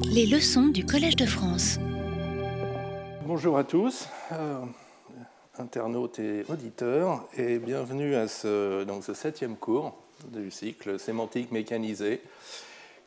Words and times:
Les 0.00 0.26
leçons 0.26 0.68
du 0.68 0.86
Collège 0.86 1.16
de 1.16 1.26
France. 1.26 1.78
Bonjour 3.26 3.58
à 3.58 3.64
tous, 3.64 4.08
euh, 4.32 4.60
internautes 5.58 6.18
et 6.18 6.44
auditeurs, 6.48 7.28
et 7.36 7.58
bienvenue 7.58 8.14
à 8.14 8.28
ce, 8.28 8.86
septième 9.14 9.56
cours 9.56 9.96
du 10.28 10.50
cycle 10.50 10.98
sémantique 10.98 11.52
mécanisée 11.52 12.22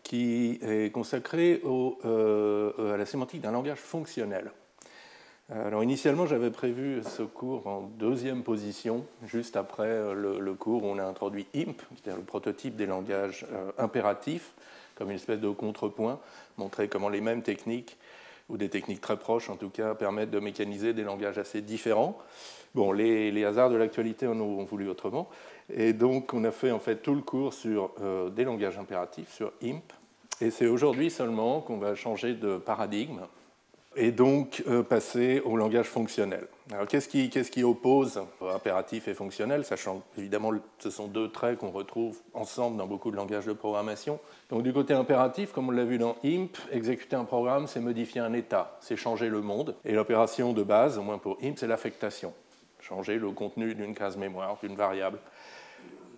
qui 0.04 0.60
est 0.62 0.92
consacré 0.92 1.62
euh, 1.66 2.94
à 2.94 2.98
la 2.98 3.06
sémantique 3.06 3.42
d'un 3.42 3.52
langage 3.52 3.80
fonctionnel. 3.80 4.52
Alors 5.50 5.84
initialement, 5.84 6.26
j'avais 6.26 6.50
prévu 6.50 7.04
ce 7.04 7.22
cours 7.22 7.68
en 7.68 7.82
deuxième 7.82 8.42
position, 8.42 9.06
juste 9.28 9.56
après 9.56 10.14
le, 10.14 10.40
le 10.40 10.54
cours 10.56 10.84
où 10.84 10.88
on 10.88 10.98
a 10.98 11.06
introduit 11.06 11.46
IMP, 11.54 11.80
c'est-à-dire 11.92 12.18
le 12.18 12.26
prototype 12.26 12.76
des 12.76 12.88
langages 12.88 13.46
euh, 13.54 13.72
impératifs, 13.78 14.54
comme 14.96 15.10
une 15.10 15.18
espèce 15.18 15.40
de 15.40 15.50
contrepoint, 15.50 16.20
montrer 16.58 16.88
comment 16.88 17.10
les 17.10 17.22
mêmes 17.22 17.42
techniques, 17.42 17.98
ou 18.50 18.58
des 18.58 18.70
techniques 18.70 19.02
très 19.02 19.18
proches 19.18 19.50
en 19.50 19.56
tout 19.56 19.70
cas, 19.70 19.96
permettent 19.96 20.32
de 20.32 20.40
mécaniser 20.40 20.94
des 20.94 21.04
langages 21.04 21.38
assez 21.38 21.62
différents. 21.62 22.18
Bon, 22.76 22.92
les, 22.92 23.44
hasards 23.46 23.70
de 23.70 23.76
l'actualité 23.76 24.28
en 24.28 24.40
ont 24.40 24.64
voulu 24.66 24.90
autrement. 24.90 25.30
Et 25.74 25.94
donc, 25.94 26.34
on 26.34 26.44
a 26.44 26.52
fait 26.52 26.72
en 26.72 26.80
fait 26.80 26.98
tout 26.98 27.16
le 27.16 27.22
cours 27.22 27.54
sur 27.54 27.92
euh, 28.02 28.30
des 28.30 28.44
langages 28.44 28.78
impératifs, 28.78 29.32
sur 29.32 29.52
IMP. 29.62 29.82
Et 30.42 30.52
c'est 30.52 30.68
aujourd'hui 30.68 31.10
seulement 31.10 31.62
qu'on 31.62 31.78
va 31.78 31.96
changer 31.96 32.34
de 32.34 32.58
paradigme 32.58 33.22
et 33.96 34.12
donc 34.12 34.64
euh, 34.68 34.84
passer 34.84 35.42
au 35.46 35.56
langage 35.56 35.88
fonctionnel. 35.88 36.48
Alors 36.72 36.88
qu'est-ce 36.88 37.08
qui, 37.08 37.64
oppose 37.64 38.20
impératif 38.42 39.08
et 39.08 39.14
fonctionnel, 39.14 39.64
sachant 39.64 40.02
évidemment 40.18 40.52
ce 40.80 40.90
sont 40.90 41.08
deux 41.08 41.30
traits 41.30 41.60
qu'on 41.60 41.70
retrouve 41.70 42.20
ensemble 42.34 42.78
dans 42.78 42.88
beaucoup 42.88 43.12
de 43.12 43.16
langages 43.16 43.46
de 43.46 43.54
programmation. 43.54 44.20
Donc 44.50 44.64
du 44.64 44.74
côté 44.74 44.96
impératif, 44.96 45.52
comme 45.52 45.70
on 45.70 45.72
l'a 45.72 45.84
vu 45.84 46.00
dans 46.00 46.16
IMP, 46.24 46.58
exécuter 46.72 47.16
un 47.16 47.24
programme, 47.24 47.68
c'est 47.68 47.80
modifier 47.80 48.22
un 48.22 48.34
état, 48.34 48.80
c'est 48.82 48.96
changer 48.96 49.30
le 49.30 49.42
monde. 49.42 49.76
Et 49.86 49.92
l'opération 49.92 50.54
de 50.54 50.64
base, 50.64 50.98
au 50.98 51.04
moins 51.04 51.20
pour 51.20 51.38
IMP, 51.40 51.56
c'est 51.56 51.68
l'affectation, 51.68 52.34
changer 52.80 53.20
le 53.20 53.30
contenu 53.30 53.76
d'une 53.76 53.94
case 53.94 54.18
mémoire, 54.18 54.58
d'une 54.64 54.76
variable. 54.76 55.20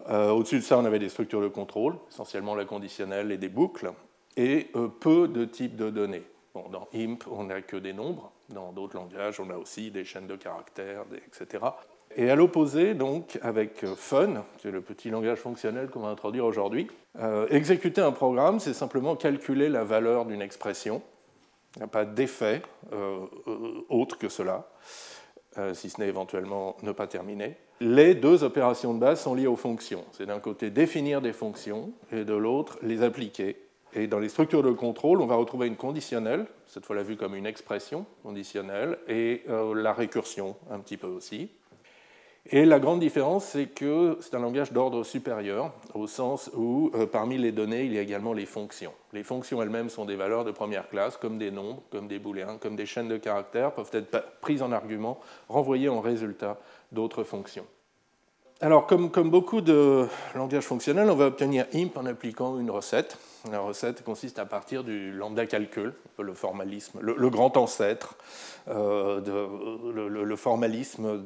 Euh, 0.09 0.29
au-dessus 0.29 0.59
de 0.59 0.63
ça, 0.63 0.77
on 0.77 0.85
avait 0.85 0.99
des 0.99 1.09
structures 1.09 1.41
de 1.41 1.49
contrôle, 1.49 1.97
essentiellement 2.09 2.55
la 2.55 2.63
conditionnelle 2.63 3.33
et 3.33 3.37
des 3.37 3.49
boucles, 3.49 3.91
et 4.37 4.69
euh, 4.77 4.87
peu 4.87 5.27
de 5.27 5.43
types 5.43 5.75
de 5.75 5.89
données 5.89 6.23
dans 6.71 6.87
IMP, 6.93 7.23
on 7.29 7.43
n'a 7.43 7.61
que 7.61 7.77
des 7.77 7.93
nombres. 7.93 8.31
Dans 8.49 8.71
d'autres 8.71 8.95
langages, 8.95 9.39
on 9.39 9.49
a 9.49 9.57
aussi 9.57 9.91
des 9.91 10.05
chaînes 10.05 10.27
de 10.27 10.35
caractères, 10.35 11.03
etc. 11.27 11.65
Et 12.15 12.29
à 12.29 12.35
l'opposé, 12.35 12.93
donc, 12.93 13.37
avec 13.41 13.83
euh, 13.83 13.93
Fun, 13.95 14.43
qui 14.57 14.67
est 14.67 14.71
le 14.71 14.81
petit 14.81 15.09
langage 15.09 15.39
fonctionnel 15.39 15.89
qu'on 15.89 15.99
va 15.99 16.09
introduire 16.09 16.45
aujourd'hui, 16.45 16.87
euh, 17.19 17.47
exécuter 17.49 18.01
un 18.01 18.11
programme, 18.11 18.59
c'est 18.59 18.73
simplement 18.73 19.15
calculer 19.15 19.67
la 19.69 19.83
valeur 19.83 20.25
d'une 20.25 20.41
expression. 20.41 21.01
Il 21.75 21.79
n'y 21.79 21.83
a 21.83 21.87
pas 21.87 22.05
d'effet 22.05 22.61
euh, 22.93 23.19
autre 23.89 24.17
que 24.17 24.29
cela, 24.29 24.67
si 25.73 25.89
ce 25.89 25.99
n'est 25.99 26.07
éventuellement 26.07 26.77
ne 26.83 26.91
pas 26.91 27.07
terminer. 27.07 27.57
Les 27.79 28.15
deux 28.15 28.43
opérations 28.43 28.93
de 28.93 28.99
base 28.99 29.21
sont 29.21 29.33
liées 29.33 29.47
aux 29.47 29.55
fonctions. 29.55 30.03
C'est 30.11 30.27
d'un 30.27 30.39
côté 30.39 30.69
définir 30.69 31.19
des 31.19 31.33
fonctions 31.33 31.93
et 32.11 32.25
de 32.25 32.33
l'autre 32.33 32.77
les 32.83 33.01
appliquer 33.03 33.66
et 33.97 34.05
dans 34.05 34.19
les 34.19 34.29
structures 34.29 34.61
de 34.61 34.71
contrôle, 34.71 35.21
on 35.21 35.25
va 35.25 35.35
retrouver 35.35 35.65
une 35.65 35.75
conditionnelle, 35.75 36.45
cette 36.67 36.85
fois 36.85 36.95
la 36.95 37.01
vue 37.01 37.17
comme 37.17 37.33
une 37.33 37.47
expression 37.47 38.05
conditionnelle, 38.21 38.99
et 39.07 39.41
euh, 39.49 39.73
la 39.73 39.91
récursion 39.91 40.55
un 40.69 40.79
petit 40.79 40.97
peu 40.97 41.07
aussi. 41.07 41.49
Et 42.49 42.63
la 42.63 42.79
grande 42.79 42.99
différence, 42.99 43.45
c'est 43.45 43.65
que 43.65 44.19
c'est 44.21 44.35
un 44.35 44.39
langage 44.39 44.71
d'ordre 44.71 45.03
supérieur, 45.03 45.73
au 45.95 46.05
sens 46.05 46.51
où 46.55 46.91
euh, 46.93 47.07
parmi 47.07 47.39
les 47.39 47.51
données, 47.51 47.85
il 47.85 47.93
y 47.93 47.97
a 47.97 48.01
également 48.01 48.33
les 48.33 48.45
fonctions. 48.45 48.93
Les 49.13 49.23
fonctions 49.23 49.63
elles-mêmes 49.63 49.89
sont 49.89 50.05
des 50.05 50.15
valeurs 50.15 50.45
de 50.45 50.51
première 50.51 50.87
classe, 50.89 51.17
comme 51.17 51.39
des 51.39 51.49
nombres, 51.49 51.81
comme 51.89 52.07
des 52.07 52.19
booléens, 52.19 52.57
comme 52.59 52.75
des 52.75 52.85
chaînes 52.85 53.09
de 53.09 53.17
caractères, 53.17 53.73
peuvent 53.73 53.89
être 53.93 54.23
prises 54.41 54.61
en 54.61 54.71
argument, 54.71 55.19
renvoyées 55.49 55.89
en 55.89 56.01
résultat 56.01 56.59
d'autres 56.91 57.23
fonctions. 57.23 57.65
Alors, 58.59 58.87
comme, 58.87 59.29
beaucoup 59.29 59.61
de 59.61 60.07
langages 60.33 60.63
fonctionnels, 60.63 61.11
on 61.11 61.15
va 61.15 61.27
obtenir 61.27 61.67
IMP 61.73 61.95
en 61.95 62.07
appliquant 62.07 62.57
une 62.57 62.71
recette. 62.71 63.19
La 63.51 63.59
recette 63.59 64.03
consiste 64.03 64.39
à 64.39 64.45
partir 64.45 64.83
du 64.83 65.11
lambda 65.11 65.45
calcul, 65.45 65.93
le 66.19 66.33
formalisme, 66.33 66.99
le, 67.01 67.29
grand 67.29 67.55
ancêtre, 67.55 68.15
euh, 68.67 69.21
le, 69.93 70.35
formalisme 70.35 71.23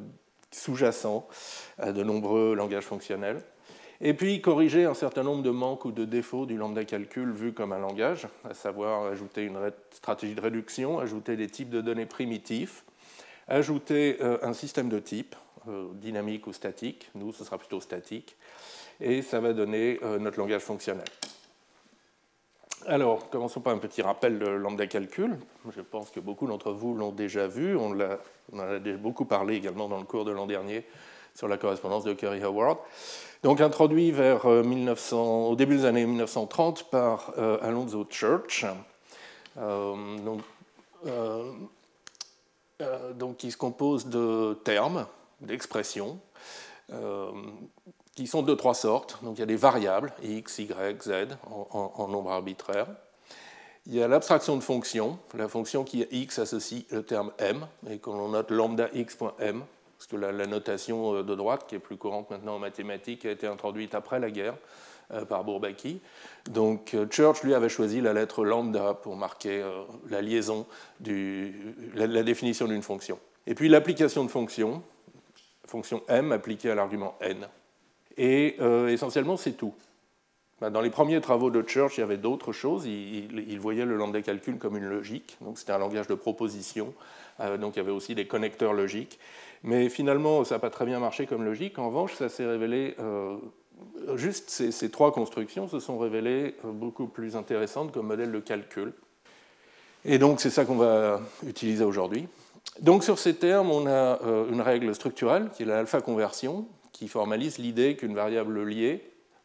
sous-jacent 0.51 1.27
à 1.79 1.91
de 1.91 2.03
nombreux 2.03 2.53
langages 2.53 2.83
fonctionnels. 2.83 3.41
Et 4.01 4.13
puis 4.13 4.41
corriger 4.41 4.85
un 4.85 4.93
certain 4.93 5.23
nombre 5.23 5.43
de 5.43 5.51
manques 5.51 5.85
ou 5.85 5.91
de 5.91 6.05
défauts 6.05 6.45
du 6.45 6.57
lambda 6.57 6.83
calcul 6.85 7.31
vu 7.31 7.53
comme 7.53 7.71
un 7.71 7.79
langage, 7.79 8.27
à 8.49 8.53
savoir 8.53 9.05
ajouter 9.05 9.43
une 9.43 9.71
stratégie 9.91 10.35
de 10.35 10.41
réduction, 10.41 10.99
ajouter 10.99 11.35
des 11.35 11.47
types 11.47 11.69
de 11.69 11.81
données 11.81 12.07
primitifs, 12.07 12.83
ajouter 13.47 14.17
euh, 14.21 14.37
un 14.41 14.53
système 14.53 14.89
de 14.89 14.99
types, 14.99 15.35
euh, 15.67 15.87
dynamique 15.93 16.47
ou 16.47 16.53
statique. 16.53 17.09
Nous, 17.15 17.31
ce 17.31 17.43
sera 17.43 17.57
plutôt 17.57 17.79
statique. 17.79 18.35
Et 18.99 19.21
ça 19.23 19.39
va 19.39 19.53
donner 19.53 19.99
notre 20.19 20.37
langage 20.37 20.61
fonctionnel. 20.61 21.05
Alors, 22.87 23.29
commençons 23.29 23.61
par 23.61 23.73
un 23.73 23.77
petit 23.77 24.01
rappel 24.01 24.39
de 24.39 24.47
lambda 24.47 24.87
calcul. 24.87 25.37
Je 25.75 25.81
pense 25.81 26.09
que 26.09 26.19
beaucoup 26.19 26.47
d'entre 26.47 26.71
vous 26.71 26.93
l'ont 26.95 27.11
déjà 27.11 27.47
vu. 27.47 27.75
On, 27.77 27.91
en 27.91 28.59
a 28.59 28.79
beaucoup 28.97 29.25
parlé 29.25 29.55
également 29.55 29.87
dans 29.87 29.99
le 29.99 30.05
cours 30.05 30.25
de 30.25 30.31
l'an 30.31 30.47
dernier 30.47 30.85
sur 31.35 31.47
la 31.47 31.57
correspondance 31.57 32.03
de 32.03 32.13
Curry 32.13 32.43
Howard. 32.43 32.77
Donc, 33.43 33.61
introduit 33.61 34.11
vers 34.11 34.45
1900, 34.45 35.17
euh, 35.17 35.51
au 35.51 35.55
début 35.55 35.77
des 35.77 35.85
années 35.85 36.05
1930 36.05 36.89
par 36.89 37.33
Alonzo 37.61 38.05
Church. 38.09 38.65
donc, 39.55 40.41
donc, 43.15 43.37
qui 43.37 43.51
se 43.51 43.57
compose 43.57 44.07
de 44.07 44.57
termes 44.63 45.05
d'expressions 45.41 46.19
euh, 46.93 47.31
qui 48.15 48.27
sont 48.27 48.43
de 48.43 48.53
trois 48.53 48.73
sortes. 48.73 49.19
Donc 49.23 49.37
il 49.37 49.39
y 49.39 49.43
a 49.43 49.47
des 49.47 49.55
variables, 49.55 50.13
x, 50.23 50.59
y, 50.59 51.01
z, 51.01 51.27
en, 51.49 52.07
nombre 52.07 52.31
arbitraire. 52.31 52.87
Il 53.87 53.95
y 53.95 54.03
a 54.03 54.07
l'abstraction 54.07 54.55
de 54.57 54.61
fonction, 54.61 55.17
la 55.35 55.47
fonction 55.47 55.83
qui 55.83 56.01
est 56.01 56.09
x 56.11 56.39
associe 56.39 56.83
le 56.91 57.03
terme 57.03 57.31
m, 57.39 57.65
et 57.89 57.97
qu'on 57.97 58.15
l'on 58.15 58.29
note 58.29 58.51
lambda 58.51 58.89
x.m, 58.93 59.63
parce 59.97 60.07
que 60.07 60.15
la, 60.15 60.31
notation 60.45 61.15
euh, 61.15 61.23
de 61.23 61.35
droite, 61.35 61.65
qui 61.67 61.75
est 61.75 61.79
plus 61.79 61.97
courante 61.97 62.29
maintenant 62.29 62.55
en 62.55 62.59
mathématiques, 62.59 63.25
a 63.25 63.31
été 63.31 63.47
introduite 63.47 63.95
après 63.95 64.19
la 64.19 64.29
guerre 64.29 64.55
euh, 65.13 65.25
par 65.25 65.43
Bourbaki. 65.43 65.99
Donc 66.49 66.95
Church, 67.09 67.41
lui, 67.43 67.55
avait 67.55 67.69
choisi 67.69 68.01
la 68.01 68.13
lettre 68.13 68.43
lambda 68.43 68.93
pour 68.93 69.15
marquer 69.15 69.63
la 70.09 70.21
liaison, 70.21 70.67
du, 70.99 71.75
la 71.95 72.23
définition 72.23 72.67
d'une 72.67 72.83
fonction. 72.83 73.19
Et 73.47 73.55
puis 73.55 73.69
l'application 73.69 74.23
de 74.23 74.29
fonction, 74.29 74.83
fonction 75.65 76.03
m 76.07 76.31
appliquée 76.31 76.69
à 76.69 76.75
l'argument 76.75 77.15
n. 77.21 77.47
Et 78.17 78.55
euh, 78.59 78.87
essentiellement, 78.87 79.37
c'est 79.37 79.53
tout. 79.53 79.73
Ben, 80.59 80.69
dans 80.69 80.81
les 80.81 80.89
premiers 80.89 81.21
travaux 81.21 81.49
de 81.49 81.63
Church, 81.67 81.97
il 81.97 82.01
y 82.01 82.03
avait 82.03 82.17
d'autres 82.17 82.51
choses. 82.51 82.85
Il, 82.85 83.59
voyait 83.59 83.85
le 83.85 83.95
lambda 83.95 84.21
calcul 84.21 84.57
comme 84.57 84.77
une 84.77 84.87
logique, 84.87 85.37
donc 85.41 85.57
c'était 85.57 85.71
un 85.71 85.79
langage 85.79 86.07
de 86.07 86.13
proposition, 86.13 86.93
euh, 87.39 87.57
donc 87.57 87.75
il 87.75 87.79
y 87.79 87.81
avait 87.81 87.91
aussi 87.91 88.13
des 88.13 88.27
connecteurs 88.27 88.73
logiques. 88.73 89.19
Mais 89.63 89.89
finalement, 89.89 90.43
ça 90.43 90.55
n'a 90.55 90.59
pas 90.59 90.69
très 90.69 90.85
bien 90.85 90.99
marché 90.99 91.25
comme 91.25 91.43
logique. 91.43 91.79
En 91.79 91.87
revanche, 91.87 92.13
ça 92.13 92.29
s'est 92.29 92.45
révélé, 92.45 92.95
euh, 92.99 93.37
juste 94.15 94.49
ces, 94.49 94.71
ces, 94.71 94.91
trois 94.91 95.11
constructions 95.11 95.67
se 95.67 95.79
sont 95.79 95.97
révélées 95.97 96.55
beaucoup 96.63 97.07
plus 97.07 97.35
intéressantes 97.35 97.91
comme 97.91 98.07
modèle 98.07 98.31
de 98.31 98.39
calcul. 98.39 98.93
Et 100.03 100.17
donc 100.17 100.41
c'est 100.41 100.49
ça 100.49 100.65
qu'on 100.65 100.77
va 100.77 101.21
utiliser 101.47 101.83
aujourd'hui. 101.83 102.27
Donc 102.79 103.03
sur 103.03 103.19
ces 103.19 103.35
termes, 103.35 103.69
on 103.69 103.85
a 103.87 104.19
une 104.51 104.61
règle 104.61 104.93
structurelle 104.95 105.49
qui 105.53 105.63
est 105.63 105.65
l'alpha 105.67 106.01
conversion, 106.01 106.65
qui 107.01 107.07
formalise 107.07 107.57
l'idée 107.57 107.95
qu'une 107.95 108.13
variable 108.13 108.63
liée 108.63 109.03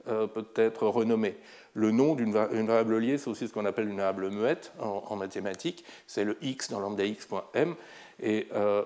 euh, 0.08 0.26
peut 0.26 0.44
être 0.56 0.86
renommée. 0.88 1.38
Le 1.72 1.90
nom 1.90 2.14
d'une 2.14 2.30
variable 2.30 2.98
liée, 2.98 3.16
c'est 3.16 3.30
aussi 3.30 3.48
ce 3.48 3.54
qu'on 3.54 3.64
appelle 3.64 3.88
une 3.88 3.96
variable 3.96 4.28
muette 4.28 4.74
en, 4.78 5.16
mathématiques, 5.16 5.82
c'est 6.06 6.24
le 6.24 6.36
x 6.42 6.70
dans 6.70 6.80
lambda 6.80 7.06
x.m. 7.06 7.74
Et, 8.20 8.48
euh, 8.54 8.82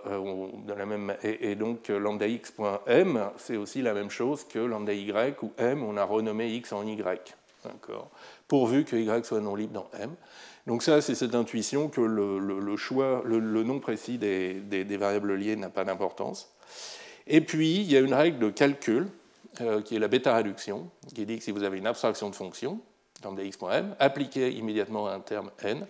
et, 1.25 1.50
et, 1.50 1.55
donc 1.56 1.88
lambda 1.88 2.28
x.m, 2.28 3.31
c'est 3.38 3.56
aussi 3.56 3.82
la 3.82 3.93
même 3.93 4.08
chose 4.08 4.44
que 4.44 4.61
lambda 4.61 4.94
y 4.94 5.34
où 5.43 5.50
m, 5.58 5.82
on 5.82 5.96
a 5.96 6.05
renommé 6.05 6.50
x 6.50 6.73
en 6.73 6.87
y. 6.87 7.34
Pourvu 8.46 8.84
que 8.84 8.94
y 8.94 9.25
soit 9.25 9.40
non 9.40 9.56
libre 9.56 9.73
dans 9.73 9.90
m. 10.00 10.14
Donc 10.69 10.84
ça, 10.84 11.00
c'est 11.00 11.16
cette 11.16 11.34
intuition 11.34 11.88
que 11.88 12.00
le, 12.00 12.76
choix, 12.76 13.23
le, 13.25 13.64
nom 13.64 13.81
précis 13.81 14.16
des, 14.16 14.96
variables 14.96 15.34
liées 15.34 15.56
n'a 15.56 15.70
pas 15.70 15.84
d'importance. 15.84 16.55
Et 17.32 17.40
puis, 17.40 17.76
il 17.76 17.92
y 17.92 17.96
a 17.96 18.00
une 18.00 18.12
règle 18.12 18.40
de 18.40 18.50
calcul, 18.50 19.06
euh, 19.60 19.82
qui 19.82 19.94
est 19.94 20.00
la 20.00 20.08
bêta-réduction, 20.08 20.90
qui 21.14 21.24
dit 21.24 21.38
que 21.38 21.44
si 21.44 21.52
vous 21.52 21.62
avez 21.62 21.78
une 21.78 21.86
abstraction 21.86 22.28
de 22.28 22.34
fonction, 22.34 22.80
dans 23.22 23.36
x.m, 23.38 23.94
appliquée 24.00 24.50
immédiatement 24.50 25.06
à 25.06 25.12
un 25.12 25.20
terme 25.20 25.52
n, 25.62 25.86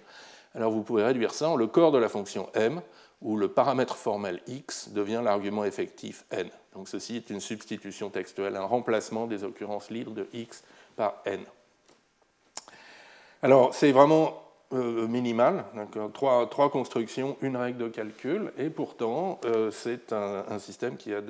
alors 0.54 0.70
vous 0.70 0.82
pouvez 0.82 1.02
réduire 1.02 1.32
ça 1.32 1.48
en 1.48 1.56
le 1.56 1.66
corps 1.66 1.92
de 1.92 1.98
la 1.98 2.10
fonction 2.10 2.50
m, 2.52 2.82
où 3.22 3.38
le 3.38 3.48
paramètre 3.48 3.96
formel 3.96 4.42
x 4.48 4.90
devient 4.90 5.22
l'argument 5.25 5.64
effectif 5.64 6.26
n. 6.31 6.50
Donc 6.75 6.88
ceci 6.88 7.16
est 7.16 7.31
une 7.31 7.40
substitution 7.40 8.10
textuelle, 8.10 8.56
un 8.56 8.64
remplacement 8.64 9.26
des 9.26 9.42
occurrences 9.42 9.90
libres 9.90 10.12
de 10.12 10.28
x 10.34 10.62
par 10.94 11.22
n. 11.25 11.40
Alors 13.42 13.75
c'est 13.75 13.92
vraiment 13.92 14.42
minimale, 14.72 15.64
trois, 16.12 16.49
trois, 16.49 16.70
constructions, 16.70 17.37
une 17.43 17.56
règle 17.56 17.78
de 17.78 17.88
calcul, 17.88 18.52
et 18.56 18.70
pourtant 18.70 19.40
c'est 19.72 20.12
un, 20.12 20.58
système 20.58 20.96
qui 20.96 21.12
a 21.12 21.20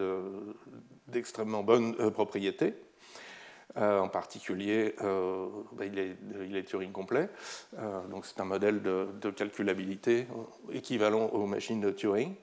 d'extrêmement 1.09 1.63
bonnes 1.63 1.95
propriétés. 2.11 2.75
en 3.77 4.09
particulier, 4.09 4.95
bah, 5.01 5.85
il, 5.87 5.99
est, 5.99 6.17
il, 6.47 6.57
est, 6.57 6.65
Turing 6.65 6.93
complet, 6.93 7.31
donc 8.11 8.27
c'est 8.27 8.41
un 8.41 8.45
modèle 8.45 8.83
de, 8.83 9.31
calculabilité 9.31 10.27
équivalent 10.73 11.27
aux 11.33 11.47
machines 11.47 11.81
de 11.81 11.91
Turing. 11.91 12.35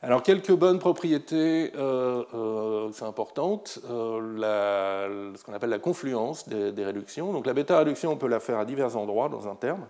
Alors, 0.00 0.22
quelques 0.22 0.52
bonnes 0.52 0.78
propriétés 0.78 1.72
euh, 1.76 2.22
euh, 2.32 2.90
importantes, 3.00 3.80
euh, 3.90 5.32
ce 5.34 5.42
qu'on 5.42 5.52
appelle 5.52 5.70
la 5.70 5.80
confluence 5.80 6.48
des, 6.48 6.84
réductions. 6.84 7.32
Donc, 7.32 7.46
la 7.46 7.52
bêta-réduction, 7.52 8.12
on 8.12 8.16
peut 8.16 8.28
la 8.28 8.38
faire 8.38 8.58
à 8.58 8.64
divers 8.64 8.96
endroits 8.96 9.28
dans 9.28 9.48
un 9.48 9.56
terme. 9.56 9.86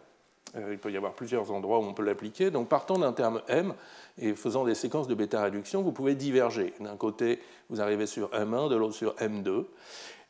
Euh, 0.57 0.73
il 0.73 0.79
peut 0.79 0.91
y 0.91 0.97
avoir 0.97 1.13
plusieurs 1.13 1.51
endroits 1.51 1.79
où 1.79 1.83
on 1.83 1.95
peut 1.95 2.05
l'appliquer. 2.05 2.51
Donc, 2.51 2.69
partant 2.69 2.99
d'un 2.99 3.13
terme 3.13 3.43
M 3.49 3.75
et 4.19 4.35
faisant 4.35 4.65
des 4.65 4.75
séquences 4.75 5.09
de 5.09 5.15
bêta-réduction, 5.15 5.83
vous 5.83 5.93
pouvez 5.93 6.15
diverger. 6.15 6.75
D'un 6.81 6.97
côté, 6.97 7.41
vous 7.71 7.81
arrivez 7.81 8.07
sur 8.07 8.31
M1, 8.31 8.69
de 8.69 8.77
l'autre 8.77 8.95
sur 8.95 9.15
M2. 9.17 9.65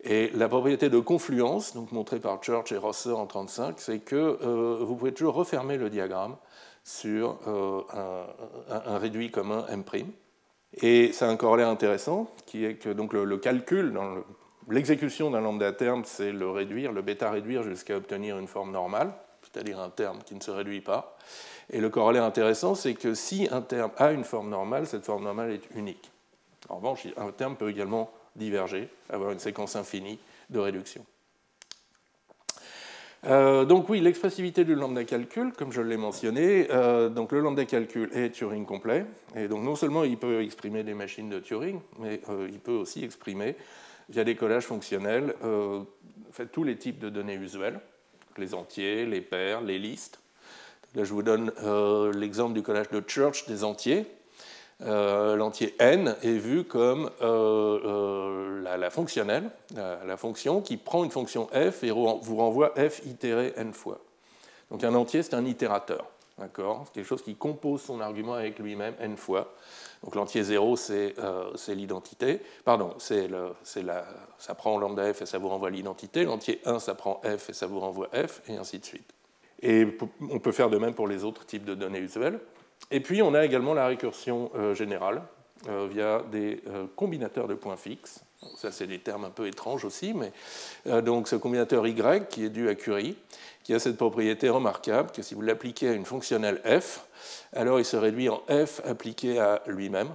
Et 0.04 0.30
la 0.34 0.48
propriété 0.48 0.90
de 0.90 0.98
confluence, 0.98 1.74
donc 1.74 1.90
montrée 1.92 2.20
par 2.20 2.42
Church 2.42 2.70
et 2.70 2.76
Rosser 2.76 3.10
en 3.10 3.26
1935, 3.26 3.80
c'est 3.80 3.98
que 3.98 4.38
vous 4.80 4.94
pouvez 4.94 5.12
toujours 5.12 5.34
refermer 5.34 5.76
le 5.76 5.90
diagramme 5.90 6.36
sur 6.88 7.38
euh, 7.46 7.82
un, 8.70 8.96
réduit 8.96 9.30
commun 9.30 9.66
M'. 9.68 9.84
Et 10.80 11.12
ça 11.12 11.26
a 11.26 11.30
un 11.30 11.36
corollaire 11.36 11.68
intéressant, 11.68 12.30
qui 12.46 12.64
est 12.64 12.76
que 12.76 12.88
donc, 12.88 13.12
le, 13.12 13.36
calcul, 13.36 13.92
l'exécution 14.70 15.30
d'un 15.30 15.40
lambda 15.40 15.72
terme, 15.72 16.04
c'est 16.06 16.32
le 16.32 16.48
réduire, 16.48 16.92
le 16.92 17.02
bêta 17.02 17.30
réduire 17.30 17.62
jusqu'à 17.62 17.96
obtenir 17.96 18.38
une 18.38 18.46
forme 18.46 18.72
normale, 18.72 19.12
c'est-à-dire 19.52 19.80
un 19.80 19.90
terme 19.90 20.18
qui 20.24 20.34
ne 20.34 20.40
se 20.40 20.50
réduit 20.50 20.80
pas. 20.80 21.16
Et 21.70 21.80
le 21.80 21.90
corollaire 21.90 22.24
intéressant, 22.24 22.74
c'est 22.74 22.94
que 22.94 23.14
si 23.14 23.48
un 23.50 23.60
terme 23.60 23.90
a 23.96 24.12
une 24.12 24.24
forme 24.24 24.48
normale, 24.48 24.86
cette 24.86 25.04
forme 25.04 25.24
normale 25.24 25.50
est 25.52 25.68
unique. 25.74 26.10
En 26.68 26.76
revanche, 26.76 27.06
un 27.16 27.30
terme 27.30 27.56
peut 27.56 27.70
également 27.70 28.10
diverger, 28.36 28.88
avoir 29.10 29.32
une 29.32 29.38
séquence 29.38 29.76
infinie 29.76 30.18
de 30.50 30.58
réduction. 30.58 31.04
Euh, 33.26 33.64
donc 33.64 33.88
oui, 33.88 34.00
l'expressivité 34.00 34.64
du 34.64 34.76
lambda 34.76 35.04
calcul, 35.04 35.52
comme 35.52 35.72
je 35.72 35.80
l'ai 35.80 35.96
mentionné, 35.96 36.68
euh, 36.70 37.08
donc 37.08 37.32
le 37.32 37.40
lambda 37.40 37.64
calcul 37.64 38.08
est 38.12 38.30
Turing 38.30 38.64
complet, 38.64 39.06
et 39.34 39.48
donc 39.48 39.64
non 39.64 39.74
seulement 39.74 40.04
il 40.04 40.16
peut 40.16 40.40
exprimer 40.40 40.84
des 40.84 40.94
machines 40.94 41.28
de 41.28 41.40
Turing, 41.40 41.80
mais 41.98 42.20
euh, 42.28 42.48
il 42.48 42.60
peut 42.60 42.72
aussi 42.72 43.04
exprimer 43.04 43.56
via 44.08 44.22
des 44.22 44.36
collages 44.36 44.64
fonctionnels 44.64 45.34
tous 46.52 46.62
les 46.62 46.76
types 46.76 47.00
de 47.00 47.10
données 47.10 47.34
usuelles, 47.34 47.80
les 48.38 48.54
entiers, 48.54 49.06
les 49.06 49.20
paires, 49.20 49.60
les 49.60 49.78
listes. 49.78 50.20
Là, 50.94 51.04
je 51.04 51.12
vous 51.12 51.22
donne 51.22 51.52
l'exemple 52.14 52.54
du 52.54 52.62
collage 52.62 52.88
de 52.88 53.02
Church 53.06 53.46
des 53.46 53.62
entiers. 53.62 54.06
Euh, 54.84 55.34
l'entier 55.34 55.74
n 55.80 56.14
est 56.22 56.38
vu 56.38 56.62
comme 56.62 57.10
euh, 57.20 57.80
euh, 58.64 58.76
la, 58.78 58.90
fonctionnelle, 58.90 59.50
la, 59.74 60.16
fonction 60.16 60.60
qui 60.60 60.76
prend 60.76 61.02
une 61.02 61.10
fonction 61.10 61.48
f 61.48 61.82
et 61.82 61.90
vous 61.90 62.36
renvoie 62.36 62.74
f 62.76 63.04
itéré 63.04 63.52
n 63.56 63.72
fois. 63.72 63.98
Donc 64.70 64.84
un 64.84 64.94
entier, 64.94 65.24
c'est 65.24 65.34
un 65.34 65.44
itérateur. 65.44 66.06
C'est 66.38 66.52
quelque 66.92 67.02
chose 67.02 67.22
qui 67.22 67.34
compose 67.34 67.82
son 67.82 68.00
argument 68.00 68.34
avec 68.34 68.60
lui-même 68.60 68.94
n 69.00 69.16
fois. 69.16 69.52
Donc 70.04 70.14
l'entier 70.14 70.42
0, 70.42 70.76
c'est 70.76 71.14
l'identité. 71.68 72.40
Pardon, 72.64 72.94
c'est 72.98 73.28
ça 74.38 74.54
prend 74.54 74.78
lambda 74.78 75.12
f 75.12 75.22
et 75.22 75.26
ça 75.26 75.38
vous 75.38 75.48
renvoie 75.48 75.70
l'identité. 75.70 76.24
L'entier 76.24 76.60
1, 76.64 76.78
ça 76.78 76.94
prend 76.94 77.20
f 77.24 77.50
et 77.50 77.52
ça 77.52 77.66
vous 77.66 77.80
renvoie 77.80 78.08
f, 78.12 78.42
et 78.48 78.56
ainsi 78.56 78.78
de 78.78 78.84
suite. 78.84 79.12
Et 79.60 79.86
on 80.30 80.38
peut 80.38 80.52
faire 80.52 80.70
de 80.70 80.78
même 80.78 80.94
pour 80.94 81.08
les 81.08 81.24
autres 81.24 81.44
types 81.44 81.64
de 81.64 81.74
données 81.74 81.98
usuelles. 81.98 82.38
Et 82.90 83.00
puis 83.00 83.22
on 83.22 83.34
a 83.34 83.44
également 83.44 83.74
la 83.74 83.86
récursion 83.86 84.50
euh, 84.54 84.74
générale 84.74 85.16
euh, 85.16 85.37
via 85.66 86.22
des 86.30 86.60
euh, 86.68 86.86
combinateurs 86.94 87.48
de 87.48 87.54
points 87.54 87.76
fixes. 87.76 88.20
Ça, 88.56 88.70
c'est 88.70 88.86
des 88.86 89.00
termes 89.00 89.24
un 89.24 89.30
peu 89.30 89.48
étranges 89.48 89.84
aussi, 89.84 90.14
mais 90.14 90.32
donc 91.02 91.26
ce 91.26 91.34
combinateur 91.34 91.84
Y 91.88 92.28
qui 92.28 92.44
est 92.44 92.50
dû 92.50 92.68
à 92.68 92.76
Curie, 92.76 93.16
qui 93.64 93.74
a 93.74 93.80
cette 93.80 93.96
propriété 93.96 94.48
remarquable 94.48 95.10
que 95.10 95.22
si 95.22 95.34
vous 95.34 95.42
l'appliquez 95.42 95.88
à 95.88 95.92
une 95.92 96.04
fonctionnelle 96.04 96.62
f, 96.64 97.04
alors 97.52 97.80
il 97.80 97.84
se 97.84 97.96
réduit 97.96 98.28
en 98.28 98.40
f 98.48 98.80
appliqué 98.84 99.40
à 99.40 99.60
lui-même, 99.66 100.14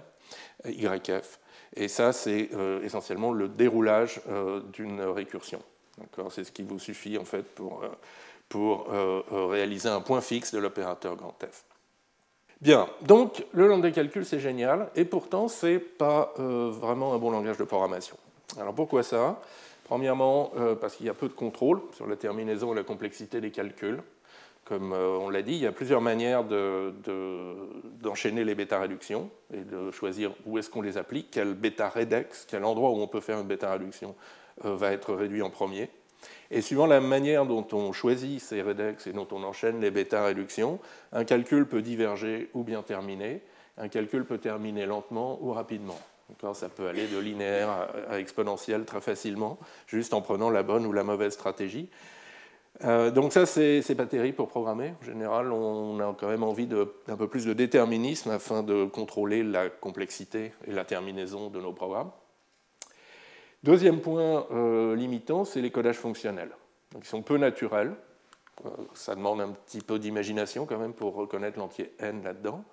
YF. 0.65 1.39
Et 1.75 1.89
ça, 1.89 2.13
c'est 2.13 2.49
essentiellement 2.81 3.33
le 3.33 3.49
déroulage 3.49 4.21
d'une 4.71 5.01
récursion. 5.01 5.61
C'est 6.29 6.45
ce 6.45 6.51
qui 6.53 6.63
vous 6.63 6.79
suffit 6.79 7.17
en 7.17 7.25
fait 7.25 7.43
pour, 7.43 7.83
pour 8.47 8.87
réaliser 9.49 9.89
un 9.89 9.99
point 9.99 10.21
fixe 10.21 10.53
de 10.53 10.59
l'opérateur 10.59 11.17
grand 11.17 11.35
F. 11.43 11.65
Bien, 12.63 12.87
donc 13.01 13.45
le 13.51 13.67
langage 13.67 13.91
de 13.91 13.95
calcul, 13.95 14.23
c'est 14.23 14.39
génial, 14.39 14.87
et 14.95 15.03
pourtant, 15.03 15.49
ce 15.49 15.65
n'est 15.65 15.79
pas 15.79 16.33
euh, 16.39 16.71
vraiment 16.71 17.13
un 17.13 17.17
bon 17.17 17.29
langage 17.29 17.57
de 17.57 17.65
programmation. 17.65 18.15
Alors 18.57 18.73
pourquoi 18.73 19.03
ça? 19.03 19.41
Premièrement, 19.83 20.53
euh, 20.57 20.73
parce 20.73 20.95
qu'il 20.95 21.05
y 21.05 21.09
a 21.09 21.13
peu 21.13 21.27
de 21.27 21.33
contrôle 21.33 21.81
sur 21.91 22.07
la 22.07 22.15
terminaison 22.15 22.71
et 22.71 22.75
la 22.77 22.83
complexité 22.83 23.41
des 23.41 23.51
calculs. 23.51 24.01
Comme 24.63 24.93
euh, 24.93 25.17
on 25.19 25.27
l'a 25.27 25.41
dit, 25.41 25.51
il 25.51 25.59
y 25.59 25.67
a 25.67 25.73
plusieurs 25.73 25.99
manières 25.99 26.45
d'enchaîner 28.01 28.45
les 28.45 28.55
bêta-réductions 28.55 29.29
et 29.53 29.59
de 29.59 29.91
choisir 29.91 30.31
où 30.45 30.57
est-ce 30.57 30.69
qu'on 30.69 30.81
les 30.81 30.97
applique, 30.97 31.31
quel 31.31 31.55
bêta-redex, 31.55 32.47
quel 32.49 32.63
endroit 32.63 32.91
où 32.91 33.01
on 33.01 33.07
peut 33.07 33.19
faire 33.19 33.41
une 33.41 33.47
bêta-réduction 33.47 34.15
va 34.63 34.93
être 34.93 35.13
réduit 35.13 35.41
en 35.41 35.49
premier. 35.49 35.89
Et 36.51 36.61
suivant 36.61 36.85
la 36.85 36.99
manière 36.99 37.45
dont 37.45 37.65
on 37.71 37.91
choisit 37.91 38.41
ces 38.41 38.61
redex 38.61 39.07
et 39.07 39.13
dont 39.13 39.27
on 39.31 39.43
enchaîne 39.43 39.79
les 39.81 39.91
bêta-réductions, 39.91 40.79
un 41.11 41.23
calcul 41.23 41.65
peut 41.65 41.81
diverger 41.81 42.49
ou 42.53 42.63
bien 42.63 42.81
terminer. 42.81 43.41
Un 43.77 43.87
calcul 43.87 44.25
peut 44.25 44.37
terminer 44.37 44.85
lentement 44.85 45.39
ou 45.41 45.51
rapidement. 45.51 45.99
Ça 46.53 46.69
peut 46.69 46.87
aller 46.87 47.07
de 47.07 47.17
linéaire 47.17 47.89
à 48.09 48.19
exponentiel 48.19 48.85
très 48.85 49.01
facilement, 49.01 49.59
juste 49.87 50.13
en 50.13 50.21
prenant 50.21 50.49
la 50.49 50.63
bonne 50.63 50.85
ou 50.85 50.91
la 50.91 51.03
mauvaise 51.03 51.33
stratégie. 51.33 51.89
Euh, 52.83 53.11
donc 53.11 53.33
ça, 53.33 53.45
c'est 53.45 53.95
pas 53.95 54.05
terrible 54.05 54.35
pour 54.35 54.47
programmer. 54.47 54.93
En 55.01 55.05
général, 55.05 55.51
on 55.51 55.99
a 55.99 56.15
quand 56.19 56.27
même 56.27 56.43
envie 56.43 56.67
d'un 56.67 57.17
peu 57.17 57.27
plus 57.27 57.45
de 57.45 57.53
déterminisme 57.53 58.31
afin 58.31 58.63
de 58.63 58.85
contrôler 58.85 59.43
la 59.43 59.69
complexité 59.69 60.53
et 60.65 60.71
la 60.71 60.85
terminaison 60.85 61.49
de 61.49 61.61
nos 61.61 61.73
programmes. 61.73 62.11
Deuxième 63.63 64.01
point 64.01 64.45
euh, 64.51 64.93
limitant, 64.93 65.45
c'est 65.45 65.61
les 65.61 65.71
codages 65.71 65.95
fonctionnels. 65.95 66.51
ils 66.97 67.05
sont 67.05 67.21
peu 67.21 67.37
naturels. 67.37 67.93
Euh, 68.65 68.69
ça 68.93 69.15
demande 69.15 69.39
un 69.39 69.51
petit 69.51 69.79
peu 69.79 69.99
d'imagination 69.99 70.65
quand 70.65 70.77
même 70.77 70.91
pour 70.91 71.15
reconnaître 71.15 71.57
l'entier 71.57 71.93
n 71.99 72.21
là-dedans. 72.23 72.65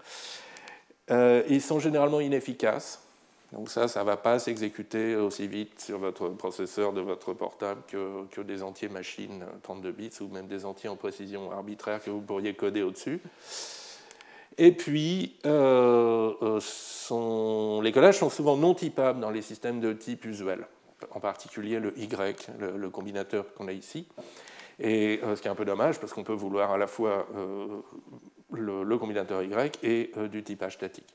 Euh, 1.13 1.45
ils 1.49 1.63
sont 1.63 1.79
généralement 1.79 2.21
inefficaces. 2.21 3.05
Donc 3.53 3.71
ça, 3.71 3.87
ça 3.87 4.01
ne 4.01 4.07
va 4.07 4.17
pas 4.17 4.41
s'exécuter 4.41 5.15
aussi 5.15 5.47
vite 5.47 5.81
sur 5.81 5.99
votre 5.99 6.29
processeur 6.31 6.93
de 6.93 7.01
votre 7.01 7.35
portable 7.35 7.83
que, 7.87 8.25
que, 8.27 8.41
des 8.41 8.65
entiers 8.65 8.89
machines 8.89 9.45
32 9.63 9.93
bits 9.93 10.11
ou 10.21 10.27
même 10.27 10.49
des 10.49 10.65
entiers 10.65 10.89
en 10.89 10.97
précision 10.97 11.53
arbitraire 11.53 12.03
que 12.03 12.11
vous 12.11 12.21
pourriez 12.21 12.55
coder 12.55 12.83
au-dessus. 12.83 13.21
Et 14.59 14.73
puis, 14.73 15.37
les 15.45 15.51
collages 17.93 18.19
sont 18.19 18.31
souvent 18.31 18.57
non 18.57 18.75
typables 18.75 19.21
dans 19.21 19.31
les 19.31 19.43
systèmes 19.43 19.81
de 19.81 19.93
type 19.93 20.25
usuel 20.25 20.67
en 21.11 21.21
particulier 21.21 21.81
le 21.81 21.97
Y, 21.99 22.49
le, 22.59 22.91
combinateur 22.91 23.53
qu'on 23.55 23.69
a 23.69 23.73
ici. 23.73 24.07
Et 24.79 25.21
euh, 25.23 25.37
ce 25.37 25.43
qui 25.43 25.49
est 25.49 25.51
un 25.51 25.55
peu 25.57 25.65
dommage, 25.65 26.01
parce 26.01 26.13
qu'on 26.13 26.25
peut 26.25 26.33
vouloir 26.33 26.71
à 26.71 26.79
la 26.79 26.87
fois 26.87 27.27
euh, 27.37 27.81
le, 28.53 28.99
combinateur 28.99 29.43
Y 29.43 29.79
et 29.83 30.11
euh, 30.17 30.29
du 30.29 30.43
typage 30.43 30.75
statique. 30.75 31.15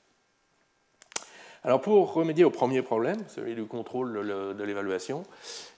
Alors 1.63 1.81
pour 1.81 2.13
remédier 2.13 2.43
au 2.43 2.51
premier 2.51 2.83
problème, 2.83 3.17
celui 3.27 3.55
du 3.55 3.65
contrôle 3.65 4.13
de 4.55 4.63
l'évaluation, 4.63 5.23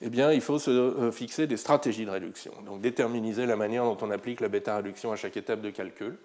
eh 0.02 0.10
bien, 0.10 0.34
il 0.34 0.42
faut 0.42 0.60
se 0.60 1.12
fixer 1.14 1.48
des 1.48 1.56
stratégies 1.56 2.06
de 2.06 2.12
réduction, 2.12 2.52
donc 2.66 2.82
déterminer 2.82 3.46
la 3.46 3.56
manière 3.56 3.86
dont 3.86 3.98
on 4.02 4.12
applique 4.12 4.42
la 4.42 4.50
bêta-réduction 4.50 5.14
à 5.14 5.16
chaque 5.16 5.38
étape 5.38 5.62
de 5.62 5.70
calcul. 5.70 6.18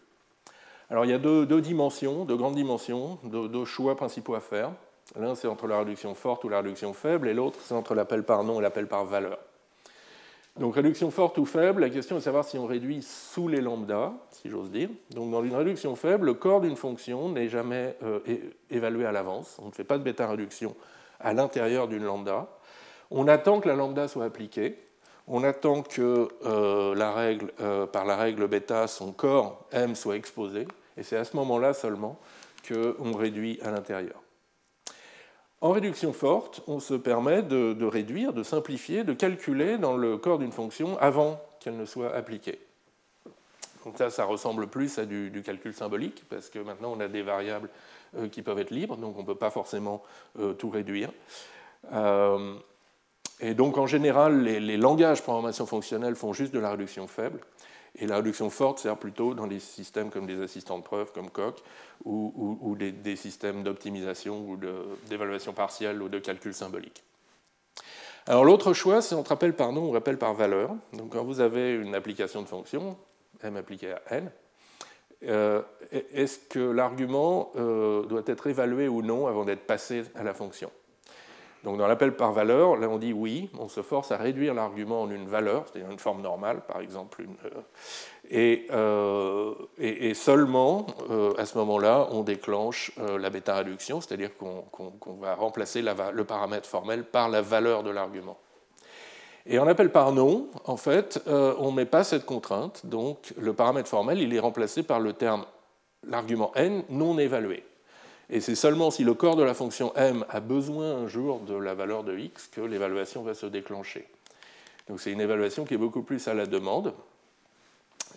Alors 0.91 1.05
il 1.05 1.13
y 1.13 1.15
a 1.15 1.19
deux, 1.19 1.61
dimensions, 1.61 2.25
deux 2.25 2.37
grandes 2.37 2.57
dimensions, 2.57 3.21
deux 3.23 3.65
choix 3.65 3.95
principaux 3.95 4.35
à 4.35 4.41
faire. 4.41 4.73
L'un, 5.19 5.35
c'est 5.35 5.49
entre 5.49 5.67
la 5.67 5.79
réduction 5.79 6.15
forte 6.15 6.45
ou 6.45 6.49
la 6.49 6.59
réduction 6.59 6.93
faible, 6.93 7.29
et 7.29 7.35
l'autre, 7.35 7.59
c'est 7.63 7.75
entre 7.75 7.95
l'appel 7.95 8.23
par 8.25 8.45
nom 8.45 8.59
et 8.61 8.63
l'appel 8.63 8.87
par 8.87 9.05
valeur. 9.05 9.39
Donc 10.59 10.75
réduction 10.75 11.11
forte 11.11 11.39
ou 11.39 11.47
faible, 11.47 11.81
la 11.81 11.89
question 11.89 12.17
est 12.17 12.19
de 12.19 12.25
savoir 12.25 12.45
si 12.45 12.59
on 12.59 12.67
réduit 12.67 13.01
sous 13.03 13.49
les 13.49 13.63
lambdas, 13.63 14.13
si 14.31 14.51
j'ose 14.51 14.71
dire. 14.71 14.91
Donc 15.15 15.31
dans 15.31 15.43
une 15.43 15.55
réduction 15.55 15.97
faible, 15.97 16.27
le 16.27 16.35
corps 16.35 16.61
d'une 16.61 16.77
fonction 16.77 17.31
n'est 17.31 17.49
jamais 17.49 17.97
euh, 18.03 18.21
évalué 18.69 19.07
à 19.07 19.13
l'avance. 19.13 19.59
On 19.63 19.69
ne 19.69 19.73
fait 19.73 19.85
pas 19.85 19.97
de 19.97 20.03
bêta-réduction 20.03 20.75
à 21.21 21.33
l'intérieur 21.33 21.89
d'une 21.89 22.05
lambda. 22.05 22.49
On 23.11 23.29
attend 23.29 23.61
que 23.61 23.69
la 23.69 23.77
lambda 23.77 24.09
soit 24.09 24.27
appliquée. 24.27 24.77
On 25.27 25.43
attend 25.43 25.83
que 25.83 26.29
euh, 26.45 26.95
euh, 27.61 27.87
par 27.87 28.05
la 28.05 28.17
règle 28.17 28.47
bêta, 28.47 28.87
son 28.89 29.13
corps 29.13 29.65
m 29.73 29.95
soit 29.95 30.17
exposé. 30.17 30.67
Et 30.99 31.03
c'est 31.03 31.17
à 31.17 31.25
ce 31.25 31.35
moment-là 31.37 31.73
seulement 31.73 32.19
qu'on 32.69 33.17
réduit 33.17 33.59
à 33.63 33.71
l'intérieur. 33.71 34.22
En 35.63 35.71
réduction 35.71 36.13
forte, 36.13 36.61
on 36.67 36.81
se 36.81 36.93
permet 36.93 37.41
de, 37.41 37.85
réduire, 37.85 38.33
de 38.33 38.43
simplifier, 38.43 39.05
de 39.05 39.13
calculer 39.13 39.79
dans 39.79 39.97
le 39.97 40.19
corps 40.19 40.41
d'une 40.41 40.51
fonction 40.51 40.99
avant 40.99 41.41
qu'elle 41.61 41.77
ne 41.77 41.85
soit 41.85 42.13
appliquée. 42.13 42.59
Donc 43.85 43.97
ça, 43.97 44.11
ça 44.11 44.25
ressemble 44.25 44.67
plus 44.67 44.99
à 44.99 45.07
du, 45.07 45.41
calcul 45.45 45.73
symbolique, 45.73 46.25
parce 46.29 46.51
que 46.51 46.59
maintenant 46.59 46.93
on 46.97 46.99
a 46.99 47.07
des 47.07 47.23
variables 47.23 47.71
qui 48.33 48.43
peuvent 48.43 48.59
être 48.59 48.73
libres, 48.73 48.97
donc 48.97 49.17
on 49.17 49.23
ne 49.23 49.27
peut 49.27 49.37
pas 49.37 49.51
forcément 49.51 50.03
tout 50.59 50.69
réduire. 50.69 51.11
et 53.41 53.55
donc 53.55 53.79
en 53.79 53.87
général, 53.87 54.43
les, 54.43 54.59
les 54.59 54.77
langages 54.77 55.23
programmation 55.23 55.65
fonctionnelle 55.65 56.17
font 56.17 56.33
juste 56.33 56.53
de 56.53 56.59
la 56.59 56.73
réduction 56.73 57.07
faible. 57.07 57.39
Et 57.97 58.07
la 58.07 58.17
réduction 58.17 58.49
forte 58.49 58.79
sert 58.79 58.97
plutôt 58.97 59.35
dans 59.35 59.47
des 59.47 59.61
systèmes 59.61 60.11
comme 60.11 60.27
des 60.27 60.41
assistants 60.41 60.79
de 60.79 60.83
preuve, 60.83 61.13
comme 61.13 61.31
Coq, 61.31 61.63
ou, 62.05 62.77
des, 62.77 63.17
systèmes 63.17 63.63
d'optimisation 63.63 64.49
ou 64.49 64.59
d'évaluation 65.09 65.53
partielle 65.53 66.03
ou 66.03 66.09
de 66.09 66.19
calcul 66.19 66.55
symbolique. 66.55 67.05
Alors 68.27 68.45
l'autre 68.45 68.73
choix, 68.73 69.03
c'est 69.03 69.15
on 69.15 69.23
rappelle 69.23 69.55
par 69.55 69.73
nom 69.73 69.89
ou 69.89 69.91
rappelle 69.91 70.19
par 70.19 70.35
valeur. 70.35 70.71
Donc 70.93 71.11
quand 71.11 71.25
vous 71.25 71.41
avez 71.41 71.75
une 71.75 71.95
application 71.95 72.43
de 72.43 72.47
fonction, 72.47 72.97
m 73.43 73.57
appliquée 73.57 73.93
à 73.93 74.15
n, 74.17 74.31
euh, 75.25 75.63
est-ce 75.91 76.39
que 76.39 76.59
l'argument 76.59 77.53
euh, 77.57 78.05
doit 78.05 78.23
être 78.27 78.47
évalué 78.47 78.89
ou 78.89 79.03
non 79.03 79.27
avant 79.27 79.45
d'être 79.45 79.67
passé 79.67 80.05
à 80.15 80.23
la 80.23 80.35
fonction? 80.35 80.71
Donc 81.65 81.79
dans 81.79 81.87
l'appel 81.87 82.17
par 82.17 82.33
valeur, 82.33 82.77
là 82.77 82.89
on 82.89 82.99
dit 82.99 83.13
oui, 83.13 83.49
on 83.59 83.69
se 83.69 83.83
force 83.83 84.11
à 84.11 84.17
réduire 84.17 84.53
l'argument 84.53 85.03
en 85.03 85.11
une 85.11 85.29
valeur, 85.29 85.65
c'est-à-dire 85.67 85.91
une 85.91 85.99
forme 85.99 86.21
normale 86.21 86.63
par 86.67 86.81
exemple, 86.81 87.25
euh, 88.33 88.57
euh, 88.73 89.55
et, 89.79 90.15
seulement 90.15 90.87
euh, 91.11 91.33
à 91.39 91.47
ce 91.47 91.57
moment-là 91.59 92.09
on 92.11 92.23
déclenche 92.23 92.93
la 92.99 93.31
bêta-réduction, 93.31 94.01
c'est-à-dire 94.01 94.31
qu'on 94.37 95.15
va 95.21 95.35
remplacer 95.35 95.83
le 95.83 96.25
paramètre 96.25 96.69
formel 96.69 97.05
par 97.05 97.29
la 97.29 97.43
valeur 97.43 97.85
de 97.85 97.91
l'argument. 97.91 98.39
Et 99.47 99.59
en 99.59 99.67
appel 99.67 99.91
par 99.91 100.13
nom, 100.13 100.49
en 100.67 100.77
fait, 100.77 101.21
on 101.27 101.71
ne 101.73 101.77
met 101.77 101.85
pas 101.85 102.05
cette 102.05 102.25
contrainte, 102.25 102.87
donc 102.87 103.35
le 103.41 103.53
paramètre 103.53 103.89
formel 103.89 104.21
il 104.21 104.35
est 104.35 104.39
remplacé 104.39 104.83
par 104.83 105.01
le 105.01 105.13
terme 105.13 105.45
l'argument 106.07 106.53
n 106.55 106.85
non 106.91 107.19
évalué. 107.19 107.65
Et 108.31 108.41
c'est 108.41 108.55
seulement 108.55 108.91
si 108.91 109.05
le 109.05 109.15
corps 109.15 109.37
de 109.37 109.43
la 109.43 109.55
fonction 109.55 109.93
m 109.95 110.25
a 110.29 110.41
besoin 110.41 110.93
un 110.95 111.07
jour 111.07 111.41
de 111.41 111.55
la 111.55 111.75
valeur 111.75 112.05
de 112.05 112.17
x 112.17 112.49
que 112.49 112.61
l'évaluation 112.61 113.23
va 113.23 113.35
se 113.35 113.47
déclencher. 113.47 114.09
Donc 114.89 115.01
c'est 115.01 115.13
une 115.13 115.21
évaluation 115.21 115.65
qui 115.65 115.75
est 115.75 115.79
beaucoup 115.79 116.03
plus 116.03 116.27
à 116.29 116.35
la 116.35 116.47
demande. 116.47 116.95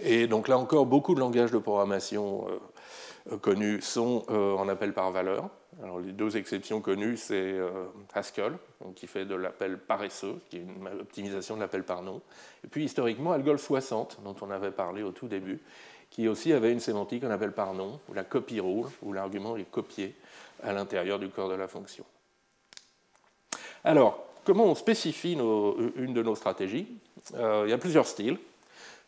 Et 0.01 0.27
donc 0.27 0.47
là 0.47 0.57
encore, 0.57 0.85
beaucoup 0.85 1.15
de 1.15 1.19
langages 1.19 1.51
de 1.51 1.57
programmation 1.57 2.47
euh, 2.49 3.33
euh, 3.33 3.37
connus 3.37 3.81
sont 3.81 4.25
euh, 4.29 4.55
en 4.55 4.67
appel 4.67 4.93
par 4.93 5.11
valeur. 5.11 5.49
Alors 5.83 5.99
les 5.99 6.11
deux 6.11 6.37
exceptions 6.37 6.79
connues, 6.79 7.17
c'est 7.17 7.55
Haskell, 8.13 8.53
qui 8.95 9.07
fait 9.07 9.25
de 9.25 9.35
l'appel 9.35 9.77
paresseux, 9.77 10.39
qui 10.49 10.55
est 10.55 10.61
une 10.61 10.87
optimisation 11.01 11.55
de 11.55 11.59
l'appel 11.59 11.83
par 11.83 12.01
nom. 12.01 12.21
Et 12.63 12.67
puis 12.67 12.85
historiquement, 12.85 13.33
Algol 13.33 13.59
60, 13.59 14.21
dont 14.23 14.37
on 14.41 14.49
avait 14.51 14.71
parlé 14.71 15.03
au 15.03 15.11
tout 15.11 15.27
début, 15.27 15.61
qui 16.15 16.29
aussi 16.29 16.53
avait 16.53 16.71
une 16.71 16.79
sémantique 16.79 17.23
qu'on 17.23 17.29
appelle 17.29 17.51
par 17.51 17.73
nom, 17.73 17.99
ou 18.07 18.13
la 18.13 18.23
copy 18.23 18.61
rule, 18.61 18.85
où 19.01 19.11
l'argument 19.11 19.57
est 19.57 19.69
copié 19.69 20.15
à 20.63 20.71
l'intérieur 20.71 21.19
du 21.19 21.27
corps 21.27 21.49
de 21.49 21.55
la 21.55 21.67
fonction. 21.67 22.05
Alors, 23.83 24.25
comment 24.45 24.63
on 24.63 24.75
spécifie 24.75 25.33
une 25.33 26.13
de 26.13 26.23
nos 26.23 26.35
stratégies? 26.35 26.87
Euh, 27.33 27.63
Il 27.67 27.69
y 27.69 27.73
a 27.73 27.77
plusieurs 27.77 28.07
styles. 28.07 28.37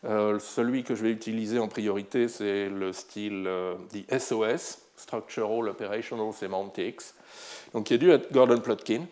Euh, 0.04 0.38
celui 0.38 0.84
que 0.84 0.94
je 0.94 1.02
vais 1.02 1.10
utiliser 1.10 1.58
en 1.58 1.68
priorité, 1.68 2.28
c'est 2.28 2.68
le 2.68 2.92
style 2.92 3.44
euh, 3.46 3.76
dit 3.88 4.04
SOS, 4.10 4.82
Structural 4.94 5.66
Operational 5.66 6.30
Semantics, 6.34 7.14
qui 7.86 7.94
est 7.94 7.98
dû 7.98 8.12
à 8.12 8.18
Gordon 8.18 8.60
Plotkin, 8.60 9.06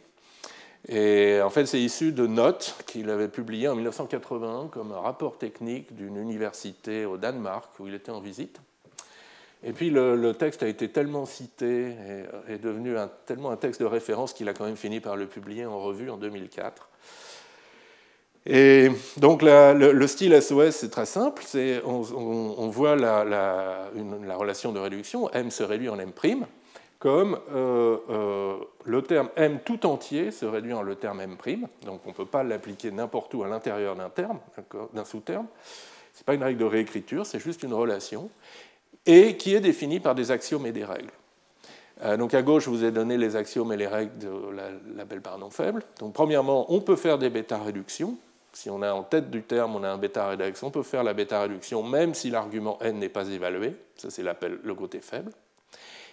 et 0.88 1.40
en 1.42 1.50
fait, 1.50 1.66
c'est 1.66 1.80
issu 1.80 2.12
de 2.12 2.26
notes 2.26 2.76
qu'il 2.86 3.10
avait 3.10 3.28
publiées 3.28 3.68
en 3.68 3.74
1981 3.74 4.68
comme 4.68 4.92
un 4.92 5.00
rapport 5.00 5.36
technique 5.36 5.94
d'une 5.96 6.16
université 6.16 7.04
au 7.04 7.16
Danemark 7.16 7.70
où 7.80 7.88
il 7.88 7.94
était 7.94 8.12
en 8.12 8.20
visite. 8.20 8.60
Et 9.64 9.72
puis 9.72 9.90
le, 9.90 10.32
texte 10.32 10.62
a 10.62 10.68
été 10.68 10.88
tellement 10.88 11.26
cité 11.26 11.88
et 12.48 12.52
est 12.52 12.58
devenu 12.58 12.94
tellement 13.24 13.50
un 13.50 13.56
texte 13.56 13.80
de 13.80 13.86
référence 13.86 14.32
qu'il 14.32 14.48
a 14.48 14.54
quand 14.54 14.64
même 14.64 14.76
fini 14.76 15.00
par 15.00 15.16
le 15.16 15.26
publier 15.26 15.66
en 15.66 15.80
revue 15.80 16.08
en 16.08 16.18
2004. 16.18 16.88
Et 18.48 18.90
donc 19.16 19.42
le, 19.42 20.06
style 20.06 20.40
SOS, 20.40 20.70
c'est 20.70 20.90
très 20.90 21.06
simple. 21.06 21.42
On, 21.84 22.68
voit 22.68 22.94
la, 22.94 23.24
la, 23.24 24.36
relation 24.36 24.70
de 24.70 24.78
réduction. 24.78 25.28
M 25.32 25.50
se 25.50 25.64
réduit 25.64 25.88
en 25.88 25.98
M' 25.98 26.12
comme 26.98 27.38
euh, 27.54 27.98
euh, 28.08 28.56
le 28.84 29.02
terme 29.02 29.28
m 29.36 29.60
tout 29.64 29.84
entier 29.86 30.30
se 30.30 30.46
réduit 30.46 30.72
en 30.72 30.82
le 30.82 30.94
terme 30.94 31.20
m', 31.20 31.36
donc 31.84 32.00
on 32.06 32.10
ne 32.10 32.14
peut 32.14 32.26
pas 32.26 32.42
l'appliquer 32.42 32.90
n'importe 32.90 33.34
où 33.34 33.42
à 33.42 33.48
l'intérieur 33.48 33.96
d'un 33.96 34.08
terme, 34.08 34.38
d'un 34.94 35.04
sous-terme. 35.04 35.46
Ce 36.14 36.20
n'est 36.20 36.24
pas 36.24 36.34
une 36.34 36.42
règle 36.42 36.58
de 36.58 36.64
réécriture, 36.64 37.26
c'est 37.26 37.38
juste 37.38 37.62
une 37.62 37.74
relation, 37.74 38.30
et 39.04 39.36
qui 39.36 39.54
est 39.54 39.60
définie 39.60 40.00
par 40.00 40.14
des 40.14 40.30
axiomes 40.30 40.66
et 40.66 40.72
des 40.72 40.84
règles. 40.84 41.12
Euh, 42.02 42.16
donc 42.16 42.34
à 42.34 42.42
gauche, 42.42 42.64
je 42.64 42.70
vous 42.70 42.84
ai 42.84 42.90
donné 42.90 43.16
les 43.18 43.36
axiomes 43.36 43.72
et 43.72 43.76
les 43.76 43.86
règles 43.86 44.16
de 44.18 44.30
la, 44.96 45.04
belle 45.04 45.20
par 45.20 45.38
nom 45.38 45.50
faible. 45.50 45.82
Donc 45.98 46.14
premièrement, 46.14 46.72
on 46.72 46.80
peut 46.80 46.96
faire 46.96 47.18
des 47.18 47.30
bêta-réductions. 47.30 48.16
Si 48.52 48.70
on 48.70 48.80
a 48.80 48.92
en 48.92 49.02
tête 49.02 49.30
du 49.30 49.42
terme, 49.42 49.76
on 49.76 49.82
a 49.82 49.88
un 49.88 49.98
bêta-réduction, 49.98 50.68
on 50.68 50.70
peut 50.70 50.82
faire 50.82 51.04
la 51.04 51.12
bêta-réduction 51.12 51.82
même 51.82 52.14
si 52.14 52.30
l'argument 52.30 52.78
n 52.80 52.98
n'est 52.98 53.10
pas 53.10 53.28
évalué. 53.28 53.74
Ça, 53.96 54.08
c'est 54.10 54.22
le 54.22 54.74
côté 54.74 55.00
faible. 55.00 55.30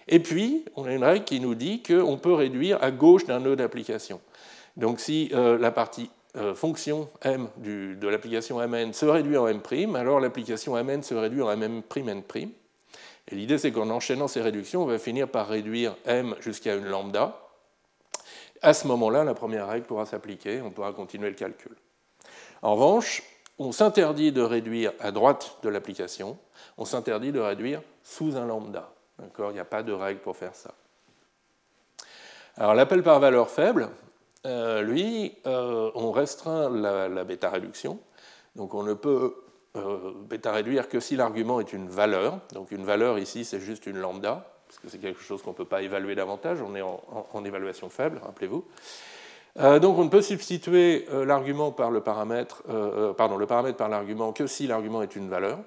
Et 0.07 0.19
puis, 0.19 0.65
on 0.75 0.85
a 0.85 0.93
une 0.93 1.03
règle 1.03 1.25
qui 1.25 1.39
nous 1.39 1.55
dit 1.55 1.81
qu'on 1.81 2.17
peut 2.17 2.33
réduire 2.33 2.77
à 2.81 2.91
gauche 2.91 3.25
d'un 3.25 3.39
nœud 3.39 3.55
d'application. 3.55 4.19
Donc 4.75 4.99
si 4.99 5.29
euh, 5.33 5.57
la 5.57 5.71
partie 5.71 6.09
euh, 6.35 6.55
fonction 6.55 7.09
m 7.21 7.47
de 7.57 8.07
l'application 8.07 8.59
mn 8.59 8.91
se 8.91 9.05
réduit 9.05 9.37
en 9.37 9.47
m', 9.47 9.95
alors 9.95 10.19
l'application 10.19 10.75
mn 10.75 11.03
se 11.03 11.13
réduit 11.13 11.41
en 11.41 11.51
m', 11.51 11.83
n'. 11.95 12.23
Et 13.29 13.35
l'idée, 13.35 13.57
c'est 13.57 13.71
qu'en 13.71 13.89
enchaînant 13.89 14.27
ces 14.27 14.41
réductions, 14.41 14.83
on 14.83 14.85
va 14.87 14.97
finir 14.97 15.29
par 15.29 15.47
réduire 15.47 15.95
m 16.05 16.35
jusqu'à 16.41 16.75
une 16.75 16.85
lambda. 16.85 17.39
À 18.61 18.73
ce 18.73 18.87
moment-là, 18.87 19.23
la 19.23 19.33
première 19.33 19.67
règle 19.67 19.85
pourra 19.85 20.05
s'appliquer, 20.05 20.61
on 20.61 20.71
pourra 20.71 20.91
continuer 20.91 21.29
le 21.29 21.35
calcul. 21.35 21.75
En 22.61 22.73
revanche, 22.75 23.21
on 23.59 23.71
s'interdit 23.71 24.31
de 24.31 24.41
réduire 24.41 24.91
à 24.99 25.11
droite 25.11 25.57
de 25.63 25.69
l'application, 25.69 26.37
on 26.77 26.85
s'interdit 26.85 27.31
de 27.31 27.39
réduire 27.39 27.81
sous 28.01 28.35
un 28.35 28.45
lambda. 28.45 28.91
Il 29.19 29.45
n'y 29.53 29.59
a 29.59 29.65
pas 29.65 29.83
de 29.83 29.93
règle 29.93 30.21
pour 30.21 30.35
faire 30.35 30.55
ça. 30.55 30.73
Alors 32.57 32.75
l'appel 32.75 33.01
par 33.01 33.19
valeur 33.19 33.49
faible, 33.49 33.89
euh, 34.45 34.81
lui, 34.81 35.33
euh, 35.47 35.89
on 35.95 36.11
restreint 36.11 36.69
la, 36.69 37.23
bêta-réduction. 37.23 37.99
Donc 38.55 38.73
on 38.73 38.83
ne 38.83 38.93
peut 38.93 39.35
euh, 39.75 40.11
bêta-réduire 40.29 40.89
que 40.89 40.99
si 40.99 41.15
l'argument 41.15 41.59
est 41.59 41.73
une 41.73 41.87
valeur. 41.87 42.39
Donc 42.53 42.71
une 42.71 42.85
valeur 42.85 43.17
ici, 43.17 43.45
c'est 43.45 43.59
juste 43.59 43.87
une 43.87 43.97
lambda, 43.97 44.45
parce 44.67 44.79
que 44.79 44.89
c'est 44.89 44.99
quelque 44.99 45.21
chose 45.21 45.41
qu'on 45.41 45.51
ne 45.51 45.55
peut 45.55 45.65
pas 45.65 45.81
évaluer 45.81 46.13
davantage. 46.13 46.61
On 46.61 46.75
est 46.75 46.81
en, 46.81 47.45
évaluation 47.45 47.89
faible, 47.89 48.19
rappelez-vous. 48.23 48.65
donc 49.79 49.97
on 49.97 50.03
ne 50.03 50.09
peut 50.09 50.21
substituer 50.21 51.07
l'argument 51.11 51.71
par 51.71 51.89
le 51.89 52.01
paramètre, 52.01 52.63
pardon, 53.17 53.37
le 53.37 53.45
paramètre 53.45 53.77
par 53.77 53.89
l'argument 53.89 54.33
que 54.33 54.45
si 54.45 54.67
l'argument 54.67 55.01
est 55.01 55.15
une 55.15 55.29
valeur. 55.29 55.59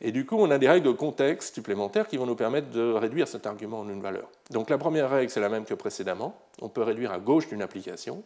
Et 0.00 0.12
du 0.12 0.24
coup, 0.24 0.36
on 0.38 0.50
a 0.50 0.58
des 0.58 0.68
règles 0.68 0.86
de 0.86 0.92
contexte 0.92 1.54
supplémentaires 1.54 2.06
qui 2.06 2.16
vont 2.16 2.26
nous 2.26 2.36
permettre 2.36 2.70
de 2.70 2.92
réduire 2.92 3.26
cet 3.26 3.46
argument 3.46 3.80
en 3.80 3.88
une 3.88 4.00
valeur. 4.00 4.28
Donc 4.50 4.70
la 4.70 4.78
première 4.78 5.10
règle, 5.10 5.30
c'est 5.30 5.40
la 5.40 5.48
même 5.48 5.64
que 5.64 5.74
précédemment. 5.74 6.40
On 6.62 6.68
peut 6.68 6.82
réduire 6.82 7.12
à 7.12 7.18
gauche 7.18 7.48
d'une 7.48 7.62
application. 7.62 8.22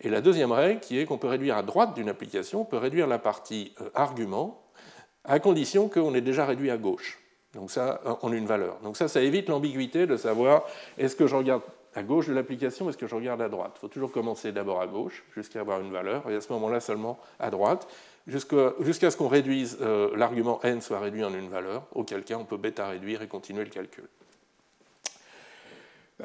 Et 0.00 0.10
la 0.10 0.20
deuxième 0.20 0.52
règle, 0.52 0.80
qui 0.80 0.98
est 0.98 1.06
qu'on 1.06 1.18
peut 1.18 1.26
réduire 1.26 1.56
à 1.56 1.64
droite 1.64 1.94
d'une 1.94 2.08
application, 2.08 2.60
on 2.60 2.64
peut 2.64 2.76
réduire 2.76 3.08
la 3.08 3.18
partie 3.18 3.72
euh, 3.80 3.90
argument 3.94 4.62
à 5.24 5.40
condition 5.40 5.88
qu'on 5.88 6.14
ait 6.14 6.20
déjà 6.20 6.46
réduit 6.46 6.70
à 6.70 6.76
gauche. 6.76 7.18
Donc 7.54 7.70
ça, 7.70 8.00
en 8.22 8.32
une 8.32 8.46
valeur. 8.46 8.78
Donc 8.84 8.96
ça, 8.96 9.08
ça 9.08 9.20
évite 9.20 9.48
l'ambiguïté 9.48 10.06
de 10.06 10.16
savoir 10.16 10.64
est-ce 10.98 11.16
que 11.16 11.26
je 11.26 11.34
regarde 11.34 11.62
à 11.94 12.02
gauche 12.02 12.28
de 12.28 12.32
l'application 12.32 12.86
ou 12.86 12.90
est-ce 12.90 12.98
que 12.98 13.06
je 13.06 13.14
regarde 13.14 13.42
à 13.42 13.48
droite. 13.48 13.72
Il 13.76 13.80
faut 13.80 13.88
toujours 13.88 14.12
commencer 14.12 14.52
d'abord 14.52 14.80
à 14.80 14.86
gauche 14.86 15.24
jusqu'à 15.34 15.60
avoir 15.60 15.80
une 15.80 15.90
valeur 15.90 16.30
et 16.30 16.36
à 16.36 16.40
ce 16.40 16.52
moment-là 16.52 16.80
seulement 16.80 17.18
à 17.40 17.50
droite 17.50 17.88
jusqu'à 18.28 19.10
ce 19.10 19.16
qu'on 19.16 19.28
réduise, 19.28 19.78
euh, 19.80 20.10
l'argument 20.16 20.60
n 20.62 20.80
soit 20.80 21.00
réduit 21.00 21.24
en 21.24 21.32
une 21.32 21.48
valeur, 21.48 21.86
auquel 21.92 22.22
cas 22.24 22.36
on 22.36 22.44
peut 22.44 22.56
bêta 22.56 22.86
réduire 22.86 23.22
et 23.22 23.28
continuer 23.28 23.64
le 23.64 23.70
calcul. 23.70 24.04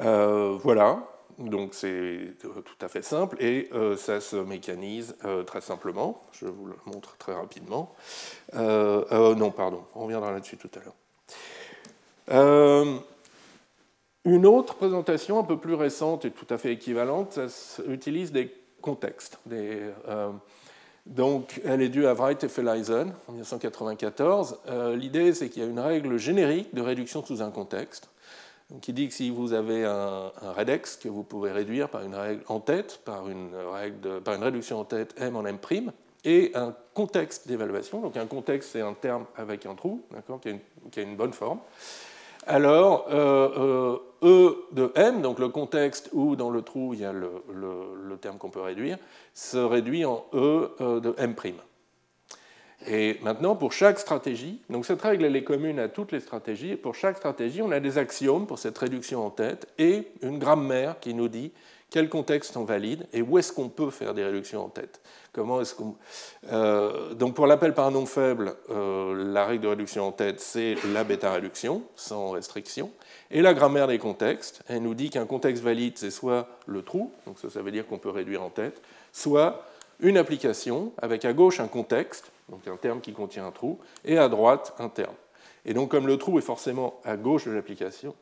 Euh, 0.00 0.58
voilà, 0.62 1.06
donc 1.38 1.74
c'est 1.74 2.34
tout 2.40 2.84
à 2.84 2.88
fait 2.88 3.02
simple 3.02 3.36
et 3.42 3.68
euh, 3.72 3.96
ça 3.96 4.20
se 4.20 4.36
mécanise 4.36 5.16
très 5.46 5.60
simplement. 5.60 6.22
Je 6.32 6.46
vous 6.46 6.66
le 6.66 6.76
montre 6.86 7.16
très 7.16 7.34
rapidement. 7.34 7.94
non, 8.52 9.50
pardon, 9.50 9.84
on 9.94 10.04
reviendra 10.04 10.30
là-dessus 10.32 10.56
tout 10.56 10.70
à 10.74 10.80
l'heure. 10.84 10.94
une 14.24 14.46
autre 14.46 14.74
présentation 14.74 15.38
un 15.38 15.44
peu 15.44 15.56
plus 15.58 15.74
récente 15.74 16.24
et 16.24 16.30
tout 16.30 16.46
à 16.50 16.58
fait 16.58 16.72
équivalente, 16.72 17.48
ça 17.48 17.82
utilise 17.88 18.30
des 18.30 18.52
contextes, 18.82 19.38
donc, 21.06 21.60
elle 21.64 21.82
est 21.82 21.90
due 21.90 22.06
à 22.06 22.14
Wright 22.14 22.42
et 22.44 22.48
Felizen 22.48 23.12
en 23.28 23.32
1994. 23.32 24.60
Euh, 24.68 24.96
l'idée, 24.96 25.34
c'est 25.34 25.50
qu'il 25.50 25.62
y 25.62 25.66
a 25.66 25.68
une 25.68 25.80
règle 25.80 26.16
générique 26.16 26.74
de 26.74 26.80
réduction 26.80 27.24
sous 27.24 27.42
un 27.42 27.50
contexte, 27.50 28.08
qui 28.80 28.94
dit 28.94 29.08
que 29.08 29.14
si 29.14 29.28
vous 29.28 29.52
avez 29.52 29.84
un, 29.84 30.32
redex 30.56 30.96
que 30.96 31.10
vous 31.10 31.22
pouvez 31.22 31.52
réduire 31.52 31.90
par 31.90 32.02
une 32.02 32.14
règle 32.14 32.42
en 32.48 32.58
tête, 32.58 33.00
par 33.04 33.28
une, 33.28 33.54
règle 33.54 34.22
par 34.22 34.34
une 34.34 34.42
réduction 34.42 34.80
en 34.80 34.84
tête 34.84 35.14
m 35.18 35.36
en 35.36 35.44
m', 35.44 35.58
et 36.24 36.52
un 36.54 36.74
contexte 36.94 37.46
d'évaluation. 37.46 38.00
Donc 38.00 38.16
un 38.16 38.26
contexte, 38.26 38.70
c'est 38.72 38.80
un 38.80 38.94
terme 38.94 39.26
avec 39.36 39.66
un 39.66 39.74
trou, 39.74 40.02
qui, 40.40 40.54
qui, 40.90 41.00
a 41.00 41.02
une 41.02 41.16
bonne 41.16 41.34
forme. 41.34 41.58
Alors, 42.46 43.06
euh, 43.10 43.98
E 44.22 44.56
de 44.72 44.92
M, 44.94 45.22
donc 45.22 45.38
le 45.38 45.48
contexte 45.48 46.10
où 46.12 46.36
dans 46.36 46.50
le 46.50 46.62
trou 46.62 46.94
il 46.94 47.00
y 47.00 47.04
a 47.04 47.12
le, 47.12 47.30
le 47.52 48.16
terme 48.16 48.38
qu'on 48.38 48.50
peut 48.50 48.60
réduire, 48.60 48.98
se 49.34 49.58
réduit 49.58 50.04
en 50.04 50.24
E 50.32 50.70
de 50.80 51.14
M'. 51.18 51.34
Et 52.86 53.18
maintenant, 53.22 53.56
pour 53.56 53.72
chaque 53.72 53.98
stratégie, 53.98 54.60
donc 54.68 54.84
cette 54.84 55.00
règle 55.00 55.24
elle 55.24 55.36
est 55.36 55.44
commune 55.44 55.78
à 55.78 55.88
toutes 55.88 56.12
les 56.12 56.20
stratégies, 56.20 56.76
pour 56.76 56.94
chaque 56.94 57.16
stratégie, 57.16 57.62
on 57.62 57.70
a 57.70 57.80
des 57.80 57.96
axiomes 57.96 58.46
pour 58.46 58.58
cette 58.58 58.76
réduction 58.76 59.24
en 59.24 59.30
tête 59.30 59.68
et 59.78 60.08
une 60.22 60.38
grammaire 60.38 61.00
qui 61.00 61.14
nous 61.14 61.28
dit 61.28 61.52
quels 61.94 62.08
contextes 62.08 62.54
sont 62.54 62.64
valides 62.64 63.06
et 63.12 63.22
où 63.22 63.38
est-ce 63.38 63.52
qu'on 63.52 63.68
peut 63.68 63.90
faire 63.90 64.14
des 64.14 64.24
réductions 64.24 64.64
en 64.64 64.68
tête. 64.68 65.00
Comment 65.32 65.60
est-ce 65.60 65.76
qu'on... 65.76 65.94
Euh, 66.50 67.14
donc 67.14 67.36
pour 67.36 67.46
l'appel 67.46 67.72
par 67.72 67.92
nom 67.92 68.04
faible, 68.04 68.56
euh, 68.70 69.32
la 69.32 69.44
règle 69.46 69.62
de 69.62 69.68
réduction 69.68 70.04
en 70.08 70.10
tête, 70.10 70.40
c'est 70.40 70.74
la 70.92 71.04
bêta-réduction, 71.04 71.84
sans 71.94 72.30
restriction. 72.30 72.90
Et 73.30 73.42
la 73.42 73.54
grammaire 73.54 73.86
des 73.86 73.98
contextes, 73.98 74.64
elle 74.66 74.82
nous 74.82 74.94
dit 74.94 75.08
qu'un 75.08 75.24
contexte 75.24 75.62
valide, 75.62 75.96
c'est 75.96 76.10
soit 76.10 76.48
le 76.66 76.82
trou, 76.82 77.12
donc 77.28 77.38
ça, 77.38 77.48
ça 77.48 77.62
veut 77.62 77.70
dire 77.70 77.86
qu'on 77.86 77.98
peut 77.98 78.10
réduire 78.10 78.42
en 78.42 78.50
tête, 78.50 78.82
soit 79.12 79.64
une 80.00 80.16
application 80.16 80.90
avec 81.00 81.24
à 81.24 81.32
gauche 81.32 81.60
un 81.60 81.68
contexte, 81.68 82.32
donc 82.48 82.66
un 82.66 82.76
terme 82.76 83.00
qui 83.00 83.12
contient 83.12 83.46
un 83.46 83.52
trou, 83.52 83.78
et 84.04 84.18
à 84.18 84.28
droite 84.28 84.74
un 84.80 84.88
terme. 84.88 85.14
Et 85.64 85.74
donc 85.74 85.92
comme 85.92 86.08
le 86.08 86.18
trou 86.18 86.40
est 86.40 86.42
forcément 86.42 87.00
à 87.04 87.16
gauche 87.16 87.46
de 87.46 87.52
l'application, 87.52 88.16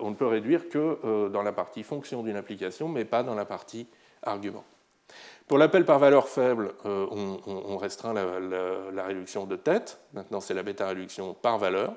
on 0.00 0.10
ne 0.10 0.14
peut 0.14 0.26
réduire 0.26 0.68
que 0.68 0.98
euh, 1.04 1.28
dans 1.28 1.42
la 1.42 1.52
partie 1.52 1.82
fonction 1.82 2.22
d'une 2.22 2.36
application, 2.36 2.88
mais 2.88 3.04
pas 3.04 3.22
dans 3.22 3.34
la 3.34 3.44
partie 3.44 3.86
argument. 4.22 4.64
Pour 5.46 5.58
l'appel 5.58 5.84
par 5.84 5.98
valeur 5.98 6.28
faible, 6.28 6.72
on, 6.84 7.76
restreint 7.76 8.14
la, 8.14 9.04
réduction 9.04 9.46
de 9.46 9.56
tête. 9.56 9.98
Maintenant, 10.12 10.40
c'est 10.40 10.54
la 10.54 10.62
bêta-réduction 10.62 11.34
par 11.34 11.58
valeur. 11.58 11.94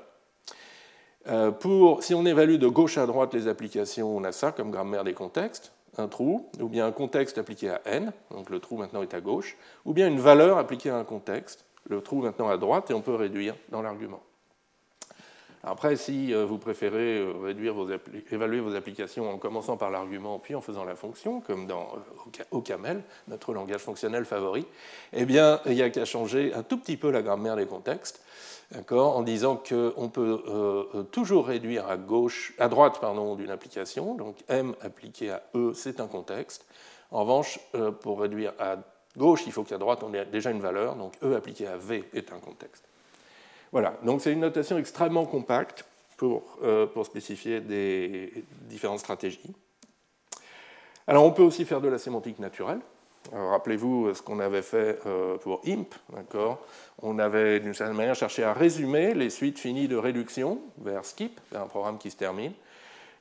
pour, 1.59 2.03
si 2.03 2.15
on 2.15 2.25
évalue 2.25 2.55
de 2.55 2.67
gauche 2.67 2.97
à 2.97 3.05
droite 3.05 3.31
les 3.35 3.47
applications, 3.47 4.17
on 4.17 4.23
a 4.23 4.31
ça 4.31 4.51
comme 4.51 4.71
grammaire 4.71 5.03
des 5.03 5.13
contextes 5.13 5.71
un 5.97 6.07
trou, 6.07 6.49
ou 6.59 6.67
bien 6.67 6.85
un 6.85 6.91
contexte 6.91 7.37
appliqué 7.37 7.69
à 7.69 7.81
n, 7.85 8.11
donc 8.31 8.49
le 8.49 8.59
trou 8.59 8.77
maintenant 8.77 9.01
est 9.01 9.13
à 9.13 9.21
gauche, 9.21 9.57
ou 9.85 9.93
bien 9.93 10.07
une 10.07 10.19
valeur 10.19 10.57
appliquée 10.57 10.89
à 10.89 10.97
un 10.97 11.03
contexte, 11.03 11.65
le 11.87 12.01
trou 12.01 12.21
maintenant 12.21 12.49
à 12.49 12.57
droite, 12.57 12.89
et 12.89 12.93
on 12.93 13.01
peut 13.01 13.15
réduire 13.15 13.55
dans 13.69 13.81
l'argument. 13.81 14.21
Après, 15.63 15.95
si 15.95 16.33
euh, 16.33 16.45
vous 16.45 16.57
préférez 16.57 17.19
euh, 17.19 17.49
évaluer 18.31 18.59
vos 18.59 18.75
applications 18.75 19.29
en 19.29 19.37
commençant 19.37 19.77
par 19.77 19.91
l'argument 19.91 20.37
puis 20.37 20.55
en 20.55 20.61
faisant 20.61 20.83
la 20.83 20.95
fonction, 20.95 21.39
comme 21.39 21.67
dans 21.67 21.87
euh, 22.39 22.43
OCaml, 22.51 23.01
notre 23.29 23.53
langage 23.53 23.81
fonctionnel 23.81 24.25
favori, 24.25 24.65
eh 25.13 25.25
bien, 25.25 25.61
il 25.65 25.75
n'y 25.75 25.81
a 25.81 25.89
qu'à 25.89 26.05
changer 26.05 26.53
un 26.53 26.63
tout 26.63 26.77
petit 26.77 26.97
peu 26.97 27.11
la 27.11 27.21
grammaire 27.21 27.55
des 27.55 27.65
contextes 27.65 28.21
en 28.91 29.21
disant 29.21 29.57
qu'on 29.57 30.09
peut 30.09 30.43
euh, 30.47 30.83
euh, 30.95 31.03
toujours 31.03 31.47
réduire 31.47 31.87
à, 31.87 31.97
gauche, 31.97 32.53
à 32.59 32.67
droite 32.67 32.99
d'une 33.37 33.51
application. 33.51 34.15
Donc 34.15 34.37
M 34.47 34.75
appliqué 34.81 35.31
à 35.31 35.43
E, 35.55 35.73
c'est 35.73 35.99
un 35.99 36.07
contexte. 36.07 36.65
En 37.11 37.21
revanche, 37.21 37.59
euh, 37.75 37.91
pour 37.91 38.21
réduire 38.21 38.53
à 38.59 38.77
gauche, 39.17 39.43
il 39.45 39.51
faut 39.51 39.63
qu'à 39.63 39.77
droite, 39.77 40.03
on 40.03 40.13
ait 40.13 40.25
déjà 40.25 40.49
une 40.49 40.61
valeur. 40.61 40.95
Donc 40.95 41.13
E 41.23 41.35
appliqué 41.35 41.67
à 41.67 41.77
V 41.77 42.03
est 42.13 42.33
un 42.33 42.39
contexte. 42.39 42.85
Voilà, 43.73 43.95
donc 44.03 44.21
c'est 44.21 44.31
une 44.31 44.39
notation 44.39 44.77
extrêmement 44.77 45.25
compacte 45.25 45.83
pour, 46.15 46.43
pour 46.93 47.05
spécifier 47.05 47.59
des 47.59 48.45
différentes 48.69 48.99
stratégies. 48.99 49.53
Alors 51.07 51.25
on 51.25 51.31
peut 51.31 51.43
aussi 51.43 51.65
faire 51.65 51.81
de 51.81 51.89
la 51.89 51.97
sémantique 51.97 52.39
naturelle. 52.39 52.79
Rappelez-vous 53.31 54.13
ce 54.13 54.21
qu'on 54.21 54.39
avait 54.39 54.61
fait 54.61 54.99
euh, 55.05 55.37
pour 55.37 55.61
IMP, 55.65 55.93
d'accord? 56.13 56.59
On 57.01 57.19
avait 57.19 57.59
d'une 57.59 57.73
certaine 57.73 57.95
manière 57.95 58.15
cherché 58.15 58.43
à 58.43 58.53
résumer 58.53 59.13
les 59.13 59.29
suites 59.29 59.59
finies 59.59 59.87
de 59.87 59.95
réduction 59.95 60.59
vers 60.79 61.05
skip, 61.05 61.39
vers 61.51 61.61
un 61.61 61.67
programme 61.67 61.97
qui 61.97 62.11
se 62.11 62.17
termine, 62.17 62.51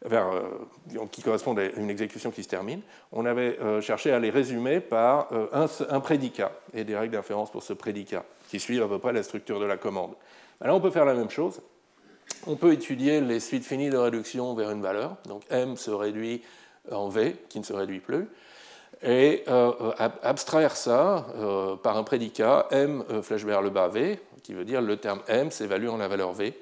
vers, 0.04 0.26
euh, 0.28 1.06
qui 1.12 1.22
correspond 1.22 1.56
à 1.56 1.64
une 1.64 1.88
exécution 1.88 2.30
qui 2.30 2.42
se 2.42 2.48
termine. 2.48 2.80
On 3.12 3.24
avait 3.26 3.58
euh, 3.60 3.80
cherché 3.80 4.10
à 4.10 4.18
les 4.18 4.30
résumer 4.30 4.80
par 4.80 5.28
un, 5.52 6.00
prédicat 6.00 6.52
et 6.74 6.84
des 6.84 6.96
règles 6.96 7.14
d'inférence 7.14 7.50
pour 7.50 7.62
ce 7.62 7.72
prédicat, 7.72 8.24
qui 8.48 8.58
suivent 8.58 8.82
à 8.82 8.88
peu 8.88 8.98
près 8.98 9.12
la 9.12 9.22
structure 9.22 9.60
de 9.60 9.66
la 9.66 9.76
commande. 9.76 10.14
Alors 10.62 10.76
on 10.76 10.80
peut 10.80 10.90
faire 10.90 11.04
la 11.04 11.14
même 11.14 11.30
chose. 11.30 11.60
On 12.46 12.56
peut 12.56 12.72
étudier 12.72 13.20
les 13.20 13.40
suites 13.40 13.64
finies 13.64 13.90
de 13.90 13.98
réduction 13.98 14.54
vers 14.54 14.70
une 14.70 14.80
valeur. 14.80 15.16
Donc 15.26 15.42
M 15.50 15.76
se 15.76 15.90
réduit 15.90 16.42
en 16.90 17.08
V, 17.08 17.36
qui 17.48 17.58
ne 17.58 17.64
se 17.64 17.72
réduit 17.72 18.00
plus 18.00 18.28
et 19.02 19.42
euh, 19.48 19.92
abstraire 20.22 20.76
ça 20.76 21.26
euh, 21.34 21.76
par 21.76 21.96
un 21.96 22.04
prédicat 22.04 22.68
m 22.70 23.04
euh, 23.10 23.22
flèche 23.22 23.44
vers 23.44 23.60
le 23.60 23.70
bas 23.70 23.88
v, 23.88 24.20
qui 24.42 24.54
veut 24.54 24.64
dire 24.64 24.80
le 24.80 24.96
terme 24.96 25.20
m 25.26 25.50
s'évalue 25.50 25.88
en 25.88 25.96
la 25.96 26.08
valeur 26.08 26.32
v. 26.32 26.54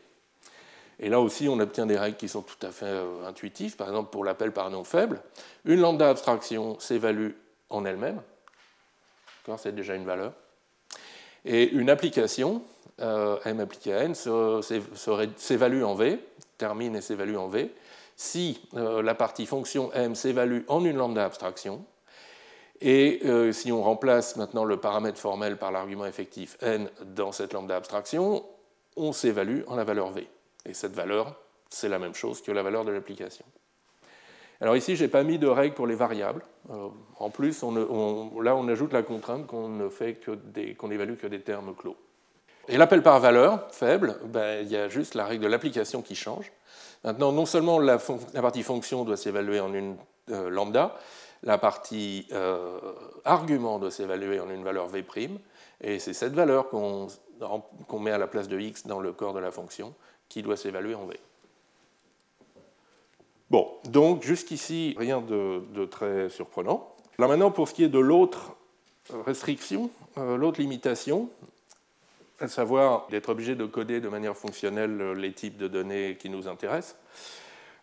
Et 1.02 1.08
là 1.08 1.20
aussi, 1.20 1.48
on 1.48 1.58
obtient 1.60 1.86
des 1.86 1.98
règles 1.98 2.18
qui 2.18 2.28
sont 2.28 2.42
tout 2.42 2.66
à 2.66 2.70
fait 2.70 3.00
intuitives. 3.26 3.74
Par 3.74 3.88
exemple, 3.88 4.10
pour 4.10 4.22
l'appel 4.22 4.52
par 4.52 4.68
nom 4.68 4.84
faible, 4.84 5.22
une 5.64 5.80
lambda 5.80 6.10
abstraction 6.10 6.78
s'évalue 6.78 7.30
en 7.70 7.86
elle-même. 7.86 8.20
C'est 9.56 9.74
déjà 9.74 9.94
une 9.94 10.04
valeur. 10.04 10.32
Et 11.46 11.70
une 11.70 11.88
application, 11.88 12.62
m 13.00 13.60
appliqué 13.60 13.92
à 13.94 14.04
n, 14.04 14.14
s'évalue 14.14 15.82
en 15.82 15.94
v, 15.94 16.18
termine 16.58 16.96
et 16.96 17.00
s'évalue 17.00 17.36
en 17.36 17.48
v, 17.48 17.70
si 18.16 18.60
la 18.74 19.14
partie 19.14 19.46
fonction 19.46 19.90
m 19.92 20.14
s'évalue 20.14 20.60
en 20.68 20.84
une 20.84 20.96
lambda 20.96 21.24
abstraction, 21.24 21.84
et 22.80 23.20
euh, 23.24 23.52
si 23.52 23.72
on 23.72 23.82
remplace 23.82 24.36
maintenant 24.36 24.64
le 24.64 24.78
paramètre 24.78 25.18
formel 25.18 25.58
par 25.58 25.70
l'argument 25.70 26.06
effectif 26.06 26.56
n 26.62 26.88
dans 27.14 27.30
cette 27.30 27.52
lambda 27.52 27.76
abstraction, 27.76 28.44
on 28.96 29.12
s'évalue 29.12 29.60
en 29.66 29.76
la 29.76 29.84
valeur 29.84 30.10
v. 30.10 30.26
Et 30.64 30.74
cette 30.74 30.94
valeur, 30.94 31.38
c'est 31.68 31.88
la 31.88 31.98
même 31.98 32.14
chose 32.14 32.40
que 32.40 32.52
la 32.52 32.62
valeur 32.62 32.84
de 32.84 32.90
l'application. 32.90 33.44
Alors 34.62 34.76
ici, 34.76 34.96
je 34.96 35.04
n'ai 35.04 35.10
pas 35.10 35.22
mis 35.22 35.38
de 35.38 35.46
règle 35.46 35.74
pour 35.74 35.86
les 35.86 35.94
variables. 35.94 36.42
Euh, 36.70 36.88
en 37.18 37.30
plus, 37.30 37.62
là, 37.62 38.56
on 38.56 38.68
ajoute 38.68 38.92
la 38.92 39.02
contrainte 39.02 39.46
qu'on 39.46 39.68
ne 39.68 39.88
qu'on 40.74 40.90
évalue 40.90 41.16
que 41.16 41.26
des 41.26 41.40
termes 41.40 41.74
clos. 41.74 41.96
Et 42.68 42.76
l'appel 42.76 43.02
par 43.02 43.18
valeur 43.20 43.66
faible, 43.72 44.18
ben, 44.26 44.64
il 44.64 44.70
y 44.70 44.76
a 44.76 44.88
juste 44.88 45.14
la 45.14 45.26
règle 45.26 45.44
de 45.44 45.48
l'application 45.48 46.02
qui 46.02 46.14
change. 46.14 46.52
Maintenant, 47.04 47.32
non 47.32 47.46
seulement 47.46 47.78
la, 47.78 47.98
partie 47.98 48.62
fonction 48.62 49.04
doit 49.04 49.16
s'évaluer 49.16 49.60
en 49.60 49.72
une 49.72 49.96
euh, 50.30 50.50
lambda, 50.50 50.96
la 51.42 51.56
partie 51.58 52.26
euh, 52.32 52.78
argument 53.24 53.78
doit 53.78 53.90
s'évaluer 53.90 54.40
en 54.40 54.50
une 54.50 54.62
valeur 54.62 54.88
v', 54.88 55.02
et 55.82 55.98
c'est 55.98 56.12
cette 56.12 56.34
valeur 56.34 56.68
qu'on 56.68 57.08
met 57.98 58.10
à 58.10 58.18
la 58.18 58.26
place 58.26 58.48
de 58.48 58.58
x 58.58 58.86
dans 58.86 59.00
le 59.00 59.12
corps 59.12 59.32
de 59.32 59.40
la 59.40 59.50
fonction 59.50 59.94
qui 60.28 60.42
doit 60.42 60.58
s'évaluer 60.58 60.94
en 60.94 61.06
v. 61.06 61.18
Bon, 63.50 63.68
donc 63.88 64.22
jusqu'ici, 64.22 64.94
rien 64.98 65.20
de, 65.20 65.84
très 65.86 66.28
surprenant. 66.28 66.94
Là 67.18 67.26
maintenant, 67.26 67.50
pour 67.50 67.68
ce 67.68 67.74
qui 67.74 67.82
est 67.82 67.88
de 67.88 67.98
l'autre 67.98 68.54
restriction, 69.26 69.90
euh, 70.18 70.36
l'autre 70.36 70.60
limitation, 70.60 71.30
à 72.40 72.48
savoir 72.48 73.06
d'être 73.10 73.28
obligé 73.28 73.54
de 73.54 73.66
coder 73.66 74.00
de 74.00 74.08
manière 74.08 74.36
fonctionnelle 74.36 75.12
les 75.12 75.32
types 75.32 75.58
de 75.58 75.68
données 75.68 76.16
qui 76.18 76.30
nous 76.30 76.48
intéressent. 76.48 76.96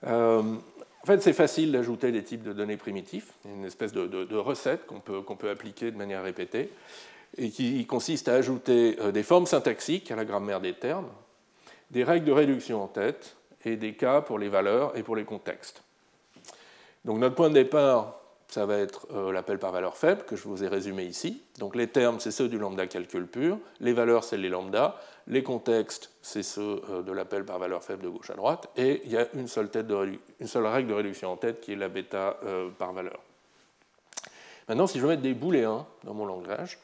Euh, 0.06 0.42
en 0.42 1.06
fait, 1.06 1.22
c'est 1.22 1.34
facile 1.34 1.72
d'ajouter 1.72 2.12
des 2.12 2.24
types 2.24 2.44
de 2.44 2.54
données 2.54 2.78
primitifs, 2.78 3.32
une 3.46 3.66
espèce 3.66 3.94
de, 3.94 4.36
recette 4.36 4.86
qu'on 4.88 5.00
peut, 5.00 5.22
peut, 5.22 5.50
appliquer 5.50 5.92
de 5.92 5.98
manière 5.98 6.24
répétée, 6.24 6.70
et 7.38 7.50
qui 7.50 7.86
consiste 7.86 8.28
à 8.28 8.34
ajouter 8.34 8.98
euh, 9.00 9.12
des 9.12 9.24
formes 9.24 9.46
syntaxiques 9.46 10.12
à 10.12 10.16
la 10.16 10.26
grammaire 10.26 10.60
des 10.60 10.74
termes, 10.74 11.10
des 11.92 12.04
règles 12.04 12.26
de 12.26 12.32
réduction 12.32 12.84
en 12.84 12.88
tête, 12.88 13.36
et 13.66 13.76
des 13.76 13.94
cas 13.94 14.22
pour 14.22 14.40
les 14.40 14.50
valeurs 14.50 14.98
et 14.98 15.04
pour 15.04 15.16
les 15.16 15.26
contextes. 15.26 15.84
Donc 17.06 17.20
notre 17.20 17.36
point 17.36 17.50
de 17.50 17.54
départ, 17.54 18.20
ça 18.50 18.66
va 18.66 18.78
être 18.78 19.08
euh, 19.14 19.32
l'appel 19.32 19.60
par 19.60 19.72
valeur 19.72 19.98
faible, 19.98 20.24
que 20.24 20.36
je 20.36 20.44
vous 20.44 20.64
ai 20.64 20.68
résumé 20.68 21.04
ici. 21.04 21.42
Donc 21.60 21.76
les 21.76 21.88
termes, 21.88 22.20
c'est 22.20 22.32
ceux 22.32 22.48
du 22.48 22.58
lambda 22.58 22.88
calcul 22.88 23.28
pur, 23.28 23.60
les 23.82 23.94
valeurs, 23.94 24.24
c'est 24.24 24.38
les 24.38 24.50
lambda, 24.50 25.00
les 25.28 25.44
contextes, 25.44 26.12
c'est 26.22 26.44
ceux 26.44 26.82
euh, 26.90 27.02
de 27.02 27.12
l'appel 27.12 27.44
par 27.44 27.60
valeur 27.60 27.84
faible 27.84 28.04
de 28.04 28.10
gauche 28.10 28.30
à 28.30 28.36
droite, 28.36 28.70
et 28.78 29.02
il 29.06 29.12
y 29.12 29.18
a 29.18 29.28
une 29.34 29.48
seule, 29.48 29.70
règle 29.74 30.90
de 30.90 30.94
réduction 30.94 31.32
en 31.32 31.38
tête 31.38 31.60
qui 31.60 31.74
est 31.74 31.76
la 31.76 31.90
bêta 31.90 32.38
euh, 32.46 32.70
par 32.70 32.94
valeur. 32.94 33.20
Maintenant, 34.70 34.88
si 34.88 34.98
je 34.98 35.04
veux 35.04 35.10
mettre 35.10 35.22
des 35.22 35.34
booléens 35.34 35.86
dans 36.04 36.14
mon 36.14 36.26
langage, 36.26 36.80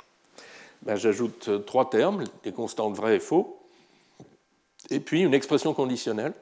ben, 0.82 0.96
j'ajoute 0.96 1.66
trois 1.66 1.90
termes, 1.90 2.26
des 2.44 2.52
constantes 2.52 2.96
vraies 2.96 3.16
et 3.16 3.20
faux, 3.22 3.58
et 4.90 5.00
puis 5.00 5.22
une 5.22 5.34
expression 5.34 5.74
conditionnelle 5.74 6.34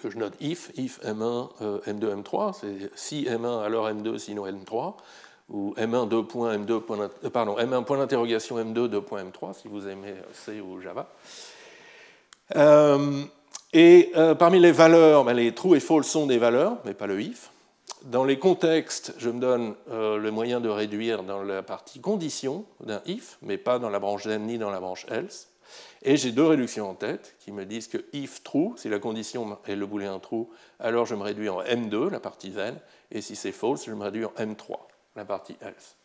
que 0.00 0.10
je 0.10 0.18
note 0.18 0.34
if, 0.40 0.70
if 0.76 1.00
M1, 1.02 1.48
M2, 1.86 2.22
M3, 2.22 2.54
c'est 2.60 2.90
si 2.94 3.24
M1 3.24 3.62
alors 3.62 3.88
M2, 3.88 4.18
sinon 4.18 4.46
M3, 4.46 4.94
ou 5.50 5.74
M1 5.76 6.08
2 6.08 6.22
M2 6.22 6.82
euh, 7.24 7.30
pardon, 7.30 7.56
M1 7.56 7.84
point 7.84 7.98
d'interrogation 7.98 8.58
M2 8.58 8.88
2 8.88 9.00
M3 9.00 9.54
si 9.60 9.68
vous 9.68 9.88
aimez 9.88 10.14
C 10.32 10.60
ou 10.60 10.80
Java. 10.80 11.08
Euh, 12.56 13.22
et 13.72 14.10
euh, 14.16 14.34
parmi 14.34 14.58
les 14.58 14.72
valeurs, 14.72 15.24
ben, 15.24 15.34
les 15.34 15.52
true 15.54 15.76
et 15.76 15.80
false 15.80 16.08
sont 16.08 16.26
des 16.26 16.38
valeurs, 16.38 16.78
mais 16.84 16.94
pas 16.94 17.06
le 17.06 17.20
if. 17.20 17.50
Dans 18.04 18.24
les 18.24 18.38
contextes, 18.38 19.14
je 19.18 19.28
me 19.28 19.40
donne 19.40 19.74
le 19.90 20.30
moyen 20.30 20.60
de 20.60 20.70
réduire 20.70 21.22
dans 21.22 21.42
la 21.42 21.62
partie 21.62 22.00
condition 22.00 22.64
d'un 22.82 23.02
if, 23.04 23.36
mais 23.42 23.58
pas 23.58 23.78
dans 23.78 23.90
la 23.90 23.98
branche 23.98 24.22
then 24.22 24.46
ni 24.46 24.56
dans 24.56 24.70
la 24.70 24.80
branche 24.80 25.04
else. 25.10 25.49
Et 26.02 26.16
j'ai 26.16 26.32
deux 26.32 26.46
réductions 26.46 26.88
en 26.88 26.94
tête 26.94 27.36
qui 27.40 27.52
me 27.52 27.66
disent 27.66 27.88
que 27.88 27.98
if 28.12 28.42
true, 28.42 28.72
si 28.76 28.88
la 28.88 28.98
condition 28.98 29.58
est 29.66 29.76
le 29.76 29.86
booléen 29.86 30.18
true, 30.18 30.46
alors 30.78 31.04
je 31.04 31.14
me 31.14 31.22
réduis 31.22 31.50
en 31.50 31.62
M2, 31.62 32.08
la 32.10 32.20
partie 32.20 32.52
then, 32.52 32.78
et 33.10 33.20
si 33.20 33.36
c'est 33.36 33.52
false, 33.52 33.84
je 33.84 33.92
me 33.92 34.04
réduis 34.04 34.24
en 34.24 34.32
M3, 34.38 34.78
la 35.16 35.24
partie 35.26 35.56
else. 35.60 35.96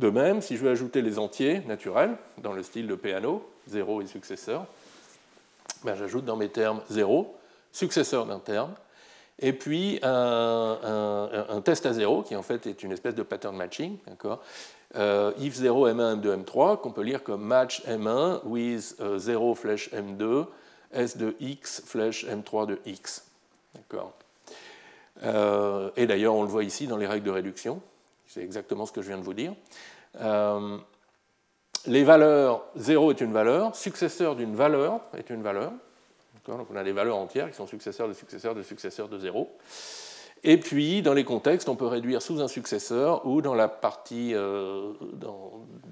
De 0.00 0.10
même, 0.10 0.42
si 0.42 0.56
je 0.56 0.64
veux 0.64 0.70
ajouter 0.70 1.02
les 1.02 1.20
entiers 1.20 1.60
naturels, 1.60 2.16
dans 2.38 2.52
le 2.52 2.64
style 2.64 2.88
de 2.88 2.96
Peano, 2.96 3.48
0 3.68 4.02
et 4.02 4.06
successeur, 4.08 4.66
ben 5.84 5.94
j'ajoute 5.94 6.24
dans 6.24 6.36
mes 6.36 6.48
termes 6.48 6.82
0, 6.90 7.36
successeur 7.70 8.26
d'un 8.26 8.40
terme, 8.40 8.74
et 9.40 9.52
puis 9.52 9.98
un, 10.02 11.60
test 11.64 11.86
à 11.86 11.92
0, 11.92 12.22
qui 12.22 12.36
en 12.36 12.42
fait 12.42 12.66
est 12.66 12.82
une 12.82 12.92
espèce 12.92 13.14
de 13.14 13.22
pattern 13.22 13.56
matching, 13.56 13.98
d'accord? 14.06 14.40
Euh, 14.96 15.32
if 15.38 15.54
0, 15.54 15.88
M1, 15.88 16.20
M2, 16.20 16.44
M3, 16.44 16.80
qu'on 16.80 16.92
peut 16.92 17.02
lire 17.02 17.24
comme 17.24 17.42
match 17.42 17.82
M1 17.86 18.42
with 18.44 18.96
0 19.16 19.50
euh, 19.50 19.54
flèche 19.54 19.90
M2, 19.92 20.46
S 20.92 21.16
de 21.16 21.34
X 21.40 21.82
flèche 21.84 22.24
M3 22.26 22.66
de 22.66 22.78
X. 22.86 23.24
D'accord? 23.74 24.12
Euh, 25.24 25.90
Et 25.96 26.06
d'ailleurs, 26.06 26.34
on 26.34 26.42
le 26.42 26.48
voit 26.48 26.62
ici 26.62 26.86
dans 26.86 26.96
les 26.96 27.08
règles 27.08 27.26
de 27.26 27.32
réduction. 27.32 27.80
C'est 28.28 28.42
exactement 28.42 28.86
ce 28.86 28.92
que 28.92 29.02
je 29.02 29.08
viens 29.08 29.18
de 29.18 29.24
vous 29.24 29.34
dire. 29.34 29.52
les 31.86 32.04
valeurs, 32.04 32.64
0 32.76 33.10
est 33.10 33.20
une 33.20 33.32
valeur, 33.32 33.74
successeur 33.74 34.36
d'une 34.36 34.54
valeur 34.54 35.00
est 35.18 35.28
une 35.30 35.42
valeur. 35.42 35.72
Donc 36.46 36.66
on 36.70 36.76
a 36.76 36.84
des 36.84 36.92
valeurs 36.92 37.16
entières 37.16 37.50
qui 37.50 37.56
sont 37.56 37.66
successeurs 37.66 38.08
de 38.08 38.12
successeurs 38.12 38.54
de 38.54 38.62
successeurs 38.62 39.08
de 39.08 39.18
0. 39.18 39.50
Et 40.46 40.58
puis, 40.58 41.00
dans 41.00 41.14
les 41.14 41.24
contextes, 41.24 41.70
on 41.70 41.76
peut 41.76 41.86
réduire 41.86 42.20
sous 42.20 42.42
un 42.42 42.48
successeur 42.48 43.26
ou 43.26 43.40
dans 43.40 43.54
la 43.54 43.66
partie 43.66 44.34
euh, 44.34 44.92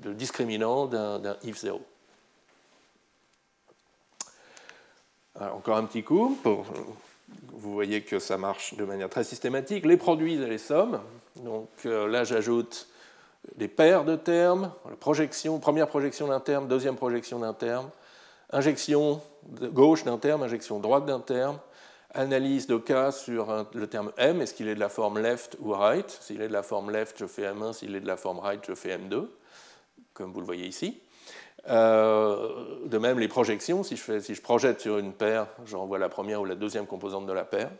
de 0.02 0.12
discriminant 0.12 0.86
d'un 0.86 1.36
if 1.42 1.58
0. 1.58 1.80
encore 5.40 5.76
un 5.76 5.84
petit 5.84 6.04
coup, 6.04 6.38
vous 6.44 7.72
voyez 7.72 8.02
que 8.02 8.18
ça 8.18 8.36
marche 8.36 8.74
de 8.74 8.84
manière 8.84 9.08
très 9.08 9.24
systématique. 9.24 9.86
Les 9.86 9.96
produits 9.96 10.34
et 10.34 10.46
les 10.46 10.58
sommes. 10.58 11.00
Donc 11.36 11.68
euh, 11.86 12.06
là, 12.06 12.24
j'ajoute 12.24 12.88
des 13.56 13.68
paires 13.68 14.04
de 14.04 14.16
termes, 14.16 14.72
la 14.88 14.96
première 14.96 15.88
projection 15.88 16.28
d'un 16.28 16.40
terme, 16.40 16.68
deuxième 16.68 16.96
projection 16.96 17.38
d'un 17.40 17.54
terme, 17.54 17.90
injection 18.52 19.20
gauche 19.44 20.04
d'un 20.04 20.18
terme, 20.18 20.42
injection 20.42 20.78
droite 20.78 21.06
d'un 21.06 21.20
terme, 21.20 21.58
analyse 22.14 22.66
de 22.66 22.76
cas 22.76 23.10
sur 23.10 23.66
le 23.72 23.86
terme 23.86 24.12
m, 24.18 24.40
est-ce 24.42 24.54
qu'il 24.54 24.68
est 24.68 24.74
de 24.74 24.80
la 24.80 24.88
forme 24.88 25.18
left 25.18 25.56
ou 25.60 25.70
right? 25.72 26.08
S'il 26.20 26.42
est 26.42 26.48
de 26.48 26.52
la 26.52 26.62
forme 26.62 26.90
left, 26.90 27.16
je 27.18 27.26
fais 27.26 27.42
m1, 27.42 27.72
s'il 27.72 27.96
est 27.96 28.00
de 28.00 28.06
la 28.06 28.16
forme 28.16 28.38
right, 28.38 28.62
je 28.66 28.74
fais 28.74 28.96
m2, 28.96 29.26
comme 30.12 30.32
vous 30.32 30.40
le 30.40 30.46
voyez 30.46 30.66
ici. 30.66 31.00
Euh, 31.68 32.48
de 32.86 32.98
même, 32.98 33.18
les 33.18 33.28
projections, 33.28 33.82
si 33.82 33.96
je, 33.96 34.40
projette 34.40 34.80
sur 34.80 34.98
une 34.98 35.12
paire, 35.12 35.46
je 35.64 35.76
renvoie 35.76 35.98
la 35.98 36.08
première 36.08 36.40
ou 36.40 36.44
la 36.44 36.54
deuxième 36.54 36.86
composante 36.86 37.26
de 37.26 37.32
la 37.32 37.44
paire. 37.44 37.70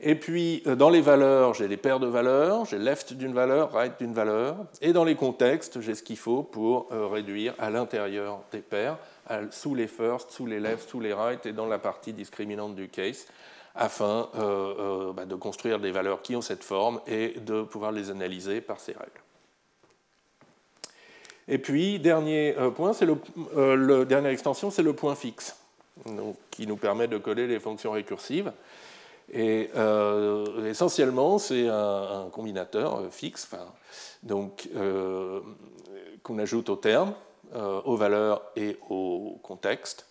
Et 0.00 0.14
puis, 0.14 0.62
euh, 0.66 0.74
dans 0.74 0.90
les 0.90 1.00
valeurs, 1.00 1.54
j'ai 1.54 1.68
des 1.68 1.76
paires 1.76 2.00
de 2.00 2.06
valeurs, 2.06 2.64
j'ai 2.64 2.78
left 2.78 3.12
d'une 3.12 3.32
valeur, 3.32 3.72
right 3.72 3.92
d'une 3.98 4.12
valeur. 4.12 4.56
Et 4.80 4.92
dans 4.92 5.04
les 5.04 5.14
contextes, 5.14 5.80
j'ai 5.80 5.94
ce 5.94 6.02
qu'il 6.02 6.16
faut 6.16 6.42
pour 6.42 6.88
euh, 6.92 7.06
réduire 7.06 7.54
à 7.58 7.70
l'intérieur 7.70 8.40
des 8.52 8.60
paires, 8.60 8.98
sous 9.50 9.74
les 9.74 9.86
first, 9.86 10.30
sous 10.30 10.46
les 10.46 10.60
left, 10.60 10.88
sous 10.88 11.00
les 11.00 11.12
right 11.12 11.44
et 11.46 11.52
dans 11.52 11.66
la 11.66 11.78
partie 11.78 12.12
discriminante 12.12 12.74
du 12.74 12.88
case, 12.88 13.26
afin 13.74 14.28
euh, 14.36 15.12
bah, 15.12 15.24
de 15.24 15.34
construire 15.34 15.80
des 15.80 15.90
valeurs 15.90 16.22
qui 16.22 16.36
ont 16.36 16.42
cette 16.42 16.64
forme 16.64 17.00
et 17.06 17.40
de 17.40 17.62
pouvoir 17.62 17.92
les 17.92 18.10
analyser 18.10 18.60
par 18.60 18.80
ces 18.80 18.92
règles. 18.92 19.10
Et 21.46 21.58
puis, 21.58 21.98
dernier 21.98 22.54
point, 22.74 22.94
c'est 22.94 23.06
le, 23.06 24.04
dernière 24.04 24.30
extension, 24.30 24.70
c'est 24.70 24.82
le 24.82 24.94
point 24.94 25.14
fixe, 25.14 25.56
qui 26.50 26.66
nous 26.66 26.76
permet 26.76 27.06
de 27.06 27.18
coller 27.18 27.46
les 27.46 27.60
fonctions 27.60 27.92
récursives. 27.92 28.50
Et 29.32 29.70
euh, 29.74 30.68
essentiellement, 30.68 31.38
c'est 31.38 31.68
un, 31.68 32.28
combinateur 32.30 32.96
euh, 32.96 33.10
fixe, 33.10 33.48
donc 34.22 34.68
euh, 34.76 35.40
qu'on 36.22 36.38
ajoute 36.38 36.68
aux 36.68 36.76
termes, 36.76 37.14
aux 37.84 37.96
valeurs 37.96 38.42
et 38.56 38.76
au 38.88 39.38
contexte, 39.42 40.06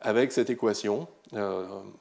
avec 0.00 0.32
cette 0.32 0.50
équation, 0.50 1.08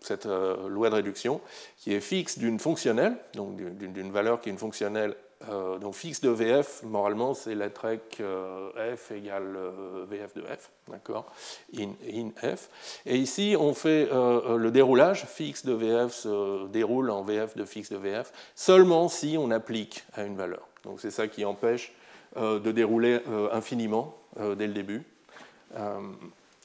cette 0.01 0.25
loi 0.25 0.89
de 0.89 0.95
réduction, 0.95 1.41
qui 1.77 1.93
est 1.93 2.01
fixe 2.01 2.37
d'une 2.37 2.59
fonctionnelle, 2.59 3.17
donc 3.33 3.55
d'une 3.55 4.11
valeur 4.11 4.41
qui 4.41 4.49
est 4.49 4.51
une 4.51 4.57
fonctionnelle 4.57 5.15
euh, 5.49 5.77
donc 5.77 5.95
fixe 5.95 6.21
de 6.21 6.29
VF, 6.29 6.81
moralement, 6.83 7.33
c'est 7.33 7.55
la 7.55 7.69
trek 7.69 7.99
euh, 8.19 8.95
F 8.95 9.11
égale 9.11 9.55
euh, 9.55 10.05
VF 10.09 10.33
de 10.33 10.41
F, 10.41 10.71
d'accord 10.87 11.31
in, 11.77 11.91
in, 12.11 12.29
F. 12.55 12.69
Et 13.05 13.17
ici, 13.17 13.55
on 13.59 13.73
fait 13.73 14.07
le 14.11 14.69
déroulage, 14.69 15.25
fixe 15.25 15.65
de 15.65 15.73
VF 15.73 16.11
se 16.11 16.67
déroule 16.67 17.09
en 17.11 17.23
VF 17.23 17.55
de 17.57 17.65
fixe 17.65 17.91
de 17.91 17.97
VF, 17.97 18.31
seulement 18.55 19.09
si 19.09 19.35
on 19.37 19.51
applique 19.51 20.03
à 20.13 20.23
une 20.23 20.35
valeur. 20.35 20.67
Donc 20.83 20.99
c'est 21.01 21.11
ça 21.11 21.27
qui 21.27 21.45
empêche 21.45 21.93
de 22.35 22.71
dérouler 22.71 23.19
infiniment 23.51 24.15
dès 24.37 24.67
le 24.67 24.73
début, 24.73 25.03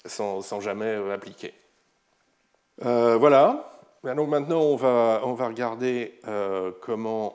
sans, 0.04 0.60
jamais 0.60 0.94
appliquer. 1.12 1.54
voilà. 2.78 3.66
Donc 4.02 4.28
maintenant, 4.28 4.60
on 4.60 4.76
va, 4.76 5.46
regarder 5.46 6.20
comment 6.80 7.34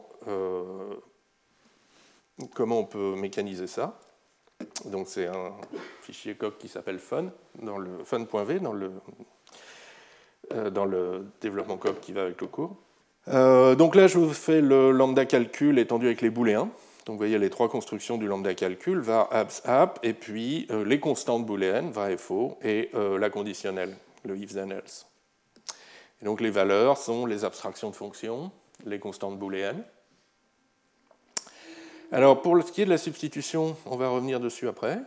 on 2.37 2.85
peut 2.85 3.15
mécaniser 3.15 3.67
ça 3.67 3.99
c'est 5.05 5.27
un 5.27 5.51
fichier 6.01 6.35
coq 6.35 6.57
qui 6.57 6.67
s'appelle 6.67 6.99
fun, 6.99 7.25
dans 7.61 7.77
le 7.77 8.03
fun.v, 8.03 8.59
dans 8.59 8.73
le, 8.73 8.91
euh, 10.53 11.21
développement 11.41 11.77
coq 11.77 11.99
qui 12.01 12.13
va 12.13 12.23
avec 12.23 12.41
le 12.41 12.47
cours. 12.47 12.75
Euh, 13.27 13.75
donc 13.75 13.95
là, 13.95 14.07
je 14.07 14.17
vous 14.17 14.33
fais 14.33 14.61
le 14.61 14.91
lambda 14.91 15.25
calcul 15.25 15.79
étendu 15.79 16.05
avec 16.05 16.21
les 16.21 16.29
booléens. 16.29 16.69
Donc 17.05 17.13
vous 17.13 17.19
voyez 17.19 17.37
les 17.37 17.49
trois 17.49 17.69
constructions 17.69 18.17
du 18.17 18.27
lambda 18.27 18.53
calcul, 18.55 18.99
var, 18.99 19.27
abs, 19.31 19.61
app, 19.65 19.99
et 20.03 20.13
puis 20.13 20.67
euh, 20.71 20.83
les 20.83 20.99
constantes 20.99 21.45
booléennes, 21.45 21.91
var 21.91 22.09
et 22.09 22.17
faux, 22.17 22.57
et 22.63 22.89
la 22.93 23.29
conditionnelle, 23.29 23.95
le 24.23 24.37
if 24.37 24.53
then 24.53 24.71
else. 24.71 25.05
Donc 26.23 26.41
les 26.41 26.49
valeurs 26.49 26.97
sont 26.97 27.25
les 27.25 27.45
abstractions 27.45 27.89
de 27.89 27.95
fonctions, 27.95 28.51
les 28.85 28.99
constantes 28.99 29.37
booléennes. 29.37 29.83
Alors 32.11 32.41
pour 32.41 32.61
ce 32.63 32.71
qui 32.71 32.81
est 32.81 32.85
de 32.85 32.89
la 32.89 32.97
substitution, 32.97 33.75
on 33.85 33.97
va 33.97 34.09
revenir 34.09 34.39
dessus 34.39 34.67
après. 34.67 34.99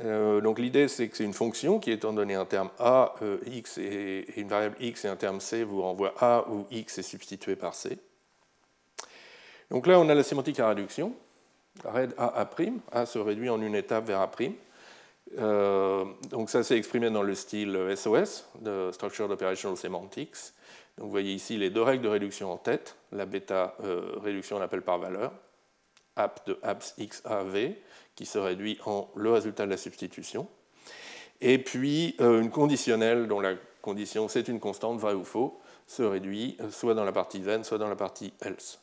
Euh, 0.00 0.40
donc 0.40 0.58
l'idée 0.58 0.88
c'est 0.88 1.08
que 1.08 1.16
c'est 1.16 1.24
une 1.24 1.32
fonction 1.32 1.78
qui 1.78 1.92
étant 1.92 2.12
donné 2.12 2.34
un 2.34 2.44
terme 2.44 2.70
a, 2.80 3.14
euh, 3.22 3.38
x 3.46 3.78
et, 3.78 4.26
une 4.36 4.48
variable 4.48 4.76
x 4.80 5.04
et 5.04 5.08
un 5.08 5.14
terme 5.14 5.40
c 5.40 5.62
vous 5.62 5.82
renvoie 5.82 6.14
a 6.18 6.48
où 6.50 6.66
x 6.72 6.98
est 6.98 7.02
substitué 7.02 7.54
par 7.54 7.74
c. 7.74 7.98
Donc 9.74 9.88
là 9.88 9.98
on 9.98 10.08
a 10.08 10.14
la 10.14 10.22
sémantique 10.22 10.60
à 10.60 10.68
réduction. 10.68 11.12
Red 11.84 12.14
a 12.16 12.26
a', 12.26 12.48
a 12.92 13.06
se 13.06 13.18
réduit 13.18 13.50
en 13.50 13.60
une 13.60 13.74
étape 13.74 14.06
vers 14.06 14.20
a'. 14.20 14.30
Euh, 15.36 16.04
donc 16.30 16.48
ça 16.48 16.62
c'est 16.62 16.78
exprimé 16.78 17.10
dans 17.10 17.24
le 17.24 17.34
style 17.34 17.76
SOS, 17.96 18.46
de 18.60 18.90
Structured 18.92 19.32
Operational 19.32 19.76
Semantics. 19.76 20.36
Donc 20.96 21.06
vous 21.06 21.10
voyez 21.10 21.34
ici 21.34 21.56
les 21.56 21.70
deux 21.70 21.82
règles 21.82 22.04
de 22.04 22.08
réduction 22.08 22.52
en 22.52 22.56
tête. 22.56 22.94
La 23.10 23.26
bêta 23.26 23.74
réduction 24.22 24.58
on 24.58 24.60
l'appelle 24.60 24.82
par 24.82 24.98
valeur 24.98 25.32
app 26.14 26.46
de 26.46 26.56
apps 26.62 26.94
XAV, 26.96 27.72
qui 28.14 28.26
se 28.26 28.38
réduit 28.38 28.78
en 28.86 29.08
le 29.16 29.32
résultat 29.32 29.66
de 29.66 29.70
la 29.70 29.76
substitution. 29.76 30.46
Et 31.40 31.58
puis 31.58 32.14
euh, 32.20 32.40
une 32.40 32.50
conditionnelle 32.50 33.26
dont 33.26 33.40
la 33.40 33.54
condition 33.82 34.28
c'est 34.28 34.46
une 34.46 34.60
constante, 34.60 35.00
vrai 35.00 35.14
ou 35.14 35.24
faux, 35.24 35.60
se 35.88 36.04
réduit 36.04 36.56
euh, 36.60 36.70
soit 36.70 36.94
dans 36.94 37.04
la 37.04 37.10
partie 37.10 37.40
then, 37.40 37.64
soit 37.64 37.78
dans 37.78 37.88
la 37.88 37.96
partie 37.96 38.32
else. 38.40 38.78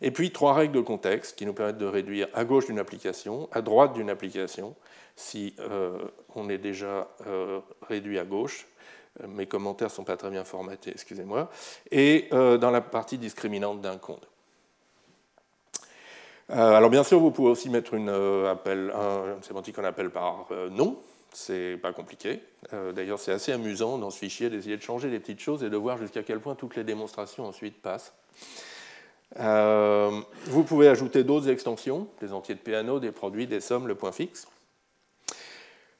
Et 0.00 0.10
puis 0.10 0.30
trois 0.30 0.54
règles 0.54 0.74
de 0.74 0.80
contexte 0.80 1.36
qui 1.36 1.46
nous 1.46 1.52
permettent 1.52 1.78
de 1.78 1.86
réduire 1.86 2.28
à 2.34 2.44
gauche 2.44 2.66
d'une 2.66 2.78
application, 2.78 3.48
à 3.52 3.62
droite 3.62 3.94
d'une 3.94 4.10
application, 4.10 4.76
si 5.16 5.54
euh, 5.58 5.98
on 6.34 6.48
est 6.48 6.58
déjà 6.58 7.08
réduit 7.88 8.18
à 8.18 8.24
gauche. 8.24 8.66
Mes 9.26 9.46
commentaires 9.46 9.88
ne 9.88 9.92
sont 9.92 10.04
pas 10.04 10.16
très 10.16 10.30
bien 10.30 10.44
formatés, 10.44 10.90
excusez-moi. 10.92 11.50
Et 11.90 12.28
dans 12.30 12.70
la 12.70 12.80
partie 12.80 13.18
discriminante 13.18 13.80
d'un 13.80 13.98
compte. 13.98 14.28
Euh, 16.50 16.72
alors 16.72 16.88
bien 16.88 17.04
sûr, 17.04 17.20
vous 17.20 17.30
pouvez 17.30 17.50
aussi 17.50 17.68
mettre 17.68 17.94
une, 17.94 18.08
euh, 18.08 18.50
appel, 18.50 18.90
un, 18.94 19.42
sémantique 19.42 19.76
qu'on 19.76 19.84
appelle 19.84 20.10
par 20.10 20.46
euh, 20.50 20.70
nom, 20.70 20.98
c'est 21.32 21.76
pas 21.76 21.92
compliqué. 21.92 22.40
D'ailleurs, 22.72 23.18
c'est 23.18 23.32
assez 23.32 23.52
amusant 23.52 23.98
dans 23.98 24.10
ce 24.10 24.18
fichier 24.18 24.48
d'essayer 24.48 24.76
de 24.76 24.82
changer 24.82 25.10
des 25.10 25.20
petites 25.20 25.40
choses 25.40 25.62
et 25.62 25.68
de 25.68 25.76
voir 25.76 25.98
jusqu'à 25.98 26.22
quel 26.22 26.40
point 26.40 26.54
toutes 26.54 26.74
les 26.74 26.84
démonstrations 26.84 27.44
ensuite 27.44 27.80
passent. 27.82 28.14
Vous 29.36 30.64
pouvez 30.64 30.88
ajouter 30.88 31.24
d'autres 31.24 31.48
extensions, 31.48 32.08
des 32.20 32.32
entiers 32.32 32.54
de 32.54 32.60
piano, 32.60 33.00
des 33.00 33.12
produits, 33.12 33.46
des 33.46 33.60
sommes, 33.60 33.86
le 33.86 33.94
point 33.94 34.12
fixe. 34.12 34.48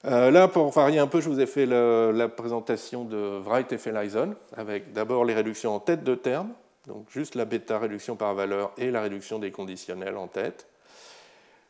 là, 0.04 0.48
pour 0.48 0.70
varier 0.70 0.98
un 0.98 1.06
peu, 1.06 1.20
je 1.20 1.28
vous 1.28 1.40
ai 1.40 1.46
fait 1.46 1.66
la 1.66 2.28
présentation 2.28 3.04
de 3.04 3.40
Wright 3.44 3.72
et 3.72 3.78
Felaison, 3.78 4.34
avec 4.56 4.92
d'abord 4.92 5.24
les 5.24 5.34
réductions 5.34 5.74
en 5.74 5.80
tête 5.80 6.04
de 6.04 6.14
terme, 6.14 6.50
donc 6.86 7.06
juste 7.10 7.34
la 7.34 7.44
bêta 7.44 7.78
réduction 7.78 8.16
par 8.16 8.34
valeur 8.34 8.72
et 8.78 8.90
la 8.90 9.02
réduction 9.02 9.38
des 9.38 9.50
conditionnels 9.50 10.16
en 10.16 10.26
tête. 10.26 10.66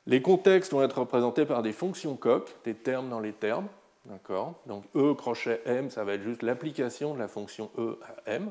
Les 0.06 0.22
contextes 0.22 0.72
vont 0.72 0.82
être 0.82 1.00
représentés 1.00 1.44
par 1.44 1.62
des 1.62 1.72
fonctions 1.72 2.16
coq, 2.16 2.48
des 2.64 2.74
termes 2.74 3.10
dans 3.10 3.20
les 3.20 3.34
termes. 3.34 3.66
D'accord? 4.06 4.54
Donc 4.64 4.84
E 4.96 5.12
crochet 5.12 5.60
M, 5.66 5.90
ça 5.90 6.02
va 6.02 6.14
être 6.14 6.22
juste 6.22 6.42
l'application 6.42 7.12
de 7.12 7.18
la 7.18 7.28
fonction 7.28 7.70
E 7.76 7.98
à 8.06 8.32
M. 8.32 8.50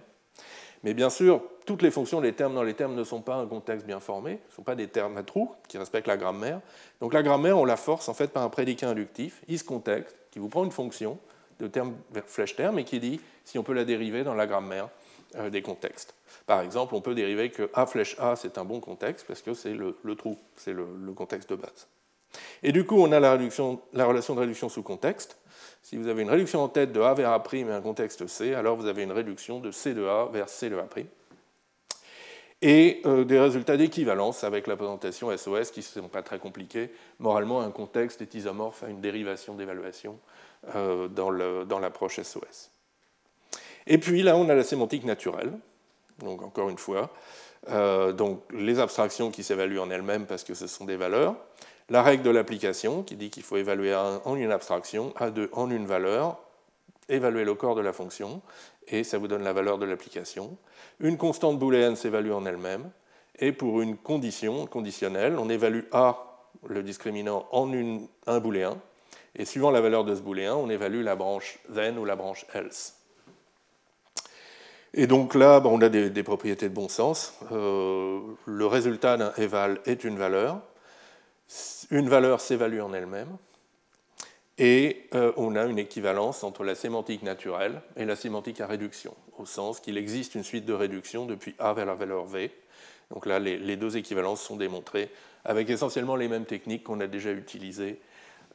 Mais 0.83 0.93
bien 0.93 1.09
sûr, 1.09 1.41
toutes 1.65 1.81
les 1.81 1.91
fonctions, 1.91 2.21
les 2.21 2.33
termes 2.33 2.55
dans 2.55 2.63
les 2.63 2.73
termes 2.73 2.95
ne 2.95 3.03
sont 3.03 3.21
pas 3.21 3.35
un 3.35 3.45
contexte 3.45 3.85
bien 3.85 3.99
formé, 3.99 4.33
ne 4.33 4.55
sont 4.55 4.63
pas 4.63 4.75
des 4.75 4.87
termes 4.87 5.17
à 5.17 5.23
trous 5.23 5.51
qui 5.67 5.77
respectent 5.77 6.07
la 6.07 6.17
grammaire. 6.17 6.61
Donc 7.01 7.13
la 7.13 7.23
grammaire, 7.23 7.57
on 7.57 7.65
la 7.65 7.77
force 7.77 8.09
en 8.09 8.13
fait 8.13 8.27
par 8.27 8.43
un 8.43 8.49
prédicat 8.49 8.89
inductif, 8.89 9.41
isContext, 9.47 10.15
qui 10.31 10.39
vous 10.39 10.49
prend 10.49 10.63
une 10.63 10.71
fonction 10.71 11.17
de 11.59 11.67
terme 11.67 11.95
flèche 12.27 12.55
terme 12.55 12.79
et 12.79 12.83
qui 12.83 12.99
dit 12.99 13.19
si 13.43 13.57
on 13.57 13.63
peut 13.63 13.73
la 13.73 13.85
dériver 13.85 14.23
dans 14.23 14.35
la 14.35 14.45
grammaire 14.47 14.89
euh, 15.35 15.49
des 15.49 15.61
contextes. 15.61 16.13
Par 16.45 16.61
exemple, 16.61 16.95
on 16.95 17.01
peut 17.01 17.15
dériver 17.15 17.49
que 17.49 17.69
A 17.73 17.85
flèche 17.85 18.15
A, 18.19 18.35
c'est 18.37 18.57
un 18.57 18.63
bon 18.63 18.79
contexte 18.79 19.27
parce 19.27 19.41
que 19.41 19.53
c'est 19.53 19.73
le, 19.73 19.93
trou, 20.15 20.37
c'est 20.55 20.71
le, 20.71 20.85
contexte 21.13 21.49
de 21.49 21.55
base. 21.55 21.87
Et 22.63 22.71
du 22.71 22.85
coup, 22.85 22.95
on 22.95 23.11
a 23.11 23.19
la, 23.19 23.33
relation 23.33 24.35
de 24.35 24.39
réduction 24.39 24.69
sous 24.69 24.83
contexte. 24.83 25.37
Si 25.89 25.95
vous 25.95 26.09
avez 26.09 26.21
une 26.21 26.29
réduction 26.29 26.61
en 26.61 26.67
tête 26.67 26.91
de 26.91 26.99
A 26.99 27.13
vers 27.13 27.29
A' 27.29 27.41
et 27.53 27.63
un 27.63 27.79
contexte 27.79 28.27
C, 28.27 28.53
alors 28.53 28.75
vous 28.75 28.87
avez 28.87 29.03
une 29.03 29.13
réduction 29.13 29.61
de 29.61 29.71
C 29.71 29.93
de 29.93 30.05
A 30.05 30.25
vers 30.25 30.49
C 30.49 30.69
de 30.69 30.75
A'. 30.75 30.85
Et 32.61 33.01
euh, 33.05 33.23
des 33.23 33.39
résultats 33.39 33.77
d'équivalence 33.77 34.43
avec 34.43 34.67
la 34.67 34.75
présentation 34.75 35.29
SOS 35.31 35.71
qui 35.71 35.79
ne 35.79 36.01
sont 36.01 36.09
pas 36.09 36.23
très 36.23 36.39
compliqués. 36.39 36.91
Moralement, 37.19 37.61
un 37.61 37.71
contexte 37.71 38.21
est 38.21 38.35
isomorphe 38.35 38.83
à 38.83 38.89
une 38.89 38.99
dérivation 38.99 39.55
d'évaluation 39.55 40.19
euh, 40.75 41.07
dans 41.07 41.79
l'approche 41.79 42.19
SOS. 42.19 42.69
Et 43.85 43.97
puis 43.97 44.23
là, 44.23 44.35
on 44.35 44.49
a 44.49 44.55
la 44.55 44.65
sémantique 44.65 45.05
naturelle. 45.05 45.53
Donc 46.19 46.41
encore 46.41 46.67
une 46.67 46.77
fois, 46.77 47.11
euh, 47.69 48.11
donc 48.11 48.41
les 48.51 48.79
abstractions 48.79 49.31
qui 49.31 49.41
s'évaluent 49.41 49.79
en 49.79 49.89
elles-mêmes 49.89 50.25
parce 50.25 50.43
que 50.43 50.53
ce 50.53 50.67
sont 50.67 50.83
des 50.83 50.97
valeurs, 50.97 51.37
la 51.89 52.03
règle 52.03 52.23
de 52.23 52.29
l'application 52.29 53.03
qui 53.03 53.15
dit 53.15 53.29
qu'il 53.29 53.43
faut 53.43 53.57
évaluer 53.57 53.95
en 53.95 54.35
une 54.35 54.51
abstraction, 54.51 55.13
A2 55.19 55.49
en 55.53 55.69
une 55.69 55.85
valeur, 55.85 56.37
évaluer 57.09 57.45
le 57.45 57.55
corps 57.55 57.75
de 57.75 57.81
la 57.81 57.93
fonction, 57.93 58.41
et 58.87 59.03
ça 59.03 59.17
vous 59.17 59.27
donne 59.27 59.43
la 59.43 59.53
valeur 59.53 59.77
de 59.77 59.85
l'application. 59.85 60.57
Une 60.99 61.17
constante 61.17 61.59
booléenne 61.59 61.95
s'évalue 61.95 62.31
en 62.31 62.45
elle-même, 62.45 62.89
et 63.39 63.51
pour 63.51 63.81
une 63.81 63.97
condition 63.97 64.65
conditionnelle, 64.65 65.37
on 65.37 65.49
évalue 65.49 65.83
A, 65.91 66.45
le 66.67 66.83
discriminant, 66.83 67.47
en 67.51 67.71
un 68.25 68.39
booléen, 68.39 68.77
et 69.35 69.45
suivant 69.45 69.71
la 69.71 69.81
valeur 69.81 70.03
de 70.03 70.15
ce 70.15 70.21
booléen, 70.21 70.55
on 70.55 70.69
évalue 70.69 71.03
la 71.03 71.15
branche 71.15 71.59
then 71.73 71.97
ou 71.97 72.05
la 72.05 72.15
branche 72.15 72.45
else. 72.53 72.95
Et 74.93 75.05
donc 75.05 75.35
là, 75.35 75.61
on 75.63 75.79
a 75.81 75.89
des, 75.89 76.23
propriétés 76.23 76.69
de 76.69 76.73
bon 76.73 76.89
sens. 76.89 77.33
Euh, 77.51 78.19
le 78.45 78.65
résultat 78.65 79.17
d'un 79.17 79.31
éval 79.37 79.79
est 79.85 80.03
une 80.03 80.17
valeur. 80.17 80.59
Une 81.89 82.09
valeur 82.09 82.41
s'évalue 82.41 82.81
en 82.81 82.93
elle-même. 82.93 83.37
Et 84.57 85.07
euh, 85.13 85.31
on 85.37 85.55
a 85.55 85.65
une 85.65 85.77
équivalence 85.77 86.43
entre 86.43 86.63
la 86.63 86.73
sémantique 86.73 87.21
naturelle 87.21 87.81
et 87.95 88.05
la 88.05 88.15
sémantique 88.15 88.59
à 88.59 88.67
réduction, 88.67 89.15
au 89.37 89.45
sens 89.45 89.79
qu'il 89.79 89.97
existe 89.97 90.33
une 90.33 90.43
suite 90.43 90.65
de 90.65 90.73
réduction 90.73 91.25
depuis 91.25 91.55
A 91.59 91.73
vers 91.73 91.85
la 91.85 91.93
valeur 91.93 92.25
V. 92.25 92.51
Donc 93.11 93.25
là, 93.25 93.39
les, 93.39 93.77
deux 93.77 93.95
équivalences 93.97 94.41
sont 94.41 94.57
démontrées 94.57 95.11
avec 95.45 95.69
essentiellement 95.69 96.15
les 96.15 96.27
mêmes 96.27 96.45
techniques 96.45 96.83
qu'on 96.83 96.99
a 96.99 97.07
déjà 97.07 97.31
utilisées 97.31 98.01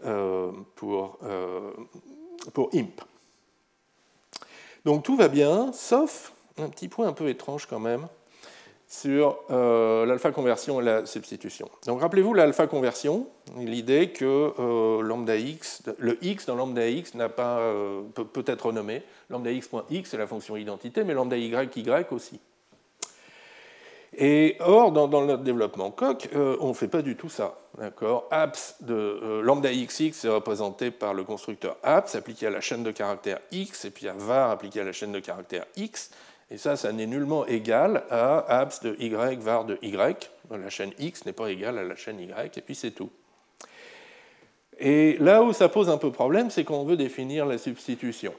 euh, 0.04 0.50
pour, 0.74 1.20
pour 2.52 2.68
IMP. 2.74 3.00
Donc 4.84 5.04
tout 5.04 5.16
va 5.16 5.28
bien, 5.28 5.72
sauf 5.72 6.32
un 6.58 6.68
petit 6.68 6.88
point 6.88 7.06
un 7.06 7.12
peu 7.12 7.28
étrange 7.28 7.66
quand 7.66 7.78
même 7.78 8.08
sur 8.92 9.38
euh, 9.50 10.04
l'alpha 10.04 10.32
conversion 10.32 10.78
et 10.82 10.84
la 10.84 11.06
substitution. 11.06 11.66
Donc 11.86 12.02
rappelez-vous 12.02 12.34
l'alpha 12.34 12.66
conversion, 12.66 13.26
l'idée 13.56 14.10
que 14.10 14.52
euh, 14.58 15.00
lambda 15.00 15.34
x, 15.34 15.82
le 15.96 16.22
x 16.22 16.44
dans 16.44 16.56
lambda 16.56 16.86
x 16.86 17.14
n'a 17.14 17.30
pas 17.30 17.60
euh, 17.60 18.02
peut, 18.12 18.44
être 18.46 18.66
renommé. 18.66 19.02
Lambda 19.30 19.50
x.x 19.50 20.10
c'est 20.10 20.18
la 20.18 20.26
fonction 20.26 20.58
identité, 20.58 21.04
mais 21.04 21.14
lambda 21.14 21.38
y 21.38 21.48
y 21.74 22.12
aussi. 22.12 22.38
Et 24.14 24.58
or, 24.60 24.92
dans, 24.92 25.08
notre 25.08 25.42
développement 25.42 25.90
coq, 25.90 26.28
on 26.34 26.68
ne 26.68 26.74
fait 26.74 26.88
pas 26.88 27.00
du 27.00 27.16
tout 27.16 27.30
ça. 27.30 27.56
Abs 28.30 28.76
de 28.80 28.94
euh, 28.94 29.42
lambda 29.42 29.70
xx 29.72 30.24
est 30.24 30.28
représenté 30.28 30.90
par 30.90 31.14
le 31.14 31.24
constructeur 31.24 31.76
abs 31.82 32.14
appliqué 32.14 32.46
à 32.46 32.50
la 32.50 32.60
chaîne 32.60 32.82
de 32.82 32.90
caractères 32.90 33.40
x, 33.50 33.86
et 33.86 33.90
puis 33.90 34.08
à 34.08 34.12
var 34.12 34.50
appliqué 34.50 34.80
à 34.80 34.84
la 34.84 34.92
chaîne 34.92 35.12
de 35.12 35.20
caractères 35.20 35.64
x. 35.76 36.10
Et 36.52 36.58
ça, 36.58 36.76
ça 36.76 36.92
n'est 36.92 37.06
nullement 37.06 37.46
égal 37.46 38.04
à 38.10 38.60
abs 38.60 38.80
de 38.82 38.94
y 39.00 39.08
var 39.08 39.64
de 39.64 39.78
y. 39.80 40.28
La 40.50 40.68
chaîne 40.68 40.92
x 40.98 41.24
n'est 41.24 41.32
pas 41.32 41.50
égale 41.50 41.78
à 41.78 41.82
la 41.82 41.96
chaîne 41.96 42.20
y, 42.20 42.28
et 42.30 42.60
puis 42.60 42.74
c'est 42.74 42.90
tout. 42.90 43.08
Et 44.78 45.16
là 45.18 45.42
où 45.42 45.54
ça 45.54 45.70
pose 45.70 45.88
un 45.88 45.96
peu 45.96 46.12
problème, 46.12 46.50
c'est 46.50 46.64
quand 46.64 46.74
on 46.74 46.84
veut 46.84 46.98
définir 46.98 47.46
la 47.46 47.56
substitution. 47.56 48.34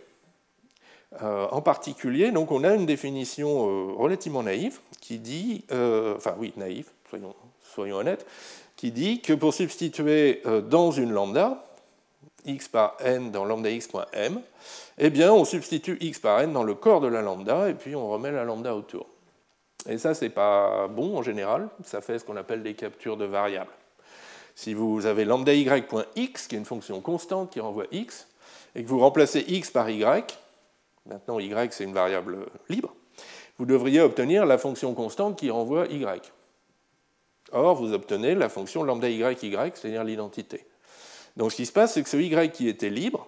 Euh, 1.23 1.47
en 1.49 1.61
particulier, 1.61 2.31
donc 2.31 2.51
on 2.51 2.63
a 2.63 2.75
une 2.75 2.85
définition 2.85 3.67
euh, 3.67 3.93
relativement 3.93 4.43
naïve 4.43 4.79
qui 5.01 5.17
dit, 5.17 5.65
euh, 5.71 6.15
enfin 6.15 6.35
oui, 6.37 6.53
naïve, 6.55 6.89
soyons, 7.73 7.97
honnêtes, 7.97 8.27
qui 8.75 8.91
dit 8.91 9.21
que 9.21 9.33
pour 9.33 9.55
substituer 9.55 10.43
dans 10.69 10.91
une 10.91 11.11
lambda, 11.11 11.65
x 12.45 12.67
par 12.67 12.97
n 12.99 13.31
dans 13.31 13.45
lambda 13.45 13.69
x.m, 13.69 14.41
eh 14.97 15.09
bien 15.09 15.31
on 15.31 15.45
substitue 15.45 15.97
x 15.99 16.19
par 16.19 16.41
n 16.41 16.53
dans 16.53 16.63
le 16.63 16.75
corps 16.75 17.01
de 17.01 17.07
la 17.07 17.21
lambda 17.21 17.69
et 17.69 17.73
puis 17.73 17.95
on 17.95 18.09
remet 18.09 18.31
la 18.31 18.43
lambda 18.43 18.75
autour. 18.75 19.07
Et 19.87 19.97
ça, 19.97 20.13
c'est 20.13 20.29
pas 20.29 20.87
bon 20.87 21.17
en 21.17 21.23
général, 21.23 21.67
ça 21.83 22.01
fait 22.01 22.19
ce 22.19 22.25
qu'on 22.25 22.37
appelle 22.37 22.63
des 22.63 22.73
captures 22.73 23.17
de 23.17 23.25
variables. 23.25 23.71
Si 24.55 24.73
vous 24.73 25.05
avez 25.05 25.25
lambda 25.25 25.53
y.x, 25.53 26.47
qui 26.47 26.55
est 26.55 26.57
une 26.57 26.65
fonction 26.65 27.01
constante 27.01 27.51
qui 27.51 27.59
renvoie 27.59 27.85
x, 27.91 28.27
et 28.75 28.83
que 28.83 28.87
vous 28.87 28.99
remplacez 28.99 29.43
x 29.47 29.71
par 29.71 29.89
y, 29.89 30.37
maintenant 31.05 31.39
y 31.39 31.73
c'est 31.73 31.83
une 31.83 31.93
variable 31.93 32.45
libre, 32.69 32.93
vous 33.57 33.65
devriez 33.65 34.01
obtenir 34.01 34.45
la 34.45 34.57
fonction 34.57 34.93
constante 34.93 35.37
qui 35.37 35.49
renvoie 35.49 35.87
y. 35.87 36.31
Or, 37.51 37.75
vous 37.75 37.93
obtenez 37.93 38.35
la 38.35 38.49
fonction 38.49 38.83
lambda 38.83 39.09
y, 39.09 39.21
y, 39.21 39.71
c'est-à-dire 39.75 40.03
l'identité. 40.03 40.65
Donc 41.37 41.51
ce 41.51 41.57
qui 41.57 41.65
se 41.65 41.71
passe, 41.71 41.93
c'est 41.93 42.03
que 42.03 42.09
ce 42.09 42.17
y 42.17 42.51
qui 42.51 42.67
était 42.67 42.89
libre 42.89 43.27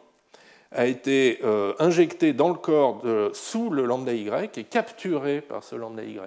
a 0.71 0.85
été 0.85 1.39
euh, 1.43 1.73
injecté 1.79 2.33
dans 2.33 2.49
le 2.49 2.55
corps 2.55 3.01
sous 3.33 3.69
le 3.69 3.85
lambda 3.85 4.13
y 4.13 4.29
et 4.55 4.63
capturé 4.63 5.41
par 5.41 5.63
ce 5.63 5.75
lambda 5.75 6.03
y. 6.03 6.19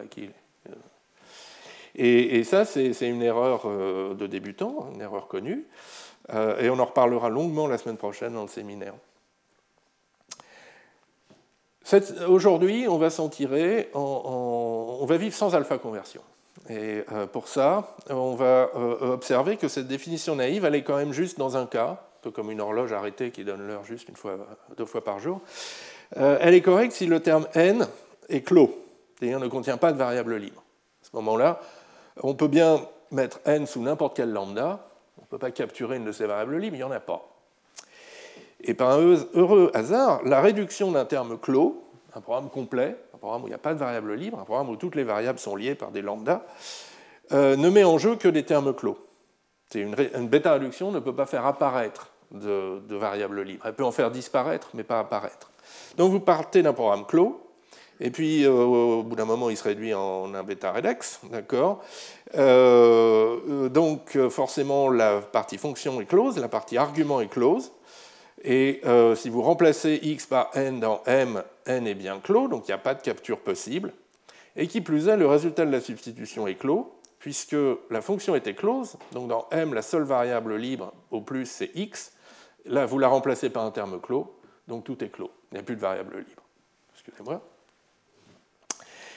Et, 1.94 2.38
et 2.38 2.44
ça, 2.44 2.64
c'est 2.64 2.94
une 3.02 3.22
erreur 3.22 3.62
euh, 3.66 4.14
de 4.14 4.26
débutant, 4.26 4.90
une 4.94 5.00
erreur 5.00 5.26
connue, 5.26 5.66
euh, 6.32 6.60
et 6.60 6.70
on 6.70 6.78
en 6.78 6.84
reparlera 6.84 7.28
longuement 7.28 7.66
la 7.66 7.76
semaine 7.76 7.96
prochaine 7.96 8.34
dans 8.34 8.42
le 8.42 8.48
séminaire. 8.48 8.94
Aujourd'hui, 12.28 12.86
on 12.86 12.98
va 12.98 13.08
s'en 13.10 13.28
tirer, 13.30 13.88
on 13.94 15.06
va 15.06 15.16
vivre 15.16 15.34
sans 15.34 15.54
alpha 15.54 15.78
conversion. 15.78 16.20
Et 16.68 17.02
euh, 17.12 17.26
pour 17.26 17.48
ça, 17.48 17.96
on 18.10 18.34
va 18.34 18.70
euh, 18.76 19.12
observer 19.12 19.56
que 19.56 19.68
cette 19.68 19.88
définition 19.88 20.36
naïve, 20.36 20.64
elle 20.64 20.74
est 20.74 20.82
quand 20.82 20.96
même 20.96 21.12
juste 21.12 21.38
dans 21.38 21.56
un 21.56 21.66
cas, 21.66 21.90
un 21.90 22.20
peu 22.22 22.30
comme 22.30 22.50
une 22.50 22.60
horloge 22.60 22.92
arrêtée 22.92 23.30
qui 23.30 23.44
donne 23.44 23.66
l'heure 23.66 23.84
juste 23.84 24.08
une 24.08 24.16
fois, 24.16 24.36
deux 24.76 24.84
fois 24.84 25.02
par 25.02 25.18
jour. 25.18 25.40
Euh, 26.18 26.36
elle 26.40 26.54
est 26.54 26.60
correcte 26.60 26.92
si 26.92 27.06
le 27.06 27.20
terme 27.20 27.46
n 27.54 27.86
est 28.28 28.42
clos, 28.42 28.76
c'est-à-dire 29.18 29.40
ne 29.40 29.48
contient 29.48 29.78
pas 29.78 29.92
de 29.92 29.98
variable 29.98 30.36
libre. 30.36 30.62
À 31.02 31.06
ce 31.10 31.16
moment-là, 31.16 31.60
on 32.22 32.34
peut 32.34 32.48
bien 32.48 32.82
mettre 33.10 33.40
n 33.46 33.66
sous 33.66 33.80
n'importe 33.80 34.16
quel 34.16 34.30
lambda, 34.30 34.86
on 35.16 35.22
ne 35.22 35.26
peut 35.26 35.38
pas 35.38 35.50
capturer 35.50 35.96
une 35.96 36.04
de 36.04 36.12
ces 36.12 36.26
variables 36.26 36.58
libres, 36.58 36.76
il 36.76 36.80
n'y 36.80 36.84
en 36.84 36.90
a 36.90 37.00
pas. 37.00 37.26
Et 38.60 38.74
par 38.74 38.90
un 38.90 39.16
heureux 39.34 39.70
hasard, 39.72 40.22
la 40.24 40.42
réduction 40.42 40.92
d'un 40.92 41.06
terme 41.06 41.38
clos, 41.38 41.82
un 42.14 42.20
programme 42.20 42.50
complet, 42.50 42.96
un 43.18 43.20
programme 43.20 43.42
où 43.42 43.46
il 43.46 43.50
n'y 43.50 43.54
a 43.54 43.58
pas 43.58 43.74
de 43.74 43.78
variable 43.78 44.14
libre, 44.14 44.38
un 44.38 44.44
programme 44.44 44.68
où 44.68 44.76
toutes 44.76 44.94
les 44.94 45.02
variables 45.02 45.40
sont 45.40 45.56
liées 45.56 45.74
par 45.74 45.90
des 45.90 46.02
lambdas, 46.02 46.42
euh, 47.32 47.56
ne 47.56 47.68
met 47.68 47.82
en 47.82 47.98
jeu 47.98 48.14
que 48.14 48.28
des 48.28 48.44
termes 48.44 48.72
clos. 48.72 48.96
Une, 49.74 49.96
une 50.14 50.28
bêta-réduction 50.28 50.92
ne 50.92 51.00
peut 51.00 51.14
pas 51.14 51.26
faire 51.26 51.44
apparaître 51.44 52.12
de, 52.30 52.80
variables 52.90 53.42
libres. 53.42 53.64
Elle 53.66 53.74
peut 53.74 53.84
en 53.84 53.90
faire 53.90 54.12
disparaître, 54.12 54.68
mais 54.74 54.84
pas 54.84 55.00
apparaître. 55.00 55.50
Donc 55.96 56.12
vous 56.12 56.20
partez 56.20 56.62
d'un 56.62 56.72
programme 56.72 57.06
clos, 57.06 57.40
et 58.00 58.10
puis 58.10 58.44
euh, 58.44 58.52
au 58.52 59.02
bout 59.02 59.16
d'un 59.16 59.24
moment, 59.24 59.50
il 59.50 59.56
se 59.56 59.64
réduit 59.64 59.92
en 59.94 60.32
un 60.32 60.44
bêta-redex, 60.44 61.20
d'accord? 61.32 61.82
Euh, 62.36 63.68
Donc 63.68 64.16
forcément, 64.28 64.90
la 64.90 65.20
partie 65.20 65.58
fonction 65.58 66.00
est 66.00 66.06
close, 66.06 66.38
la 66.38 66.48
partie 66.48 66.78
argument 66.78 67.20
est 67.20 67.28
close, 67.28 67.72
et 68.44 68.80
euh, 68.84 69.14
si 69.14 69.28
vous 69.28 69.42
remplacez 69.42 69.98
x 70.02 70.26
par 70.26 70.50
n 70.54 70.80
dans 70.80 71.02
m, 71.06 71.42
n 71.66 71.86
est 71.86 71.94
bien 71.94 72.20
clos, 72.20 72.48
donc 72.48 72.68
il 72.68 72.70
n'y 72.70 72.74
a 72.74 72.78
pas 72.78 72.94
de 72.94 73.02
capture 73.02 73.38
possible. 73.38 73.92
Et 74.56 74.66
qui 74.66 74.80
plus 74.80 75.08
est, 75.08 75.16
le 75.16 75.26
résultat 75.26 75.64
de 75.66 75.70
la 75.70 75.80
substitution 75.80 76.46
est 76.46 76.56
clos, 76.56 76.92
puisque 77.18 77.56
la 77.90 78.00
fonction 78.00 78.34
était 78.34 78.54
close, 78.54 78.96
donc 79.12 79.28
dans 79.28 79.48
m, 79.50 79.74
la 79.74 79.82
seule 79.82 80.04
variable 80.04 80.56
libre 80.56 80.92
au 81.10 81.20
plus, 81.20 81.46
c'est 81.46 81.70
x. 81.74 82.12
Là, 82.64 82.86
vous 82.86 82.98
la 82.98 83.08
remplacez 83.08 83.50
par 83.50 83.64
un 83.64 83.70
terme 83.70 84.00
clos, 84.00 84.34
donc 84.66 84.84
tout 84.84 85.02
est 85.02 85.08
clos. 85.08 85.30
Il 85.50 85.54
n'y 85.54 85.60
a 85.60 85.62
plus 85.62 85.76
de 85.76 85.80
variable 85.80 86.18
libre. 86.18 86.42
Excusez-moi. 86.94 87.40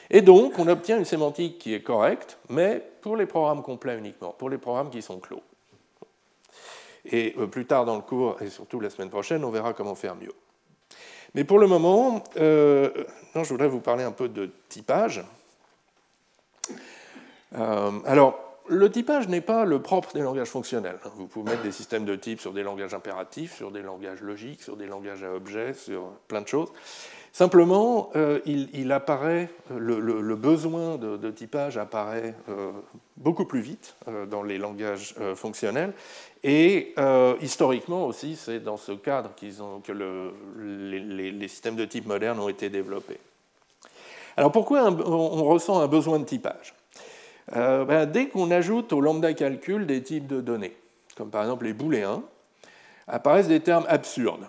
Et 0.09 0.21
donc, 0.21 0.59
on 0.59 0.67
obtient 0.67 0.97
une 0.97 1.05
sémantique 1.05 1.57
qui 1.57 1.73
est 1.73 1.81
correcte, 1.81 2.37
mais 2.49 2.85
pour 3.01 3.15
les 3.15 3.25
programmes 3.25 3.63
complets 3.63 3.97
uniquement, 3.97 4.31
pour 4.37 4.49
les 4.49 4.57
programmes 4.57 4.89
qui 4.89 5.01
sont 5.01 5.19
clos. 5.19 5.41
Et 7.05 7.33
euh, 7.37 7.47
plus 7.47 7.65
tard 7.65 7.85
dans 7.85 7.95
le 7.95 8.01
cours, 8.01 8.41
et 8.41 8.49
surtout 8.49 8.79
la 8.79 8.89
semaine 8.89 9.09
prochaine, 9.09 9.43
on 9.43 9.49
verra 9.49 9.73
comment 9.73 9.95
faire 9.95 10.15
mieux. 10.15 10.33
Mais 11.33 11.43
pour 11.43 11.59
le 11.59 11.67
moment, 11.67 12.23
euh, 12.37 12.89
non, 13.35 13.43
je 13.43 13.49
voudrais 13.49 13.69
vous 13.69 13.79
parler 13.79 14.03
un 14.03 14.11
peu 14.11 14.27
de 14.27 14.51
typage. 14.69 15.23
Euh, 17.57 17.91
alors, 18.05 18.39
le 18.67 18.89
typage 18.89 19.27
n'est 19.27 19.41
pas 19.41 19.65
le 19.65 19.81
propre 19.81 20.13
des 20.13 20.21
langages 20.21 20.49
fonctionnels. 20.49 20.99
Vous 21.15 21.27
pouvez 21.27 21.51
mettre 21.51 21.63
des 21.63 21.71
systèmes 21.71 22.05
de 22.05 22.15
type 22.15 22.39
sur 22.39 22.53
des 22.53 22.63
langages 22.63 22.93
impératifs, 22.93 23.55
sur 23.55 23.71
des 23.71 23.81
langages 23.81 24.21
logiques, 24.21 24.61
sur 24.61 24.77
des 24.77 24.87
langages 24.87 25.23
à 25.23 25.33
objets, 25.33 25.73
sur 25.73 26.03
plein 26.27 26.41
de 26.41 26.47
choses. 26.47 26.71
Simplement, 27.33 28.11
il, 28.45 28.91
apparaît, 28.91 29.49
le, 29.73 30.35
besoin 30.35 30.97
de, 30.97 31.31
typage 31.31 31.77
apparaît 31.77 32.35
beaucoup 33.17 33.45
plus 33.45 33.61
vite 33.61 33.95
dans 34.29 34.43
les 34.43 34.57
langages 34.57 35.15
fonctionnels. 35.35 35.93
Et 36.43 36.95
historiquement 37.41 38.07
aussi, 38.07 38.35
c'est 38.35 38.59
dans 38.59 38.77
ce 38.77 38.93
cadre 38.93 39.29
que 39.35 39.91
les, 40.59 41.47
systèmes 41.47 41.75
de 41.75 41.85
type 41.85 42.07
modernes 42.07 42.39
ont 42.39 42.49
été 42.49 42.69
développés. 42.69 43.19
Alors 44.37 44.51
pourquoi 44.51 44.83
on, 44.85 45.43
ressent 45.45 45.79
un 45.79 45.87
besoin 45.87 46.17
de 46.17 46.25
typage? 46.25 46.73
Ben, 47.53 48.05
Dès 48.07 48.27
qu'on 48.27 48.49
ajoute 48.49 48.91
au 48.91 49.01
lambda 49.01 49.33
calcul 49.33 49.85
des 49.85 50.01
types 50.01 50.25
de 50.25 50.41
données, 50.41 50.75
comme 51.15 51.29
par 51.29 51.43
exemple 51.43 51.65
les 51.65 51.73
booléens, 51.73 52.23
apparaissent 53.07 53.47
des 53.47 53.59
termes 53.59 53.85
absurdes. 53.87 54.47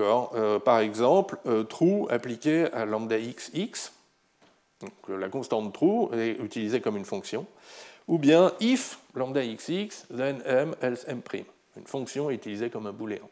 Euh, 0.00 0.58
par 0.60 0.78
exemple, 0.78 1.36
euh, 1.46 1.64
true 1.64 2.06
appliqué 2.10 2.72
à 2.72 2.84
lambda 2.84 3.18
x, 3.18 3.50
x, 3.54 3.92
donc, 4.80 4.92
euh, 5.08 5.16
la 5.16 5.28
constante 5.28 5.72
true 5.72 6.08
est 6.14 6.38
utilisée 6.40 6.80
comme 6.80 6.96
une 6.96 7.04
fonction, 7.04 7.46
ou 8.08 8.18
bien 8.18 8.52
if 8.60 8.98
lambda 9.14 9.42
x, 9.42 9.68
x, 9.68 10.06
then 10.14 10.42
m, 10.44 10.74
else 10.80 11.04
m', 11.08 11.22
une 11.76 11.86
fonction 11.86 12.30
utilisée 12.30 12.70
comme 12.70 12.86
un 12.86 12.92
booléen. 12.92 13.28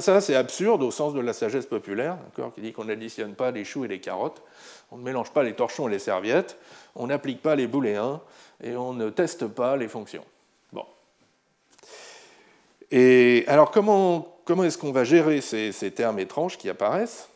Ça, 0.00 0.20
c'est 0.22 0.34
absurde 0.34 0.82
au 0.82 0.90
sens 0.90 1.12
de 1.12 1.20
la 1.20 1.34
sagesse 1.34 1.66
populaire, 1.66 2.16
qui 2.54 2.60
dit 2.62 2.72
qu'on 2.72 2.86
n'additionne 2.86 3.34
pas 3.34 3.50
les 3.50 3.64
choux 3.64 3.84
et 3.84 3.88
les 3.88 4.00
carottes, 4.00 4.42
on 4.90 4.96
ne 4.96 5.02
mélange 5.02 5.32
pas 5.32 5.42
les 5.42 5.52
torchons 5.52 5.88
et 5.88 5.90
les 5.90 5.98
serviettes, 5.98 6.56
on 6.94 7.08
n'applique 7.08 7.42
pas 7.42 7.54
les 7.54 7.66
booléens 7.66 8.22
et 8.62 8.74
on 8.74 8.94
ne 8.94 9.10
teste 9.10 9.46
pas 9.46 9.76
les 9.76 9.88
fonctions. 9.88 10.24
Bon. 10.72 10.84
Et 12.90 13.44
alors, 13.48 13.70
comment 13.70 14.36
comment 14.46 14.64
est-ce 14.64 14.78
qu'on 14.78 14.92
va 14.92 15.04
gérer 15.04 15.42
ces, 15.42 15.90
termes 15.94 16.18
étranges 16.18 16.56
qui 16.56 16.70
apparaissent? 16.70 17.28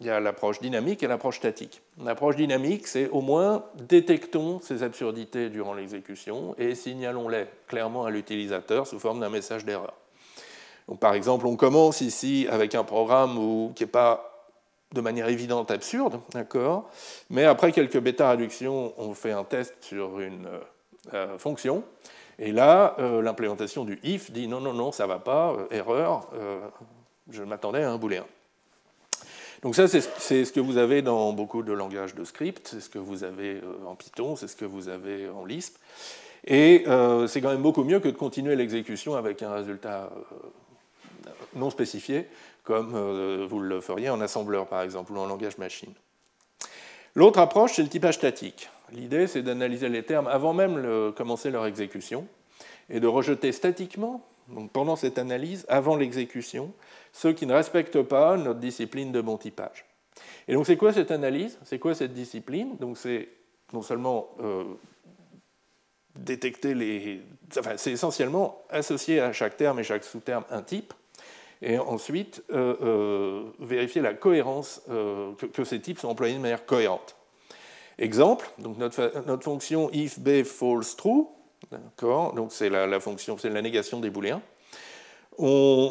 Il 0.00 0.06
y 0.06 0.10
a 0.10 0.18
l'approche 0.18 0.60
dynamique 0.60 1.02
et 1.02 1.06
l'approche 1.06 1.36
statique. 1.36 1.82
L'approche 2.02 2.36
dynamique, 2.36 2.86
c'est 2.86 3.10
au 3.10 3.20
moins 3.20 3.64
détectons 3.74 4.58
ces 4.62 4.82
absurdités 4.82 5.50
durant 5.50 5.74
l'exécution 5.74 6.54
et 6.56 6.74
signalons-les 6.74 7.46
clairement 7.66 8.06
à 8.06 8.10
l'utilisateur 8.10 8.86
sous 8.86 8.98
forme 8.98 9.20
d'un 9.20 9.28
message 9.28 9.66
d'erreur. 9.66 9.92
par 11.00 11.12
exemple, 11.12 11.46
on 11.46 11.56
commence 11.56 12.00
ici 12.00 12.46
avec 12.50 12.74
un 12.74 12.82
programme 12.82 13.36
qui 13.74 13.82
n'est 13.82 13.90
pas 13.90 14.30
de 14.94 15.00
manière 15.02 15.28
évidente 15.28 15.70
absurde, 15.70 16.20
d'accord 16.32 16.88
Mais 17.28 17.44
après 17.44 17.70
quelques 17.70 18.00
bêta-réductions, 18.00 18.94
on 18.96 19.14
fait 19.14 19.32
un 19.32 19.44
test 19.44 19.74
sur 19.82 20.18
une 20.18 20.48
euh, 21.14 21.38
fonction, 21.38 21.84
et 22.38 22.52
là, 22.52 22.96
euh, 22.98 23.22
l'implémentation 23.22 23.84
du 23.84 24.00
if 24.02 24.32
dit 24.32 24.48
non, 24.48 24.60
non, 24.60 24.72
non, 24.72 24.92
ça 24.92 25.04
ne 25.04 25.08
va 25.08 25.18
pas, 25.18 25.52
euh, 25.52 25.66
erreur, 25.70 26.28
je 27.30 27.42
m'attendais 27.42 27.82
à 27.82 27.90
un 27.92 27.98
booléen. 27.98 28.24
Donc 29.62 29.74
ça, 29.74 29.88
c'est 29.88 30.00
ce 30.44 30.52
que 30.52 30.60
vous 30.60 30.78
avez 30.78 31.02
dans 31.02 31.32
beaucoup 31.32 31.62
de 31.62 31.72
langages 31.72 32.14
de 32.14 32.24
script, 32.24 32.68
c'est 32.68 32.80
ce 32.80 32.88
que 32.88 32.98
vous 32.98 33.24
avez 33.24 33.60
en 33.86 33.94
Python, 33.94 34.34
c'est 34.36 34.48
ce 34.48 34.56
que 34.56 34.64
vous 34.64 34.88
avez 34.88 35.28
en 35.28 35.44
Lisp. 35.44 35.76
Et 36.46 36.84
c'est 37.28 37.40
quand 37.42 37.50
même 37.50 37.60
beaucoup 37.60 37.84
mieux 37.84 38.00
que 38.00 38.08
de 38.08 38.16
continuer 38.16 38.56
l'exécution 38.56 39.16
avec 39.16 39.42
un 39.42 39.52
résultat 39.52 40.10
non 41.54 41.68
spécifié, 41.68 42.26
comme 42.64 43.46
vous 43.46 43.60
le 43.60 43.82
feriez 43.82 44.08
en 44.08 44.22
assembleur, 44.22 44.66
par 44.66 44.80
exemple, 44.80 45.12
ou 45.12 45.18
en 45.18 45.26
langage 45.26 45.58
machine. 45.58 45.92
L'autre 47.14 47.40
approche, 47.40 47.74
c'est 47.74 47.82
le 47.82 47.88
typage 47.88 48.14
statique. 48.14 48.70
L'idée, 48.92 49.26
c'est 49.26 49.42
d'analyser 49.42 49.90
les 49.90 50.04
termes 50.04 50.26
avant 50.26 50.54
même 50.54 50.80
de 50.80 51.10
commencer 51.10 51.50
leur 51.50 51.66
exécution 51.66 52.26
et 52.88 52.98
de 52.98 53.06
rejeter 53.06 53.52
statiquement, 53.52 54.24
donc 54.48 54.70
pendant 54.72 54.96
cette 54.96 55.18
analyse, 55.18 55.64
avant 55.68 55.96
l'exécution, 55.96 56.72
ceux 57.12 57.32
qui 57.32 57.46
ne 57.46 57.54
respectent 57.54 58.02
pas 58.02 58.36
notre 58.36 58.60
discipline 58.60 59.12
de 59.12 59.20
bon 59.20 59.36
typage. 59.36 59.84
Et 60.48 60.54
donc, 60.54 60.66
c'est 60.66 60.76
quoi 60.76 60.92
cette 60.92 61.10
analyse? 61.10 61.58
C'est 61.64 61.78
quoi 61.78 61.94
cette 61.94 62.12
discipline? 62.12 62.76
Donc, 62.78 62.98
c'est 62.98 63.28
non 63.72 63.82
seulement 63.82 64.30
euh, 64.40 64.64
détecter 66.18 66.74
les. 66.74 67.22
Enfin, 67.58 67.76
c'est 67.76 67.92
essentiellement 67.92 68.62
associer 68.68 69.20
à 69.20 69.32
chaque 69.32 69.56
terme 69.56 69.78
et 69.78 69.84
chaque 69.84 70.04
sous-terme 70.04 70.44
un 70.50 70.62
type, 70.62 70.92
et 71.62 71.78
ensuite 71.78 72.42
euh, 72.52 72.76
euh, 72.82 73.42
vérifier 73.60 74.02
la 74.02 74.14
cohérence, 74.14 74.82
que, 74.86 75.64
ces 75.64 75.80
types 75.80 75.98
sont 75.98 76.08
employés 76.08 76.34
de 76.34 76.40
manière 76.40 76.66
cohérente. 76.66 77.16
Exemple, 77.98 78.50
donc 78.58 78.78
notre, 78.78 79.12
notre 79.26 79.44
fonction 79.44 79.90
if 79.92 80.18
b 80.18 80.42
false 80.42 80.96
true, 80.96 81.26
donc 82.34 82.52
c'est 82.52 82.68
la, 82.68 83.00
fonction, 83.00 83.36
c'est 83.38 83.50
la 83.50 83.62
négation 83.62 84.00
des 84.00 84.10
booléens. 84.10 84.42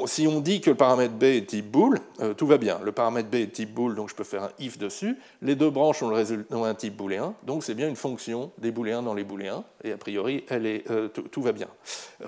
Si 0.06 0.28
on 0.28 0.42
dit 0.42 0.62
que 0.62 0.70
le 0.70 0.76
paramètre 0.76 1.14
b 1.14 1.24
est 1.24 1.48
type 1.48 1.72
bool, 1.72 2.00
euh, 2.20 2.36
tout 2.36 2.46
va 2.46 2.58
bien. 2.58 2.80
Le 2.84 2.92
paramètre 2.92 3.30
b 3.30 3.36
est 3.36 3.48
type 3.48 3.74
bool, 3.74 3.96
donc 3.96 4.10
je 4.10 4.16
peux 4.16 4.24
faire 4.24 4.44
un 4.44 4.52
if 4.60 4.78
dessus. 4.78 5.18
Les 5.42 5.56
deux 5.56 5.72
branches 5.72 6.04
ont, 6.04 6.14
un 6.14 6.76
type 6.76 6.96
booléen, 6.96 7.34
donc 7.44 7.64
c'est 7.64 7.74
bien 7.74 7.88
une 7.88 7.96
fonction 7.96 8.52
des 8.60 8.72
booléens 8.72 9.02
dans 9.02 9.16
les 9.16 9.24
booléens, 9.24 9.64
et 9.84 9.92
a 9.92 9.98
priori, 9.98 10.44
elle 10.50 10.68
est, 10.68 10.90
euh, 10.92 11.08
tout 11.08 11.42
va 11.42 11.52
bien. 11.52 11.68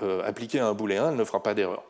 Euh, 0.02 0.26
appliquer 0.26 0.58
à 0.58 0.66
un 0.66 0.74
booléen, 0.74 1.10
elle 1.10 1.16
ne 1.16 1.24
fera 1.24 1.42
pas 1.42 1.54
d'erreur. 1.54 1.84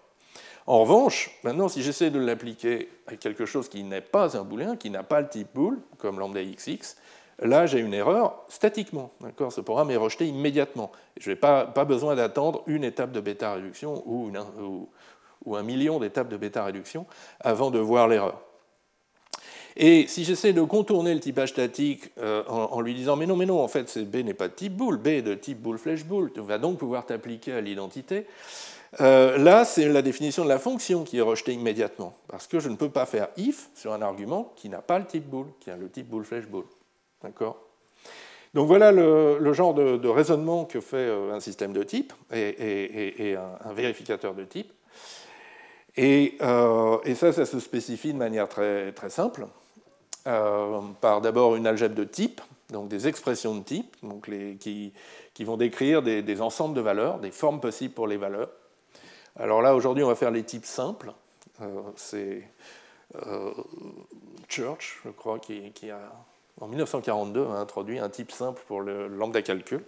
En 0.67 0.81
revanche, 0.81 1.31
maintenant, 1.43 1.69
si 1.69 1.83
j'essaie 1.83 2.11
de 2.11 2.21
l'appliquer 2.21 2.89
à 3.07 3.17
quelque 3.17 3.47
chose 3.47 3.69
qui 3.69 3.83
n'est 3.83 4.01
pas 4.01 4.37
un 4.37 4.45
booléen, 4.45 4.77
qui 4.77 4.91
n'a 4.91 5.03
pas 5.03 5.21
le 5.21 5.29
type 5.29 5.49
bool, 5.55 5.79
comme 5.99 6.19
lambda 6.19 6.43
xx, 6.45 6.97
Là, 7.41 7.67
j'ai 7.67 7.79
une 7.79 7.95
erreur 7.95 8.45
statiquement. 8.49 9.11
Ce 9.51 9.61
programme 9.61 9.91
est 9.91 9.97
rejeté 9.97 10.27
immédiatement. 10.27 10.93
Je 11.19 11.31
n'ai 11.31 11.37
pas, 11.37 11.65
besoin 11.65 12.15
d'attendre 12.15 12.63
une 12.67 12.85
étape 12.85 13.13
de 13.13 13.21
bêta-réduction 13.21 14.03
ou, 14.07 14.31
un 15.57 15.63
million 15.63 15.99
d'étapes 15.99 16.29
de 16.29 16.37
bêta-réduction 16.37 17.07
avant 17.41 17.71
de 17.71 17.79
voir 17.79 18.09
l'erreur. 18.09 18.41
Et 19.77 20.07
si 20.07 20.25
j'essaie 20.25 20.53
de 20.53 20.63
contourner 20.63 21.15
le 21.15 21.21
typage 21.21 21.49
statique 21.51 22.13
euh, 22.19 22.45
en, 22.47 22.81
lui 22.83 22.95
disant 22.95 23.17
mais 23.17 23.27
non, 23.27 23.37
mais 23.37 23.47
non, 23.47 23.61
en 23.61 23.69
fait, 23.69 23.99
B 23.99 24.17
n'est 24.17 24.35
pas 24.35 24.49
de 24.49 24.53
type 24.53 24.77
bool, 24.77 24.99
B 24.99 25.09
est 25.09 25.23
de 25.23 25.35
type 25.35 25.61
bool 25.61 25.79
flèche 25.79 26.05
bool, 26.05 26.31
tu 26.33 26.41
vas 26.41 26.59
donc 26.59 26.79
pouvoir 26.79 27.07
t'appliquer 27.07 27.55
à 27.55 27.63
l'identité. 27.63 28.27
Euh, 29.01 29.39
là, 29.39 29.65
c'est 29.65 29.89
la 29.89 30.03
définition 30.03 30.45
de 30.45 30.51
la 30.51 30.59
fonction 30.59 31.05
qui 31.05 31.17
est 31.17 31.23
rejetée 31.23 31.55
immédiatement, 31.55 32.15
parce 32.29 32.47
que 32.47 32.61
je 32.61 32.69
ne 32.69 32.77
peux 32.77 32.91
pas 32.91 33.07
faire 33.07 33.29
if 33.39 33.71
sur 33.75 33.95
un 33.95 34.03
argument 34.03 34.53
qui 34.57 34.69
n'a 34.69 34.83
pas 34.83 34.99
le 34.99 35.07
type 35.07 35.25
bool, 35.25 35.47
qui 35.61 35.71
a 35.71 35.77
le 35.77 35.89
type 35.89 36.09
bool 36.09 36.25
flèche 36.25 36.47
bool. 36.47 36.65
D'accord 37.23 37.73
donc 38.55 38.67
voilà 38.67 38.93
le, 38.93 39.53
genre 39.55 39.73
de, 39.73 40.09
raisonnement 40.09 40.65
que 40.65 40.81
fait 40.81 40.97
euh, 40.97 41.33
un 41.33 41.41
système 41.41 41.73
de 41.73 41.83
type 41.83 42.13
et, 42.33 43.35
un, 43.65 43.73
vérificateur 43.73 44.35
de 44.35 44.45
type. 44.45 44.73
Euh, 45.99 46.99
et, 47.05 47.15
ça, 47.15 47.33
ça 47.33 47.47
se 47.47 47.61
spécifie 47.61 48.13
de 48.13 48.19
manière 48.19 48.49
très, 48.49 48.93
simple, 49.09 49.47
euh, 50.27 50.81
par 51.01 51.23
d'abord 51.23 51.57
une 51.57 51.67
algèbre 51.67 51.95
de 51.95 52.05
type, 52.05 52.43
donc 52.71 52.89
des 52.89 53.09
expressions 53.09 53.55
de 53.55 53.63
type, 53.63 53.97
donc 54.03 54.29
qui, 54.59 54.93
vont 55.41 55.57
décrire 55.57 56.03
des, 56.03 56.41
ensembles 56.43 56.75
de 56.75 56.83
valeurs, 56.83 57.21
des 57.21 57.31
formes 57.31 57.61
possibles 57.61 57.95
pour 57.95 58.07
les 58.07 58.19
valeurs. 58.19 58.51
Alors 59.37 59.63
là, 59.63 59.75
aujourd'hui, 59.75 60.05
on 60.05 60.09
va 60.09 60.15
faire 60.15 60.31
les 60.31 60.43
types 60.43 60.67
simples. 60.67 61.13
C'est 61.97 62.43
Church, 64.49 65.01
je 65.07 65.11
crois, 65.11 65.39
qui 65.39 65.91
a 65.91 66.13
en 66.61 66.69
1942, 66.69 67.47
a 67.47 67.59
introduit 67.59 67.99
un 67.99 68.09
type 68.09 68.31
simple 68.31 68.63
pour 68.67 68.81
le 68.81 69.09
lambda 69.09 69.43
calcul. 69.43 69.83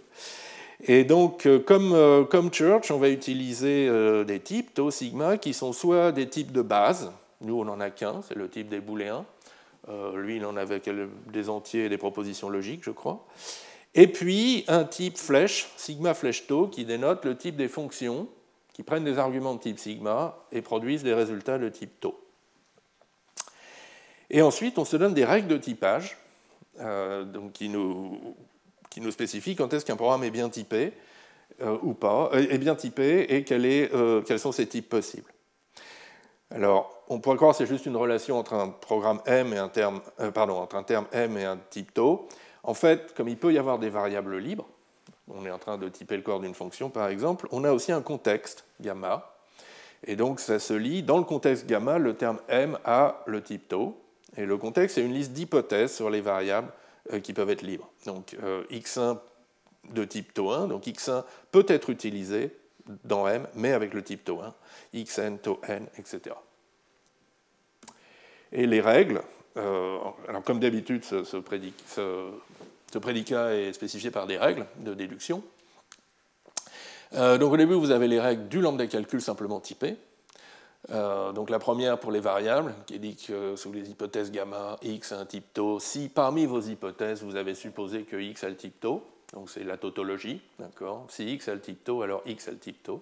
Et 0.83 1.03
donc, 1.03 1.45
euh, 1.45 1.59
comme, 1.59 1.93
euh, 1.93 2.25
comme 2.25 2.51
Church, 2.51 2.91
on 2.91 2.97
va 2.97 3.09
utiliser 3.09 3.87
euh, 3.87 4.23
des 4.23 4.39
types, 4.39 4.73
tau, 4.73 4.91
sigma, 4.91 5.37
qui 5.37 5.53
sont 5.53 5.71
soit 5.71 6.11
des 6.11 6.27
types 6.27 6.51
de 6.51 6.61
base, 6.61 7.11
nous 7.41 7.59
on 7.59 7.65
n'en 7.65 7.79
a 7.79 7.89
qu'un, 7.89 8.21
c'est 8.27 8.35
le 8.35 8.49
type 8.49 8.69
des 8.69 8.79
booléens, 8.79 9.25
lui 10.15 10.37
il 10.37 10.45
en 10.45 10.57
avait 10.57 10.81
des 11.27 11.49
entiers 11.49 11.85
et 11.85 11.89
des 11.89 11.97
propositions 11.97 12.49
logiques, 12.49 12.83
je 12.83 12.91
crois, 12.91 13.23
et 13.93 14.07
puis 14.07 14.65
un 14.67 14.83
type 14.83 15.17
flèche, 15.17 15.69
sigma 15.77 16.13
flèche 16.13 16.47
tau, 16.47 16.67
qui 16.67 16.85
dénote 16.85 17.23
le 17.23 17.37
type 17.37 17.55
des 17.55 17.67
fonctions 17.67 18.27
qui 18.73 18.83
prennent 18.83 19.05
des 19.05 19.19
arguments 19.19 19.53
de 19.53 19.59
type 19.59 19.79
sigma 19.79 20.35
et 20.51 20.61
produisent 20.61 21.03
des 21.03 21.13
résultats 21.13 21.57
de 21.59 21.69
type 21.69 21.99
tau. 22.01 22.19
Et 24.29 24.41
ensuite, 24.41 24.77
on 24.77 24.85
se 24.85 24.97
donne 24.97 25.13
des 25.13 25.23
règles 25.23 25.47
de 25.47 25.57
typage 25.57 26.17
donc 26.79 27.53
qui, 27.53 27.69
nous, 27.69 28.35
spécifie 29.11 29.55
quand 29.55 29.73
est-ce 29.73 29.85
qu'un 29.85 29.95
programme 29.95 30.23
est 30.23 30.31
bien 30.31 30.49
typé 30.49 30.93
euh, 31.61 31.77
ou 31.83 31.93
pas, 31.93 32.29
euh, 32.33 32.47
est 32.49 32.57
bien 32.57 32.75
typé 32.75 33.33
et 33.33 33.43
quels 33.45 34.39
sont 34.39 34.51
ses 34.51 34.67
types 34.67 34.89
possibles. 34.89 35.31
Alors, 36.51 37.03
on 37.07 37.19
pourrait 37.19 37.37
croire 37.37 37.51
que 37.51 37.57
c'est 37.57 37.65
juste 37.65 37.85
une 37.85 37.95
relation 37.95 38.37
entre 38.37 38.53
un 38.53 38.69
programme 38.69 39.21
M 39.25 39.53
et 39.53 39.57
un 39.57 39.69
terme, 39.69 40.01
euh, 40.19 40.31
pardon, 40.31 40.57
entre 40.57 40.75
un 40.75 40.83
terme 40.83 41.05
M 41.13 41.37
et 41.37 41.45
un 41.45 41.57
type 41.69 41.93
tau. 41.93 42.27
En 42.63 42.73
fait, 42.73 43.13
comme 43.15 43.29
il 43.29 43.37
peut 43.37 43.53
y 43.53 43.57
avoir 43.57 43.79
des 43.79 43.89
variables 43.89 44.37
libres, 44.37 44.67
on 45.29 45.45
est 45.45 45.51
en 45.51 45.57
train 45.57 45.77
de 45.77 45.87
typer 45.87 46.17
le 46.17 46.23
corps 46.23 46.39
d'une 46.39 46.53
fonction 46.53 46.89
par 46.89 47.07
exemple, 47.07 47.47
on 47.51 47.63
a 47.63 47.71
aussi 47.71 47.91
un 47.91 48.01
contexte 48.01 48.65
gamma. 48.81 49.33
Et 50.03 50.15
donc 50.15 50.39
ça 50.39 50.59
se 50.59 50.73
lit 50.73 51.03
dans 51.03 51.17
le 51.17 51.23
contexte 51.23 51.67
gamma, 51.67 51.99
le 51.99 52.15
terme 52.15 52.39
M 52.49 52.77
a 52.83 53.23
le 53.27 53.41
type 53.41 53.67
tau. 53.69 53.97
Et 54.37 54.45
le 54.45 54.57
contexte, 54.57 54.95
c'est 54.95 55.05
une 55.05 55.13
liste 55.13 55.31
d'hypothèses 55.31 55.93
sur 55.93 56.09
les 56.09 56.21
variables 56.21 56.71
euh, 57.13 57.19
qui 57.19 57.33
peuvent 57.33 57.49
être 57.49 57.61
libres. 57.61 57.89
Donc 58.05 58.35
euh, 58.43 58.63
x1 58.71 59.19
de 59.91 60.03
type 60.03 60.33
tau 60.33 60.51
1, 60.51 60.67
donc 60.67 60.85
x1 60.85 61.23
peut 61.51 61.65
être 61.67 61.89
utilisé 61.89 62.51
dans 63.03 63.27
M, 63.27 63.47
mais 63.55 63.71
avec 63.71 63.93
le 63.93 64.03
type 64.03 64.23
tau 64.23 64.41
1, 64.41 64.53
xn, 65.03 65.37
tau 65.37 65.59
n, 65.67 65.87
etc. 65.97 66.35
Et 68.51 68.67
les 68.67 68.81
règles, 68.81 69.21
euh, 69.57 69.97
alors 70.27 70.43
comme 70.43 70.59
d'habitude, 70.59 71.03
ce, 71.03 71.37
prédicat 72.99 73.55
est 73.55 73.73
spécifié 73.73 74.11
par 74.11 74.27
des 74.27 74.37
règles 74.37 74.65
de 74.77 74.93
déduction. 74.93 75.43
donc 77.11 77.53
au 77.53 77.57
début, 77.57 77.73
vous 77.73 77.91
avez 77.91 78.07
les 78.07 78.19
règles 78.19 78.47
du 78.47 78.61
lambda 78.61 78.87
calcul 78.87 79.21
simplement 79.21 79.59
typé. 79.59 79.97
Euh, 80.91 81.31
donc 81.31 81.49
la 81.49 81.59
première 81.59 81.99
pour 81.99 82.11
les 82.11 82.19
variables, 82.19 82.73
qui 82.85 82.99
dit 82.99 83.15
que 83.15 83.55
sous 83.55 83.71
les 83.71 83.89
hypothèses 83.89 84.31
gamma, 84.31 84.77
x 84.83 85.11
a 85.11 85.19
un 85.19 85.25
type 85.25 85.53
tau, 85.53 85.79
si 85.79 86.09
parmi 86.09 86.45
vos 86.45 86.61
hypothèses 86.61 87.23
vous 87.23 87.35
avez 87.35 87.55
supposé 87.55 88.03
que 88.03 88.17
x 88.17 88.43
a 88.43 88.49
le 88.49 88.55
type 88.55 88.79
tau, 88.79 89.03
donc 89.33 89.49
c'est 89.49 89.63
la 89.63 89.77
tautologie, 89.77 90.41
d'accord 90.59 91.05
Si 91.09 91.27
x 91.33 91.47
a 91.47 91.55
le 91.55 91.61
type 91.61 91.83
tau, 91.83 92.01
alors 92.03 92.21
x 92.25 92.47
a 92.47 92.51
le 92.51 92.57
type 92.57 92.83
tau. 92.83 93.01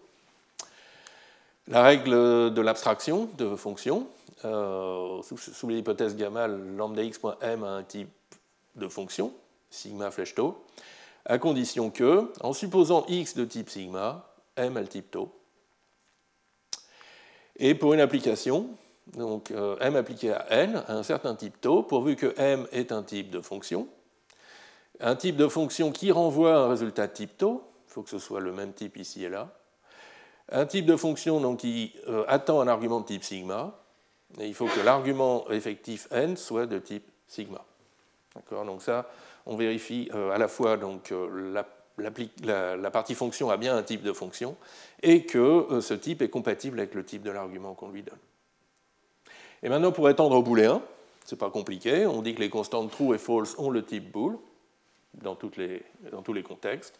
La 1.67 1.83
règle 1.83 2.53
de 2.53 2.61
l'abstraction 2.61 3.29
de 3.37 3.55
fonction, 3.55 4.07
euh, 4.45 5.21
sous, 5.21 5.67
les 5.67 5.77
hypothèses 5.77 6.15
gamma, 6.15 6.47
lambda 6.47 7.03
x.m 7.03 7.63
a 7.63 7.67
un 7.67 7.83
type 7.83 8.09
de 8.75 8.87
fonction, 8.87 9.33
sigma 9.69 10.09
flèche 10.11 10.35
tau, 10.35 10.63
à 11.25 11.37
condition 11.37 11.89
que, 11.89 12.31
en 12.41 12.53
supposant 12.53 13.05
x 13.07 13.35
de 13.35 13.45
type 13.45 13.69
sigma, 13.69 14.25
m 14.55 14.77
a 14.77 14.81
le 14.81 14.87
type 14.87 15.11
tau. 15.11 15.33
Et 17.57 17.75
pour 17.75 17.93
une 17.93 17.99
application, 17.99 18.69
donc 19.15 19.51
euh, 19.51 19.77
m 19.79 19.95
appliqué 19.95 20.31
à 20.31 20.45
n, 20.49 20.83
à 20.87 20.93
un 20.93 21.03
certain 21.03 21.35
type 21.35 21.59
tau, 21.61 21.83
pourvu 21.83 22.15
que 22.15 22.33
m 22.37 22.67
est 22.71 22.91
un 22.91 23.03
type 23.03 23.29
de 23.29 23.41
fonction, 23.41 23.87
un 24.99 25.15
type 25.15 25.35
de 25.35 25.47
fonction 25.47 25.91
qui 25.91 26.11
renvoie 26.11 26.55
un 26.55 26.69
résultat 26.69 27.07
type 27.07 27.37
tau, 27.37 27.63
il 27.87 27.93
faut 27.93 28.01
que 28.01 28.09
ce 28.09 28.19
soit 28.19 28.39
le 28.39 28.51
même 28.51 28.73
type 28.73 28.97
ici 28.97 29.23
et 29.23 29.29
là, 29.29 29.49
un 30.51 30.65
type 30.65 30.85
de 30.85 30.95
fonction 30.95 31.39
donc, 31.39 31.59
qui 31.59 31.93
euh, 32.07 32.25
attend 32.27 32.59
un 32.59 32.67
argument 32.67 33.01
de 33.01 33.05
type 33.05 33.23
sigma, 33.23 33.79
et 34.39 34.47
il 34.47 34.55
faut 34.55 34.65
que 34.65 34.79
l'argument 34.79 35.49
effectif 35.51 36.07
n 36.11 36.35
soit 36.35 36.65
de 36.65 36.79
type 36.79 37.05
sigma. 37.27 37.63
Donc 38.49 38.81
ça, 38.81 39.07
on 39.45 39.55
vérifie 39.55 40.09
euh, 40.15 40.31
à 40.31 40.39
la 40.39 40.47
fois 40.47 40.75
donc, 40.75 41.13
la 41.53 41.63
la, 41.97 42.91
partie 42.91 43.15
fonction 43.15 43.49
a 43.49 43.57
bien 43.57 43.75
un 43.75 43.83
type 43.83 44.03
de 44.03 44.13
fonction 44.13 44.55
et 45.01 45.25
que 45.25 45.37
euh, 45.37 45.81
ce 45.81 45.93
type 45.93 46.21
est 46.21 46.29
compatible 46.29 46.79
avec 46.79 46.93
le 46.95 47.03
type 47.03 47.23
de 47.23 47.31
l'argument 47.31 47.73
qu'on 47.73 47.89
lui 47.89 48.03
donne. 48.03 48.17
Et 49.61 49.69
maintenant, 49.69 49.91
pour 49.91 50.09
étendre 50.09 50.35
au 50.35 50.43
booléen, 50.43 50.81
ce 51.25 51.35
n'est 51.35 51.39
pas 51.39 51.49
compliqué, 51.49 52.05
on 52.05 52.21
dit 52.21 52.35
que 52.35 52.41
les 52.41 52.49
constantes 52.49 52.91
true 52.91 53.15
et 53.15 53.17
false 53.17 53.55
ont 53.57 53.69
le 53.69 53.83
type 53.83 54.11
bool 54.11 54.37
dans, 55.13 55.35
tous 55.35 55.51
les 55.57 56.43
contextes. 56.43 56.99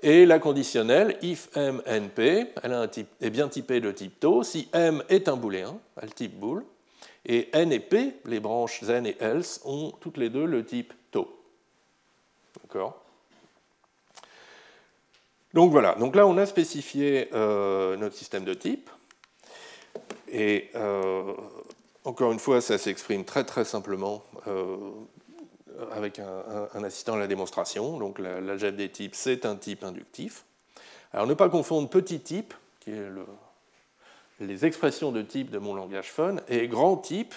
Et 0.00 0.26
la 0.26 0.38
conditionnelle, 0.38 1.16
if 1.22 1.48
m 1.56 1.82
np, 1.86 2.52
elle 2.62 2.72
a 2.72 2.86
est 3.20 3.30
bien 3.30 3.48
typée 3.48 3.80
de 3.80 3.90
type 3.90 4.20
tau 4.20 4.44
si 4.44 4.68
m 4.72 5.02
est 5.08 5.28
un 5.28 5.36
booléen, 5.36 5.78
elle 6.00 6.14
type 6.14 6.38
bool, 6.38 6.64
et 7.26 7.48
n 7.52 7.72
et 7.72 7.80
p, 7.80 8.14
les 8.24 8.38
branches 8.38 8.84
zen 8.84 9.06
et 9.06 9.16
else, 9.20 9.60
ont 9.64 9.92
toutes 10.00 10.16
les 10.16 10.30
deux 10.30 10.44
le 10.44 10.64
type 10.64 10.92
tau. 11.10 11.42
D'accord? 12.62 13.02
Donc 15.54 15.70
voilà, 15.70 15.94
donc 15.94 16.14
là 16.14 16.26
on 16.26 16.36
a 16.36 16.44
spécifié 16.44 17.30
euh, 17.32 17.96
notre 17.96 18.14
système 18.14 18.44
de 18.44 18.54
type. 18.54 18.90
Et 20.30 20.68
euh, 20.74 21.32
encore 22.04 22.32
une 22.32 22.38
fois, 22.38 22.60
ça 22.60 22.76
s'exprime 22.76 23.24
très 23.24 23.44
très 23.44 23.64
simplement 23.64 24.22
euh, 24.46 24.76
avec 25.92 26.18
un, 26.18 26.84
assistant 26.84 27.14
à 27.14 27.18
la 27.18 27.26
démonstration. 27.26 27.98
Donc 27.98 28.18
l'algèbre 28.18 28.76
des 28.76 28.90
types, 28.90 29.14
c'est 29.14 29.46
un 29.46 29.56
type 29.56 29.84
inductif. 29.84 30.44
Alors 31.12 31.26
ne 31.26 31.34
pas 31.34 31.48
confondre 31.48 31.88
petit 31.88 32.20
type, 32.20 32.52
qui 32.80 32.90
est 32.90 33.08
les 34.40 34.66
expressions 34.66 35.12
de 35.12 35.22
type 35.22 35.50
de 35.50 35.58
mon 35.58 35.74
langage 35.74 36.12
fun, 36.12 36.36
et 36.48 36.68
grand 36.68 36.98
type, 36.98 37.34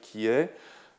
qui 0.00 0.26
est 0.26 0.50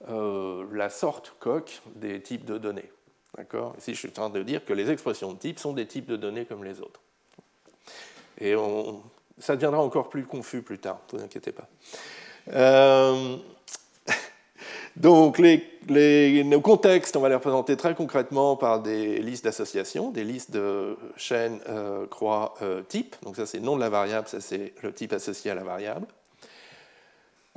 la 0.07 0.89
sorte 0.89 1.35
coq 1.39 1.81
des 1.95 2.21
types 2.21 2.45
de 2.45 2.57
données. 2.57 2.89
D'accord 3.37 3.75
Ici, 3.79 3.93
je 3.93 3.99
suis 3.99 4.09
en 4.09 4.11
train 4.11 4.29
de 4.29 4.43
dire 4.43 4.63
que 4.63 4.73
les 4.73 4.91
expressions 4.91 5.33
de 5.33 5.39
type 5.39 5.59
sont 5.59 5.73
des 5.73 5.87
types 5.87 6.05
de 6.05 6.15
données 6.15 6.45
comme 6.45 6.63
les 6.63 6.79
autres. 6.81 7.01
Et 8.39 8.55
ça 9.39 9.55
deviendra 9.55 9.81
encore 9.81 10.09
plus 10.09 10.25
confus 10.25 10.61
plus 10.61 10.79
tard, 10.79 10.99
ne 11.11 11.17
vous 11.17 11.23
inquiétez 11.23 11.51
pas. 11.51 11.67
Euh, 12.51 13.37
donc, 14.95 15.39
les, 15.39 16.43
nos 16.43 16.61
contextes, 16.61 17.15
on 17.15 17.21
va 17.21 17.29
les 17.29 17.35
représenter 17.35 17.75
très 17.75 17.95
concrètement 17.95 18.55
par 18.55 18.81
des 18.81 19.19
listes 19.19 19.45
d'associations, 19.45 20.11
des 20.11 20.23
listes 20.23 20.51
de 20.51 20.97
chaînes 21.17 21.59
euh, 21.69 22.05
croix 22.07 22.53
euh, 22.61 22.81
type. 22.83 23.15
Donc, 23.23 23.35
ça, 23.35 23.45
c'est 23.45 23.57
le 23.59 23.65
nom 23.65 23.75
de 23.75 23.81
la 23.81 23.89
variable, 23.89 24.27
ça, 24.27 24.41
c'est 24.41 24.73
le 24.81 24.93
type 24.93 25.13
associé 25.13 25.51
à 25.51 25.55
la 25.55 25.63
variable. 25.63 26.07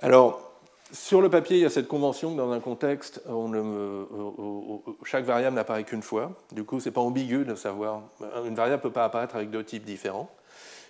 Alors, 0.00 0.55
sur 0.92 1.20
le 1.20 1.28
papier, 1.28 1.56
il 1.56 1.62
y 1.62 1.66
a 1.66 1.70
cette 1.70 1.88
convention 1.88 2.32
que 2.32 2.36
dans 2.36 2.52
un 2.52 2.60
contexte, 2.60 3.20
chaque 5.04 5.24
variable 5.24 5.56
n'apparaît 5.56 5.84
qu'une 5.84 6.02
fois. 6.02 6.32
Du 6.52 6.64
coup, 6.64 6.78
ce 6.80 6.88
n'est 6.88 6.92
pas 6.92 7.00
ambigu 7.00 7.44
de 7.44 7.54
savoir. 7.54 8.02
Une 8.44 8.54
variable 8.54 8.82
ne 8.82 8.88
peut 8.88 8.92
pas 8.92 9.04
apparaître 9.04 9.34
avec 9.34 9.50
deux 9.50 9.64
types 9.64 9.84
différents. 9.84 10.30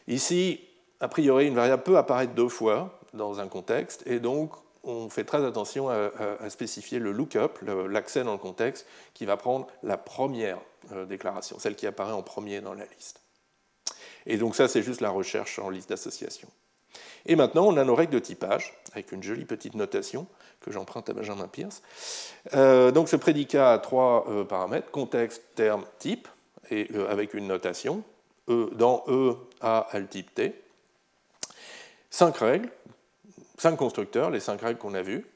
Ici, 0.07 0.61
a 1.01 1.09
priori, 1.09 1.47
une 1.47 1.55
variable 1.55 1.83
peut 1.83 1.97
apparaître 1.97 2.35
deux 2.35 2.49
fois 2.49 2.99
dans 3.15 3.41
un 3.41 3.49
contexte, 3.49 4.03
et 4.07 4.21
donc 4.21 4.53
on 4.85 5.09
fait 5.09 5.25
très 5.25 5.45
attention 5.45 5.89
à, 5.89 6.49
spécifier 6.51 6.99
le 6.99 7.11
lookup, 7.11 7.61
l'accès 7.89 8.23
dans 8.23 8.33
le 8.33 8.39
contexte, 8.39 8.87
qui 9.15 9.25
va 9.25 9.37
prendre 9.37 9.67
la 9.83 9.97
première 9.97 10.59
euh, 10.93 11.07
déclaration, 11.07 11.59
celle 11.59 11.75
qui 11.75 11.87
apparaît 11.87 12.13
en 12.13 12.23
premier 12.23 12.61
dans 12.61 12.75
la 12.75 12.85
liste. 12.85 13.21
Et 14.27 14.37
donc 14.37 14.55
ça, 14.55 14.69
c'est 14.69 14.83
juste 14.83 15.01
la 15.01 15.11
recherche 15.11 15.59
en 15.59 15.71
liste 15.71 15.89
d'association. 15.89 16.49
Et 17.27 17.35
maintenant, 17.35 17.67
on 17.67 17.77
a 17.77 17.85
nos 17.85 17.97
règles 17.97 18.13
de 18.13 18.19
typage, 18.21 18.73
avec 18.93 19.11
une 19.11 19.23
jolie 19.23 19.45
petite 19.45 19.75
notation 19.75 20.27
que 20.61 20.71
j'emprunte 20.71 21.11
à 21.11 21.13
Benjamin 21.13 21.49
Pierce. 21.49 21.83
Euh, 22.55 22.93
donc 22.93 23.09
ce 23.09 23.17
prédicat 23.17 23.73
a 23.73 23.79
trois 23.79 24.27
euh, 24.29 24.45
paramètres, 24.45 24.91
contexte, 24.93 25.43
terme, 25.57 25.85
type, 25.99 26.29
et 26.71 26.89
euh, 26.95 27.11
avec 27.11 27.35
une 27.35 27.49
notation. 27.49 28.05
E, 28.49 28.71
dans 28.75 29.05
E, 29.09 29.35
A 29.61 29.89
a 29.91 29.99
le 29.99 30.07
type 30.07 30.33
T. 30.35 30.55
Cinq 32.11 32.37
règles, 32.39 32.71
cinq 33.59 33.77
constructeurs, 33.77 34.31
les 34.31 34.41
cinq 34.41 34.61
règles 34.61 34.79
qu'on 34.79 34.95
a 34.95 35.03
vues. 35.03 35.27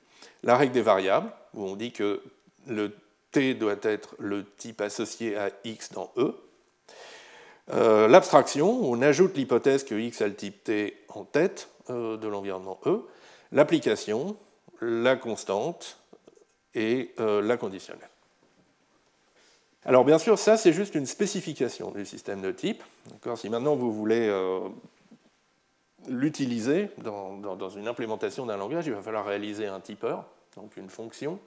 La 0.45 0.57
règle 0.57 0.73
des 0.73 0.83
variables, 0.83 1.31
où 1.55 1.65
on 1.65 1.75
dit 1.75 1.91
que 1.91 2.23
le 2.69 2.93
T 3.33 3.55
doit 3.55 3.77
être 3.83 4.15
le 4.21 4.45
type 4.45 4.81
associé 4.81 5.37
à 5.37 5.51
X 5.65 5.91
dans 5.93 6.13
E. 6.17 6.35
L'abstraction, 7.73 8.69
on 8.69 9.01
ajoute 9.01 9.37
l'hypothèse 9.37 9.85
que 9.85 9.95
X 9.95 10.23
a 10.23 10.27
le 10.27 10.35
type 10.35 10.65
T 10.65 10.97
en 11.09 11.25
tête, 11.25 11.69
euh, 11.80 11.80
de 11.91 12.29
l'environnement 12.29 12.79
E, 12.87 13.03
l'application, 13.53 14.37
la 14.81 15.17
constante 15.17 15.99
et 16.75 17.13
euh, 17.21 17.43
la 17.43 17.57
conditionnelle. 17.57 18.09
Alors 19.85 20.05
bien 20.05 20.19
sûr, 20.19 20.39
ça 20.39 20.57
c'est 20.57 20.73
juste 20.73 20.95
une 20.95 21.07
spécification 21.07 21.91
du 21.91 22.05
système 22.05 22.43
de 22.43 22.53
type. 22.53 22.83
Si 23.37 23.49
maintenant 23.49 23.77
vous 23.77 23.93
voulez 23.93 24.29
euh, 24.29 24.61
l'utiliser 26.09 26.91
dans, 26.99 27.71
une 27.71 27.89
implémentation 27.89 28.47
d'un 28.47 28.57
langage, 28.57 28.87
il 28.87 28.93
va 28.93 29.03
falloir 29.03 29.25
réaliser 29.25 29.67
un 29.67 29.81
typeur, 29.81 30.27
donc 30.57 30.77
une 30.77 30.91
fonction, 30.91 31.39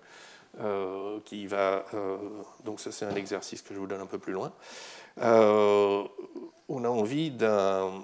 qui 1.26 1.48
va... 1.48 1.84
donc 2.64 2.80
ça 2.80 2.92
c'est 2.92 3.06
un 3.06 3.16
exercice 3.16 3.64
que 3.64 3.74
je 3.74 3.80
vous 3.80 3.88
donne 3.88 4.02
un 4.02 4.06
peu 4.06 4.20
plus 4.20 4.34
loin. 4.34 4.52
on 5.18 6.84
a 6.84 6.88
envie 6.90 7.32
d'un 7.32 8.04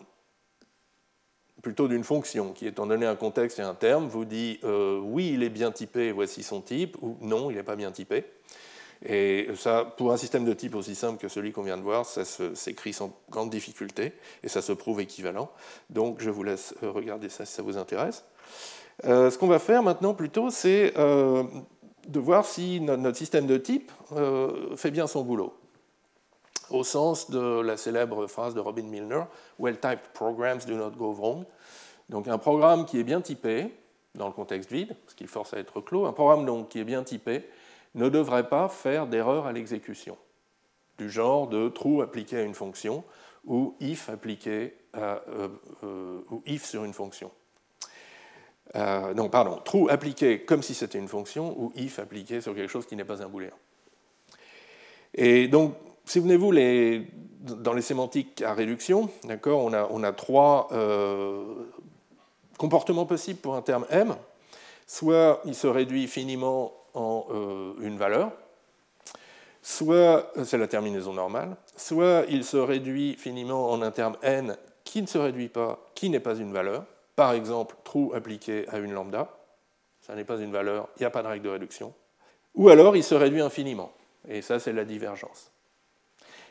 plutôt 1.61 1.87
d'une 1.87 2.03
fonction 2.03 2.53
qui, 2.53 2.67
étant 2.67 2.85
donné 2.85 3.05
un 3.05 3.15
contexte 3.15 3.59
et 3.59 3.61
un 3.61 3.73
terme, 3.73 4.07
vous 4.07 4.25
dit 4.25 4.59
euh, 4.63 4.99
oui, 4.99 5.31
il 5.33 5.43
est 5.43 5.49
bien 5.49 5.71
typé, 5.71 6.11
voici 6.11 6.43
son 6.43 6.61
type, 6.61 6.97
ou 7.01 7.17
non, 7.21 7.49
il 7.49 7.57
n'est 7.57 7.63
pas 7.63 7.75
bien 7.75 7.91
typé. 7.91 8.25
Et 9.05 9.47
ça, 9.55 9.85
pour 9.97 10.11
un 10.11 10.17
système 10.17 10.43
de 10.43 10.53
type 10.53 10.75
aussi 10.75 10.93
simple 10.93 11.19
que 11.19 11.29
celui 11.29 11.53
qu'on 11.53 11.63
vient 11.63 11.77
de 11.77 11.81
voir, 11.81 12.05
ça 12.05 12.25
s'écrit 12.25 12.91
sans 12.91 13.17
grande 13.29 13.49
difficulté 13.49 14.11
et 14.43 14.49
ça 14.49 14.61
se 14.61 14.73
prouve 14.73 14.99
équivalent. 14.99 15.49
Donc 15.89 16.21
je 16.21 16.29
vous 16.29 16.43
laisse 16.43 16.75
euh, 16.83 16.91
regarder 16.91 17.29
ça 17.29 17.45
si 17.45 17.53
ça 17.53 17.61
vous 17.61 17.77
intéresse. 17.77 18.25
Euh, 19.05 19.31
ce 19.31 19.37
qu'on 19.37 19.47
va 19.47 19.59
faire 19.59 19.83
maintenant 19.83 20.13
plutôt, 20.13 20.49
c'est 20.49 20.93
de 20.95 22.19
voir 22.19 22.45
si 22.45 22.81
notre 22.81 23.17
système 23.17 23.45
de 23.45 23.57
type 23.57 23.91
fait 24.75 24.91
bien 24.91 25.07
son 25.07 25.23
boulot 25.23 25.58
au 26.71 26.83
sens 26.83 27.29
de 27.29 27.61
la 27.61 27.77
célèbre 27.77 28.27
phrase 28.27 28.53
de 28.53 28.59
Robin 28.59 28.83
Milner, 28.83 29.23
Well-typed 29.59 30.13
programs 30.13 30.65
do 30.65 30.75
not 30.75 30.91
go 30.91 31.13
wrong. 31.13 31.45
Donc 32.09 32.27
un 32.27 32.37
programme 32.37 32.85
qui 32.85 32.99
est 32.99 33.03
bien 33.03 33.21
typé, 33.21 33.73
dans 34.15 34.27
le 34.27 34.33
contexte 34.33 34.71
vide, 34.71 34.95
ce 35.07 35.15
qui 35.15 35.27
force 35.27 35.53
à 35.53 35.59
être 35.59 35.81
clos, 35.81 36.05
un 36.05 36.13
programme 36.13 36.45
donc 36.45 36.69
qui 36.69 36.79
est 36.79 36.83
bien 36.83 37.03
typé 37.03 37.47
ne 37.95 38.09
devrait 38.09 38.49
pas 38.49 38.67
faire 38.69 39.07
d'erreur 39.07 39.45
à 39.45 39.51
l'exécution, 39.51 40.17
du 40.97 41.09
genre 41.09 41.47
de 41.47 41.69
true 41.69 42.01
appliqué 42.01 42.37
à 42.37 42.41
une 42.41 42.53
fonction 42.53 43.03
ou 43.45 43.75
if 43.79 44.09
appliqué 44.09 44.73
à, 44.93 45.21
euh, 45.29 45.47
euh, 45.83 46.21
ou 46.29 46.41
if 46.45 46.65
sur 46.65 46.83
une 46.83 46.93
fonction. 46.93 47.31
Euh, 48.75 49.13
non, 49.13 49.29
pardon, 49.29 49.59
true 49.63 49.89
appliqué 49.89 50.45
comme 50.45 50.61
si 50.61 50.73
c'était 50.73 50.99
une 50.99 51.07
fonction 51.07 51.59
ou 51.59 51.71
if 51.75 51.99
appliqué 51.99 52.41
sur 52.41 52.53
quelque 52.53 52.69
chose 52.69 52.85
qui 52.85 52.95
n'est 52.95 53.05
pas 53.05 53.23
un 53.23 53.27
booléen. 53.27 53.53
Et 55.15 55.47
donc, 55.47 55.75
si 56.09 56.17
vous 56.17 56.37
vous 56.39 56.51
les, 56.51 57.07
dans 57.39 57.73
les 57.73 57.83
sémantiques 57.83 58.41
à 58.41 58.55
réduction, 58.55 59.11
d'accord, 59.25 59.63
on 59.63 59.73
a, 59.73 59.87
on 59.91 60.03
a 60.03 60.11
trois 60.11 60.67
comportements 62.57 63.05
possibles 63.05 63.39
pour 63.39 63.55
un 63.55 63.61
terme 63.61 63.85
m. 63.91 64.15
Soit 64.87 65.39
il 65.45 65.53
se 65.53 65.67
réduit 65.67 66.07
finiment 66.07 66.73
en 66.95 67.27
euh, 67.29 67.73
une 67.81 67.97
valeur, 67.99 68.31
soit 69.61 70.31
c'est 70.43 70.57
la 70.57 70.67
terminaison 70.67 71.13
normale, 71.13 71.55
soit 71.75 72.23
il 72.27 72.43
se 72.43 72.57
réduit 72.57 73.13
finiment 73.13 73.69
en 73.69 73.83
un 73.83 73.91
terme 73.91 74.17
n 74.23 74.57
qui 74.83 75.03
ne 75.03 75.07
se 75.07 75.19
réduit 75.19 75.49
pas, 75.49 75.77
qui 75.93 76.09
n'est 76.09 76.19
pas 76.19 76.35
une 76.35 76.51
valeur, 76.51 76.85
par 77.15 77.33
exemple 77.33 77.75
true 77.83 78.15
appliqué 78.15 78.67
à 78.69 78.79
une 78.79 78.93
lambda, 78.93 79.29
ça 80.01 80.15
n'est 80.15 80.23
pas 80.23 80.39
une 80.39 80.51
valeur, 80.51 80.89
il 80.97 81.03
n'y 81.03 81.05
a 81.05 81.11
pas 81.11 81.21
de 81.21 81.27
règle 81.27 81.45
de 81.45 81.49
réduction, 81.49 81.93
ou 82.55 82.69
alors 82.69 82.97
il 82.97 83.03
se 83.03 83.13
réduit 83.13 83.41
infiniment, 83.41 83.91
et 84.27 84.41
ça 84.41 84.59
c'est 84.59 84.73
la 84.73 84.85
divergence. 84.85 85.51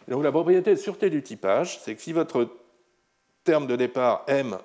Donc 0.08 0.24
la 0.24 0.32
propriété 0.32 0.70
de 0.74 0.80
sûreté 0.80 1.10
du 1.10 1.22
typage, 1.22 1.78
c'est 1.80 1.94
que 1.94 2.00
si 2.00 2.12
votre 2.12 2.48
terme 3.44 3.66
de 3.66 3.76
départ 3.76 4.24
m 4.26 4.58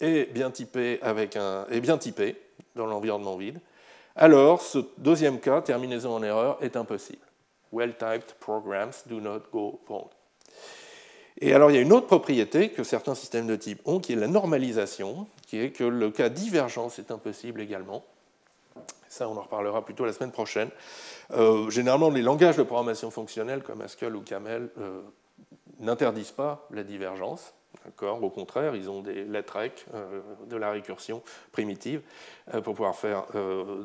est 0.00 0.32
bien 0.32 0.50
typé, 0.50 0.98
avec 1.02 1.36
un, 1.36 1.66
est 1.70 1.80
bien 1.80 1.98
typé 1.98 2.36
dans 2.74 2.86
l'environnement 2.86 3.36
vide, 3.36 3.60
alors 4.16 4.60
ce 4.60 4.78
deuxième 4.98 5.38
cas, 5.38 5.62
terminaison 5.62 6.14
en 6.14 6.22
erreur, 6.22 6.58
est 6.60 6.76
impossible. 6.76 7.24
Well-typed 7.72 8.34
programs 8.40 8.92
do 9.06 9.20
not 9.20 9.42
go 9.52 9.80
wrong. 9.88 10.08
Et 11.40 11.54
alors 11.54 11.70
il 11.70 11.74
y 11.74 11.78
a 11.78 11.82
une 11.82 11.92
autre 11.92 12.06
propriété 12.06 12.70
que 12.70 12.82
certains 12.82 13.14
systèmes 13.14 13.46
de 13.46 13.54
type 13.54 13.80
ont, 13.84 14.00
qui 14.00 14.14
est 14.14 14.16
la 14.16 14.26
normalisation, 14.26 15.28
qui 15.46 15.60
est 15.60 15.70
que 15.70 15.84
le 15.84 16.10
cas 16.10 16.28
divergence 16.28 16.98
est 16.98 17.12
impossible 17.12 17.60
également. 17.60 18.04
On 19.26 19.36
en 19.36 19.42
reparlera 19.42 19.84
plutôt 19.84 20.04
la 20.04 20.12
semaine 20.12 20.32
prochaine. 20.32 20.70
Euh, 21.32 21.70
généralement, 21.70 22.10
les 22.10 22.22
langages 22.22 22.56
de 22.56 22.62
programmation 22.62 23.10
fonctionnelle 23.10 23.62
comme 23.62 23.80
Haskell 23.80 24.14
ou 24.16 24.22
Camel 24.22 24.68
euh, 24.78 25.00
n'interdisent 25.80 26.32
pas 26.32 26.66
la 26.70 26.82
divergence. 26.82 27.54
Au 28.02 28.30
contraire, 28.30 28.74
ils 28.74 28.90
ont 28.90 29.02
des 29.02 29.24
lettres 29.24 29.58
euh, 29.94 30.20
de 30.46 30.56
la 30.56 30.70
récursion 30.70 31.22
primitive 31.52 32.02
pour 32.64 32.74
pouvoir 32.74 32.94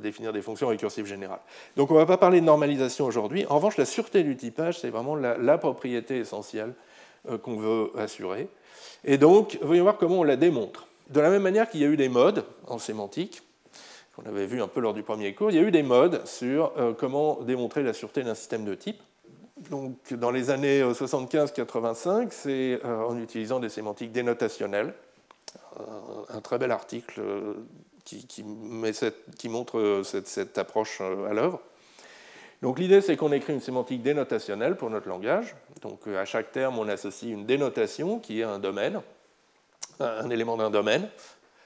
définir 0.01 0.33
des 0.33 0.41
fonctions 0.41 0.67
récursives 0.67 1.05
générales. 1.05 1.39
Donc 1.75 1.91
on 1.91 1.93
ne 1.93 1.99
va 1.99 2.05
pas 2.05 2.17
parler 2.17 2.41
de 2.41 2.45
normalisation 2.45 3.05
aujourd'hui. 3.05 3.45
En 3.49 3.55
revanche, 3.55 3.77
la 3.77 3.85
sûreté 3.85 4.23
du 4.23 4.35
typage, 4.35 4.79
c'est 4.79 4.89
vraiment 4.89 5.15
la, 5.15 5.57
propriété 5.57 6.17
essentielle 6.17 6.73
qu'on 7.43 7.57
veut 7.57 7.91
assurer. 7.97 8.49
Et 9.05 9.17
donc, 9.17 9.57
voyons 9.61 9.83
voir 9.83 9.97
comment 9.97 10.19
on 10.19 10.23
la 10.23 10.35
démontre. 10.35 10.87
De 11.09 11.19
la 11.19 11.29
même 11.29 11.43
manière 11.43 11.69
qu'il 11.69 11.81
y 11.81 11.85
a 11.85 11.87
eu 11.87 11.97
des 11.97 12.09
modes 12.09 12.45
en 12.67 12.79
sémantique, 12.79 13.41
qu'on 14.15 14.23
avait 14.25 14.45
vu 14.45 14.61
un 14.61 14.67
peu 14.67 14.79
lors 14.79 14.93
du 14.93 15.03
premier 15.03 15.33
cours, 15.33 15.51
il 15.51 15.55
y 15.55 15.59
a 15.59 15.63
eu 15.63 15.71
des 15.71 15.83
modes 15.83 16.25
sur 16.27 16.71
comment 16.97 17.41
démontrer 17.41 17.83
la 17.83 17.93
sûreté 17.93 18.23
d'un 18.23 18.35
système 18.35 18.63
de 18.63 18.75
type 18.75 19.01
donc, 19.69 20.13
dans 20.13 20.31
les 20.31 20.49
années 20.49 20.81
75-85, 20.81 22.07
euh, 22.07 22.27
c'est 22.29 22.79
euh, 22.85 23.05
en 23.05 23.17
utilisant 23.17 23.59
des 23.59 23.69
sémantiques 23.69 24.11
dénotationnelles. 24.11 24.93
Un, 26.29 26.41
très 26.41 26.57
bel 26.57 26.71
article 26.71 27.19
euh, 27.19 27.53
qui, 28.05 29.49
montre 29.49 30.01
cette, 30.03 30.57
approche 30.57 31.01
à 31.01 31.33
l'œuvre. 31.33 31.61
Donc 32.61 32.79
l'idée, 32.79 33.01
c'est 33.01 33.17
qu'on 33.17 33.31
écrit 33.31 33.53
une 33.53 33.61
sémantique 33.61 34.01
dénotationnelle 34.01 34.77
pour 34.77 34.89
notre 34.89 35.07
langage. 35.07 35.55
Donc 35.81 36.07
à 36.07 36.25
chaque 36.25 36.51
terme, 36.51 36.79
on 36.79 36.87
associe 36.87 37.31
une 37.31 37.45
dénotation 37.45 38.19
qui 38.19 38.41
est 38.41 38.43
un 38.43 38.59
domaine, 38.59 39.01
un 39.99 40.29
élément 40.29 40.57
d'un 40.57 40.69
domaine, 40.69 41.09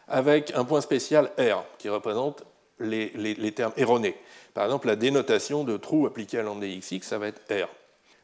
avec 0.07 0.53
un 0.55 0.63
point 0.63 0.81
spécial 0.81 1.31
R 1.37 1.63
qui 1.77 1.89
représente 1.89 2.43
les, 2.79 3.51
termes 3.53 3.73
erronés. 3.77 4.15
Par 4.53 4.65
exemple, 4.65 4.87
la 4.87 4.95
dénotation 4.95 5.63
de 5.63 5.77
true 5.77 6.05
appliquée 6.05 6.39
à 6.39 6.43
l'endxx, 6.43 7.01
ça 7.01 7.17
va 7.17 7.27
être 7.27 7.41
R. 7.51 7.67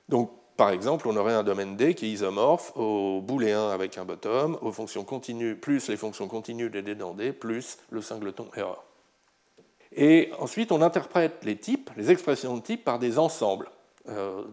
Donc, 0.09 0.31
par 0.55 0.69
exemple, 0.69 1.07
on 1.07 1.15
aurait 1.15 1.34
un 1.34 1.43
domaine 1.43 1.75
D 1.75 1.95
qui 1.95 2.05
est 2.05 2.09
isomorphe 2.09 2.73
au 2.75 3.21
booléen 3.21 3.69
avec 3.69 3.97
un 3.97 4.05
bottom, 4.05 4.57
aux 4.61 4.71
fonctions 4.71 5.03
continues, 5.03 5.55
plus 5.55 5.88
les 5.89 5.97
fonctions 5.97 6.27
continues 6.27 6.69
de 6.69 6.81
D 6.81 6.95
dans 6.95 7.13
D, 7.13 7.34
plus 7.34 7.77
le 7.89 8.01
singleton 8.01 8.47
error. 8.55 8.84
Et 9.95 10.31
ensuite, 10.39 10.71
on 10.71 10.81
interprète 10.81 11.43
les 11.43 11.57
types, 11.57 11.89
les 11.97 12.11
expressions 12.11 12.55
de 12.57 12.61
type, 12.61 12.84
par 12.84 12.99
des 12.99 13.17
ensembles, 13.17 13.69
euh, 14.09 14.43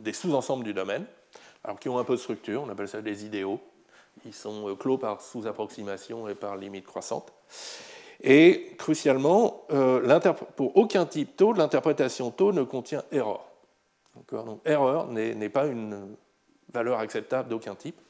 des 0.00 0.12
sous-ensembles 0.12 0.64
du 0.64 0.74
domaine, 0.74 1.04
alors 1.64 1.78
qui 1.78 1.88
ont 1.88 1.98
un 1.98 2.04
peu 2.04 2.14
de 2.14 2.20
structure, 2.20 2.62
on 2.62 2.68
appelle 2.68 2.88
ça 2.88 3.02
des 3.02 3.24
idéaux. 3.24 3.60
Ils 4.24 4.34
sont 4.34 4.68
euh, 4.68 4.74
clos 4.74 4.98
par 4.98 5.20
sous-approximation 5.20 6.28
et 6.28 6.34
par 6.34 6.56
limite 6.56 6.86
croissante. 6.86 7.32
Et 8.20 8.74
crucialement, 8.78 9.62
euh, 9.70 10.20
pour 10.56 10.76
aucun 10.76 11.06
type 11.06 11.36
taux, 11.36 11.52
l'interprétation 11.52 12.30
taux 12.30 12.52
ne 12.52 12.62
contient 12.62 13.04
error. 13.12 13.48
Donc 14.16 14.58
erreur 14.64 15.06
n'est 15.06 15.48
pas 15.48 15.66
une 15.66 16.16
valeur 16.72 16.98
acceptable 16.98 17.48
d'aucun 17.48 17.74
type. 17.74 18.00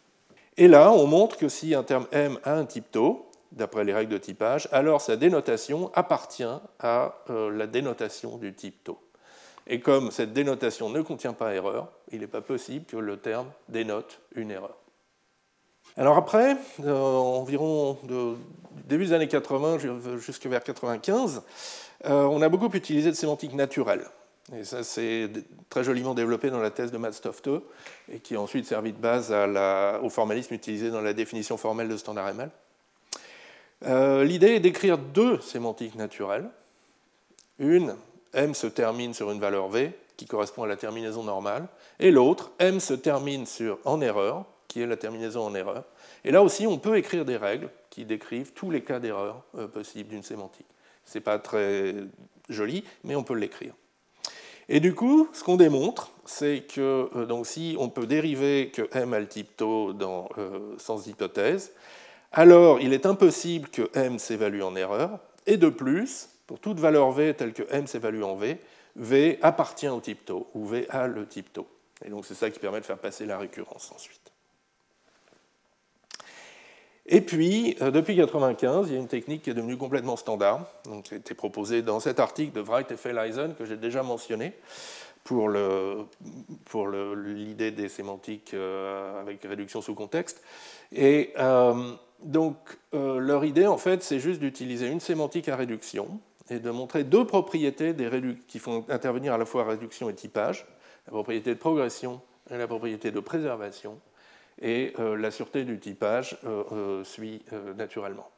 Et 0.57 0.67
là, 0.67 0.91
on 0.91 1.07
montre 1.07 1.37
que 1.37 1.49
si 1.49 1.75
un 1.75 1.83
terme 1.83 2.07
M 2.11 2.39
a 2.45 2.55
un 2.55 2.65
type 2.65 2.91
taux, 2.91 3.29
d'après 3.53 3.85
les 3.85 3.95
règles 3.95 4.13
de 4.13 4.19
typage, 4.19 4.69
alors 4.73 5.01
sa 5.01 5.17
dénotation 5.17 5.91
appartient 5.95 6.45
à 6.81 7.15
euh, 7.31 7.51
la 7.51 7.67
dénotation 7.67 8.37
du 8.39 8.55
type 8.55 8.85
taux. 8.85 8.99
Et 9.67 9.81
comme 9.81 10.11
cette 10.11 10.33
dénotation 10.33 10.89
ne 10.89 11.03
contient 11.03 11.35
pas 11.35 11.55
erreur, 11.55 11.93
il 12.11 12.21
n'est 12.21 12.27
pas 12.27 12.41
possible 12.41 12.87
que 12.87 12.97
le 12.97 13.19
terme 13.19 13.51
dénote 13.69 14.21
une 14.35 14.51
erreur. 14.51 14.77
Alors 15.97 16.17
après, 16.17 16.57
euh, 16.85 16.95
environ 16.95 17.99
début 18.89 19.07
des 19.07 19.13
années 19.13 19.29
80 19.29 19.79
jusqu'à 20.19 20.49
vers 20.49 20.63
95, 20.63 21.43
euh, 22.05 22.23
on 22.23 22.41
a 22.43 22.49
beaucoup 22.49 22.71
utilisé 22.75 23.11
de 23.11 23.17
sémantique 23.17 23.55
naturelle. 23.55 24.05
Et 24.57 24.65
ça, 24.65 24.83
c'est 24.83 25.29
très 25.69 25.85
joliment 25.85 26.15
développé 26.15 26.51
dans 26.51 26.61
la 26.61 26.71
thèse 26.71 26.91
de 26.91 26.99
Matt 26.99 27.15
Stofte, 27.15 27.51
et 28.11 28.19
qui 28.19 28.35
a 28.35 28.41
ensuite 28.41 28.65
servi 28.65 28.93
de 28.93 28.99
base 28.99 29.35
au 30.03 30.09
formalisme 30.09 30.55
utilisé 30.55 30.91
dans 30.91 31.03
la 31.03 31.13
définition 31.13 31.57
formelle 31.57 31.89
de 31.89 31.97
standard 31.97 32.29
ML. 32.29 32.51
Euh, 33.87 34.25
l'idée 34.25 34.55
est 34.55 34.61
d'écrire 34.61 34.99
deux 34.99 35.41
sémantiques 35.41 35.95
naturelles. 35.95 36.49
Une, 37.59 37.95
M 38.33 38.55
se 38.55 38.67
termine 38.67 39.15
sur 39.15 39.31
une 39.31 39.41
valeur 39.41 39.69
V, 39.69 39.93
qui 40.17 40.27
correspond 40.27 40.65
à 40.65 40.67
la 40.67 40.77
terminaison 40.77 41.23
normale, 41.23 41.67
et 42.01 42.11
l'autre, 42.11 42.51
M 42.59 42.81
se 42.81 42.95
termine 42.95 43.47
sur 43.47 43.79
en 43.85 44.01
erreur, 44.01 44.45
qui 44.69 44.83
est 44.83 44.87
la 44.87 44.97
terminaison 44.97 45.47
en 45.47 45.55
erreur. 45.55 45.85
Et 46.25 46.31
là 46.31 46.43
aussi, 46.43 46.67
on 46.67 46.79
peut 46.79 46.97
écrire 46.97 47.25
des 47.25 47.37
règles 47.37 47.71
qui 47.91 48.05
décrivent 48.05 48.53
tous 48.53 48.71
les 48.71 48.83
cas 48.83 49.01
d'erreur 49.01 49.43
euh, 49.57 49.67
possibles 49.67 50.11
d'une 50.11 50.23
sémantique. 50.23 50.67
Ce 51.05 51.19
n'est 51.19 51.23
pas 51.23 51.39
très 51.39 51.95
joli, 52.49 52.85
mais 53.03 53.17
on 53.17 53.25
peut 53.25 53.35
l'écrire. 53.35 53.73
Et 54.69 54.81
du 54.81 54.95
coup, 54.95 55.29
ce 55.33 55.43
qu'on 55.43 55.57
démontre, 55.57 56.13
c'est 56.27 56.61
que 56.61 57.09
euh, 57.17 57.45
si 57.45 57.77
on 57.79 57.89
peut 57.89 58.07
dériver 58.07 58.71
que 58.71 58.87
m 58.93 59.15
a 59.15 59.19
le 59.19 59.27
type 59.27 59.57
tau 59.57 59.95
dans, 59.95 60.29
euh, 60.37 60.75
sans 60.77 61.07
hypothèse, 61.07 61.73
alors 62.33 62.79
il 62.81 62.93
est 62.93 63.07
impossible 63.07 63.71
que 63.71 63.91
m 63.95 64.19
s'évalue 64.19 64.61
en 64.61 64.77
erreur, 64.77 65.19
et 65.47 65.57
de 65.57 65.71
plus, 65.71 66.29
pour 66.47 66.61
toute 66.61 66.79
valeur 66.79 67.11
v 67.13 67.33
telle 67.33 67.55
que 67.55 67.63
m 67.71 67.87
s'évalue 67.87 68.23
en 68.23 68.37
v, 68.37 68.59
v 68.97 69.39
appartient 69.41 69.89
au 69.89 70.01
type 70.01 70.27
tau, 70.27 70.49
ou 70.53 70.67
v 70.67 70.87
a 70.91 71.07
le 71.07 71.27
type 71.27 71.51
tau. 71.51 71.67
Et 72.05 72.11
donc 72.11 72.27
c'est 72.27 72.35
ça 72.35 72.51
qui 72.51 72.59
permet 72.59 72.81
de 72.81 72.85
faire 72.85 72.99
passer 72.99 73.25
la 73.25 73.39
récurrence 73.39 73.91
ensuite. 73.95 74.28
Et 77.11 77.23
puis, 77.23 77.75
euh, 77.81 77.91
depuis 77.91 78.13
1995, 78.13 78.89
il 78.89 78.93
y 78.93 78.97
a 78.97 79.01
une 79.01 79.09
technique 79.09 79.43
qui 79.43 79.51
est 79.51 79.55
devenue 79.55 79.79
complètement 79.79 80.17
standard, 80.17 80.67
donc, 80.85 81.05
qui 81.05 81.15
a 81.15 81.17
été 81.17 81.35
proposée 81.35 81.81
dans 81.81 82.01
cet 82.01 82.21
article 82.21 82.53
de 82.53 82.61
Wright 82.61 82.91
et 82.91 82.97
Feleisen 82.97 83.55
que 83.55 83.65
j'ai 83.65 83.79
déjà 83.79 84.03
mentionné 84.03 84.53
pour 85.25 85.49
l'idée 86.89 87.71
des 87.71 87.89
sémantiques 87.89 88.53
euh, 88.55 89.21
avec 89.21 89.43
réduction 89.43 89.83
sous 89.83 89.95
contexte. 89.95 90.43
Et 90.93 91.33
euh, 91.39 91.93
donc, 92.23 92.57
leur 92.93 93.45
idée, 93.45 93.67
en 93.67 93.79
fait, 93.79 94.03
c'est 94.03 94.21
juste 94.21 94.41
d'utiliser 94.41 94.89
une 94.89 95.01
sémantique 95.01 95.49
à 95.49 95.57
réduction 95.57 96.21
et 96.51 96.59
de 96.59 96.71
montrer 96.71 97.05
deux 97.05 97.27
propriétés 97.27 97.95
qui 98.47 98.59
font 98.59 98.85
intervenir 98.89 99.35
à 99.35 99.39
la 99.39 99.45
fois 99.45 99.65
réduction 99.65 100.09
et 100.09 100.15
typage, 100.15 100.67
la 101.07 101.13
propriété 101.13 101.55
de 101.55 101.59
progression 101.59 102.21
et 102.51 102.57
la 102.57 102.67
propriété 102.67 103.11
de 103.11 103.21
préservation, 103.21 103.99
et 104.61 104.93
euh, 104.99 105.17
la 105.17 105.31
sûreté 105.31 105.65
du 105.65 105.79
typage 105.79 106.37
euh, 106.45 106.65
euh, 106.73 107.05
suit 107.05 107.43
naturellement. 107.77 108.29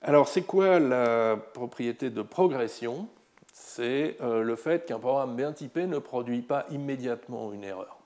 Alors 0.00 0.28
c'est 0.28 0.42
quoi 0.42 0.80
la 0.80 1.36
propriété 1.36 2.10
de 2.10 2.22
progression? 2.22 3.08
C'est 3.52 4.16
le 4.20 4.56
fait 4.56 4.86
qu'un 4.86 4.98
programme 4.98 5.36
bien 5.36 5.52
typé 5.52 5.86
ne 5.86 5.98
produit 5.98 6.42
pas 6.42 6.66
immédiatement 6.70 7.52
une 7.52 7.62
erreur. 7.62 7.98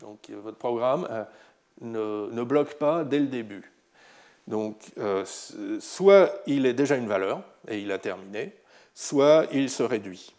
Donc 0.00 0.28
votre 0.30 0.58
programme 0.58 1.08
ne, 1.80 2.42
bloque 2.42 2.74
pas 2.74 3.04
dès 3.04 3.20
le 3.20 3.28
début. 3.28 3.72
Donc, 4.46 4.92
soit 5.78 6.42
il 6.46 6.66
est 6.66 6.74
déjà 6.74 6.96
une 6.96 7.06
valeur 7.06 7.42
et 7.68 7.78
il 7.78 7.90
a 7.92 7.98
terminé, 7.98 8.52
soit 8.94 9.46
il 9.52 9.70
se 9.70 9.82
réduit. 9.82 10.34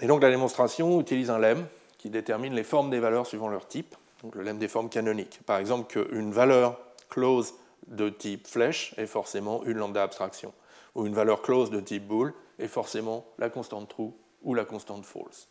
Et 0.00 0.06
donc 0.06 0.22
la 0.22 0.30
démonstration 0.30 1.00
utilise 1.00 1.30
un 1.30 1.38
lemme 1.38 1.66
qui 2.00 2.08
détermine 2.08 2.54
les 2.54 2.64
formes 2.64 2.88
des 2.88 2.98
valeurs 2.98 3.26
suivant 3.26 3.48
leur 3.48 3.68
type, 3.68 3.94
donc 4.22 4.34
le 4.34 4.42
lemme 4.42 4.58
des 4.58 4.68
formes 4.68 4.88
canoniques. 4.88 5.40
Par 5.44 5.58
exemple, 5.58 5.86
qu'une 5.92 6.32
valeur 6.32 6.80
close 7.10 7.54
de 7.88 8.08
type 8.08 8.46
flèche 8.46 8.94
est 8.96 9.06
forcément 9.06 9.62
une 9.64 9.76
lambda 9.76 10.02
abstraction, 10.02 10.54
ou 10.94 11.06
une 11.06 11.12
valeur 11.12 11.42
close 11.42 11.70
de 11.70 11.78
type 11.78 12.06
bool 12.06 12.32
est 12.58 12.68
forcément 12.68 13.26
la 13.36 13.50
constante 13.50 13.90
true 13.90 14.12
ou 14.42 14.54
la 14.54 14.64
constante 14.64 15.04
false. 15.04 15.48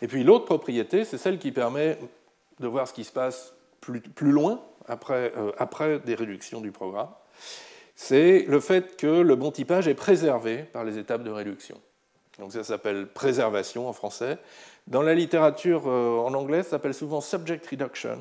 Et 0.00 0.08
puis 0.08 0.24
l'autre 0.24 0.46
propriété, 0.46 1.04
c'est 1.04 1.18
celle 1.18 1.38
qui 1.38 1.52
permet 1.52 1.98
de 2.58 2.66
voir 2.66 2.88
ce 2.88 2.94
qui 2.94 3.04
se 3.04 3.12
passe 3.12 3.54
plus, 3.82 4.02
loin, 4.32 4.62
euh, 5.10 5.52
après 5.58 5.98
des 5.98 6.14
réductions 6.14 6.62
du 6.62 6.72
programme, 6.72 7.10
c'est 7.94 8.46
le 8.48 8.58
fait 8.58 8.96
que 8.96 9.20
le 9.20 9.36
bon 9.36 9.50
typage 9.50 9.86
est 9.86 9.94
préservé 9.94 10.62
par 10.62 10.84
les 10.84 10.96
étapes 10.96 11.24
de 11.24 11.30
réduction. 11.30 11.78
Donc 12.38 12.52
ça 12.52 12.64
s'appelle 12.64 13.06
préservation 13.06 13.88
en 13.88 13.92
français. 13.92 14.38
Dans 14.88 15.02
la 15.02 15.14
littérature 15.14 15.84
euh, 15.86 16.18
en 16.18 16.34
anglais, 16.34 16.62
ça 16.62 16.70
s'appelle 16.70 16.94
souvent 16.94 17.20
subject 17.20 17.66
reduction, 17.66 18.18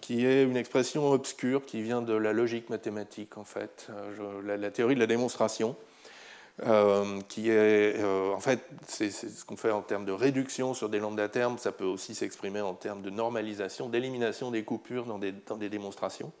qui 0.00 0.26
est 0.26 0.42
une 0.42 0.56
expression 0.56 1.12
obscure 1.12 1.64
qui 1.64 1.82
vient 1.82 2.02
de 2.02 2.14
la 2.14 2.32
logique 2.32 2.70
mathématique, 2.70 3.38
en 3.38 3.44
fait, 3.44 3.88
euh, 3.90 4.56
la, 4.56 4.70
théorie 4.70 4.94
de 4.94 5.00
la 5.00 5.06
démonstration. 5.06 5.76
Euh, 6.66 7.20
qui 7.28 7.48
est, 7.48 8.04
en 8.04 8.40
fait, 8.40 8.60
c'est 8.86 9.10
ce 9.10 9.46
qu'on 9.46 9.56
fait 9.56 9.70
en 9.70 9.80
termes 9.80 10.04
de 10.04 10.12
réduction 10.12 10.74
sur 10.74 10.90
des 10.90 10.98
lambda 10.98 11.26
termes, 11.26 11.56
ça 11.56 11.72
peut 11.72 11.86
aussi 11.86 12.14
s'exprimer 12.14 12.60
en 12.60 12.74
termes 12.74 13.00
de 13.00 13.08
normalisation, 13.08 13.88
d'élimination 13.88 14.50
des 14.50 14.62
coupures 14.62 15.06
dans 15.06 15.18
des, 15.18 15.32
dans 15.46 15.56
des, 15.56 15.70
démonstrations. 15.70 16.32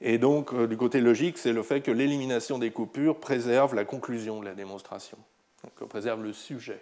Et 0.00 0.18
donc, 0.18 0.54
du 0.54 0.76
côté 0.76 1.00
logique, 1.00 1.38
c'est 1.38 1.52
le 1.52 1.64
fait 1.64 1.80
que 1.80 1.90
l'élimination 1.90 2.60
des 2.60 2.70
coupures 2.70 3.18
préserve 3.18 3.74
la 3.74 3.84
conclusion 3.84 4.38
de 4.38 4.44
la 4.44 4.54
démonstration, 4.54 5.18
donc 5.64 5.88
préserve 5.88 6.22
le 6.22 6.32
sujet. 6.32 6.80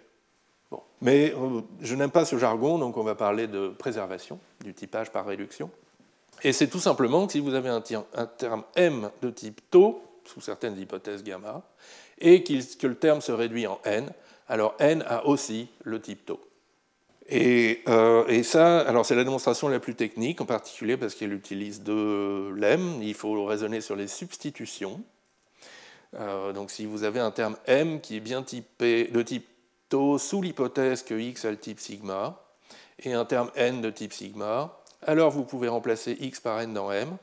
Bon. 0.69 0.81
Mais 1.01 1.33
je 1.81 1.95
n'aime 1.95 2.11
pas 2.11 2.25
ce 2.25 2.37
jargon, 2.37 2.77
donc 2.77 2.97
on 2.97 3.03
va 3.03 3.15
parler 3.15 3.47
de 3.47 3.69
préservation, 3.69 4.39
du 4.63 4.73
typage 4.73 5.11
par 5.11 5.25
réduction. 5.25 5.69
Et 6.43 6.53
c'est 6.53 6.67
tout 6.67 6.79
simplement 6.79 7.25
que 7.25 7.33
si 7.33 7.39
vous 7.39 7.53
avez 7.53 7.69
un, 7.69 7.81
terme 8.37 8.63
M 8.75 9.09
de 9.21 9.29
type 9.29 9.61
tau, 9.71 10.03
sous 10.25 10.41
certaines 10.41 10.77
hypothèses 10.77 11.23
gamma, 11.23 11.63
et 12.19 12.43
que 12.43 12.87
le 12.87 12.95
terme 12.95 13.21
se 13.21 13.31
réduit 13.31 13.65
en 13.65 13.79
n, 13.85 14.11
alors 14.47 14.75
n 14.79 15.03
a 15.07 15.25
aussi 15.25 15.69
le 15.83 16.01
type 16.01 16.25
tau. 16.25 16.39
Et, 17.29 17.81
euh, 17.89 18.25
et 18.27 18.43
ça, 18.43 18.79
alors 18.81 19.05
c'est 19.05 19.15
la 19.15 19.23
démonstration 19.23 19.67
la 19.67 19.79
plus 19.79 19.95
technique, 19.95 20.39
en 20.39 20.45
particulier 20.45 20.95
parce 20.95 21.15
qu'elle 21.15 21.33
utilise 21.33 21.81
deux 21.81 22.51
lemmes. 22.51 23.01
Il 23.01 23.15
faut 23.15 23.43
raisonner 23.45 23.81
sur 23.81 23.95
les 23.95 24.07
substitutions. 24.07 25.01
Euh, 26.19 26.51
donc 26.53 26.71
si 26.71 26.85
vous 26.85 27.03
avez 27.03 27.19
un 27.19 27.31
terme 27.31 27.55
m 27.67 28.01
qui 28.01 28.17
est 28.17 28.21
bien 28.21 28.43
typé, 28.43 29.05
de 29.05 29.21
type 29.21 29.47
tau 29.89 30.17
sous 30.17 30.41
l'hypothèse 30.41 31.03
que 31.03 31.13
x 31.13 31.45
a 31.45 31.51
le 31.51 31.57
type 31.57 31.79
sigma, 31.79 32.41
et 32.99 33.13
un 33.13 33.25
terme 33.25 33.51
n 33.55 33.81
de 33.81 33.89
type 33.89 34.13
sigma, 34.13 34.77
alors 35.05 35.31
vous 35.31 35.43
pouvez 35.43 35.67
remplacer 35.67 36.17
x 36.19 36.39
par 36.39 36.59
n 36.61 36.73
dans 36.73 36.91
m, 36.91 37.17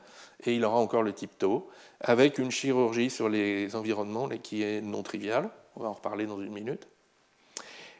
et 0.45 0.55
il 0.55 0.63
aura 0.63 0.77
encore 0.77 1.03
le 1.03 1.13
type 1.13 1.37
tau 1.37 1.69
avec 1.99 2.37
une 2.37 2.51
chirurgie 2.51 3.09
sur 3.09 3.29
les 3.29 3.75
environnements 3.75 4.29
qui 4.29 4.63
est 4.63 4.81
non 4.81 5.03
triviale. 5.03 5.49
On 5.75 5.83
va 5.83 5.89
en 5.89 5.93
reparler 5.93 6.25
dans 6.25 6.39
une 6.39 6.53
minute. 6.53 6.87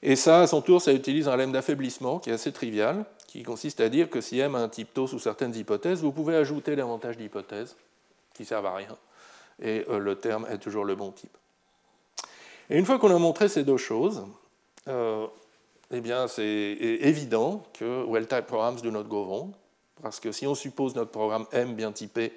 Et 0.01 0.15
ça, 0.15 0.41
à 0.41 0.47
son 0.47 0.61
tour, 0.61 0.81
ça 0.81 0.93
utilise 0.93 1.27
un 1.27 1.35
lemme 1.35 1.51
d'affaiblissement 1.51 2.19
qui 2.19 2.29
est 2.29 2.33
assez 2.33 2.51
trivial, 2.51 3.05
qui 3.27 3.43
consiste 3.43 3.81
à 3.81 3.89
dire 3.89 4.09
que 4.09 4.21
si 4.21 4.39
M 4.39 4.55
a 4.55 4.59
un 4.59 4.69
type 4.69 4.93
tau 4.93 5.07
sous 5.07 5.19
certaines 5.19 5.55
hypothèses, 5.55 6.01
vous 6.01 6.11
pouvez 6.11 6.35
ajouter 6.35 6.75
davantage 6.75 7.17
d'hypothèses 7.17 7.75
qui 8.33 8.45
servent 8.45 8.67
à 8.67 8.75
rien, 8.75 8.95
et 9.61 9.85
euh, 9.89 9.99
le 9.99 10.15
terme 10.15 10.45
est 10.49 10.57
toujours 10.57 10.85
le 10.85 10.95
bon 10.95 11.11
type. 11.11 11.37
Et 12.69 12.77
une 12.77 12.85
fois 12.85 12.99
qu'on 12.99 13.13
a 13.15 13.19
montré 13.19 13.47
ces 13.47 13.63
deux 13.63 13.77
choses, 13.77 14.25
euh, 14.87 15.27
eh 15.91 16.01
bien, 16.01 16.27
c'est 16.27 16.43
évident 16.43 17.63
que 17.73 18.03
well-type 18.05 18.47
programs 18.47 18.81
do 18.81 18.91
not 18.91 19.03
go 19.03 19.23
wrong, 19.23 19.51
parce 20.01 20.19
que 20.19 20.31
si 20.31 20.47
on 20.47 20.55
suppose 20.55 20.95
notre 20.95 21.11
programme 21.11 21.45
M 21.51 21.75
bien 21.75 21.91
typé 21.91 22.33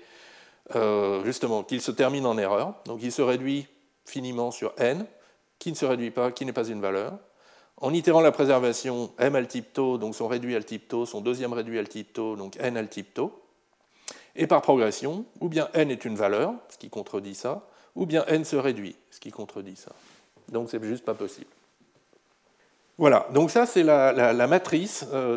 euh, 0.76 1.24
justement, 1.24 1.62
qu'il 1.62 1.80
se 1.80 1.90
termine 1.90 2.26
en 2.26 2.36
erreur. 2.36 2.74
Donc 2.84 3.00
il 3.02 3.12
se 3.12 3.22
réduit 3.22 3.66
finiment 4.04 4.50
sur 4.50 4.72
n, 4.76 5.06
qui 5.58 5.70
ne 5.70 5.76
se 5.76 5.86
réduit 5.86 6.10
pas, 6.10 6.30
qui 6.30 6.44
n'est 6.44 6.52
pas 6.52 6.68
une 6.68 6.80
valeur. 6.80 7.18
En 7.78 7.94
itérant 7.94 8.20
la 8.20 8.32
préservation, 8.32 9.10
m 9.18 9.36
al 9.36 9.48
type 9.48 9.72
tau, 9.72 9.98
donc 9.98 10.14
son 10.14 10.28
réduit 10.28 10.54
al 10.56 10.64
type 10.64 10.88
tau, 10.88 11.06
son 11.06 11.20
deuxième 11.20 11.52
réduit 11.52 11.78
al 11.78 11.88
type 11.88 12.12
tau, 12.12 12.36
donc 12.36 12.56
n 12.58 12.76
al 12.76 12.88
type 12.88 13.14
tau. 13.14 13.32
Et 14.38 14.46
par 14.46 14.62
progression, 14.62 15.24
ou 15.40 15.48
bien 15.48 15.68
n 15.74 15.90
est 15.90 16.04
une 16.04 16.14
valeur, 16.14 16.54
ce 16.70 16.78
qui 16.78 16.88
contredit 16.88 17.34
ça, 17.34 17.66
ou 17.96 18.06
bien 18.06 18.24
n 18.26 18.44
se 18.44 18.54
réduit, 18.54 18.96
ce 19.10 19.18
qui 19.18 19.32
contredit 19.32 19.74
ça. 19.74 19.90
Donc 20.48 20.70
c'est 20.70 20.82
juste 20.82 21.04
pas 21.04 21.14
possible. 21.14 21.50
Voilà, 22.98 23.28
donc 23.32 23.50
ça 23.50 23.66
c'est 23.66 23.82
la, 23.82 24.46
matrice 24.46 25.06
euh, 25.12 25.36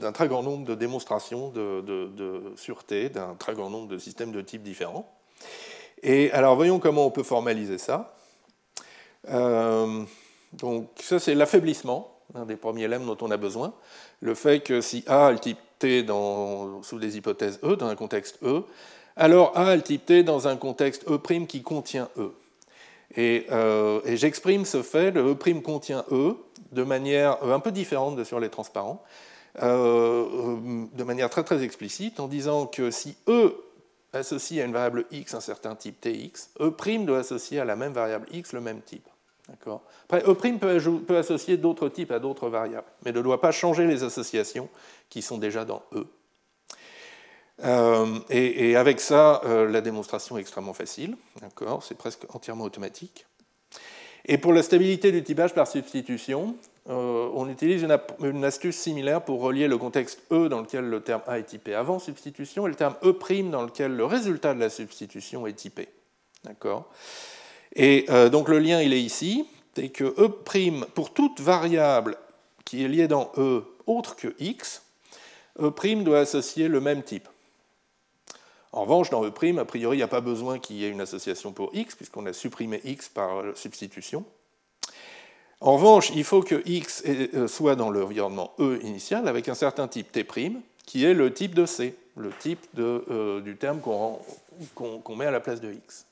d'un 0.00 0.12
très 0.12 0.28
grand 0.28 0.44
nombre 0.44 0.64
de 0.66 0.74
démonstrations 0.76 1.50
de, 1.50 2.52
sûreté, 2.56 3.08
d'un 3.08 3.34
très 3.34 3.54
grand 3.54 3.70
nombre 3.70 3.88
de 3.88 3.98
systèmes 3.98 4.30
de 4.30 4.40
types 4.40 4.62
différents. 4.62 5.12
Et 6.04 6.30
alors 6.32 6.54
voyons 6.54 6.78
comment 6.78 7.06
on 7.06 7.10
peut 7.10 7.22
formaliser 7.24 7.78
ça. 7.78 8.14
Euh, 9.28 10.04
donc 10.52 10.88
ça 10.96 11.18
c'est 11.18 11.34
l'affaiblissement, 11.34 12.16
un 12.34 12.46
des 12.46 12.56
premiers 12.56 12.86
lemmes 12.86 13.06
dont 13.06 13.18
on 13.20 13.30
a 13.32 13.36
besoin. 13.36 13.72
Le 14.20 14.34
fait 14.34 14.60
que 14.60 14.80
si 14.80 15.04
A 15.08 15.26
a 15.26 15.32
le 15.32 15.38
type 15.38 15.58
Sous 16.82 16.98
des 16.98 17.16
hypothèses 17.16 17.58
E, 17.62 17.76
dans 17.76 17.88
un 17.88 17.96
contexte 17.96 18.38
E, 18.42 18.62
alors 19.16 19.52
A 19.56 19.66
a 19.66 19.76
le 19.76 19.82
type 19.82 20.06
T 20.06 20.22
dans 20.22 20.48
un 20.48 20.56
contexte 20.56 21.04
E' 21.08 21.46
qui 21.46 21.62
contient 21.62 22.08
E. 22.16 22.30
Euh, 23.18 24.00
et, 24.04 24.16
j'exprime 24.16 24.64
ce 24.64 24.82
fait, 24.82 25.10
le 25.10 25.32
E' 25.32 25.60
contient 25.60 26.04
E, 26.10 26.34
de 26.72 26.82
manière 26.82 27.42
un 27.44 27.60
peu 27.60 27.70
différente 27.70 28.22
sur 28.24 28.40
les 28.40 28.48
transparents, 28.48 29.02
euh, 29.62 30.24
de 30.94 31.04
manière 31.04 31.28
très 31.28 31.44
très 31.44 31.62
explicite, 31.62 32.20
en 32.20 32.28
disant 32.28 32.66
que 32.66 32.90
si 32.90 33.16
E 33.28 33.52
associe 34.14 34.62
à 34.62 34.66
une 34.66 34.72
variable 34.72 35.04
x 35.10 35.34
un 35.34 35.40
certain 35.40 35.74
type 35.74 36.00
tx, 36.00 36.50
E' 36.60 37.04
doit 37.04 37.18
associer 37.18 37.60
à 37.60 37.64
la 37.64 37.76
même 37.76 37.92
variable 37.92 38.26
x 38.32 38.52
le 38.52 38.60
même 38.60 38.80
type. 38.80 39.06
Après, 40.04 40.22
E' 40.26 40.98
peut 41.06 41.16
associer 41.16 41.56
d'autres 41.56 41.88
types 41.88 42.12
à 42.12 42.18
d'autres 42.18 42.48
variables, 42.48 42.86
mais 43.04 43.12
ne 43.12 43.20
doit 43.20 43.40
pas 43.40 43.50
changer 43.50 43.86
les 43.86 44.02
associations 44.02 44.68
qui 45.12 45.20
sont 45.20 45.36
déjà 45.36 45.66
dans 45.66 45.82
E. 45.92 46.06
Et, 48.30 48.76
avec 48.76 48.98
ça, 48.98 49.42
euh, 49.44 49.68
la 49.68 49.82
démonstration 49.82 50.38
est 50.38 50.40
extrêmement 50.40 50.72
facile, 50.72 51.18
c'est 51.82 51.98
presque 51.98 52.24
entièrement 52.34 52.64
automatique. 52.64 53.26
Et 54.24 54.38
pour 54.38 54.54
la 54.54 54.62
stabilité 54.62 55.12
du 55.12 55.22
typage 55.22 55.52
par 55.52 55.66
substitution, 55.66 56.56
euh, 56.88 57.28
on 57.34 57.46
utilise 57.50 57.86
une, 58.20 58.44
astuce 58.44 58.76
similaire 58.76 59.22
pour 59.22 59.42
relier 59.42 59.68
le 59.68 59.76
contexte 59.76 60.22
E 60.32 60.48
dans 60.48 60.62
lequel 60.62 60.86
le 60.86 61.02
terme 61.02 61.20
A 61.26 61.38
est 61.38 61.44
typé 61.44 61.74
avant 61.74 61.98
substitution 61.98 62.66
et 62.66 62.70
le 62.70 62.74
terme 62.74 62.94
E' 63.04 63.50
dans 63.50 63.62
lequel 63.62 63.94
le 63.94 64.06
résultat 64.06 64.54
de 64.54 64.60
la 64.60 64.70
substitution 64.70 65.46
est 65.46 65.52
typé. 65.52 65.88
D'accord 66.44 66.90
Et 67.76 68.06
donc 68.30 68.48
le 68.48 68.58
lien, 68.58 68.80
il 68.80 68.94
est 68.94 69.02
ici, 69.02 69.46
c'est 69.74 69.90
que 69.90 70.04
E', 70.04 70.84
pour 70.94 71.12
toute 71.12 71.38
variable 71.40 72.16
qui 72.64 72.82
est 72.82 72.88
liée 72.88 73.08
dans 73.08 73.30
E 73.36 73.64
autre 73.86 74.16
que 74.16 74.34
x, 74.38 74.81
E' 75.58 76.02
doit 76.02 76.20
associer 76.20 76.68
le 76.68 76.80
même 76.80 77.02
type. 77.02 77.28
En 78.72 78.82
revanche, 78.82 79.10
dans 79.10 79.24
E', 79.24 79.58
a 79.58 79.64
priori, 79.64 79.96
il 79.96 80.00
n'y 80.00 80.04
a 80.04 80.08
pas 80.08 80.20
besoin 80.20 80.58
qu'il 80.58 80.76
y 80.76 80.84
ait 80.84 80.90
une 80.90 81.00
association 81.00 81.52
pour 81.52 81.70
x, 81.74 81.94
puisqu'on 81.94 82.24
a 82.26 82.32
supprimé 82.32 82.80
x 82.84 83.08
par 83.08 83.42
substitution. 83.54 84.24
En 85.60 85.74
revanche, 85.74 86.10
il 86.14 86.24
faut 86.24 86.42
que 86.42 86.62
x 86.66 87.04
euh, 87.06 87.46
soit 87.46 87.76
dans 87.76 87.90
l'environnement 87.90 88.52
E 88.58 88.80
initial 88.82 89.28
avec 89.28 89.48
un 89.48 89.54
certain 89.54 89.88
type 89.88 90.10
T', 90.10 90.26
qui 90.86 91.04
est 91.04 91.14
le 91.14 91.32
type 91.32 91.54
de 91.54 91.66
C, 91.66 91.94
le 92.16 92.30
type 92.30 92.66
euh, 92.78 93.40
du 93.40 93.56
terme 93.56 93.80
qu'on 93.80 95.16
met 95.16 95.26
à 95.26 95.30
la 95.30 95.40
place 95.40 95.60
de 95.60 95.72
x. 95.72 96.06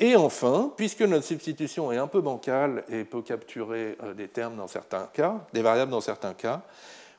Et 0.00 0.16
enfin, 0.16 0.72
puisque 0.76 1.02
notre 1.02 1.24
substitution 1.24 1.90
est 1.92 1.96
un 1.96 2.06
peu 2.06 2.20
bancale 2.20 2.84
et 2.88 3.04
peut 3.04 3.22
capturer 3.22 3.96
euh, 4.02 4.14
des 4.14 4.28
termes 4.28 4.56
dans 4.56 4.68
certains 4.68 5.08
cas, 5.12 5.46
des 5.52 5.62
variables 5.62 5.90
dans 5.90 6.00
certains 6.00 6.34
cas, 6.34 6.62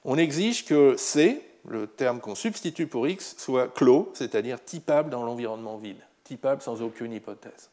on 0.06 0.18
exige 0.18 0.66
que 0.66 0.96
C 0.98 1.42
le 1.68 1.88
terme 1.88 2.20
qu'on 2.20 2.36
substitue 2.36 2.88
pour 2.88 3.08
x 3.08 3.36
soit 3.38 3.68
clos, 3.68 4.12
c'est-à-dire 4.14 4.64
typable 4.64 5.10
dans 5.10 5.24
l'environnement 5.24 5.78
vide, 5.78 6.00
typable 6.24 6.62
sans 6.62 6.82
aucune 6.82 7.14
hypothèse. 7.14 7.70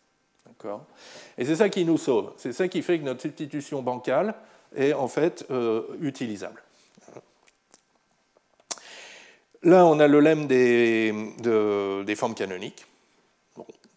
Et 1.38 1.44
c'est 1.44 1.56
ça 1.56 1.68
qui 1.68 1.84
nous 1.84 1.98
sauve, 1.98 2.32
c'est 2.36 2.52
ça 2.52 2.66
qui 2.68 2.82
fait 2.82 2.98
que 2.98 3.04
notre 3.04 3.20
substitution 3.20 3.82
bancale 3.82 4.34
est 4.74 4.92
en 4.92 5.08
fait 5.08 5.44
euh, 5.50 5.82
utilisable. 6.00 6.62
Là, 9.62 9.84
on 9.84 9.98
a 9.98 10.06
le 10.06 10.20
lemme 10.20 10.46
des, 10.46 11.12
des 11.42 12.14
formes 12.14 12.34
canoniques. 12.34 12.86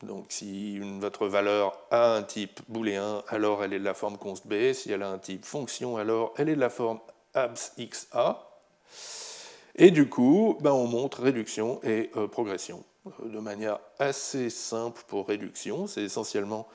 donc, 0.04 0.26
si 0.30 0.80
votre 0.80 1.28
valeur 1.28 1.78
a 1.92 2.16
un 2.16 2.24
type 2.24 2.60
booléen, 2.68 3.24
alors 3.28 3.64
elle 3.64 3.74
est 3.74 3.80
de 3.80 3.84
la 3.84 3.94
forme 3.94 4.18
const 4.18 4.48
b. 4.48 4.74
Si 4.74 4.92
elle 4.92 5.04
a 5.04 5.10
un 5.10 5.20
type 5.20 5.46
fonction, 5.46 5.98
alors 5.98 6.34
elle 6.38 6.50
est 6.50 6.56
de 6.56 6.60
la 6.60 6.70
forme 6.70 7.00
abs 7.34 7.74
xa. 7.78 8.40
Et 9.76 9.92
du 9.92 10.10
coup, 10.10 10.58
ben, 10.62 10.72
on 10.72 10.88
montre 10.88 11.22
réduction 11.22 11.80
et 11.84 12.12
progression 12.32 12.84
de 13.24 13.40
manière 13.40 13.80
assez 13.98 14.50
simple 14.50 15.02
pour 15.08 15.28
réduction. 15.28 15.88
C'est 15.88 16.04
essentiellement 16.04 16.68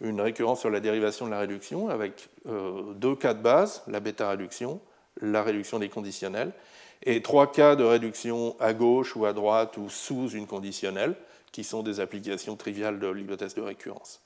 une 0.00 0.20
récurrence 0.20 0.60
sur 0.60 0.70
la 0.70 0.80
dérivation 0.80 1.26
de 1.26 1.30
la 1.30 1.38
réduction 1.38 1.88
avec 1.88 2.28
deux 2.96 3.16
cas 3.16 3.34
de 3.34 3.42
base, 3.42 3.82
la 3.86 4.00
bêta-réduction, 4.00 4.80
la 5.20 5.42
réduction 5.42 5.78
des 5.78 5.88
conditionnels, 5.88 6.52
et 7.02 7.22
trois 7.22 7.50
cas 7.50 7.76
de 7.76 7.84
réduction 7.84 8.56
à 8.60 8.74
gauche 8.74 9.16
ou 9.16 9.24
à 9.24 9.32
droite 9.32 9.76
ou 9.78 9.88
sous 9.88 10.30
une 10.30 10.46
conditionnelle, 10.46 11.14
qui 11.52 11.64
sont 11.64 11.82
des 11.82 12.00
applications 12.00 12.56
triviales 12.56 13.00
de 13.00 13.08
l'hypothèse 13.08 13.54
de 13.54 13.62
récurrence. 13.62 14.20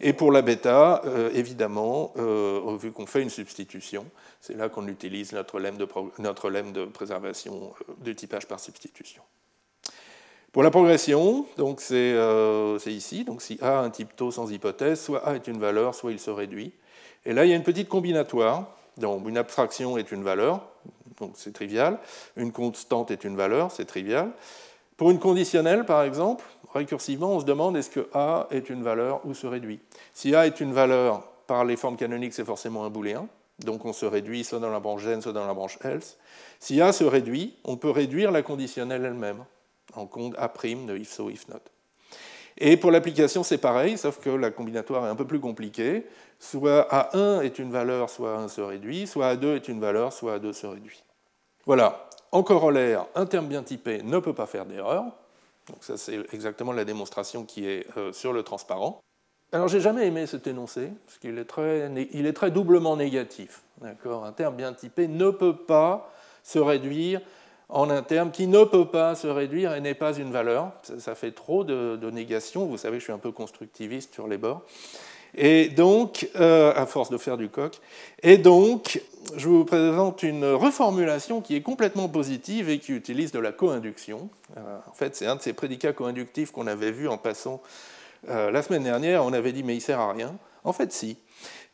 Et 0.00 0.12
pour 0.12 0.32
la 0.32 0.42
bêta, 0.42 1.02
euh, 1.04 1.30
évidemment, 1.34 2.12
euh, 2.16 2.76
vu 2.76 2.92
qu'on 2.92 3.06
fait 3.06 3.22
une 3.22 3.30
substitution, 3.30 4.06
c'est 4.40 4.56
là 4.56 4.68
qu'on 4.68 4.88
utilise 4.88 5.32
notre 5.32 5.60
lemme 5.60 5.76
de, 5.76 5.86
notre 6.18 6.50
lemme 6.50 6.72
de 6.72 6.84
préservation 6.84 7.72
euh, 7.88 7.94
de 8.04 8.12
typage 8.12 8.46
par 8.46 8.60
substitution. 8.60 9.22
Pour 10.52 10.62
la 10.62 10.70
progression, 10.70 11.46
donc 11.56 11.80
c'est 11.80 12.14
ici, 12.86 13.24
donc 13.24 13.40
si 13.40 13.58
A 13.62 13.78
a 13.78 13.82
un 13.82 13.88
type 13.88 14.14
taux 14.14 14.30
sans 14.30 14.52
hypothèse, 14.52 15.00
soit 15.00 15.26
A 15.26 15.34
est 15.34 15.46
une 15.46 15.58
valeur, 15.58 15.94
soit 15.94 16.12
il 16.12 16.18
se 16.18 16.30
réduit. 16.30 16.72
Et 17.24 17.32
là, 17.32 17.46
il 17.46 17.50
y 17.50 17.54
a 17.54 17.56
une 17.56 17.62
petite 17.62 17.88
combinatoire. 17.88 18.66
Donc 18.98 19.26
une 19.26 19.38
abstraction 19.38 19.96
est 19.96 20.12
une 20.12 20.22
valeur, 20.22 20.60
donc 21.18 21.32
c'est 21.36 21.52
trivial. 21.52 21.98
Une 22.36 22.52
constante 22.52 23.10
est 23.10 23.24
une 23.24 23.36
valeur, 23.36 23.70
c'est 23.70 23.86
trivial. 23.86 24.32
Pour 24.96 25.10
une 25.10 25.18
conditionnelle, 25.18 25.84
par 25.84 26.02
exemple, 26.02 26.44
récursivement, 26.74 27.32
on 27.32 27.40
se 27.40 27.44
demande 27.44 27.76
est-ce 27.76 27.90
que 27.90 28.08
A 28.14 28.46
est 28.50 28.70
une 28.70 28.82
valeur 28.82 29.20
ou 29.24 29.34
se 29.34 29.46
réduit? 29.46 29.80
Si 30.12 30.34
A 30.34 30.46
est 30.46 30.60
une 30.60 30.72
valeur 30.72 31.22
par 31.46 31.64
les 31.64 31.76
formes 31.76 31.96
canoniques, 31.96 32.34
c'est 32.34 32.44
forcément 32.44 32.84
un 32.84 32.90
booléen, 32.90 33.26
donc 33.60 33.84
on 33.84 33.92
se 33.92 34.06
réduit 34.06 34.44
soit 34.44 34.58
dans 34.58 34.70
la 34.70 34.80
branche 34.80 35.02
gen, 35.02 35.20
soit 35.20 35.32
dans 35.32 35.46
la 35.46 35.54
branche 35.54 35.78
else. 35.82 36.18
Si 36.60 36.80
A 36.80 36.92
se 36.92 37.04
réduit, 37.04 37.56
on 37.64 37.76
peut 37.76 37.90
réduire 37.90 38.30
la 38.30 38.42
conditionnelle 38.42 39.04
elle-même 39.04 39.44
en 39.94 40.06
compte 40.06 40.34
A' 40.38 40.48
de 40.48 40.96
if 40.96 41.10
so, 41.10 41.30
if 41.30 41.48
not. 41.48 41.60
Et 42.58 42.76
pour 42.76 42.90
l'application, 42.90 43.42
c'est 43.42 43.58
pareil, 43.58 43.96
sauf 43.96 44.20
que 44.20 44.30
la 44.30 44.50
combinatoire 44.50 45.06
est 45.06 45.08
un 45.08 45.16
peu 45.16 45.26
plus 45.26 45.40
compliquée. 45.40 46.06
Soit 46.38 46.86
A1 46.90 47.42
est 47.42 47.58
une 47.58 47.70
valeur, 47.70 48.10
soit 48.10 48.36
A1 48.36 48.48
se 48.48 48.60
réduit, 48.60 49.06
soit 49.06 49.34
A2 49.34 49.56
est 49.56 49.68
une 49.68 49.80
valeur, 49.80 50.12
soit 50.12 50.38
A2 50.38 50.52
se 50.52 50.66
réduit. 50.66 51.02
Voilà. 51.66 52.08
En 52.30 52.42
corollaire, 52.42 53.06
un 53.14 53.26
terme 53.26 53.46
bien 53.46 53.62
typé 53.62 54.02
ne 54.02 54.18
peut 54.18 54.32
pas 54.32 54.46
faire 54.46 54.64
d'erreur. 54.64 55.04
Donc 55.68 55.78
ça, 55.80 55.96
c'est 55.96 56.20
exactement 56.32 56.72
la 56.72 56.84
démonstration 56.84 57.44
qui 57.44 57.66
est 57.66 57.86
euh, 57.96 58.12
sur 58.12 58.32
le 58.32 58.42
transparent. 58.42 59.00
Alors, 59.52 59.68
j'ai 59.68 59.80
jamais 59.80 60.06
aimé 60.06 60.26
cet 60.26 60.46
énoncé, 60.46 60.90
parce 61.06 61.18
qu'il 61.18 61.38
est 61.38 61.44
très, 61.44 61.90
il 62.12 62.26
est 62.26 62.32
très 62.32 62.50
doublement 62.50 62.96
négatif. 62.96 63.62
Un 63.82 64.32
terme 64.32 64.56
bien 64.56 64.72
typé 64.72 65.08
ne 65.08 65.30
peut 65.30 65.56
pas 65.56 66.10
se 66.42 66.58
réduire 66.58 67.20
en 67.68 67.90
un 67.90 68.02
terme 68.02 68.30
qui 68.30 68.46
ne 68.46 68.64
peut 68.64 68.86
pas 68.86 69.14
se 69.14 69.26
réduire 69.26 69.74
et 69.74 69.80
n'est 69.80 69.94
pas 69.94 70.14
une 70.14 70.30
valeur. 70.30 70.72
Ça, 70.98 71.14
fait 71.14 71.32
trop 71.32 71.64
de, 71.64 72.10
négation. 72.10 72.66
Vous 72.66 72.76
savez, 72.76 72.98
je 72.98 73.04
suis 73.04 73.12
un 73.12 73.18
peu 73.18 73.32
constructiviste 73.32 74.14
sur 74.14 74.28
les 74.28 74.38
bords. 74.38 74.62
Et 75.34 75.68
donc, 75.68 76.28
euh, 76.36 76.74
à 76.76 76.84
force 76.84 77.08
de 77.08 77.16
faire 77.16 77.38
du 77.38 77.48
coq, 77.48 77.80
et 78.22 78.36
donc, 78.36 79.02
je 79.36 79.48
vous 79.48 79.64
présente 79.64 80.22
une 80.22 80.44
reformulation 80.44 81.40
qui 81.40 81.56
est 81.56 81.62
complètement 81.62 82.08
positive 82.08 82.68
et 82.68 82.78
qui 82.78 82.92
utilise 82.92 83.32
de 83.32 83.38
la 83.38 83.52
co-induction. 83.52 84.28
Euh, 84.56 84.78
en 84.88 84.94
fait, 84.94 85.16
c'est 85.16 85.26
un 85.26 85.36
de 85.36 85.42
ces 85.42 85.52
prédicats 85.52 85.92
co-inductifs 85.92 86.50
qu'on 86.50 86.66
avait 86.66 86.90
vu 86.90 87.08
en 87.08 87.18
passant 87.18 87.62
euh, 88.28 88.50
la 88.50 88.62
semaine 88.62 88.84
dernière. 88.84 89.24
On 89.24 89.32
avait 89.32 89.52
dit, 89.52 89.62
mais 89.62 89.76
il 89.76 89.80
sert 89.80 90.00
à 90.00 90.12
rien. 90.12 90.34
En 90.64 90.72
fait, 90.72 90.92
si. 90.92 91.18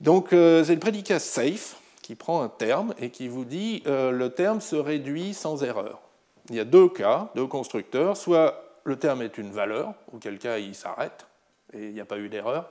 Donc, 0.01 0.29
c'est 0.31 0.75
le 0.75 0.79
prédicat 0.79 1.19
safe 1.19 1.77
qui 2.03 2.15
prend 2.15 2.43
un 2.43 2.49
terme 2.49 2.95
et 2.99 3.11
qui 3.11 3.29
vous 3.29 3.45
dit 3.45 3.83
le 3.85 4.29
terme 4.29 4.61
se 4.61 4.77
réduit 4.77 5.35
sans 5.35 5.63
erreur. 5.65 6.01
Il 6.49 6.57
y 6.57 6.61
a 6.61 6.65
deux 6.65 6.89
cas, 6.89 7.31
deux 7.35 7.47
constructeurs. 7.47 8.17
Soit 8.17 8.63
le 8.85 8.97
terme 8.97 9.21
est 9.23 9.37
une 9.37 9.51
valeur, 9.51 9.93
auquel 10.15 10.39
cas 10.39 10.59
il 10.59 10.75
s'arrête 10.75 11.27
et 11.75 11.89
il 11.89 11.93
n'y 11.93 12.01
a 12.01 12.07
pas 12.07 12.17
eu 12.17 12.29
d'erreur 12.29 12.71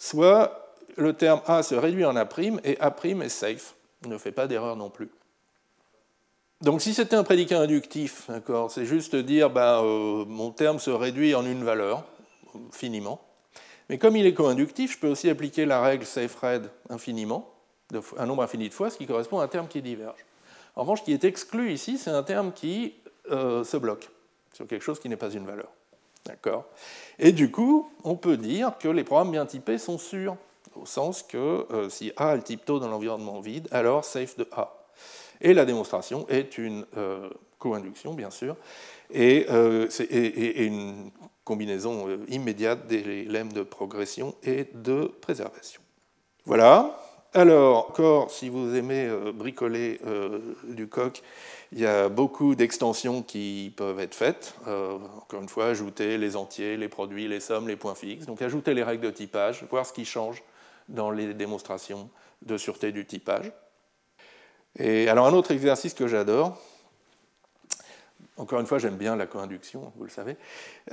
soit 0.00 0.74
le 0.96 1.12
terme 1.12 1.40
A 1.46 1.62
se 1.62 1.76
réduit 1.76 2.04
en 2.04 2.16
A' 2.16 2.26
et 2.64 2.80
A' 2.80 2.94
est 3.04 3.28
safe, 3.28 3.74
ne 4.06 4.18
fait 4.18 4.32
pas 4.32 4.46
d'erreur 4.46 4.76
non 4.76 4.90
plus. 4.90 5.10
Donc 6.62 6.82
si 6.82 6.92
c'était 6.92 7.16
un 7.16 7.24
prédicat 7.24 7.58
inductif, 7.58 8.28
c'est 8.68 8.84
juste 8.84 9.16
dire 9.16 9.50
ben, 9.50 9.82
mon 9.82 10.50
terme 10.50 10.78
se 10.78 10.90
réduit 10.90 11.34
en 11.34 11.44
une 11.46 11.64
valeur, 11.64 12.04
finiment. 12.70 13.20
Mais 13.88 13.98
comme 13.98 14.16
il 14.16 14.26
est 14.26 14.34
co-inductif, 14.34 14.92
je 14.92 14.98
peux 14.98 15.08
aussi 15.08 15.28
appliquer 15.30 15.64
la 15.64 15.80
règle 15.80 16.04
safe-red 16.04 16.70
infiniment, 16.90 17.52
un 18.18 18.26
nombre 18.26 18.42
infini 18.42 18.68
de 18.68 18.74
fois, 18.74 18.90
ce 18.90 18.98
qui 18.98 19.06
correspond 19.06 19.40
à 19.40 19.44
un 19.44 19.48
terme 19.48 19.68
qui 19.68 19.82
diverge. 19.82 20.24
En 20.76 20.82
revanche, 20.82 21.00
ce 21.00 21.04
qui 21.06 21.12
est 21.12 21.24
exclu 21.24 21.72
ici, 21.72 21.98
c'est 21.98 22.10
un 22.10 22.22
terme 22.22 22.52
qui 22.52 22.94
euh, 23.30 23.64
se 23.64 23.76
bloque 23.76 24.08
sur 24.52 24.66
quelque 24.66 24.82
chose 24.82 25.00
qui 25.00 25.08
n'est 25.08 25.16
pas 25.16 25.30
une 25.30 25.46
valeur. 25.46 25.68
Et 27.18 27.32
du 27.32 27.50
coup, 27.50 27.90
on 28.04 28.16
peut 28.16 28.36
dire 28.36 28.76
que 28.78 28.88
les 28.88 29.04
programmes 29.04 29.32
bien 29.32 29.46
typés 29.46 29.78
sont 29.78 29.98
sûrs, 29.98 30.36
au 30.76 30.86
sens 30.86 31.22
que 31.22 31.66
euh, 31.72 31.88
si 31.88 32.12
A 32.16 32.30
a 32.30 32.36
le 32.36 32.42
type 32.42 32.66
dans 32.66 32.88
l'environnement 32.88 33.40
vide, 33.40 33.68
alors 33.70 34.04
safe 34.04 34.36
de 34.36 34.46
A. 34.52 34.72
Et 35.40 35.54
la 35.54 35.64
démonstration 35.64 36.26
est 36.28 36.58
une 36.58 36.86
euh, 36.96 37.30
co-induction, 37.58 38.14
bien 38.14 38.30
sûr, 38.30 38.56
et, 39.10 39.46
euh, 39.50 39.88
une 40.10 41.10
combinaison 41.44 42.06
immédiate 42.28 42.86
des 42.86 43.24
lemmes 43.24 43.52
de 43.52 43.62
progression 43.62 44.34
et 44.42 44.68
de 44.74 45.10
préservation. 45.20 45.80
Voilà. 46.44 46.96
Alors, 47.32 47.88
encore, 47.88 48.30
si 48.30 48.48
vous 48.48 48.74
aimez 48.76 49.08
bricoler 49.34 50.00
du 50.64 50.88
coq, 50.88 51.22
il 51.72 51.80
y 51.80 51.86
a 51.86 52.08
beaucoup 52.08 52.54
d'extensions 52.54 53.22
qui 53.22 53.72
peuvent 53.76 53.98
être 54.00 54.14
faites. 54.14 54.54
Encore 54.66 55.40
une 55.40 55.48
fois, 55.48 55.66
ajouter 55.66 56.18
les 56.18 56.36
entiers, 56.36 56.76
les 56.76 56.88
produits, 56.88 57.26
les 57.26 57.40
sommes, 57.40 57.68
les 57.68 57.76
points 57.76 57.94
fixes. 57.94 58.26
Donc 58.26 58.42
ajouter 58.42 58.74
les 58.74 58.82
règles 58.82 59.04
de 59.04 59.10
typage, 59.10 59.64
voir 59.70 59.86
ce 59.86 59.92
qui 59.92 60.04
change 60.04 60.42
dans 60.90 61.10
les 61.10 61.34
démonstrations 61.34 62.10
de 62.42 62.56
sûreté 62.56 62.92
du 62.92 63.06
typage. 63.06 63.52
Et 64.78 65.08
alors 65.08 65.26
un 65.26 65.32
autre 65.32 65.50
exercice 65.50 65.94
que 65.94 66.06
j'adore, 66.06 66.56
encore 68.36 68.60
une 68.60 68.66
fois 68.66 68.78
j'aime 68.78 68.96
bien 68.96 69.16
la 69.16 69.26
co-induction, 69.26 69.92
vous 69.96 70.04
le 70.04 70.10
savez, 70.10 70.36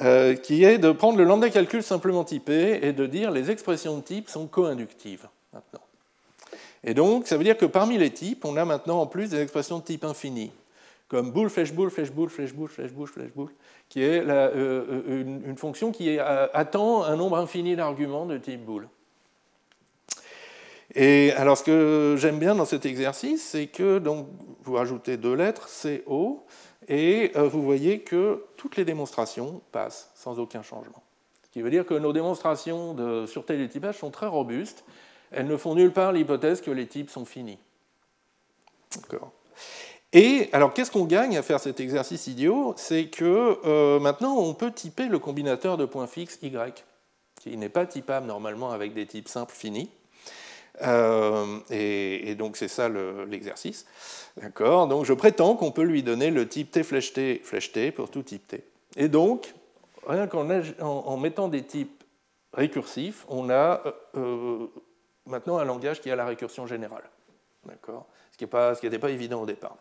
euh, 0.02 0.36
qui 0.36 0.64
est 0.64 0.78
de 0.78 0.92
prendre 0.92 1.18
le 1.18 1.24
lambda 1.24 1.50
calcul 1.50 1.84
simplement 1.84 2.24
typé 2.24 2.80
et 2.82 2.94
de 2.94 3.06
dire 3.06 3.32
les 3.32 3.52
expressions 3.52 3.98
de 3.98 4.04
type 4.04 4.30
sont 4.30 4.48
co-inductives 4.48 5.28
maintenant. 5.54 5.82
Et 6.84 6.94
donc 6.94 7.28
ça 7.28 7.38
veut 7.38 7.44
dire 7.44 7.58
que 7.58 7.66
parmi 7.66 7.98
les 7.98 8.12
types, 8.12 8.46
on 8.46 8.58
a 8.58 8.66
maintenant 8.66 9.02
en 9.02 9.08
plus 9.08 9.30
des 9.30 9.42
expressions 9.42 9.80
de 9.80 9.84
type 9.84 10.04
infini 10.04 10.52
comme 11.08 11.32
boule, 11.32 11.50
flèche, 11.50 11.74
boule, 11.74 11.90
flèche, 11.90 12.12
boule, 12.12 12.30
flèche, 12.30 12.54
boule, 12.54 12.68
flèche, 12.68 12.92
boule, 12.92 13.08
flèche, 13.08 13.32
boule, 13.34 13.50
qui 13.88 14.04
est 14.04 14.20
euh, 14.20 14.52
euh, 14.56 15.22
une, 15.46 15.56
fonction 15.56 15.92
qui 15.92 16.20
attend 16.20 17.04
un 17.04 17.16
nombre 17.16 17.38
infini 17.38 17.76
d'arguments 17.76 18.26
de 18.26 18.38
type 18.38 18.66
boule. 18.66 18.90
Et 21.00 21.32
alors, 21.34 21.60
ce 21.60 21.64
que 21.64 22.16
j'aime 22.18 22.40
bien 22.40 22.56
dans 22.56 22.66
cet 22.66 22.88
exercice, 22.88 23.50
c'est 23.50 23.68
que 23.68 24.00
donc, 24.00 24.28
vous 24.64 24.74
rajoutez 24.74 25.16
deux 25.16 25.36
lettres, 25.36 25.70
C, 25.70 26.04
O, 26.08 26.44
et 26.88 27.32
euh, 27.36 27.48
vous 27.48 27.62
voyez 27.62 28.00
que 28.00 28.44
toutes 28.58 28.78
les 28.78 28.84
démonstrations 28.84 29.62
passent 29.72 30.10
sans 30.16 30.40
aucun 30.40 30.64
changement. 30.64 31.04
Ce 31.44 31.52
qui 31.52 31.62
veut 31.62 31.70
dire 31.70 31.86
que 31.86 31.94
nos 31.94 32.14
démonstrations 32.14 32.96
de 32.96 33.28
sûreté 33.28 33.58
des 33.58 33.70
typages 33.70 34.00
sont 34.00 34.10
très 34.10 34.26
robustes. 34.26 34.84
Elles 35.30 35.46
ne 35.46 35.56
font 35.56 35.76
nulle 35.76 35.94
part 35.94 36.14
l'hypothèse 36.14 36.62
que 36.62 36.72
les 36.72 36.88
types 36.88 37.12
sont 37.12 37.26
finis. 37.26 37.60
D'accord. 38.96 39.32
Et 40.14 40.50
alors, 40.52 40.74
qu'est-ce 40.74 40.90
qu'on 40.90 41.06
gagne 41.06 41.38
à 41.38 41.44
faire 41.44 41.60
cet 41.60 41.80
exercice 41.80 42.26
idiot? 42.26 42.74
C'est 42.76 43.06
que 43.06 43.60
euh, 43.66 44.00
maintenant, 44.00 44.36
on 44.36 44.56
peut 44.56 44.72
typer 44.72 45.06
le 45.10 45.20
combinateur 45.20 45.78
de 45.78 45.86
points 45.86 46.08
fixes 46.08 46.40
y, 46.42 46.52
qui 47.40 47.56
n'est 47.56 47.70
pas 47.70 47.86
typable 47.86 48.26
normalement 48.26 48.72
avec 48.72 48.96
des 48.96 49.06
types 49.06 49.28
simples 49.28 49.54
finis. 49.54 49.92
Euh, 50.84 51.60
et, 51.70 52.36
donc, 52.36 52.58
c'est 52.58 52.68
ça 52.68 52.90
l'exercice. 52.90 53.86
D'accord? 54.42 54.88
Donc, 54.88 55.06
je 55.06 55.14
prétends 55.14 55.56
qu'on 55.56 55.72
peut 55.72 55.84
lui 55.84 56.04
donner 56.04 56.30
le 56.30 56.48
type 56.48 56.72
t 56.72 56.84
flèche 56.84 57.14
t 57.14 57.42
flèche 57.44 57.72
t 57.72 57.92
pour 57.92 58.10
tout 58.10 58.24
type 58.24 58.48
t. 58.48 58.64
Et 58.96 59.08
donc, 59.08 59.54
rien 60.06 60.28
qu'en 60.28 60.48
en, 60.80 61.18
mettant 61.18 61.48
des 61.48 61.64
types 61.64 62.04
récursifs, 62.54 63.26
on 63.30 63.50
a 63.50 63.82
euh, 64.16 64.68
maintenant 65.26 65.58
un 65.58 65.66
langage 65.66 66.02
qui 66.02 66.12
a 66.12 66.16
la 66.16 66.26
récursion 66.26 66.68
générale. 66.68 67.04
D'accord? 67.66 68.06
Ce 68.32 68.80
qui 68.80 68.86
n'était 68.86 69.00
pas 69.00 69.10
évident 69.10 69.42
au 69.42 69.46
départ. 69.46 69.78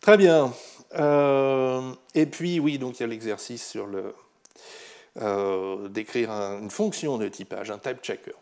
Très 0.00 0.16
bien. 0.16 0.52
Euh, 0.94 1.92
et 2.14 2.26
puis, 2.26 2.60
oui, 2.60 2.78
donc 2.78 2.98
il 2.98 3.02
y 3.02 3.04
a 3.04 3.08
l'exercice 3.08 3.66
sur 3.66 3.86
le 3.86 4.14
euh, 5.20 5.88
d'écrire 5.88 6.30
une 6.30 6.70
fonction 6.70 7.18
de 7.18 7.28
typage, 7.28 7.70
un 7.70 7.78
type 7.78 8.02
checker. 8.02 8.32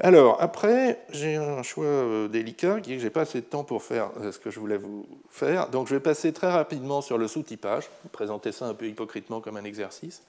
Alors, 0.00 0.40
après, 0.40 1.00
j'ai 1.10 1.36
un 1.36 1.62
choix 1.62 1.84
euh, 1.84 2.28
délicat 2.28 2.80
qui 2.80 2.92
est 2.92 2.96
que 2.96 3.00
je 3.00 3.06
n'ai 3.06 3.10
pas 3.10 3.20
assez 3.22 3.40
de 3.40 3.46
temps 3.46 3.64
pour 3.64 3.82
faire 3.82 4.10
ce 4.32 4.38
que 4.38 4.50
je 4.50 4.58
voulais 4.58 4.78
vous 4.78 5.06
faire. 5.28 5.68
Donc, 5.68 5.88
je 5.88 5.94
vais 5.94 6.00
passer 6.00 6.32
très 6.32 6.50
rapidement 6.50 7.02
sur 7.02 7.18
le 7.18 7.28
sous-typage, 7.28 7.90
présenter 8.10 8.50
ça 8.52 8.66
un 8.66 8.74
peu 8.74 8.86
hypocritement 8.86 9.40
comme 9.40 9.56
un 9.56 9.64
exercice. 9.64 10.22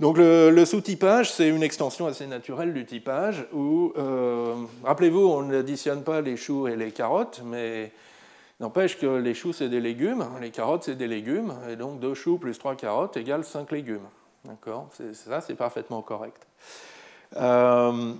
Donc, 0.00 0.18
le, 0.18 0.64
sous-typage, 0.64 1.32
c'est 1.32 1.48
une 1.48 1.62
extension 1.62 2.06
assez 2.06 2.26
naturelle 2.26 2.72
du 2.74 2.84
typage 2.84 3.46
où, 3.52 3.94
rappelez-vous, 4.84 5.26
on 5.26 5.42
n'additionne 5.42 6.04
pas 6.04 6.20
les 6.20 6.36
choux 6.36 6.68
et 6.68 6.76
les 6.76 6.92
carottes, 6.92 7.42
mais 7.44 7.90
N'empêche 8.60 8.98
que 8.98 9.06
les 9.06 9.34
choux, 9.34 9.52
c'est 9.52 9.68
des 9.68 9.80
légumes, 9.80 10.26
les 10.40 10.50
carottes, 10.50 10.84
c'est 10.84 10.96
des 10.96 11.06
légumes, 11.06 11.54
et 11.68 11.76
donc 11.76 12.00
2 12.00 12.14
choux 12.14 12.38
plus 12.38 12.58
3 12.58 12.74
carottes 12.74 13.16
égale 13.16 13.44
5 13.44 13.70
légumes. 13.70 14.08
D'accord? 14.44 14.88
Ça, 15.12 15.40
c'est 15.40 15.54
parfaitement 15.54 16.02
correct. 16.02 16.44
Euh, 17.36 18.14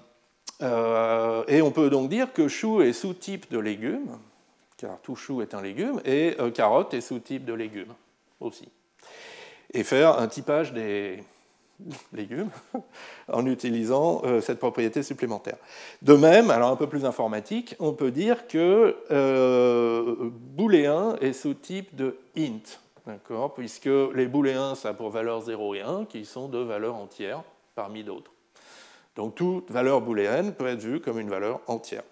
euh, 0.63 1.45
et 1.47 1.63
on 1.63 1.71
peut 1.71 1.91
donc 1.91 2.09
dire 2.09 2.33
que 2.33 2.49
chou 2.49 2.83
est 2.83 2.93
sous-type 2.93 3.51
de 3.51 3.59
légumes, 3.59 4.19
car 4.77 4.99
tout 5.01 5.17
chou 5.17 5.43
est 5.43 5.55
un 5.55 5.63
légume, 5.63 6.01
et 6.05 6.37
euh, 6.41 6.51
carotte 6.51 6.95
est 6.95 7.01
sous-type 7.01 7.45
de 7.45 7.53
légumes 7.53 7.95
aussi. 8.41 8.69
Et 9.73 9.85
faire 9.85 10.19
un 10.19 10.27
typage 10.27 10.73
des, 10.73 11.23
légumes 12.13 12.51
en 13.33 13.47
utilisant 13.47 14.23
euh, 14.25 14.41
cette 14.41 14.59
propriété 14.59 15.03
supplémentaire. 15.03 15.59
De 16.03 16.15
même, 16.15 16.51
alors 16.51 16.71
un 16.71 16.77
peu 16.77 16.89
plus 16.89 17.05
informatique, 17.05 17.77
on 17.79 17.93
peut 17.93 18.11
dire 18.11 18.49
que 18.49 18.97
booléen 20.57 21.17
est 21.21 21.33
sous 21.33 21.55
type 21.55 21.95
de 21.95 22.19
int, 22.37 22.81
puisque 23.55 23.89
les 24.15 24.27
booléens, 24.27 24.75
ça 24.75 24.91
a 24.91 24.95
pour 24.95 25.11
valeur 25.11 25.41
0 25.41 25.75
et 25.77 25.81
1, 25.83 26.05
qui 26.07 26.25
sont 26.25 26.49
deux 26.49 26.65
valeurs 26.65 26.97
entières 26.97 27.43
parmi 27.75 28.03
d'autres. 28.03 28.33
Donc 29.19 29.35
toute 29.35 29.69
valeur 29.69 30.01
booléenne 30.01 30.55
peut 30.55 30.69
être 30.69 30.79
vue 30.79 31.01
comme 31.01 31.19
une 31.19 31.29
valeur 31.29 31.61
entière. 31.67 32.05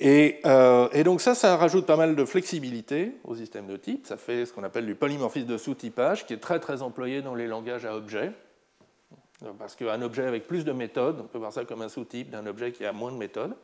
Euh, 0.00 0.88
et, 0.92 1.04
donc 1.04 1.20
ça, 1.20 1.34
ça 1.34 1.58
rajoute 1.58 1.84
pas 1.84 1.96
mal 1.96 2.16
de 2.16 2.24
flexibilité 2.24 3.12
au 3.24 3.36
système 3.36 3.66
de 3.66 3.76
type. 3.76 4.06
Ça 4.06 4.16
fait 4.16 4.46
ce 4.46 4.52
qu'on 4.54 4.64
appelle 4.64 4.86
du 4.86 4.94
polymorphisme 4.94 5.46
de 5.46 5.58
sous-typage, 5.58 6.26
qui 6.26 6.32
est 6.32 6.38
très 6.38 6.58
très 6.58 6.80
employé 6.80 7.20
dans 7.20 7.34
les 7.34 7.46
langages 7.46 7.84
à 7.84 7.94
objets. 7.94 8.32
Parce 9.58 9.76
qu'un 9.76 10.00
objet 10.00 10.24
avec 10.24 10.46
plus 10.46 10.64
de 10.64 10.72
méthodes, 10.72 11.20
on 11.20 11.26
peut 11.26 11.38
voir 11.38 11.52
ça 11.52 11.66
comme 11.66 11.82
un 11.82 11.90
sous-type 11.90 12.30
d'un 12.30 12.46
objet 12.46 12.72
qui 12.72 12.86
a 12.86 12.92
moins 12.92 13.12
de 13.12 13.18
méthodes. 13.18 13.54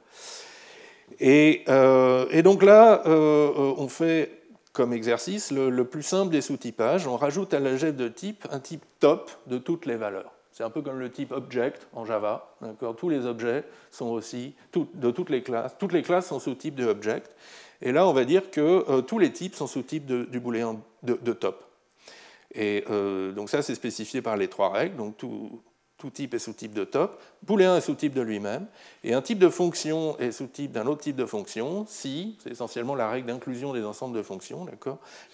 Et, 1.21 1.65
euh, 1.69 2.43
donc 2.43 2.63
là, 2.63 3.03
euh, 3.07 3.75
on 3.79 3.89
fait 3.89 4.43
comme 4.75 4.93
exercice 4.93 5.51
le, 5.51 5.85
plus 5.85 6.03
simple 6.03 6.31
des 6.31 6.43
sous-typages. 6.43 7.07
On 7.07 7.17
rajoute 7.17 7.55
à 7.55 7.61
l'algèbre 7.61 7.97
de 7.97 8.09
type 8.09 8.47
un 8.53 8.61
type 8.61 8.85
top 9.01 9.31
de 9.47 9.57
toutes 9.57 9.87
les 9.87 9.97
valeurs. 9.97 10.35
C'est 10.59 10.65
un 10.65 10.71
peu 10.71 10.83
comme 10.83 10.99
le 10.99 11.09
type 11.09 11.31
object 11.31 11.87
en 11.93 12.05
Java. 12.05 12.53
Tous 12.97 13.09
les 13.09 13.27
objets 13.27 13.63
sont 13.93 14.07
aussi, 14.07 14.57
de 14.75 15.13
toutes 15.13 15.31
les 15.31 15.41
classes, 15.41 15.77
toutes 15.79 15.93
les 15.93 16.03
classes 16.03 16.27
sont 16.27 16.41
sous-types 16.41 16.75
de 16.75 16.85
object. 16.85 17.31
Et 17.81 17.93
là, 17.93 18.09
on 18.09 18.13
va 18.13 18.25
dire 18.25 18.51
que 18.51 18.85
euh, 18.91 19.01
tous 19.01 19.21
les 19.21 19.31
types 19.31 19.55
sont 19.55 19.69
sous-types 19.69 20.05
du 20.05 20.41
booléen 20.41 20.81
de, 21.05 21.33
top. 21.33 21.65
Et 22.53 22.85
euh, 22.91 23.31
donc 23.31 23.51
ça, 23.51 23.63
c'est 23.63 23.77
spécifié 23.77 24.21
par 24.21 24.37
les 24.37 24.49
trois 24.49 24.73
règles. 24.73 24.97
Donc 24.97 25.17
tout, 25.17 25.63
tout 25.99 26.11
type 26.11 26.33
est 26.35 26.39
sous-type 26.39 26.73
de 26.73 26.85
top. 26.85 27.21
Booléen 27.43 27.77
est 27.77 27.81
sous-type 27.81 28.15
de 28.15 28.23
lui-même. 28.23 28.67
Et 29.03 29.15
un 29.15 29.21
type 29.21 29.39
de 29.39 29.49
fonction 29.49 30.17
est 30.19 30.31
sous-type 30.31 30.73
d'un 30.73 30.87
autre 30.87 31.03
type 31.03 31.17
de 31.17 31.27
fonction 31.27 31.85
si, 31.89 32.39
c'est 32.43 32.51
essentiellement 32.51 32.95
la 32.95 33.11
règle 33.11 33.27
d'inclusion 33.27 33.73
des 33.73 33.85
ensembles 33.85 34.17
de 34.17 34.23
fonctions. 34.23 34.65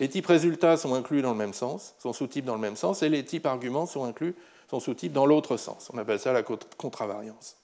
Les 0.00 0.08
types 0.08 0.26
résultats 0.26 0.76
sont 0.78 0.94
inclus 0.94 1.20
dans 1.20 1.32
le 1.32 1.38
même 1.38 1.52
sens, 1.52 1.94
sont 1.98 2.14
sous-types 2.14 2.46
dans 2.46 2.54
le 2.54 2.60
même 2.60 2.76
sens, 2.76 3.02
et 3.02 3.10
les 3.10 3.24
types 3.24 3.46
arguments 3.46 3.86
sont 3.86 4.04
inclus 4.04 4.34
son 4.70 4.80
sous-type 4.80 5.12
dans 5.12 5.26
l'autre 5.26 5.56
sens. 5.58 5.90
On 5.92 5.98
appelle 5.98 6.18
ça 6.18 6.32
la 6.32 6.42
contravariance. 6.42 7.56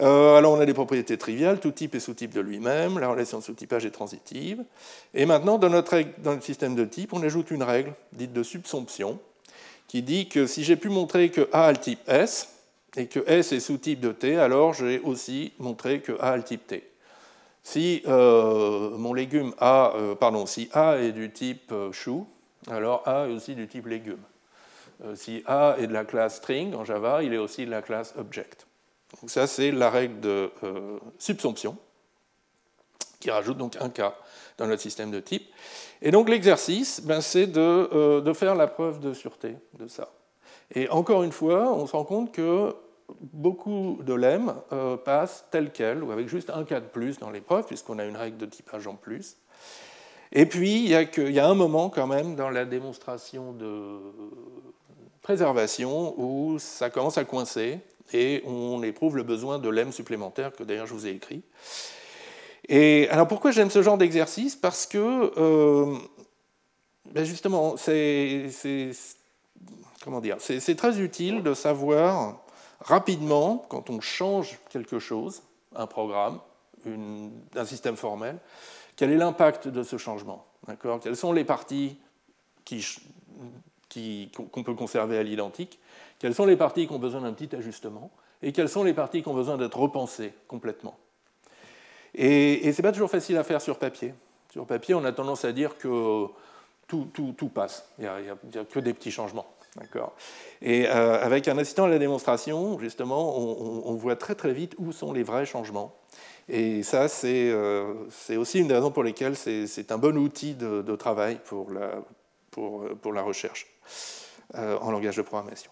Euh, 0.00 0.36
alors 0.36 0.52
on 0.52 0.60
a 0.60 0.66
des 0.66 0.74
propriétés 0.74 1.18
triviales, 1.18 1.58
tout 1.58 1.72
type 1.72 1.94
est 1.94 2.00
sous-type 2.00 2.32
de 2.32 2.40
lui-même, 2.40 2.98
la 2.98 3.08
relation 3.08 3.38
de 3.38 3.42
sous-typage 3.42 3.84
est 3.86 3.90
transitive. 3.90 4.64
Et 5.14 5.26
maintenant, 5.26 5.58
dans 5.58 5.68
notre, 5.68 6.00
système 6.42 6.76
de 6.76 6.84
type, 6.84 7.12
on 7.12 7.22
ajoute 7.22 7.50
une 7.50 7.62
règle 7.62 7.94
dite 8.12 8.32
de 8.32 8.42
subsomption, 8.42 9.18
qui 9.90 10.02
dit 10.02 10.28
que 10.28 10.46
si 10.46 10.62
j'ai 10.62 10.76
pu 10.76 10.88
montrer 10.88 11.30
que 11.30 11.48
A 11.52 11.64
a 11.64 11.72
le 11.72 11.78
type 11.78 11.98
S, 12.06 12.54
et 12.96 13.08
que 13.08 13.18
S 13.26 13.50
est 13.50 13.58
sous-type 13.58 13.98
de 13.98 14.12
T, 14.12 14.36
alors 14.36 14.72
j'ai 14.72 15.00
aussi 15.00 15.52
montré 15.58 16.00
que 16.00 16.12
A 16.20 16.30
a 16.30 16.36
le 16.36 16.44
type 16.44 16.64
T. 16.64 16.88
Si 17.64 18.00
euh, 18.06 18.96
mon 18.96 19.12
légume 19.12 19.52
A, 19.58 19.92
euh, 19.96 20.14
pardon, 20.14 20.46
si 20.46 20.70
A 20.74 20.98
est 20.98 21.10
du 21.10 21.32
type 21.32 21.74
chou, 21.90 22.28
alors 22.68 23.02
A 23.08 23.26
est 23.26 23.32
aussi 23.32 23.56
du 23.56 23.66
type 23.66 23.88
légume. 23.88 24.22
Euh, 25.04 25.16
si 25.16 25.42
A 25.46 25.74
est 25.80 25.88
de 25.88 25.92
la 25.92 26.04
classe 26.04 26.36
string 26.36 26.72
en 26.76 26.84
Java, 26.84 27.24
il 27.24 27.34
est 27.34 27.38
aussi 27.38 27.66
de 27.66 27.70
la 27.72 27.82
classe 27.82 28.14
object. 28.16 28.68
Donc 29.20 29.28
ça, 29.28 29.48
c'est 29.48 29.72
la 29.72 29.90
règle 29.90 30.20
de 30.20 30.52
euh, 30.62 30.98
subsomption, 31.18 31.76
qui 33.18 33.32
rajoute 33.32 33.58
donc 33.58 33.76
un 33.80 33.88
cas 33.88 34.14
dans 34.60 34.68
notre 34.68 34.82
système 34.82 35.10
de 35.10 35.18
type. 35.18 35.50
Et 36.02 36.10
donc 36.10 36.28
l'exercice, 36.28 37.00
ben, 37.02 37.20
c'est 37.20 37.48
de, 37.48 37.60
euh, 37.60 38.20
de, 38.20 38.32
faire 38.32 38.54
la 38.54 38.68
preuve 38.68 39.00
de 39.00 39.12
sûreté 39.12 39.56
de 39.78 39.88
ça. 39.88 40.08
Et 40.74 40.88
encore 40.88 41.24
une 41.24 41.32
fois, 41.32 41.72
on 41.72 41.86
se 41.86 41.92
rend 41.92 42.04
compte 42.04 42.32
que 42.32 42.72
beaucoup 43.20 43.98
de 44.04 44.14
lemmes 44.14 44.54
passent 45.04 45.44
tel 45.50 45.72
quel, 45.72 46.04
ou 46.04 46.12
avec 46.12 46.28
juste 46.28 46.48
un 46.48 46.62
cas 46.62 46.78
de 46.78 46.86
plus 46.86 47.18
dans 47.18 47.30
l'épreuve, 47.30 47.66
puisqu'on 47.66 47.98
a 47.98 48.04
une 48.04 48.16
règle 48.16 48.36
de 48.36 48.46
typage 48.46 48.86
en 48.86 48.94
plus. 48.94 49.36
Et 50.30 50.46
puis, 50.46 50.84
il 50.84 50.90
y, 50.90 50.94
a 50.94 51.02
y 51.02 51.40
a 51.40 51.48
un 51.48 51.54
moment 51.54 51.90
quand 51.90 52.06
même 52.06 52.36
dans 52.36 52.50
la 52.50 52.64
démonstration 52.64 53.52
de, 53.52 53.98
préservation 55.22 56.18
où 56.18 56.58
ça 56.58 56.90
commence 56.90 57.18
à 57.18 57.24
coincer 57.24 57.78
et 58.12 58.42
on 58.46 58.82
éprouve 58.82 59.16
le 59.16 59.22
besoin 59.22 59.58
de 59.58 59.68
lemme 59.68 59.92
supplémentaire 59.92 60.52
que 60.52 60.64
d'ailleurs 60.64 60.86
je 60.86 60.94
vous 60.94 61.06
ai 61.06 61.10
écrit. 61.10 61.42
Et 62.72 63.08
alors 63.08 63.26
pourquoi 63.26 63.50
j'aime 63.50 63.68
ce 63.68 63.82
genre 63.82 63.98
d'exercice? 63.98 64.54
Parce 64.54 64.86
que 64.86 65.32
euh, 65.36 65.98
ben 67.06 67.24
justement, 67.24 67.76
c'est 67.76 68.46
très 70.76 71.00
utile 71.00 71.42
de 71.42 71.52
savoir 71.52 72.40
rapidement 72.80 73.66
quand 73.68 73.90
on 73.90 74.00
change 74.00 74.60
quelque 74.70 75.00
chose, 75.00 75.42
un 75.74 75.88
programme, 75.88 76.38
un 76.86 77.64
système 77.64 77.96
formel, 77.96 78.38
quel 78.94 79.10
est 79.10 79.16
l'impact 79.16 79.66
de 79.66 79.82
ce 79.82 79.96
changement. 79.96 80.46
Quelles 81.02 81.16
sont 81.16 81.32
les 81.32 81.44
parties 81.44 81.98
qu'on 82.64 84.62
peut 84.62 84.74
conserver 84.74 85.18
à 85.18 85.24
l'identique, 85.24 85.80
quelles 86.20 86.36
sont 86.36 86.46
les 86.46 86.56
parties 86.56 86.86
qui 86.86 86.92
ont 86.92 87.00
besoin 87.00 87.22
d'un 87.22 87.32
petit 87.32 87.56
ajustement, 87.56 88.12
et 88.42 88.52
quelles 88.52 88.68
sont 88.68 88.84
les 88.84 88.94
parties 88.94 89.22
qui 89.22 89.28
ont 89.28 89.34
besoin 89.34 89.58
d'être 89.58 89.76
repensées 89.76 90.32
complètement? 90.46 90.96
Et, 92.14 92.66
et 92.66 92.72
ce 92.72 92.80
n'est 92.80 92.88
pas 92.88 92.92
toujours 92.92 93.10
facile 93.10 93.36
à 93.36 93.44
faire 93.44 93.60
sur 93.60 93.78
papier. 93.78 94.14
Sur 94.50 94.66
papier, 94.66 94.94
on 94.94 95.04
a 95.04 95.12
tendance 95.12 95.44
à 95.44 95.52
dire 95.52 95.78
que 95.78 96.26
tout, 96.86 97.50
passe, 97.54 97.88
il 97.98 98.02
n'y 98.02 98.58
a, 98.58 98.64
que 98.64 98.80
des 98.80 98.94
petits 98.94 99.12
changements. 99.12 99.46
Et 100.62 100.88
euh, 100.88 101.22
avec 101.22 101.46
un 101.46 101.56
assistant 101.56 101.84
à 101.84 101.88
la 101.88 102.00
démonstration, 102.00 102.78
justement, 102.80 103.38
on, 103.38 103.94
voit 103.94 104.16
très 104.16 104.34
très 104.34 104.52
vite 104.52 104.74
où 104.78 104.90
sont 104.90 105.12
les 105.12 105.22
vrais 105.22 105.46
changements. 105.46 105.94
Et 106.48 106.82
ça, 106.82 107.06
c'est 107.06 107.48
euh, 107.50 107.94
aussi 108.36 108.58
une 108.58 108.66
des 108.66 108.74
raisons 108.74 108.90
pour 108.90 109.04
lesquelles 109.04 109.36
c'est 109.36 109.92
un 109.92 109.98
bon 109.98 110.18
outil 110.18 110.54
de, 110.54 110.96
travail 110.96 111.38
pour 111.44 111.70
la, 111.70 112.02
pour, 112.50 112.88
pour 113.00 113.12
la 113.12 113.22
recherche. 113.22 113.68
Euh, 114.56 114.76
en 114.80 114.90
langage 114.90 115.16
de 115.16 115.22
programmation. 115.22 115.70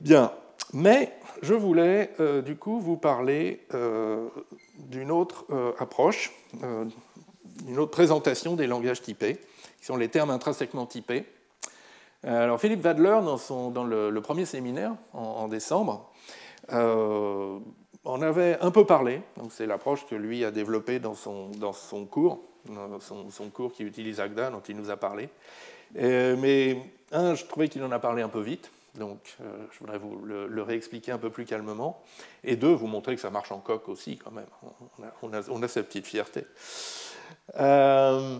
Bien, 0.00 0.32
mais 0.72 1.12
je 1.42 1.54
voulais 1.54 2.10
euh, 2.20 2.42
du 2.42 2.56
coup 2.56 2.80
vous 2.80 2.96
parler 2.96 3.66
euh, 3.74 4.28
d'une 4.78 5.10
autre 5.10 5.46
approche, 5.78 6.32
d'une 7.64 7.78
autre 7.78 7.90
présentation 7.90 8.56
des 8.56 8.66
langages 8.66 9.02
typés, 9.02 9.38
qui 9.78 9.86
sont 9.86 9.96
les 9.96 10.08
termes 10.08 10.30
intrinsèquement 10.30 10.86
typés. 10.86 11.24
Alors 12.24 12.60
Philippe 12.60 12.84
Wadler, 12.84 13.20
dans, 13.24 13.36
son, 13.36 13.70
dans 13.70 13.84
le, 13.84 14.20
premier 14.20 14.46
séminaire 14.46 14.94
en, 15.12 15.48
décembre, 15.48 16.10
en 18.06 18.22
avait 18.22 18.58
un 18.60 18.70
peu 18.70 18.84
parlé. 18.84 19.20
Donc 19.36 19.52
c'est 19.52 19.66
l'approche 19.66 20.06
que 20.06 20.14
lui 20.14 20.44
a 20.44 20.50
développée 20.50 20.98
dans 20.98 21.14
son, 21.14 21.50
dans 21.50 21.72
son 21.72 22.06
cours, 22.06 22.40
son, 23.00 23.50
cours 23.50 23.72
qui 23.72 23.82
utilise 23.82 24.20
Agda, 24.20 24.50
dont 24.50 24.62
il 24.68 24.76
nous 24.76 24.90
a 24.90 24.96
parlé. 24.96 25.28
Euh, 25.98 26.36
mais 26.38 26.78
un, 27.12 27.34
je 27.34 27.44
trouvais 27.44 27.68
qu'il 27.68 27.82
en 27.84 27.92
a 27.92 27.98
parlé 27.98 28.22
un 28.22 28.28
peu 28.28 28.40
vite, 28.40 28.70
donc 28.98 29.36
euh, 29.40 29.44
je 29.72 29.78
voudrais 29.78 29.98
vous 29.98 30.18
le, 30.24 30.62
réexpliquer 30.62 31.12
un 31.12 31.18
peu 31.18 31.30
plus 31.30 31.44
calmement. 31.44 32.02
Et 32.44 32.56
deux, 32.56 32.72
vous 32.72 32.86
montrer 32.86 33.14
que 33.14 33.20
ça 33.20 33.30
marche 33.30 33.52
en 33.52 33.58
coq 33.58 33.88
aussi, 33.88 34.16
quand 34.16 34.30
même. 34.30 34.46
On 35.22 35.32
a, 35.32 35.40
on 35.48 35.68
cette 35.68 35.86
petite 35.86 36.06
fierté. 36.06 36.44
Euh, 37.58 38.38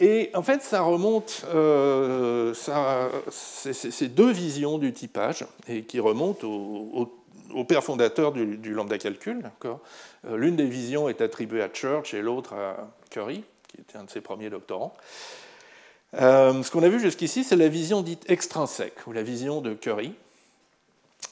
et 0.00 0.30
en 0.34 0.42
fait, 0.42 0.62
ça 0.62 0.82
remonte, 0.82 1.44
euh, 1.54 2.52
c'est 2.54 4.08
deux 4.08 4.32
visions 4.32 4.78
du 4.78 4.92
typage, 4.92 5.46
et 5.68 5.84
qui 5.84 6.00
remontent 6.00 6.46
au, 6.46 7.12
au, 7.54 7.64
père 7.64 7.84
fondateur 7.84 8.32
du, 8.32 8.56
du 8.56 8.72
lambda 8.72 8.98
calcul. 8.98 9.42
L'une 10.28 10.56
des 10.56 10.66
visions 10.66 11.08
est 11.08 11.20
attribuée 11.20 11.62
à 11.62 11.68
Church 11.72 12.14
et 12.14 12.22
l'autre 12.22 12.54
à 12.54 12.88
Curry 13.10 13.44
qui 13.72 13.80
était 13.80 13.96
un 13.96 14.04
de 14.04 14.10
ses 14.10 14.20
premiers 14.20 14.50
doctorants. 14.50 14.94
Euh, 16.14 16.62
ce 16.62 16.70
qu'on 16.70 16.82
a 16.82 16.88
vu 16.88 17.00
jusqu'ici, 17.00 17.44
c'est 17.44 17.56
la 17.56 17.68
vision 17.68 18.02
dite 18.02 18.28
extrinsèque, 18.30 19.06
ou 19.06 19.12
la 19.12 19.22
vision 19.22 19.60
de 19.60 19.72
Curry, 19.74 20.14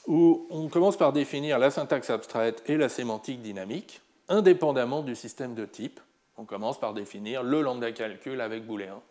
où 0.07 0.47
on 0.49 0.67
commence 0.69 0.97
par 0.97 1.13
définir 1.13 1.59
la 1.59 1.69
syntaxe 1.69 2.09
abstraite 2.09 2.63
et 2.65 2.77
la 2.77 2.89
sémantique 2.89 3.41
dynamique, 3.41 4.01
indépendamment 4.29 5.01
du 5.01 5.15
système 5.15 5.53
de 5.53 5.65
type. 5.65 5.99
On 6.37 6.45
commence 6.45 6.79
par 6.79 6.93
définir 6.93 7.43
le 7.43 7.61
lambda 7.61 7.91
calcul 7.91 8.41
avec 8.41 8.65
booléen. 8.65 9.01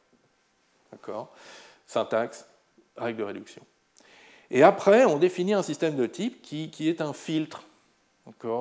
D'accord? 0.90 1.32
Syntaxe, 1.86 2.46
règle 2.96 3.18
de 3.18 3.24
réduction. 3.24 3.62
Et 4.50 4.64
après, 4.64 5.04
on 5.04 5.18
définit 5.18 5.54
un 5.54 5.62
système 5.62 5.94
de 5.94 6.06
type 6.06 6.42
qui, 6.42 6.70
qui 6.70 6.88
est 6.88 7.00
un 7.00 7.12
filtre 7.12 7.62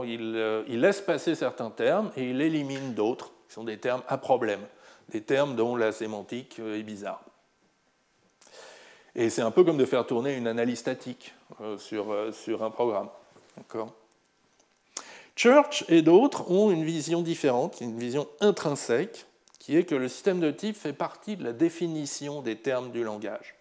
Il, 0.06 0.36
euh, 0.36 0.64
il, 0.68 0.82
laisse 0.82 1.02
passer 1.02 1.34
certains 1.34 1.72
termes 1.72 2.12
et 2.16 2.30
il 2.30 2.42
élimine 2.42 2.94
d'autres, 2.94 3.32
qui 3.48 3.56
sont 3.56 3.64
des 3.64 3.80
termes 3.80 4.04
à 4.08 4.20
problème, 4.20 4.62
des 5.10 5.22
termes 5.22 5.56
dont 5.56 5.76
la 5.76 5.92
sémantique 5.92 6.58
euh, 6.60 6.78
est 6.78 6.84
bizarre. 6.84 7.24
Et 9.16 9.30
c'est 9.30 9.42
un 9.42 9.52
peu 9.52 9.64
comme 9.64 9.78
de 9.78 9.86
faire 9.86 10.06
tourner 10.06 10.36
une 10.36 10.48
analyse 10.48 10.80
statique 10.80 11.34
sur, 11.78 12.16
sur 12.32 12.64
un 12.64 12.70
programme. 12.70 13.10
Church 15.36 15.84
et 15.90 16.02
d'autres 16.02 16.50
ont 16.52 16.70
une 16.70 16.84
vision 16.84 17.22
différente, 17.22 17.82
une 17.82 17.98
vision 17.98 18.28
intrinsèque, 18.40 19.26
qui 19.58 19.78
est 19.78 19.84
que 19.84 19.96
le 19.96 20.08
système 20.08 20.40
de 20.40 20.52
type 20.52 20.76
fait 20.76 20.94
partie 20.94 21.38
de 21.38 21.44
la 21.44 21.54
définition 21.54 22.42
des 22.42 22.56
termes 22.56 22.92
du 22.92 23.04
langage. 23.04 23.56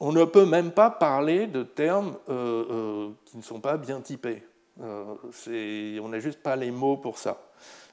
On 0.00 0.12
ne 0.12 0.24
peut 0.24 0.44
même 0.44 0.72
pas 0.72 0.90
parler 0.90 1.46
de 1.46 1.62
termes 1.62 2.16
euh, 2.28 2.64
euh, 2.70 3.10
qui 3.24 3.36
ne 3.36 3.42
sont 3.42 3.60
pas 3.60 3.76
bien 3.76 4.00
typés. 4.00 4.42
Euh, 4.82 5.14
on 6.02 6.08
n'a 6.08 6.18
juste 6.18 6.42
pas 6.42 6.56
les 6.56 6.70
mots 6.70 6.96
pour 6.96 7.18
ça. 7.18 7.40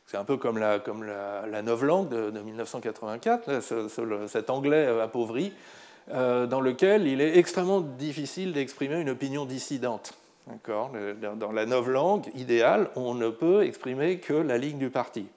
C'est 0.10 0.18
un 0.18 0.24
peu 0.24 0.38
comme 0.38 0.57
la, 0.57 0.80
comme 0.80 1.03
la, 1.03 1.62
novlangue 1.62 2.10
de, 2.10 2.32
de 2.32 2.39
1984, 2.39 3.62
cet 4.28 4.49
anglais 4.49 4.88
appauvri, 4.88 5.53
dans 6.12 6.62
lequel 6.62 7.05
il 7.05 7.22
est 7.22 7.38
extrêmement 7.38 7.80
difficile 7.80 8.51
d'exprimer 8.53 8.99
une 8.99 9.12
opinion 9.12 9.45
dissidente. 9.45 10.16
Dans 10.66 11.51
la 11.51 11.68
novlangue 11.68 12.26
idéale, 12.34 12.89
on 12.95 13.14
ne 13.14 13.30
peut 13.30 13.64
exprimer 13.64 14.18
que 14.18 14.34
la 14.34 14.57
ligne 14.57 14.80
du 14.80 14.89
parti. 14.89 15.28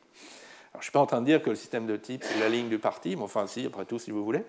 je 0.73 0.79
ne 0.79 0.83
suis 0.85 0.93
pas 0.93 1.01
en 1.01 1.07
train 1.07 1.21
de 1.21 1.27
dire 1.27 1.43
que 1.43 1.51
le 1.51 1.57
système 1.57 1.87
de 1.87 1.99
type, 1.99 2.25
c'est 2.25 2.41
la 2.41 2.49
ligne 2.49 2.71
du 2.71 2.79
parti, 2.79 3.15
mais 3.15 3.25
enfin, 3.25 3.47
si, 3.47 3.67
après 3.67 3.85
tout, 3.85 3.99
si 3.99 4.11
vous 4.11 4.25
voulez. 4.25 4.43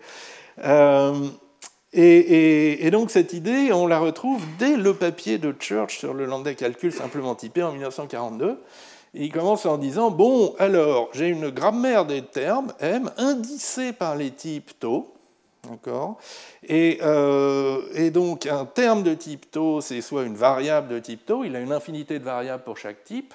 Et, 1.92 2.90
donc 2.92 3.12
cette 3.12 3.34
idée, 3.34 3.74
on 3.74 3.88
la 3.88 4.00
retrouve 4.00 4.42
dès 4.58 4.78
le 4.78 4.94
papier 4.94 5.38
de 5.38 5.54
Church 5.60 5.98
sur 5.98 6.14
le 6.14 6.24
landais 6.24 6.56
calcul 6.56 6.94
simplement 6.94 7.36
typé 7.36 7.62
en 7.62 7.74
1942. 7.74 8.58
Il 9.14 9.32
commence 9.32 9.66
en 9.66 9.78
disant, 9.78 10.12
bon, 10.12 10.56
alors, 10.60 11.10
j'ai 11.14 11.28
une 11.28 11.50
grammaire 11.50 12.06
des 12.06 12.24
termes, 12.24 12.74
M, 12.80 13.12
indicée 13.18 13.94
par 13.94 14.16
les 14.16 14.32
types 14.32 14.80
taux, 14.80 15.14
et, 16.64 17.00
euh, 17.02 17.82
et, 17.94 18.12
donc, 18.12 18.48
un 18.48 18.66
terme 18.66 19.04
de 19.04 19.14
type 19.14 19.50
taux, 19.50 19.80
c'est 19.80 20.02
soit 20.02 20.24
une 20.24 20.36
variable 20.36 20.90
de 20.90 21.00
type 21.00 21.26
taux, 21.26 21.46
il 21.46 21.56
a 21.56 21.60
une 21.60 21.72
infinité 21.72 22.20
de 22.20 22.24
variables 22.24 22.64
pour 22.64 22.78
chaque 22.78 23.04
type, 23.06 23.34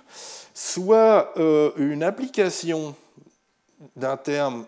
soit 0.52 1.32
euh, 1.38 1.70
une 1.76 2.02
application 2.02 2.94
d'un 3.96 4.16
terme 4.18 4.66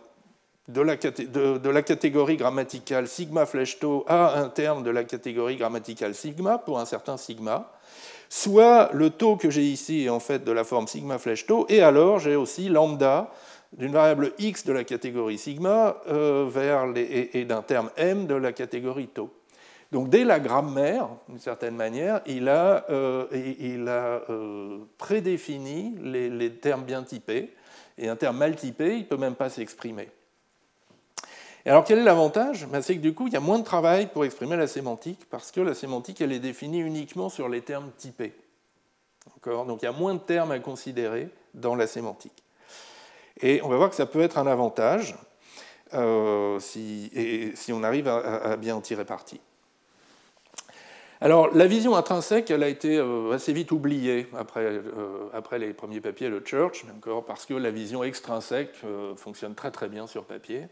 de 0.68 0.80
la, 0.80 1.82
catégorie 1.82 2.36
grammaticale 2.36 3.08
sigma 3.08 3.44
flèche 3.44 3.78
tau 3.78 4.04
à 4.08 4.38
un 4.38 4.48
terme 4.48 4.82
de 4.82 4.90
la 4.90 5.04
catégorie 5.04 5.56
grammaticale 5.56 6.14
sigma 6.14 6.58
pour 6.58 6.78
un 6.78 6.84
certain 6.84 7.16
sigma, 7.16 7.72
soit 8.30 8.90
le 8.94 9.10
taux 9.10 9.36
que 9.36 9.50
j'ai 9.50 9.64
ici 9.64 10.04
est 10.04 10.08
en 10.08 10.20
fait 10.20 10.44
de 10.44 10.52
la 10.52 10.64
forme 10.64 10.86
sigma 10.86 11.18
flèche 11.18 11.46
tau, 11.46 11.66
et 11.68 11.82
alors 11.82 12.20
j'ai 12.20 12.36
aussi 12.36 12.70
lambda 12.70 13.30
d'une 13.76 13.92
variable 13.92 14.32
x 14.38 14.64
de 14.64 14.72
la 14.72 14.84
catégorie 14.84 15.36
sigma 15.36 15.96
euh, 16.08 16.46
vers 16.48 16.86
et, 16.96 17.44
d'un 17.44 17.62
terme 17.62 17.90
m 17.96 18.26
de 18.26 18.34
la 18.34 18.52
catégorie 18.52 19.08
tau. 19.08 19.30
Donc 19.92 20.08
dès 20.08 20.24
la 20.24 20.38
grammaire, 20.38 21.08
d'une 21.28 21.40
certaine 21.40 21.74
manière, 21.74 22.20
il 22.24 22.48
a, 22.48 22.86
euh, 22.90 23.26
il 23.32 23.88
a 23.88 24.22
euh, 24.30 24.78
prédéfini 24.96 25.96
les, 26.00 26.30
les 26.30 26.52
termes 26.52 26.84
bien 26.84 27.02
typés, 27.02 27.52
et 27.98 28.08
un 28.08 28.16
terme 28.16 28.38
mal 28.38 28.54
typé, 28.54 28.94
il 28.94 29.00
ne 29.00 29.04
peut 29.04 29.16
même 29.16 29.34
pas 29.34 29.50
s'exprimer. 29.50 30.08
Alors 31.66 31.84
quel 31.84 31.98
est 31.98 32.04
l'avantage? 32.04 32.66
Ben, 32.66 32.80
C'est 32.80 32.96
que 32.96 33.00
du 33.00 33.14
coup, 33.14 33.26
il 33.26 33.32
y 33.32 33.36
a 33.36 33.40
moins 33.40 33.58
de 33.58 33.64
travail 33.64 34.06
pour 34.06 34.24
exprimer 34.24 34.56
la 34.56 34.66
sémantique, 34.66 35.20
parce 35.30 35.52
que 35.52 35.60
la 35.60 35.74
sémantique, 35.74 36.20
elle 36.20 36.32
est 36.32 36.38
définie 36.38 36.80
uniquement 36.80 37.28
sur 37.28 37.48
les 37.48 37.60
termes 37.60 37.90
typés. 37.96 38.32
Donc 39.44 39.82
il 39.82 39.84
y 39.84 39.88
a 39.88 39.92
moins 39.92 40.14
de 40.14 40.20
termes 40.20 40.50
à 40.52 40.58
considérer 40.58 41.28
dans 41.54 41.74
la 41.74 41.86
sémantique. 41.86 42.42
Et 43.42 43.60
on 43.62 43.68
va 43.68 43.76
voir 43.76 43.90
que 43.90 43.96
ça 43.96 44.06
peut 44.06 44.20
être 44.20 44.38
un 44.38 44.46
avantage 44.46 45.14
euh, 45.94 46.58
si, 46.60 47.72
on 47.72 47.82
arrive 47.82 48.08
à, 48.08 48.56
bien 48.56 48.76
en 48.76 48.80
tirer 48.80 49.04
parti. 49.04 49.40
Alors, 51.22 51.54
la 51.54 51.66
vision 51.66 51.96
intrinsèque, 51.96 52.50
elle 52.50 52.62
a 52.62 52.68
été 52.68 52.96
euh, 52.96 53.32
assez 53.32 53.52
vite 53.52 53.72
oubliée 53.72 54.26
après, 54.38 54.64
euh, 54.64 55.28
après 55.34 55.58
les 55.58 55.74
premiers 55.74 56.00
papiers 56.00 56.30
de 56.30 56.40
Church, 56.42 56.86
parce 57.26 57.44
que 57.44 57.52
la 57.52 57.70
vision 57.70 58.02
extrinsèque 58.02 58.74
fonctionne 59.16 59.54
très 59.54 59.70
très 59.70 59.88
bien 59.88 60.06
sur 60.06 60.24
papier 60.24 60.68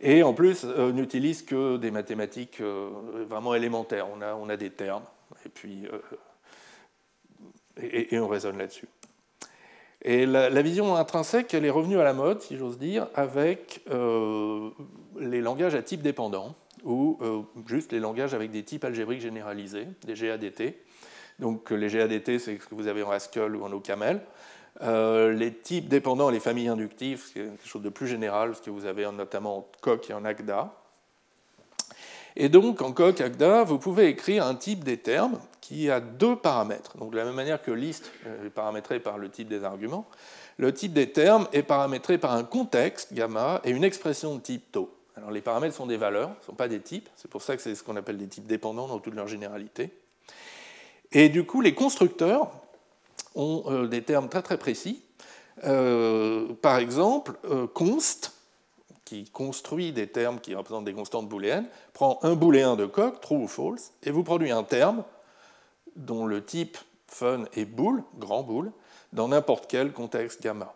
et 0.00 0.22
en 0.22 0.34
plus 0.34 0.64
euh, 0.64 0.92
n'utilise 0.92 1.42
que 1.42 1.76
des 1.76 1.90
mathématiques 1.90 2.60
euh, 2.60 2.90
vraiment 3.28 3.54
élémentaires. 3.54 4.06
On 4.14 4.20
a, 4.20 4.34
on 4.34 4.48
a, 4.48 4.56
des 4.56 4.70
termes, 4.70 5.04
et 5.44 5.48
puis 5.48 5.86
euh, 5.86 5.98
et, 7.82 8.18
on 8.18 8.28
raisonne 8.28 8.58
là-dessus. 8.58 8.88
Et 10.02 10.26
la, 10.26 10.62
vision 10.62 10.94
intrinsèque, 10.94 11.52
elle 11.54 11.64
est 11.64 11.70
revenue 11.70 11.98
à 11.98 12.04
la 12.04 12.12
mode, 12.12 12.40
si 12.40 12.56
j'ose 12.56 12.78
dire, 12.78 13.08
avec 13.14 13.82
les 15.18 15.40
langages 15.40 15.74
à 15.74 15.82
type 15.82 16.00
dépendant, 16.00 16.54
ou 16.84 17.18
juste 17.66 17.90
les 17.90 17.98
langages 17.98 18.32
avec 18.32 18.52
des 18.52 18.62
types 18.62 18.84
algébriques 18.84 19.20
généralisés, 19.20 19.88
des 20.04 20.14
GADT. 20.14 20.74
Donc 21.40 21.70
les 21.70 21.88
GADT, 21.88 22.38
c'est 22.38 22.58
ce 22.60 22.66
que 22.68 22.74
vous 22.74 22.86
avez 22.86 23.02
en 23.02 23.10
Haskell 23.10 23.56
ou 23.56 23.64
en 23.64 23.72
OCaml. 23.72 24.20
Euh, 24.82 25.32
les 25.32 25.52
types 25.52 25.88
dépendants, 25.88 26.30
les 26.30 26.40
familles 26.40 26.68
inductives, 26.68 27.24
c'est 27.26 27.40
quelque 27.40 27.66
chose 27.66 27.82
de 27.82 27.88
plus 27.88 28.06
général, 28.06 28.54
ce 28.54 28.60
que 28.60 28.70
vous 28.70 28.84
avez 28.86 29.10
notamment 29.10 29.58
en 29.58 29.68
coq 29.80 30.10
et 30.10 30.12
en 30.12 30.24
agda. 30.24 30.72
Et 32.36 32.50
donc, 32.50 32.82
en 32.82 32.92
coq, 32.92 33.20
agda, 33.20 33.64
vous 33.64 33.78
pouvez 33.78 34.08
écrire 34.08 34.46
un 34.46 34.54
type 34.54 34.84
des 34.84 34.98
termes 34.98 35.40
qui 35.62 35.90
a 35.90 36.00
deux 36.00 36.36
paramètres. 36.36 36.98
Donc, 36.98 37.12
de 37.12 37.16
la 37.16 37.24
même 37.24 37.34
manière 37.34 37.62
que 37.62 37.70
list 37.70 38.12
est 38.44 38.50
paramétré 38.50 39.00
par 39.00 39.16
le 39.16 39.30
type 39.30 39.48
des 39.48 39.64
arguments, 39.64 40.06
le 40.58 40.72
type 40.72 40.92
des 40.92 41.10
termes 41.10 41.48
est 41.52 41.62
paramétré 41.62 42.18
par 42.18 42.32
un 42.32 42.44
contexte, 42.44 43.14
gamma, 43.14 43.60
et 43.64 43.70
une 43.70 43.84
expression 43.84 44.34
de 44.36 44.40
type 44.40 44.70
tau. 44.70 44.94
Alors, 45.16 45.30
les 45.30 45.40
paramètres 45.40 45.74
sont 45.74 45.86
des 45.86 45.96
valeurs, 45.96 46.28
ne 46.28 46.44
sont 46.44 46.54
pas 46.54 46.68
des 46.68 46.80
types. 46.80 47.08
C'est 47.16 47.30
pour 47.30 47.40
ça 47.40 47.56
que 47.56 47.62
c'est 47.62 47.74
ce 47.74 47.82
qu'on 47.82 47.96
appelle 47.96 48.18
des 48.18 48.28
types 48.28 48.46
dépendants 48.46 48.86
dans 48.86 48.98
toute 48.98 49.14
leur 49.14 49.26
généralité. 49.26 49.90
Et 51.12 51.30
du 51.30 51.46
coup, 51.46 51.62
les 51.62 51.74
constructeurs 51.74 52.50
ont 53.36 53.64
euh, 53.66 53.86
des 53.86 54.02
termes 54.02 54.28
très 54.28 54.42
très 54.42 54.58
précis. 54.58 55.02
Euh, 55.64 56.52
par 56.60 56.78
exemple, 56.78 57.34
euh, 57.44 57.66
const, 57.66 58.32
qui 59.04 59.30
construit 59.30 59.92
des 59.92 60.08
termes 60.08 60.40
qui 60.40 60.54
représentent 60.54 60.84
des 60.84 60.92
constantes 60.92 61.28
booléennes, 61.28 61.68
prend 61.92 62.18
un 62.22 62.34
booléen 62.34 62.74
de 62.74 62.86
coq, 62.86 63.20
true 63.20 63.36
ou 63.36 63.46
false, 63.46 63.92
et 64.02 64.10
vous 64.10 64.24
produit 64.24 64.50
un 64.50 64.64
terme 64.64 65.04
dont 65.94 66.26
le 66.26 66.44
type 66.44 66.76
fun 67.06 67.44
est 67.54 67.64
bool, 67.64 68.02
grand 68.18 68.42
bool, 68.42 68.72
dans 69.12 69.28
n'importe 69.28 69.66
quel 69.68 69.92
contexte 69.92 70.42
gamma. 70.42 70.74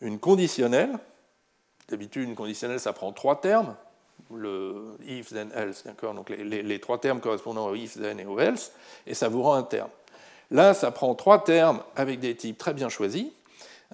Une 0.00 0.20
conditionnelle, 0.20 0.98
d'habitude 1.88 2.28
une 2.28 2.36
conditionnelle 2.36 2.80
ça 2.80 2.92
prend 2.92 3.12
trois 3.12 3.40
termes, 3.40 3.74
le 4.32 4.96
if, 5.04 5.30
then, 5.30 5.50
else, 5.54 5.84
donc 6.00 6.30
les, 6.30 6.62
les, 6.62 6.80
trois 6.80 6.98
termes 6.98 7.20
correspondant 7.20 7.66
au 7.66 7.74
if, 7.74 8.00
then 8.00 8.20
et 8.20 8.24
au 8.24 8.38
else, 8.38 8.72
et 9.06 9.14
ça 9.14 9.28
vous 9.28 9.42
rend 9.42 9.54
un 9.54 9.62
terme. 9.64 9.90
Là, 10.52 10.74
ça 10.74 10.90
prend 10.90 11.14
trois 11.14 11.42
termes 11.42 11.82
avec 11.96 12.20
des 12.20 12.36
types 12.36 12.58
très 12.58 12.74
bien 12.74 12.90
choisis. 12.90 13.26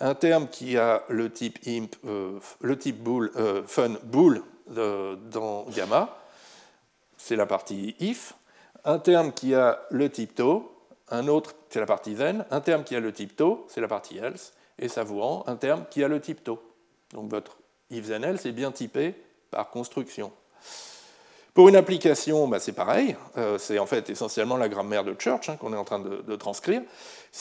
Un 0.00 0.16
terme 0.16 0.48
qui 0.48 0.76
a 0.76 1.04
le 1.08 1.30
type 1.30 1.56
imp, 1.66 1.94
euh, 2.04 2.40
le 2.60 2.76
type 2.76 2.98
bool, 2.98 3.30
euh, 3.36 3.62
fun 3.64 3.94
bool 4.02 4.42
dans 4.66 5.64
gamma, 5.74 6.18
c'est 7.16 7.36
la 7.36 7.46
partie 7.46 7.94
if. 8.00 8.34
Un 8.84 8.98
terme 8.98 9.32
qui 9.32 9.54
a 9.54 9.80
le 9.90 10.10
type 10.10 10.34
to, 10.34 10.70
un 11.10 11.28
autre, 11.28 11.54
c'est 11.70 11.80
la 11.80 11.86
partie 11.86 12.14
then. 12.14 12.44
Un 12.50 12.60
terme 12.60 12.82
qui 12.82 12.96
a 12.96 13.00
le 13.00 13.12
type 13.12 13.36
to, 13.36 13.64
c'est 13.68 13.80
la 13.80 13.88
partie 13.88 14.18
else. 14.18 14.52
Et 14.80 14.88
ça 14.88 15.04
vous 15.04 15.20
rend 15.20 15.44
un 15.46 15.56
terme 15.56 15.84
qui 15.88 16.02
a 16.02 16.08
le 16.08 16.20
type 16.20 16.42
to. 16.42 16.60
Donc 17.12 17.30
votre 17.30 17.56
if 17.90 18.08
then 18.08 18.24
else 18.24 18.46
est 18.46 18.52
bien 18.52 18.72
typé 18.72 19.14
par 19.52 19.70
construction. 19.70 20.32
Pour 21.58 21.68
une 21.68 21.74
application, 21.74 22.46
bah, 22.46 22.60
c'est 22.60 22.70
pareil. 22.70 23.16
Euh, 23.36 23.58
c'est 23.58 23.80
en 23.80 23.86
fait 23.86 24.10
essentiellement 24.10 24.56
la 24.56 24.68
grammaire 24.68 25.02
de 25.02 25.16
Church 25.18 25.48
hein, 25.48 25.56
qu'on 25.56 25.72
est 25.72 25.76
en 25.76 25.82
train 25.82 25.98
de, 25.98 26.36
transcrire. 26.36 26.82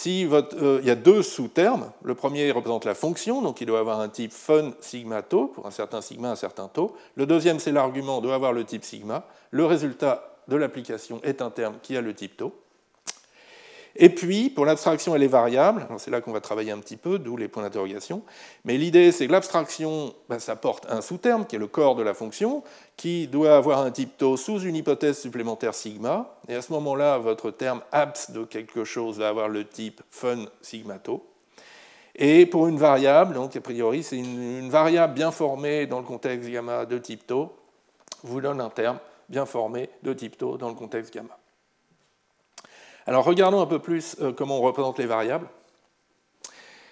Euh, 0.07 0.79
il 0.81 0.87
y 0.87 0.89
a 0.89 0.95
deux 0.95 1.21
sous-termes, 1.21 1.91
le 2.01 2.15
premier 2.15 2.49
représente 2.49 2.83
la 2.85 2.95
fonction, 2.95 3.43
donc 3.43 3.61
il 3.61 3.67
doit 3.67 3.77
avoir 3.77 3.99
un 3.99 4.09
type 4.09 4.31
fun 4.31 4.71
sigma 4.81 5.21
tau, 5.21 5.45
pour 5.45 5.67
un 5.67 5.71
certain 5.71 6.01
sigma, 6.01 6.31
un 6.31 6.35
certain 6.35 6.67
taux. 6.67 6.95
Le 7.13 7.27
deuxième, 7.27 7.59
c'est 7.59 7.71
l'argument, 7.71 8.19
doit 8.19 8.33
avoir 8.33 8.53
le 8.53 8.63
type 8.63 8.83
sigma. 8.83 9.27
Le 9.51 9.65
résultat 9.65 10.39
de 10.47 10.55
l'application 10.55 11.21
est 11.21 11.43
un 11.43 11.51
terme 11.51 11.75
qui 11.83 11.95
a 11.95 12.01
le 12.01 12.15
type 12.15 12.37
taux. 12.37 12.55
Et 13.99 14.09
puis, 14.09 14.51
pour 14.51 14.65
l'abstraction 14.65 15.15
et 15.15 15.19
les 15.19 15.27
variables, 15.27 15.87
c'est 15.97 16.11
là 16.11 16.21
qu'on 16.21 16.31
va 16.31 16.39
travailler 16.39 16.71
un 16.71 16.77
petit 16.77 16.97
peu, 16.97 17.17
d'où 17.17 17.35
les 17.35 17.47
points 17.47 17.63
d'interrogation, 17.63 18.21
mais 18.63 18.77
l'idée 18.77 19.11
c'est 19.11 19.25
que 19.25 19.31
l'abstraction, 19.31 20.13
ben, 20.29 20.37
ça 20.37 20.55
porte 20.55 20.85
un 20.87 21.01
sous-terme, 21.01 21.47
qui 21.47 21.55
est 21.55 21.59
le 21.59 21.65
corps 21.65 21.95
de 21.95 22.03
la 22.03 22.13
fonction, 22.13 22.63
qui 22.95 23.27
doit 23.27 23.55
avoir 23.55 23.79
un 23.79 23.89
type 23.89 24.15
tau 24.15 24.37
sous 24.37 24.59
une 24.59 24.75
hypothèse 24.75 25.17
supplémentaire 25.17 25.73
sigma, 25.73 26.37
et 26.47 26.53
à 26.53 26.61
ce 26.61 26.71
moment-là, 26.73 27.17
votre 27.17 27.49
terme 27.49 27.81
abs 27.91 28.29
de 28.29 28.43
quelque 28.43 28.83
chose 28.83 29.17
va 29.17 29.29
avoir 29.29 29.49
le 29.49 29.67
type 29.67 30.01
fun 30.11 30.45
sigma 30.61 30.99
tau. 30.99 31.25
Et 32.13 32.45
pour 32.45 32.67
une 32.67 32.77
variable, 32.77 33.33
donc 33.33 33.55
a 33.55 33.61
priori 33.61 34.03
c'est 34.03 34.17
une, 34.17 34.69
variable 34.69 35.15
bien 35.15 35.31
formée 35.31 35.87
dans 35.87 35.99
le 35.99 36.05
contexte 36.05 36.47
gamma 36.49 36.85
de 36.85 36.99
type 36.99 37.25
tau, 37.25 37.55
vous 38.21 38.41
donne 38.41 38.61
un 38.61 38.69
terme 38.69 38.99
bien 39.27 39.47
formé 39.47 39.89
de 40.03 40.13
type 40.13 40.37
tau 40.37 40.57
dans 40.57 40.69
le 40.69 40.75
contexte 40.75 41.13
gamma. 41.13 41.37
Alors 43.07 43.23
regardons 43.23 43.61
un 43.61 43.65
peu 43.65 43.79
plus 43.79 44.15
comment 44.35 44.59
on 44.59 44.61
représente 44.61 44.99
les 44.99 45.05
variables. 45.05 45.47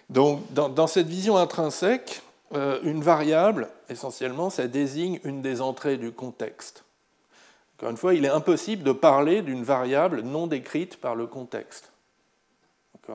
Donc 0.09 0.41
dans, 0.53 0.88
cette 0.88 1.07
vision 1.07 1.38
intrinsèque, 1.38 2.22
une 2.53 3.01
variable, 3.01 3.70
essentiellement, 3.89 4.49
ça 4.49 4.68
désigne 4.68 5.20
une 5.24 5.41
des 5.41 5.61
entrées 5.61 5.97
du 5.97 6.11
contexte. 6.11 6.86
Encore 7.78 7.89
une 7.89 7.97
fois, 7.97 8.13
il 8.13 8.24
est 8.24 8.30
impossible 8.30 8.84
de 8.84 8.93
parler 8.93 9.41
d'une 9.41 9.63
variable 9.63 10.22
non 10.22 10.47
décrite 10.47 10.97
par 10.97 11.16
le 11.16 11.28
contexte. 11.28 11.91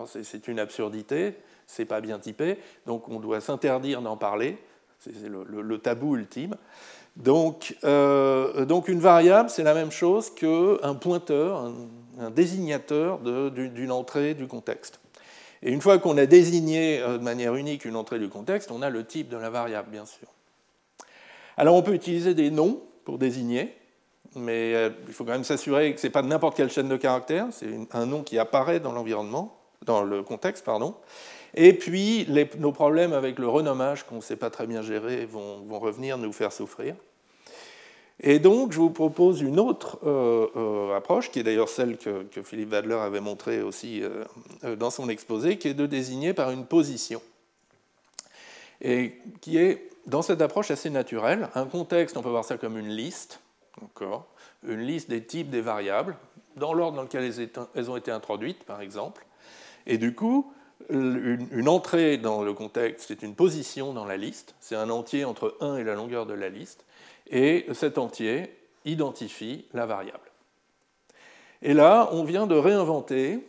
C'est 0.06 0.46
une 0.48 0.58
absurdité, 0.58 1.34
c'est 1.66 1.84
pas 1.84 2.00
bien 2.00 2.18
typé, 2.18 2.58
donc 2.86 3.08
on 3.08 3.18
doit 3.18 3.40
s'interdire 3.40 4.02
d'en 4.02 4.16
parler, 4.16 4.58
c'est 4.98 5.12
le, 5.28 5.78
tabou 5.78 6.16
ultime. 6.16 6.56
Donc, 7.16 7.76
euh, 7.84 8.64
donc 8.66 8.88
une 8.88 9.00
variable, 9.00 9.50
c'est 9.50 9.62
la 9.62 9.74
même 9.74 9.90
chose 9.90 10.30
qu'un 10.30 10.94
pointeur, 10.94 11.72
désignateur 12.28 13.20
d'une 13.20 13.90
entrée 13.90 14.34
du 14.34 14.46
contexte. 14.46 15.00
Et 15.62 15.70
une 15.70 15.80
fois 15.80 15.98
qu'on 15.98 16.16
a 16.18 16.26
désigné 16.26 17.00
euh, 17.00 17.18
de 17.18 17.22
manière 17.22 17.54
unique 17.54 17.84
une 17.84 17.96
entrée 17.96 18.18
du 18.18 18.28
contexte, 18.28 18.70
on 18.70 18.82
a 18.82 18.90
le 18.90 19.04
type 19.04 19.28
de 19.28 19.36
la 19.36 19.50
variable, 19.50 19.90
bien 19.90 20.04
sûr. 20.04 20.28
Alors 21.56 21.74
on 21.74 21.82
peut 21.82 21.94
utiliser 21.94 22.34
des 22.34 22.50
noms 22.50 22.82
pour 23.04 23.18
désigner, 23.18 23.74
mais 24.34 24.74
euh, 24.74 24.90
il 25.06 25.12
faut 25.12 25.24
quand 25.24 25.32
même 25.32 25.44
s'assurer 25.44 25.94
que 25.94 26.00
ce 26.00 26.06
n'est 26.06 26.12
pas 26.12 26.22
n'importe 26.22 26.56
quelle 26.56 26.70
chaîne 26.70 26.88
de 26.88 26.96
caractères, 26.96 27.48
c'est 27.50 27.68
un 27.92 28.06
nom 28.06 28.22
qui 28.22 28.38
apparaît 28.38 28.80
dans 28.80 28.92
l'environnement, 28.92 29.56
dans 29.84 30.02
le 30.02 30.22
contexte, 30.22 30.64
pardon. 30.64 30.94
Et 31.54 31.72
puis, 31.72 32.28
nos 32.58 32.72
problèmes 32.72 33.12
avec 33.12 33.38
le 33.38 33.48
renommage 33.48 34.04
qu'on 34.04 34.16
ne 34.16 34.20
sait 34.20 34.36
pas 34.36 34.50
très 34.50 34.66
bien 34.66 34.82
gérer 34.82 35.26
vont, 35.26 35.78
revenir 35.78 36.16
nous 36.16 36.32
faire 36.32 36.52
souffrir. 36.52 36.94
Et 38.22 38.38
donc, 38.38 38.72
je 38.72 38.78
vous 38.78 38.90
propose 38.90 39.40
une 39.40 39.58
autre 39.58 39.98
euh, 40.04 40.46
euh, 40.56 40.96
approche, 40.96 41.30
qui 41.30 41.40
est 41.40 41.42
d'ailleurs 41.42 41.68
celle 41.68 41.96
que, 41.96 42.26
Philippe 42.42 42.72
Wadler 42.72 42.94
avait 42.94 43.20
montrée 43.20 43.62
aussi 43.62 44.02
dans 44.78 44.90
son 44.90 45.08
exposé, 45.08 45.56
qui 45.56 45.68
est 45.68 45.74
de 45.74 45.86
désigner 45.86 46.34
par 46.34 46.50
une 46.50 46.66
position. 46.66 47.22
Et 48.82 49.14
qui 49.40 49.58
est, 49.58 49.90
dans 50.06 50.22
cette 50.22 50.42
approche, 50.42 50.70
assez 50.70 50.90
naturelle. 50.90 51.48
Un 51.54 51.66
contexte, 51.66 52.16
on 52.16 52.22
peut 52.22 52.28
voir 52.28 52.44
ça 52.44 52.58
comme 52.58 52.76
une 52.76 52.88
liste, 52.88 53.40
une 54.66 54.80
liste 54.80 55.08
des 55.08 55.24
types 55.24 55.50
des 55.50 55.60
variables, 55.60 56.16
dans 56.56 56.74
l'ordre 56.74 56.96
dans 56.96 57.02
lequel 57.02 57.32
elles 57.74 57.90
ont 57.90 57.96
été 57.96 58.10
introduites, 58.10 58.64
par 58.64 58.80
exemple. 58.80 59.24
Et 59.86 59.98
du 59.98 60.14
coup, 60.14 60.52
une, 60.88 61.68
entrée 61.68 62.18
dans 62.18 62.42
le 62.42 62.52
contexte, 62.52 63.08
c'est 63.08 63.22
une 63.22 63.34
position 63.34 63.92
dans 63.92 64.04
la 64.04 64.16
liste, 64.16 64.54
c'est 64.60 64.76
un 64.76 64.90
entier 64.90 65.24
entre 65.24 65.56
1 65.60 65.76
et 65.76 65.84
la 65.84 65.94
longueur 65.94 66.26
de 66.26 66.34
la 66.34 66.48
liste, 66.48 66.84
et 67.30 67.66
cet 67.72 67.98
entier 67.98 68.54
identifie 68.84 69.66
la 69.72 69.86
variable. 69.86 70.30
Et 71.62 71.74
là, 71.74 72.08
on 72.12 72.24
vient 72.24 72.46
de 72.46 72.54
réinventer 72.54 73.40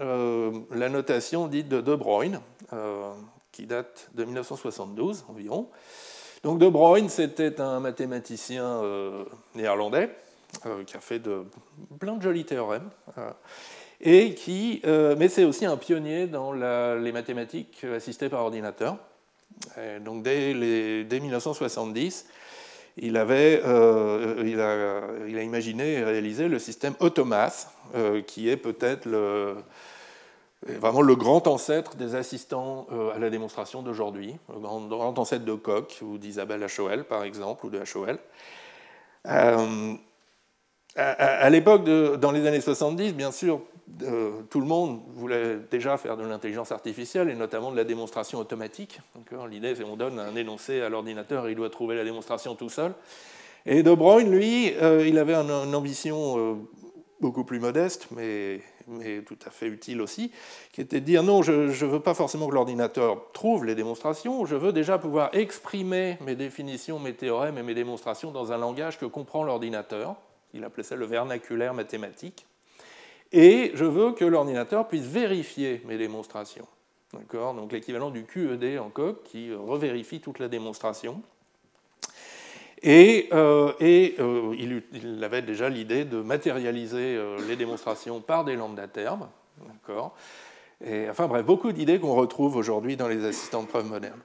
euh, 0.00 0.52
la 0.70 0.88
notation 0.88 1.46
dite 1.46 1.68
de 1.68 1.80
De 1.80 1.94
Bruyne, 1.94 2.40
euh, 2.72 3.12
qui 3.52 3.66
date 3.66 4.08
de 4.14 4.24
1972 4.24 5.24
environ, 5.28 5.68
donc 6.42 6.58
De 6.58 6.68
Bruyne, 6.68 7.08
c'était 7.08 7.60
un 7.60 7.80
mathématicien 7.80 8.64
euh, 8.64 9.24
néerlandais 9.54 10.10
qui 10.86 10.96
a 10.96 11.00
fait 11.00 11.22
plein 12.00 12.16
de 12.16 12.22
jolis 12.22 12.44
théorèmes. 12.44 12.90
Et 14.00 14.34
qui, 14.34 14.82
mais 14.84 15.28
c'est 15.28 15.44
aussi 15.44 15.64
un 15.64 15.76
pionnier 15.76 16.26
dans 16.26 16.52
les 16.52 17.12
mathématiques 17.12 17.84
assistées 17.84 18.28
par 18.28 18.40
ordinateur. 18.40 18.96
donc 20.00 20.24
dès, 20.24 20.54
1970, 20.54 22.26
il, 22.96 23.16
avait, 23.16 23.62
a, 23.62 24.44
il, 24.44 25.38
a, 25.38 25.42
imaginé 25.42 25.94
et 25.94 26.04
réalisé 26.04 26.48
le 26.48 26.58
système 26.58 26.94
Automas, 27.00 27.72
qui 28.26 28.48
est 28.48 28.56
peut-être 28.56 29.08
vraiment 30.66 31.02
le 31.02 31.16
grand 31.16 31.46
ancêtre 31.46 31.96
des 31.96 32.14
assistants 32.14 32.86
euh, 32.92 33.14
à 33.14 33.18
la 33.18 33.30
démonstration 33.30 33.82
d'aujourd'hui, 33.82 34.36
le 34.52 34.60
grand, 34.60 35.18
ancêtre 35.18 35.44
de 35.44 35.54
Koch 35.54 36.02
ou 36.02 36.18
d'Isabelle 36.18 36.66
HOL, 36.78 37.04
par 37.04 37.24
exemple, 37.24 37.66
ou 37.66 37.70
de. 37.70 37.80
Euh, 39.26 39.94
à, 40.96 41.50
l'époque, 41.50 41.84
dans 41.84 42.32
les 42.32 42.46
années 42.46 42.60
70, 42.60 43.14
bien 43.14 43.30
sûr, 43.30 43.60
euh, 44.02 44.42
tout 44.50 44.60
le 44.60 44.66
monde 44.66 45.00
voulait 45.14 45.58
déjà 45.70 45.96
faire 45.96 46.16
de 46.16 46.24
l'intelligence 46.24 46.72
artificielle 46.72 47.30
et 47.30 47.34
notamment 47.34 47.70
de 47.70 47.76
la 47.76 47.84
démonstration 47.84 48.38
automatique. 48.38 49.00
L'idée, 49.48 49.74
c'est 49.74 49.84
qu'on 49.84 49.96
donne 49.96 50.18
un 50.18 50.34
énoncé 50.36 50.80
à 50.80 50.88
l'ordinateur 50.88 51.46
et 51.46 51.52
il 51.52 51.56
doit 51.56 51.70
trouver 51.70 51.96
la 51.96 52.04
démonstration 52.04 52.54
tout 52.54 52.68
seul. 52.68 52.92
Et 53.66 53.82
De 53.82 53.94
Bruyne, 53.94 54.30
lui, 54.30 54.72
il 55.06 55.18
avait 55.18 55.34
une 55.34 55.74
ambition 55.74 56.66
beaucoup 57.20 57.44
plus 57.44 57.60
modeste, 57.60 58.08
mais 58.16 58.60
mais 58.90 59.22
tout 59.22 59.38
à 59.46 59.50
fait 59.50 59.66
utile 59.66 60.00
aussi, 60.00 60.30
qui 60.72 60.80
était 60.80 61.00
de 61.00 61.06
dire 61.06 61.22
non, 61.22 61.42
je 61.42 61.52
ne 61.52 61.90
veux 61.90 62.00
pas 62.00 62.14
forcément 62.14 62.48
que 62.48 62.54
l'ordinateur 62.54 63.30
trouve 63.32 63.64
les 63.64 63.74
démonstrations, 63.74 64.44
je 64.44 64.56
veux 64.56 64.72
déjà 64.72 64.98
pouvoir 64.98 65.30
exprimer 65.32 66.18
mes 66.20 66.34
définitions, 66.34 66.98
mes 66.98 67.14
théorèmes 67.14 67.58
et 67.58 67.62
mes 67.62 67.74
démonstrations 67.74 68.30
dans 68.30 68.52
un 68.52 68.58
langage 68.58 68.98
que 68.98 69.06
comprend 69.06 69.44
l'ordinateur. 69.44 70.16
Il 70.52 70.64
appelait 70.64 70.82
ça 70.82 70.96
le 70.96 71.06
vernaculaire 71.06 71.74
mathématique. 71.74 72.46
Et 73.32 73.70
je 73.74 73.84
veux 73.84 74.12
que 74.12 74.24
l'ordinateur 74.24 74.88
puisse 74.88 75.04
vérifier 75.04 75.82
mes 75.86 75.98
démonstrations. 75.98 76.66
Donc 77.32 77.72
l'équivalent 77.72 78.10
du 78.10 78.24
QED 78.24 78.78
en 78.78 78.88
coq 78.88 79.22
qui 79.24 79.52
revérifie 79.52 80.20
toute 80.20 80.38
la 80.38 80.48
démonstration. 80.48 81.22
Et, 82.82 83.28
euh, 83.32 83.72
euh, 83.80 84.82
il, 84.92 85.24
avait 85.24 85.42
déjà 85.42 85.68
l'idée 85.68 86.04
de 86.04 86.22
matérialiser 86.22 87.16
euh, 87.16 87.36
les 87.46 87.56
démonstrations 87.56 88.20
par 88.20 88.44
des 88.44 88.56
lambda 88.56 88.88
termes. 88.88 89.28
Et, 90.82 91.10
enfin 91.10 91.26
bref, 91.26 91.44
beaucoup 91.44 91.72
d'idées 91.72 91.98
qu'on 91.98 92.14
retrouve 92.14 92.56
aujourd'hui 92.56 92.96
dans 92.96 93.08
les 93.08 93.24
assistants 93.24 93.62
de 93.62 93.68
preuve 93.68 93.86
modernes. 93.86 94.22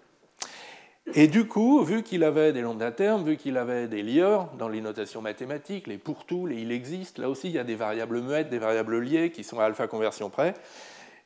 Et 1.14 1.28
du 1.28 1.48
coup, 1.48 1.84
vu 1.84 2.02
qu'il 2.02 2.24
avait 2.24 2.52
des 2.52 2.62
lambda 2.62 2.92
termes, 2.92 3.24
vu 3.24 3.38
qu'il 3.38 3.58
avait 3.58 3.88
des 3.88 4.02
lieurs 4.02 4.50
dans 4.58 4.68
les 4.68 4.82
notations 4.82 5.22
mathématiques, 5.22 5.88
les 5.88 5.98
pour 5.98 6.26
tout, 6.26 6.48
les 6.48 6.62
il 6.62 6.72
existe, 6.72 7.20
là 7.20 7.30
aussi 7.30 7.48
il 7.48 7.54
y 7.54 7.60
a 7.60 7.64
des 7.64 7.76
variables 7.76 8.22
muettes, 8.22 8.50
des 8.50 8.58
variables 8.58 9.00
liées 9.00 9.32
qui 9.32 9.44
sont 9.44 9.60
à 9.60 9.66
alpha 9.66 9.88
conversion 9.88 10.30
près. 10.30 10.56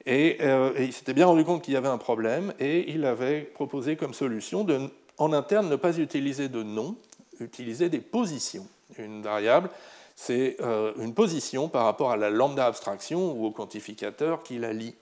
Et, 0.06 0.42
et 0.42 0.84
il 0.84 0.94
s'était 0.94 1.14
bien 1.14 1.28
rendu 1.28 1.44
compte 1.44 1.62
qu'il 1.62 1.74
y 1.74 1.78
avait 1.78 1.88
un 1.88 1.98
problème 1.98 2.54
et 2.60 2.92
il 2.92 3.06
avait 3.06 3.42
proposé 3.42 3.96
comme 3.96 4.14
solution 4.14 4.64
de, 4.64 4.90
en 5.18 5.34
interne, 5.34 5.70
ne 5.70 5.76
pas 5.76 5.98
utiliser 5.98 6.50
de 6.50 6.64
nom, 6.64 6.96
utiliser 7.40 7.90
des 7.90 8.00
positions. 8.00 8.68
Une 8.98 9.22
variable, 9.22 9.70
c'est 10.16 10.58
euh, 10.62 10.94
une 11.00 11.14
position 11.14 11.70
par 11.70 11.86
rapport 11.86 12.12
à 12.12 12.18
la 12.18 12.30
lambda 12.30 12.66
abstraction 12.66 13.34
ou 13.34 13.46
au 13.46 13.52
quantificateur 13.52 14.44
qui 14.44 14.58
la 14.58 14.74
lie. 14.74 14.96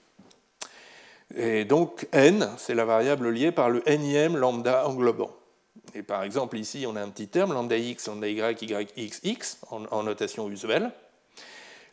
Et 1.35 1.65
donc 1.65 2.07
n, 2.13 2.49
c'est 2.57 2.75
la 2.75 2.85
variable 2.85 3.29
liée 3.29 3.51
par 3.51 3.69
le 3.69 3.83
nième 3.87 4.37
lambda 4.37 4.87
englobant. 4.87 5.31
Et 5.93 6.03
par 6.03 6.23
exemple, 6.23 6.57
ici, 6.57 6.85
on 6.87 6.95
a 6.95 7.01
un 7.01 7.09
petit 7.09 7.27
terme, 7.27 7.53
lambda 7.53 7.77
x, 7.77 8.07
lambda 8.07 8.27
y, 8.27 8.61
y, 8.61 8.87
x, 8.95 9.19
x, 9.23 9.59
en, 9.71 10.03
notation 10.03 10.49
usuelle. 10.49 10.91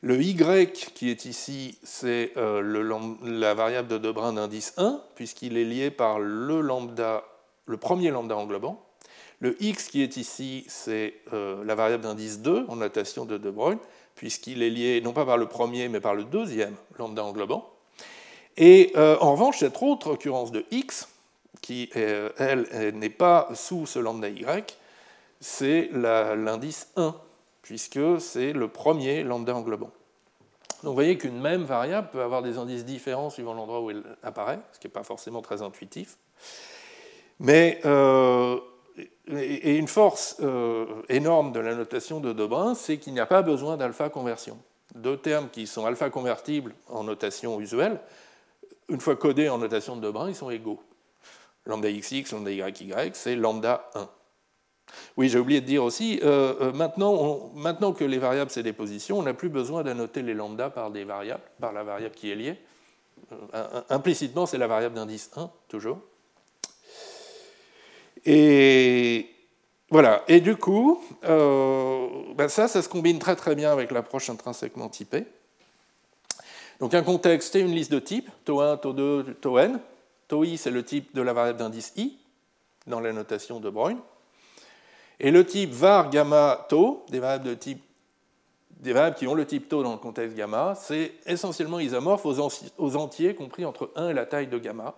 Le 0.03 0.21
y 0.21 0.71
qui 0.73 1.11
est 1.11 1.25
ici, 1.25 1.79
c'est 1.83 2.33
euh, 2.37 3.11
la 3.23 3.55
variable 3.55 3.89
de 3.89 3.99
Debrun 3.99 4.35
d'indice 4.35 4.75
1, 4.77 5.01
puisqu'il 5.15 5.57
est 5.57 5.65
lié 5.65 5.91
par 5.91 6.19
le, 6.19 6.61
lambda, 6.61 7.25
le 7.67 7.77
premier 7.77 8.11
lambda 8.11 8.37
englobant. 8.37 8.85
Le 9.41 9.61
x 9.63 9.89
qui 9.89 10.03
est 10.03 10.17
ici, 10.17 10.65
c'est 10.69 11.15
euh, 11.33 11.65
la 11.65 11.75
variable 11.75 12.05
d'indice 12.05 12.41
2 12.41 12.67
en 12.69 12.77
notation 12.77 13.25
de 13.25 13.39
De 13.39 13.51
Bruyne, 13.51 13.79
puisqu'il 14.15 14.63
est 14.63 14.71
lié 14.71 15.01
non 15.03 15.13
pas 15.13 15.25
par 15.25 15.39
le 15.39 15.47
premier, 15.47 15.89
mais 15.89 16.01
par 16.01 16.15
le 16.15 16.25
deuxième 16.25 16.75
lambda 16.99 17.25
englobant. 17.25 17.74
Et 18.57 18.93
euh, 18.97 19.17
en 19.21 19.33
revanche, 19.33 19.59
cette 19.59 19.83
autre 19.83 20.13
occurrence 20.13 20.53
de 20.53 20.65
x, 20.71 21.09
qui, 21.61 21.91
elle, 21.95 22.67
n'est 22.95 23.09
pas 23.09 23.49
sous 23.55 23.87
ce 23.87 23.99
lambda 23.99 24.29
y, 24.29 24.77
c'est 25.41 25.89
l'indice 25.93 26.89
1, 26.97 27.15
puisque 27.63 28.21
c'est 28.21 28.53
le 28.53 28.69
premier 28.69 29.23
lambda 29.23 29.55
englobant. 29.55 29.91
Donc 30.83 30.91
vous 30.91 30.95
voyez 30.95 31.17
qu'une 31.17 31.41
même 31.41 31.63
variable 31.65 32.09
peut 32.13 32.21
avoir 32.21 32.43
des 32.43 32.59
indices 32.59 32.85
différents 32.85 33.31
suivant 33.31 33.55
l'endroit 33.55 33.81
où 33.81 33.91
elle 33.91 34.03
apparaît, 34.23 34.59
ce 34.73 34.79
qui 34.79 34.87
n'est 34.87 34.93
pas 34.93 35.05
forcément 35.05 35.41
très 35.41 35.63
intuitif. 35.63 36.19
Mais 37.41 37.81
euh, 37.87 38.59
et 39.29 39.77
une 39.77 39.89
force 39.89 40.37
euh, 40.41 40.87
énorme 41.09 41.53
de 41.53 41.61
la 41.61 41.75
notation 41.75 42.21
de 42.21 42.33
Debrun, 42.33 42.75
c'est 42.75 42.99
qu'il 42.99 43.15
n'y 43.15 43.21
a 43.21 43.27
pas 43.27 43.43
besoin 43.43 43.77
d'alpha 43.77 44.09
conversion. 44.09 44.59
Deux 44.95 45.17
termes 45.17 45.49
qui 45.49 45.67
sont 45.67 45.87
alpha 45.87 46.11
convertibles 46.11 46.75
en 46.89 47.03
notation 47.03 47.59
usuelle, 47.61 47.99
une 48.89 49.01
fois 49.01 49.17
codés 49.17 49.49
en 49.49 49.59
notation 49.59 49.97
de 49.97 50.01
Debrun, 50.01 50.29
ils 50.29 50.35
sont 50.35 50.51
égaux. 50.51 50.83
Lambda 51.67 51.91
xx, 51.91 52.33
lambda 52.33 52.51
yy, 52.51 53.11
c'est 53.15 53.37
lambda 53.37 53.91
1. 53.95 54.09
Oui, 55.17 55.29
j'ai 55.29 55.39
oublié 55.39 55.61
de 55.61 55.67
dire 55.67 55.83
aussi, 55.83 56.21
euh, 56.23 56.55
euh, 56.61 56.73
maintenant, 56.73 57.93
que 57.93 58.05
les 58.05 58.19
variables 58.19 58.51
c'est 58.51 58.63
des 58.63 58.75
positions, 58.75 59.19
on 59.19 59.23
n'a 59.23 59.33
plus 59.33 59.49
besoin 59.49 59.83
d'annoter 59.83 60.23
les 60.23 60.35
lambda 60.35 60.69
par 60.69 60.91
des 60.91 61.05
variables, 61.05 61.43
par 61.59 61.73
la 61.73 61.83
variable 61.83 62.15
qui 62.15 62.31
est 62.31 62.35
liée. 62.35 62.59
implicitement, 63.89 64.45
c'est 64.45 64.59
la 64.59 64.67
variable 64.67 64.95
d'indice 64.95 65.31
1, 65.37 65.51
toujours. 65.69 65.99
Et 68.27 69.35
voilà. 69.91 70.25
Et 70.29 70.41
du 70.41 70.57
coup, 70.57 71.03
euh, 71.25 72.09
ben 72.35 72.49
ça, 72.49 72.69
ça 72.69 72.83
se 72.83 72.89
combine 72.89 73.19
très 73.19 73.37
très 73.37 73.55
bien 73.55 73.71
avec 73.71 73.91
l'approche 73.91 74.31
intrinsèquement 74.31 74.89
typée. 74.89 75.25
Donc 76.85 76.93
un 76.93 77.03
contexte, 77.03 77.55
c'est 77.55 77.63
une 77.63 77.73
liste 77.73 77.91
de 77.91 77.99
types, 77.99 78.29
tau1, 78.45 78.79
tau2, 78.79 79.37
tau 79.37 79.57
n. 79.57 79.81
Tau 80.29 80.45
i, 80.45 80.59
c'est 80.59 80.71
le 80.71 80.85
type 80.85 81.15
de 81.15 81.23
la 81.23 81.33
variable 81.33 81.59
d'indice 81.59 81.95
i, 81.97 82.19
dans 82.87 83.01
la 83.01 83.11
notation 83.15 83.59
de 83.59 83.71
Broglie. 83.71 83.97
Et 85.19 85.31
le 85.31 85.47
type 85.47 85.71
var, 85.71 86.11
gamma, 86.11 86.67
tau, 86.69 87.07
des 87.09 87.21
variables, 87.21 87.45
de 87.45 87.55
type, 87.55 87.83
des 88.69 88.93
variables 88.93 89.17
qui 89.17 89.27
ont 89.27 89.33
le 89.33 89.47
type 89.47 89.67
tau 89.67 89.83
dans 89.83 89.93
le 89.93 89.97
contexte 89.97 90.37
gamma, 90.37 90.75
c'est 90.75 91.15
essentiellement 91.25 91.81
isomorphe 91.81 92.27
aux, 92.27 92.97
entiers 92.97 93.35
compris 93.35 93.65
entre 93.65 93.91
1 93.97 94.11
et 94.11 94.13
la 94.13 94.27
taille 94.27 94.49
de 94.49 94.59
gamma. 94.59 94.95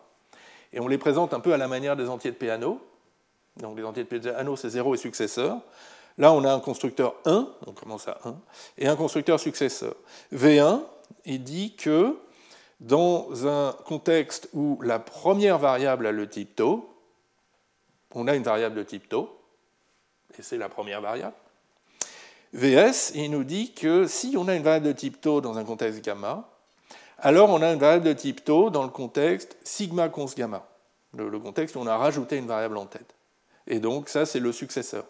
Et 0.72 0.80
on 0.80 0.88
les 0.88 0.98
présente 0.98 1.34
un 1.34 1.38
peu 1.38 1.52
à 1.52 1.56
la 1.56 1.68
manière 1.68 1.94
des 1.94 2.08
entiers 2.08 2.32
de 2.32 2.36
Peano. 2.36 2.80
Donc 3.58 3.78
les 3.78 3.84
entiers 3.84 4.02
de 4.02 4.08
Peano, 4.08 4.56
c'est 4.56 4.70
0 4.70 4.96
et 4.96 4.98
successeur. 4.98 5.60
Là, 6.18 6.32
on 6.32 6.42
a 6.42 6.52
un 6.52 6.58
constructeur 6.58 7.14
1, 7.26 7.48
on 7.64 7.72
commence 7.72 8.08
à 8.08 8.18
1, 8.24 8.34
et 8.78 8.88
un 8.88 8.96
constructeur 8.96 9.38
successeur. 9.38 9.94
V1, 10.34 10.80
il 11.24 11.42
dit 11.42 11.76
que 11.76 12.16
dans 12.80 13.46
un 13.46 13.72
contexte 13.84 14.48
où 14.52 14.78
la 14.82 14.98
première 14.98 15.58
variable 15.58 16.06
a 16.06 16.12
le 16.12 16.28
type 16.28 16.56
tau, 16.56 16.92
on 18.14 18.28
a 18.28 18.34
une 18.34 18.42
variable 18.42 18.74
de 18.74 18.82
type 18.82 19.08
tau, 19.08 19.40
et 20.38 20.42
c'est 20.42 20.58
la 20.58 20.68
première 20.68 21.00
variable. 21.00 21.34
VS, 22.52 23.12
il 23.14 23.30
nous 23.30 23.44
dit 23.44 23.72
que 23.72 24.06
si 24.06 24.34
on 24.38 24.48
a 24.48 24.54
une 24.54 24.62
variable 24.62 24.86
de 24.86 24.92
type 24.92 25.20
tau 25.20 25.40
dans 25.40 25.58
un 25.58 25.64
contexte 25.64 26.02
gamma, 26.04 26.48
alors 27.18 27.50
on 27.50 27.62
a 27.62 27.72
une 27.72 27.78
variable 27.78 28.06
de 28.06 28.12
type 28.12 28.44
tau 28.44 28.70
dans 28.70 28.82
le 28.82 28.90
contexte 28.90 29.56
sigma 29.64 30.08
cons 30.08 30.26
gamma, 30.36 30.66
le, 31.14 31.38
contexte 31.38 31.76
où 31.76 31.80
on 31.80 31.86
a 31.86 31.96
rajouté 31.96 32.36
une 32.36 32.46
variable 32.46 32.76
en 32.76 32.86
tête. 32.86 33.14
Et 33.66 33.80
donc 33.80 34.08
ça, 34.08 34.26
c'est 34.26 34.40
le 34.40 34.52
successeur. 34.52 35.04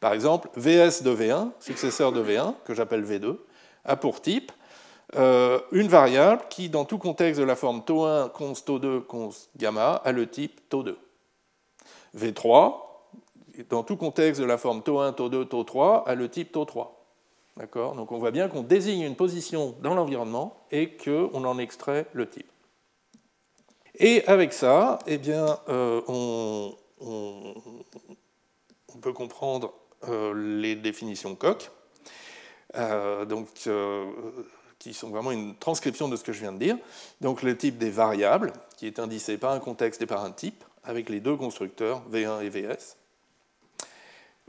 Par 0.00 0.12
exemple, 0.12 0.48
VS 0.56 1.02
de 1.02 1.14
V1, 1.14 1.50
successeur 1.58 2.12
de 2.12 2.22
V1, 2.22 2.54
que 2.64 2.74
j'appelle 2.74 3.04
V2, 3.04 3.36
a 3.84 3.96
pour 3.96 4.20
type 4.20 4.52
euh, 5.16 5.60
une 5.72 5.88
variable 5.88 6.42
qui, 6.50 6.68
dans 6.68 6.84
tout 6.84 6.98
contexte 6.98 7.40
de 7.40 7.46
la 7.46 7.56
forme 7.56 7.80
tau1 7.80 8.30
cons 8.30 8.52
tau2 8.52 9.00
cons 9.00 9.30
gamma, 9.56 9.94
a 10.04 10.12
le 10.12 10.28
type 10.28 10.60
tau2. 10.70 10.96
V3, 12.16 12.74
dans 13.70 13.82
tout 13.82 13.96
contexte 13.96 14.40
de 14.40 14.46
la 14.46 14.58
forme 14.58 14.80
tau1, 14.80 15.14
tau2, 15.14 15.44
tau3, 15.44 16.04
a 16.04 16.14
le 16.14 16.28
type 16.28 16.54
tau3. 16.54 16.88
D'accord? 17.56 17.94
Donc 17.94 18.12
on 18.12 18.18
voit 18.18 18.30
bien 18.30 18.48
qu'on 18.48 18.62
désigne 18.62 19.02
une 19.02 19.16
position 19.16 19.74
dans 19.80 19.94
l'environnement 19.94 20.56
et 20.70 20.96
qu'on 20.96 21.44
en 21.44 21.58
extrait 21.58 22.06
le 22.12 22.28
type. 22.28 22.50
Et 23.94 24.24
avec 24.26 24.52
ça, 24.52 24.98
eh 25.06 25.18
bien, 25.18 25.58
euh, 25.68 26.02
on, 26.06 26.76
peut 29.00 29.12
comprendre 29.12 29.72
euh, 30.08 30.60
les 30.60 30.76
définitions 30.76 31.34
coq, 31.34 31.70
donc, 33.26 33.48
qui 34.78 34.94
sont 34.94 35.10
vraiment 35.10 35.32
une 35.32 35.56
transcription 35.56 36.08
de 36.08 36.16
ce 36.16 36.24
que 36.24 36.32
je 36.32 36.40
viens 36.40 36.52
de 36.52 36.58
dire. 36.58 36.76
Donc 37.20 37.42
le 37.42 37.56
type 37.56 37.78
des 37.78 37.90
variables, 37.90 38.52
qui 38.76 38.86
est 38.86 38.98
indicé 38.98 39.38
par 39.38 39.52
un 39.52 39.60
contexte 39.60 40.02
et 40.02 40.06
par 40.06 40.24
un 40.24 40.30
type, 40.30 40.64
avec 40.84 41.08
les 41.08 41.20
deux 41.20 41.36
constructeurs, 41.36 42.02
V1 42.10 42.42
et 42.42 42.48
VS 42.48 42.96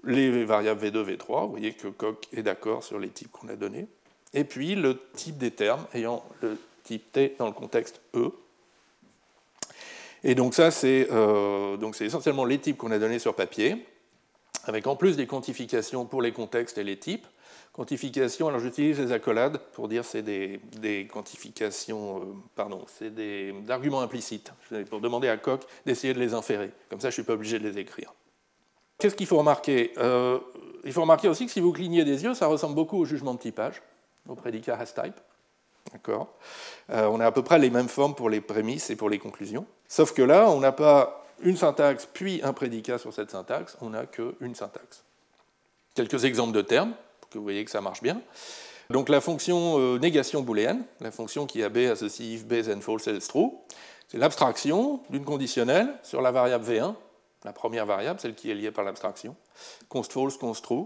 les 0.03 0.45
variables 0.45 0.85
V2, 0.85 1.17
V3, 1.17 1.45
vous 1.45 1.51
voyez 1.51 1.73
que 1.73 1.87
Coq 1.87 2.27
est 2.33 2.43
d'accord 2.43 2.83
sur 2.83 2.99
les 2.99 3.09
types 3.09 3.31
qu'on 3.31 3.49
a 3.49 3.55
donnés, 3.55 3.87
et 4.33 4.43
puis 4.43 4.75
le 4.75 4.99
type 5.13 5.37
des 5.37 5.51
termes 5.51 5.85
ayant 5.93 6.23
le 6.41 6.57
type 6.83 7.11
T 7.11 7.35
dans 7.37 7.47
le 7.47 7.53
contexte 7.53 8.01
E. 8.15 8.31
Et 10.23 10.35
donc 10.35 10.53
ça, 10.53 10.71
c'est 10.71 11.07
euh, 11.11 11.77
essentiellement 11.99 12.45
les 12.45 12.59
types 12.59 12.77
qu'on 12.77 12.91
a 12.91 12.99
donnés 12.99 13.19
sur 13.19 13.35
papier, 13.35 13.85
avec 14.65 14.87
en 14.87 14.95
plus 14.95 15.15
des 15.15 15.27
quantifications 15.27 16.05
pour 16.05 16.21
les 16.21 16.31
contextes 16.31 16.77
et 16.77 16.83
les 16.83 16.97
types. 16.97 17.25
Quantification, 17.73 18.47
alors 18.47 18.59
j'utilise 18.59 18.99
les 18.99 19.11
accolades 19.11 19.57
pour 19.73 19.87
dire 19.87 20.03
c'est 20.03 20.21
des, 20.21 21.07
quantifications, 21.11 22.17
euh, 22.17 22.23
pardon, 22.55 22.83
c'est 22.87 23.13
des 23.13 23.53
arguments 23.69 24.01
implicites, 24.01 24.51
pour 24.89 24.99
demander 24.99 25.29
à 25.29 25.37
Coq 25.37 25.61
d'essayer 25.85 26.13
de 26.13 26.19
les 26.19 26.33
inférer. 26.33 26.71
Comme 26.89 26.99
ça, 26.99 27.09
je 27.09 27.13
ne 27.13 27.23
suis 27.23 27.23
pas 27.23 27.33
obligé 27.33 27.59
de 27.59 27.69
les 27.69 27.77
écrire. 27.77 28.13
Qu'est-ce 28.97 29.15
qu'il 29.15 29.27
faut 29.27 29.37
remarquer? 29.37 29.93
Euh, 29.97 30.39
Il 30.83 30.91
faut 30.93 31.01
remarquer 31.01 31.27
aussi 31.27 31.45
que 31.45 31.51
si 31.51 31.61
vous 31.61 31.71
clignez 31.71 32.03
des 32.03 32.23
yeux, 32.23 32.33
ça 32.33 32.47
ressemble 32.47 32.75
beaucoup 32.75 32.97
au 32.97 33.05
jugement 33.05 33.33
de 33.33 33.39
typage, 33.39 33.81
au 34.27 34.35
prédicat 34.35 34.77
has 34.77 34.93
type. 34.93 35.15
D'accord? 35.93 36.27
Euh, 36.89 37.05
On 37.05 37.19
a 37.19 37.27
à 37.27 37.31
peu 37.31 37.43
près 37.43 37.59
les 37.59 37.69
mêmes 37.69 37.87
formes 37.87 38.15
pour 38.15 38.29
les 38.29 38.41
prémices 38.41 38.89
et 38.89 38.95
pour 38.95 39.09
les 39.09 39.19
conclusions. 39.19 39.65
Sauf 39.87 40.13
que 40.13 40.21
là, 40.21 40.49
on 40.49 40.59
n'a 40.59 40.71
pas 40.71 41.25
une 41.41 41.55
syntaxe 41.55 42.07
puis 42.11 42.41
un 42.43 42.53
prédicat 42.53 42.97
sur 42.97 43.13
cette 43.13 43.31
syntaxe, 43.31 43.77
on 43.81 43.91
n'a 43.91 44.05
qu'une 44.05 44.55
syntaxe. 44.55 45.03
Quelques 45.95 46.25
exemples 46.25 46.53
de 46.53 46.61
termes, 46.61 46.93
que 47.29 47.37
vous 47.37 47.43
voyez 47.43 47.63
que 47.65 47.71
ça 47.71 47.81
marche 47.81 48.01
bien. 48.01 48.21
Donc 48.89 49.09
la 49.09 49.21
fonction 49.21 49.79
euh, 49.79 49.99
négation 49.99 50.41
booléenne, 50.41 50.83
la 50.99 51.11
fonction 51.11 51.45
qui 51.45 51.63
a 51.63 51.69
B 51.69 51.77
associe 51.91 52.33
if 52.33 52.45
B 52.45 52.63
then 52.63 52.81
false 52.81 53.07
else 53.07 53.27
true, 53.27 53.51
c'est 54.07 54.17
l'abstraction 54.17 55.01
d'une 55.09 55.23
conditionnelle 55.23 55.93
sur 56.03 56.21
la 56.21 56.31
variable 56.31 56.65
V1 56.65 56.95
la 57.45 57.53
première 57.53 57.85
variable, 57.85 58.19
celle 58.19 58.35
qui 58.35 58.51
est 58.51 58.55
liée 58.55 58.71
par 58.71 58.83
l'abstraction, 58.83 59.35
const 59.87 60.11
false, 60.11 60.37
const 60.37 60.63
true. 60.63 60.85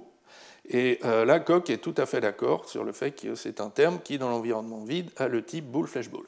Et 0.69 0.99
euh, 1.03 1.25
là, 1.25 1.39
Coq 1.39 1.69
est 1.69 1.79
tout 1.79 1.95
à 1.97 2.05
fait 2.05 2.21
d'accord 2.21 2.69
sur 2.69 2.83
le 2.83 2.91
fait 2.93 3.11
que 3.11 3.35
c'est 3.35 3.59
un 3.59 3.69
terme 3.69 3.99
qui, 4.01 4.17
dans 4.17 4.29
l'environnement 4.29 4.83
vide, 4.83 5.09
a 5.17 5.27
le 5.27 5.43
type 5.43 5.65
bool 5.65 5.87
flash 5.87 6.09
bool. 6.09 6.25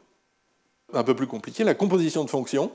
Un 0.94 1.04
peu 1.04 1.16
plus 1.16 1.28
compliqué, 1.28 1.64
la 1.64 1.74
composition 1.76 2.24
de 2.24 2.30
fonctions. 2.30 2.72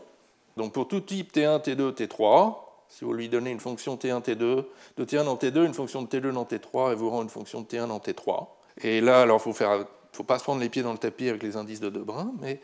Donc 0.56 0.72
pour 0.72 0.88
tout 0.88 1.00
type 1.00 1.32
T1, 1.34 1.62
T2, 1.62 1.92
T3, 1.92 2.56
si 2.90 3.04
vous 3.04 3.14
lui 3.14 3.28
donnez 3.28 3.50
une 3.50 3.60
fonction 3.60 3.96
T1, 3.96 4.22
T2, 4.22 4.34
de 4.36 4.64
T1 4.98 5.24
dans 5.24 5.36
T2, 5.36 5.64
une 5.64 5.74
fonction 5.74 6.02
de 6.02 6.08
T2 6.08 6.32
dans 6.32 6.44
T3, 6.44 6.90
elle 6.90 6.96
vous 6.96 7.08
rend 7.08 7.22
une 7.22 7.30
fonction 7.30 7.62
de 7.62 7.66
T1 7.66 7.88
dans 7.88 7.98
T3. 7.98 8.48
Et 8.82 9.00
là, 9.00 9.22
alors, 9.22 9.42
il 9.44 9.52
faire 9.54 9.86
faut 10.12 10.24
pas 10.24 10.38
se 10.38 10.44
prendre 10.44 10.60
les 10.60 10.68
pieds 10.68 10.82
dans 10.82 10.92
le 10.92 10.98
tapis 10.98 11.28
avec 11.28 11.42
les 11.42 11.56
indices 11.56 11.80
de 11.80 11.88
Debrun, 11.88 12.32
mais 12.40 12.60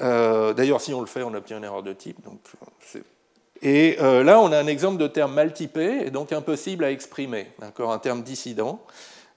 euh, 0.00 0.54
d'ailleurs, 0.54 0.80
si 0.80 0.94
on 0.94 1.00
le 1.00 1.06
fait, 1.06 1.22
on 1.22 1.34
obtient 1.34 1.58
une 1.58 1.64
erreur 1.64 1.82
de 1.82 1.92
type, 1.92 2.24
donc 2.24 2.40
et 3.62 3.96
euh, 4.00 4.22
là, 4.22 4.40
on 4.40 4.52
a 4.52 4.58
un 4.58 4.66
exemple 4.66 4.98
de 4.98 5.06
terme 5.06 5.32
mal 5.32 5.52
typé 5.54 6.06
et 6.06 6.10
donc 6.10 6.32
impossible 6.32 6.84
à 6.84 6.90
exprimer, 6.90 7.46
un 7.78 7.98
terme 7.98 8.22
dissident. 8.22 8.82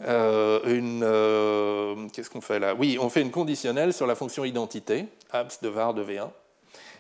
Euh, 0.05 1.95
qu'est-ce 2.13 2.29
qu'on 2.29 2.41
fait 2.41 2.59
là? 2.59 2.75
Oui, 2.77 2.97
on 2.99 3.09
fait 3.09 3.21
une 3.21 3.31
conditionnelle 3.31 3.93
sur 3.93 4.07
la 4.07 4.15
fonction 4.15 4.43
identité, 4.43 5.05
abs 5.31 5.61
de 5.61 5.69
var 5.69 5.93
de 5.93 6.03
V1. 6.03 6.29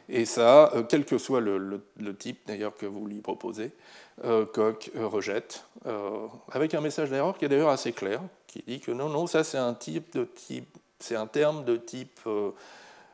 Et 0.09 0.25
ça, 0.25 0.73
quel 0.89 1.05
que 1.05 1.17
soit 1.17 1.39
le, 1.39 1.81
type 2.17 2.39
d'ailleurs 2.47 2.75
que 2.75 2.85
vous 2.85 3.05
lui 3.05 3.21
proposez, 3.21 3.71
Coq 4.23 4.91
rejette, 4.95 5.65
avec 6.51 6.73
un 6.73 6.81
message 6.81 7.11
d'erreur 7.11 7.37
qui 7.37 7.45
est 7.45 7.49
d'ailleurs 7.49 7.69
assez 7.69 7.93
clair, 7.93 8.21
qui 8.47 8.63
dit 8.65 8.79
que 8.79 8.91
non, 8.91 9.07
non, 9.09 9.27
ça 9.27 9.43
c'est 9.43 9.59
un 9.59 9.75
type 9.75 10.11
de 10.13 10.23
type, 10.25 10.77
c'est 10.99 11.15
un 11.15 11.27
terme 11.27 11.63
de 11.63 11.77
type 11.77 12.19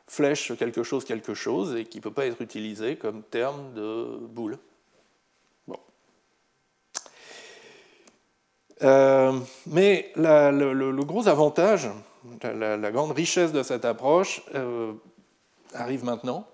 flèche 0.06 0.56
quelque 0.56 0.82
chose, 0.82 1.04
quelque 1.04 1.34
chose, 1.34 1.76
et 1.76 1.84
qui 1.84 1.98
ne 1.98 2.02
peut 2.02 2.12
pas 2.12 2.26
être 2.26 2.40
utilisé 2.40 2.96
comme 2.96 3.22
terme 3.22 3.74
de 3.74 4.18
boule. 4.28 4.58
Euh, 8.82 9.32
mais 9.66 10.12
le, 10.16 11.02
gros 11.02 11.28
avantage, 11.28 11.88
la, 12.42 12.90
grande 12.90 13.12
richesse 13.12 13.52
de 13.52 13.62
cette 13.62 13.84
approche 13.84 14.42
euh, 14.54 14.92
arrive 15.72 16.04
maintenant, 16.04 16.46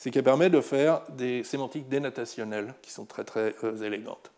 c'est 0.00 0.10
qu'elle 0.10 0.24
permet 0.24 0.48
de 0.48 0.62
faire 0.62 1.02
des 1.10 1.44
sémantiques 1.44 1.86
dénotationnelles 1.86 2.72
qui 2.80 2.90
sont 2.90 3.04
très 3.04 3.22
très 3.22 3.54
euh, 3.64 3.76
élégantes. 3.82 4.30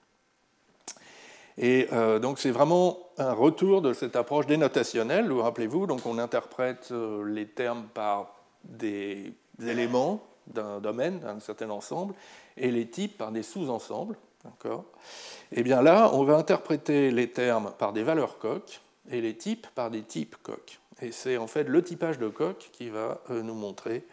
Et 1.56 1.86
donc 2.18 2.40
c'est 2.40 2.50
vraiment 2.50 2.98
un 3.16 3.32
retour 3.32 3.80
de 3.80 3.92
cette 3.92 4.16
approche 4.16 4.46
dénotationnelle, 4.46 5.30
rappelez-vous, 5.30 5.86
donc 5.86 6.04
on 6.04 6.18
interprète 6.18 6.88
euh, 6.90 7.24
les 7.24 7.46
termes 7.46 7.84
par 7.94 8.34
des 8.64 9.34
éléments 9.64 10.20
d'un 10.48 10.80
domaine, 10.80 11.20
d'un 11.20 11.38
certain 11.38 11.70
ensemble, 11.70 12.14
et 12.56 12.72
les 12.72 12.88
types 12.88 13.16
par 13.16 13.30
des 13.30 13.44
sous-ensembles. 13.44 14.16
Et 14.44 14.68
eh 15.52 15.62
bien 15.62 15.80
là, 15.82 16.10
on 16.12 16.24
va 16.24 16.36
interpréter 16.36 17.12
les 17.12 17.30
termes 17.30 17.72
par 17.78 17.92
des 17.92 18.02
valeurs 18.02 18.38
coq 18.38 18.80
et 19.08 19.20
les 19.20 19.36
types 19.36 19.68
par 19.76 19.92
des 19.92 20.02
types 20.02 20.34
coq. 20.42 20.80
Et 21.00 21.12
c'est 21.12 21.36
en 21.36 21.46
fait 21.46 21.68
le 21.68 21.82
typage 21.82 22.18
de 22.18 22.26
coq 22.26 22.70
qui 22.72 22.88
va 22.88 23.20
euh, 23.30 23.42
nous 23.42 23.54
montrer 23.54 24.04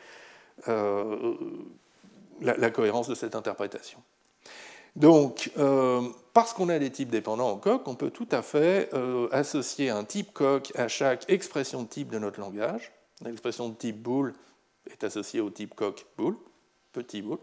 euh, 0.67 1.35
la 2.41 2.71
cohérence 2.71 3.07
de 3.09 3.15
cette 3.15 3.35
interprétation. 3.35 3.99
Donc, 4.95 5.51
euh, 5.57 6.01
parce 6.33 6.53
qu'on 6.53 6.69
a 6.69 6.79
des 6.79 6.89
types 6.89 7.09
dépendants 7.09 7.49
en 7.49 7.57
coq, 7.57 7.87
on 7.87 7.95
peut 7.95 8.09
tout 8.09 8.27
à 8.31 8.41
fait 8.41 8.89
euh, 8.93 9.27
associer 9.31 9.89
un 9.89 10.03
type 10.03 10.33
coq 10.33 10.71
à 10.75 10.87
chaque 10.87 11.29
expression 11.29 11.83
de 11.83 11.87
type 11.87 12.09
de 12.09 12.17
notre 12.17 12.39
langage. 12.39 12.91
L'expression 13.23 13.69
de 13.69 13.75
type 13.75 14.01
bool 14.01 14.33
est 14.89 15.03
associée 15.03 15.41
au 15.41 15.49
type 15.49 15.75
coq 15.75 16.05
bool, 16.17 16.37
petit 16.93 17.21
bool. 17.21 17.39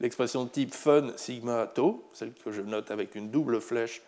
L'expression 0.00 0.44
de 0.44 0.50
type 0.50 0.74
fun 0.74 1.12
sigma 1.16 1.66
tau, 1.66 2.08
celle 2.12 2.32
que 2.34 2.50
je 2.50 2.60
note 2.60 2.90
avec 2.90 3.14
une 3.14 3.30
double 3.30 3.60
flèche 3.60 4.02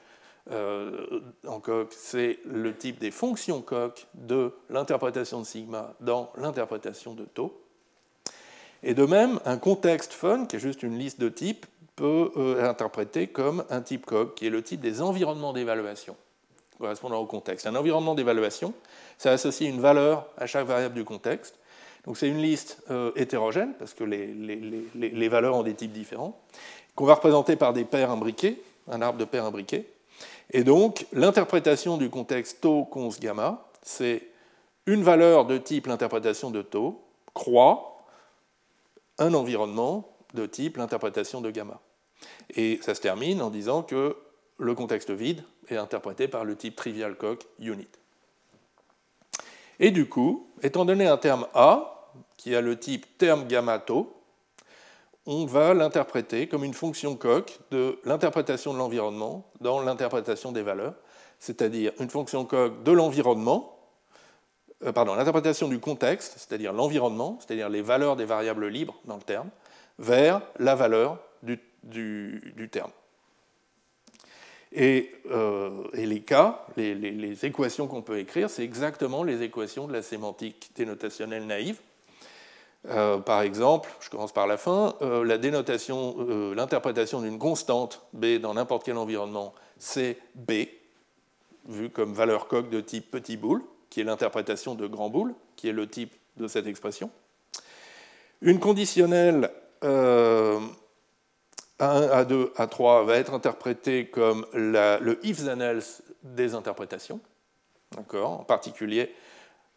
en 0.50 1.60
coq, 1.60 1.92
c'est 1.92 2.40
le 2.44 2.76
type 2.76 2.98
des 2.98 3.12
fonctions 3.12 3.62
coq 3.62 4.08
de 4.14 4.52
l'interprétation 4.70 5.38
de 5.38 5.46
sigma 5.46 5.94
dans 6.00 6.32
l'interprétation 6.36 7.14
de 7.14 7.24
tau. 7.24 7.61
Et 8.82 8.94
de 8.94 9.04
même, 9.04 9.38
un 9.44 9.58
contexte 9.58 10.12
fun, 10.12 10.46
qui 10.46 10.56
est 10.56 10.60
juste 10.60 10.82
une 10.82 10.98
liste 10.98 11.20
de 11.20 11.28
types, 11.28 11.66
peut 11.96 12.32
euh, 12.36 12.58
être 12.58 12.70
interprété 12.70 13.26
comme 13.28 13.64
un 13.70 13.80
type 13.80 14.06
COG, 14.06 14.34
qui 14.34 14.46
est 14.46 14.50
le 14.50 14.62
type 14.62 14.80
des 14.80 15.02
environnements 15.02 15.52
d'évaluation. 15.52 16.16
correspondant 16.78 17.18
au 17.18 17.26
contexte. 17.26 17.66
Un 17.66 17.76
environnement 17.76 18.14
d'évaluation, 18.14 18.74
ça 19.18 19.30
associe 19.30 19.70
une 19.70 19.80
valeur 19.80 20.26
à 20.36 20.46
chaque 20.46 20.66
variable 20.66 20.94
du 20.94 21.04
contexte. 21.04 21.58
Donc 22.04 22.16
c'est 22.16 22.28
une 22.28 22.42
liste 22.42 22.82
euh, 22.90 23.12
hétérogène, 23.14 23.74
parce 23.78 23.94
que 23.94 24.02
les, 24.02 24.26
les, 24.94 25.28
valeurs 25.28 25.54
ont 25.54 25.62
des 25.62 25.74
types 25.74 25.92
différents, 25.92 26.36
qu'on 26.96 27.04
va 27.04 27.14
représenter 27.14 27.54
par 27.54 27.72
des 27.72 27.84
paires 27.84 28.10
imbriquées, 28.10 28.60
un 28.90 29.00
arbre 29.00 29.18
de 29.18 29.24
paires 29.24 29.44
imbriquées. 29.44 29.86
Et 30.50 30.64
donc 30.64 31.06
l'interprétation 31.12 31.96
du 31.98 32.10
contexte 32.10 32.60
tau 32.60 32.84
cons 32.84 33.10
gamma, 33.20 33.64
c'est 33.82 34.22
une 34.86 35.04
valeur 35.04 35.44
de 35.44 35.58
type 35.58 35.86
l'interprétation 35.86 36.50
de 36.50 36.62
tau 36.62 37.00
croît 37.34 37.91
un 39.18 39.34
environnement 39.34 40.16
de 40.34 40.46
type 40.46 40.76
l'interprétation 40.76 41.40
de 41.40 41.50
gamma. 41.50 41.80
Et 42.54 42.78
ça 42.82 42.94
se 42.94 43.00
termine 43.00 43.42
en 43.42 43.50
disant 43.50 43.82
que 43.82 44.16
le 44.58 44.74
contexte 44.74 45.10
vide 45.10 45.44
est 45.68 45.76
interprété 45.76 46.28
par 46.28 46.44
le 46.44 46.56
type 46.56 46.76
trivial 46.76 47.16
coq 47.16 47.46
unit. 47.58 47.88
Et 49.80 49.90
du 49.90 50.08
coup, 50.08 50.50
étant 50.62 50.84
donné 50.84 51.06
un 51.06 51.16
terme 51.16 51.46
A, 51.54 52.10
qui 52.36 52.54
a 52.54 52.60
le 52.60 52.78
type 52.78 53.18
terme 53.18 53.46
gamma 53.46 53.78
tau, 53.78 54.14
on 55.26 55.46
va 55.46 55.74
l'interpréter 55.74 56.48
comme 56.48 56.64
une 56.64 56.74
fonction 56.74 57.16
coq 57.16 57.58
de 57.70 57.98
l'interprétation 58.04 58.72
de 58.72 58.78
l'environnement 58.78 59.50
dans 59.60 59.80
l'interprétation 59.80 60.52
des 60.52 60.62
valeurs, 60.62 60.94
c'est-à-dire 61.38 61.92
une 62.00 62.10
fonction 62.10 62.44
coq 62.44 62.82
de 62.82 62.92
l'environnement, 62.92 63.71
euh, 64.84 64.92
pardon, 64.92 65.14
l'interprétation 65.14 65.68
du 65.68 65.78
contexte, 65.78 66.34
c'est-à-dire 66.36 66.72
l'environnement, 66.72 67.38
c'est-à-dire 67.40 67.68
les 67.68 67.82
valeurs 67.82 68.16
des 68.16 68.24
variables 68.24 68.66
libres 68.66 68.96
dans 69.04 69.16
le 69.16 69.22
terme, 69.22 69.48
vers 69.98 70.42
la 70.58 70.74
valeur 70.74 71.18
du, 71.42 71.60
terme. 72.70 72.90
Et, 74.72 75.12
euh, 75.30 75.84
et, 75.92 76.06
les 76.06 76.20
cas, 76.20 76.64
les, 76.76 77.44
équations 77.44 77.86
qu'on 77.86 78.02
peut 78.02 78.18
écrire, 78.18 78.48
c'est 78.48 78.64
exactement 78.64 79.22
les 79.22 79.42
équations 79.42 79.86
de 79.86 79.92
la 79.92 80.02
sémantique 80.02 80.70
dénotationnelle 80.74 81.46
naïve. 81.46 81.80
Euh, 82.88 83.18
par 83.18 83.42
exemple, 83.42 83.90
je 84.00 84.10
commence 84.10 84.32
par 84.32 84.46
la 84.46 84.56
fin, 84.56 84.96
la 85.00 85.38
dénotation, 85.38 86.52
l'interprétation 86.54 87.20
d'une 87.20 87.38
constante 87.38 88.02
B 88.12 88.38
dans 88.40 88.54
n'importe 88.54 88.84
quel 88.84 88.96
environnement, 88.96 89.54
c'est 89.78 90.18
B, 90.34 90.52
vu 91.68 91.90
comme 91.90 92.14
valeur 92.14 92.48
coq 92.48 92.70
de 92.70 92.80
type 92.80 93.10
petit 93.10 93.36
boule, 93.36 93.62
qui 93.92 94.00
est 94.00 94.04
l'interprétation 94.04 94.74
de 94.74 94.86
grand 94.86 95.10
boule, 95.10 95.34
qui 95.54 95.68
est 95.68 95.72
le 95.72 95.86
type 95.86 96.14
de 96.38 96.48
cette 96.48 96.66
expression. 96.66 97.10
Une 98.40 98.58
conditionnelle 98.58 99.50
A1, 99.82 100.70
A2, 101.78 102.54
A3 102.54 103.04
va 103.04 103.16
être 103.16 103.34
interprétée 103.34 104.06
comme 104.06 104.46
le 104.54 105.18
if 105.22 105.44
then 105.44 105.60
else 105.60 106.02
des 106.22 106.54
interprétations. 106.54 107.20
En 108.14 108.44
particulier, 108.44 109.14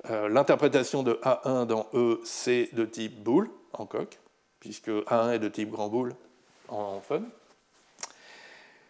euh, 0.10 0.30
l'interprétation 0.30 1.04
de 1.04 1.20
A1 1.22 1.66
dans 1.66 1.90
E, 1.94 2.22
c'est 2.24 2.70
de 2.72 2.86
type 2.86 3.22
boule, 3.22 3.50
en 3.74 3.86
coq, 3.86 4.18
puisque 4.62 4.88
A1 4.88 5.34
est 5.34 5.40
de 5.40 5.50
type 5.50 5.72
grand 5.72 5.90
boule 5.90 6.14
en 6.70 7.02
fun. 7.02 7.24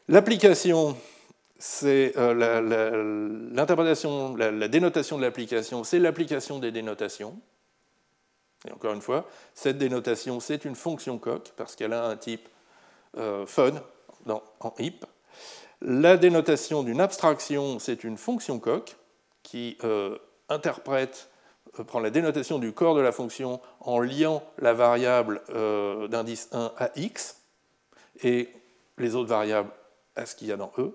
L'application, 0.07 0.95
c'est 1.67 2.13
euh, 2.15 3.49
l'interprétation, 3.51 4.35
la, 4.35 4.67
dénotation 4.67 5.17
de 5.17 5.23
l'application, 5.23 5.83
c'est 5.83 5.97
l'application 5.97 6.59
des 6.59 6.71
dénotations. 6.71 7.39
Et 8.67 8.71
encore 8.71 8.93
une 8.93 9.01
fois, 9.01 9.27
cette 9.55 9.79
dénotation, 9.79 10.39
c'est 10.39 10.63
une 10.63 10.75
fonction 10.75 11.17
coq, 11.17 11.53
parce 11.57 11.75
qu'elle 11.75 11.93
a 11.93 12.05
un 12.05 12.17
type 12.17 12.47
euh, 13.17 13.47
fun 13.47 13.71
en 14.29 14.75
HIP. 14.77 15.05
La 15.81 16.17
dénotation 16.17 16.83
d'une 16.83 17.01
abstraction, 17.01 17.79
c'est 17.79 18.03
une 18.03 18.17
fonction 18.17 18.59
coq 18.59 18.95
qui 19.41 19.79
euh, 19.83 20.19
interprète, 20.49 21.31
prend 21.87 21.99
la 21.99 22.11
dénotation 22.11 22.59
du 22.59 22.73
corps 22.73 22.93
de 22.93 23.01
la 23.01 23.11
fonction 23.11 23.59
en 23.79 23.99
liant 23.99 24.43
la 24.59 24.73
variable 24.73 25.41
d'indice 26.09 26.47
1 26.51 26.71
à 26.77 26.91
x 26.95 27.41
et 28.23 28.49
les 28.99 29.15
autres 29.15 29.29
variables 29.29 29.71
à 30.15 30.27
ce 30.27 30.35
qu'il 30.35 30.47
y 30.47 30.51
a 30.51 30.57
dans 30.57 30.71
E. 30.77 30.93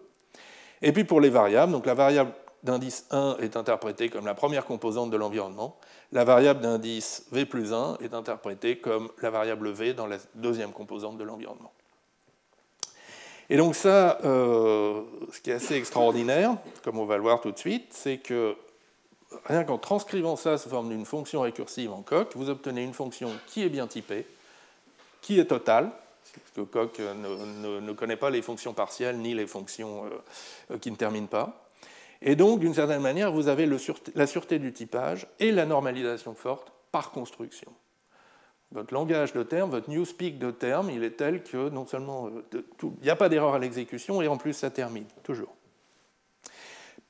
Et 0.82 0.92
puis 0.92 1.04
pour 1.04 1.20
les 1.20 1.30
variables, 1.30 1.72
donc 1.72 1.86
la 1.86 1.94
variable 1.94 2.32
d'indice 2.62 3.06
1 3.10 3.38
est 3.40 3.56
interprétée 3.56 4.08
comme 4.08 4.26
la 4.26 4.34
première 4.34 4.64
composante 4.64 5.10
de 5.10 5.16
l'environnement, 5.16 5.76
la 6.12 6.24
variable 6.24 6.60
d'indice 6.60 7.26
v 7.32 7.46
plus 7.46 7.72
1 7.72 7.98
est 8.02 8.14
interprétée 8.14 8.78
comme 8.78 9.10
la 9.22 9.30
variable 9.30 9.70
v 9.70 9.94
dans 9.94 10.06
la 10.06 10.18
deuxième 10.34 10.72
composante 10.72 11.18
de 11.18 11.24
l'environnement. 11.24 11.72
Et 13.48 13.56
donc 13.56 13.74
ça, 13.74 14.18
euh, 14.24 15.02
ce 15.32 15.40
qui 15.40 15.50
est 15.50 15.54
assez 15.54 15.74
extraordinaire, 15.74 16.56
comme 16.84 16.98
on 16.98 17.04
va 17.04 17.16
le 17.16 17.22
voir 17.22 17.40
tout 17.40 17.50
de 17.50 17.58
suite, 17.58 17.88
c'est 17.90 18.18
que 18.18 18.56
rien 19.46 19.64
qu'en 19.64 19.78
transcrivant 19.78 20.36
ça 20.36 20.56
sous 20.56 20.68
forme 20.68 20.88
d'une 20.88 21.04
fonction 21.04 21.40
récursive 21.40 21.92
en 21.92 22.02
coq, 22.02 22.28
vous 22.36 22.48
obtenez 22.48 22.84
une 22.84 22.94
fonction 22.94 23.30
qui 23.48 23.64
est 23.64 23.68
bien 23.68 23.86
typée, 23.86 24.26
qui 25.20 25.40
est 25.40 25.46
totale, 25.46 25.90
que 26.54 26.60
coq 26.60 26.98
ne, 26.98 27.92
connaît 27.92 28.16
pas 28.16 28.30
les 28.30 28.42
fonctions 28.42 28.72
partielles 28.72 29.18
ni 29.18 29.34
les 29.34 29.46
fonctions 29.46 30.04
euh, 30.70 30.78
qui 30.78 30.90
ne 30.90 30.96
terminent 30.96 31.26
pas, 31.26 31.70
et 32.22 32.36
donc, 32.36 32.60
d'une 32.60 32.74
certaine 32.74 33.00
manière, 33.00 33.32
vous 33.32 33.48
avez 33.48 33.66
la 34.14 34.26
sûreté 34.26 34.58
du 34.58 34.72
typage 34.72 35.26
et 35.38 35.52
la 35.52 35.64
normalisation 35.64 36.34
forte 36.34 36.72
par 36.92 37.12
construction. 37.12 37.72
Votre 38.72 38.94
langage 38.94 39.32
de 39.32 39.42
terme, 39.42 39.70
votre 39.70 39.90
newspeak 39.90 40.38
de 40.38 40.50
terme, 40.50 40.90
il 40.90 41.02
est 41.02 41.16
tel 41.16 41.42
que 41.42 41.70
non 41.70 41.86
seulement 41.86 42.28
euh, 42.28 42.62
il 42.82 43.02
n'y 43.02 43.10
a 43.10 43.16
pas 43.16 43.28
d'erreur 43.28 43.54
à 43.54 43.58
l'exécution 43.58 44.22
et 44.22 44.28
en 44.28 44.36
plus 44.36 44.52
ça 44.52 44.70
termine, 44.70 45.06
toujours. 45.24 45.52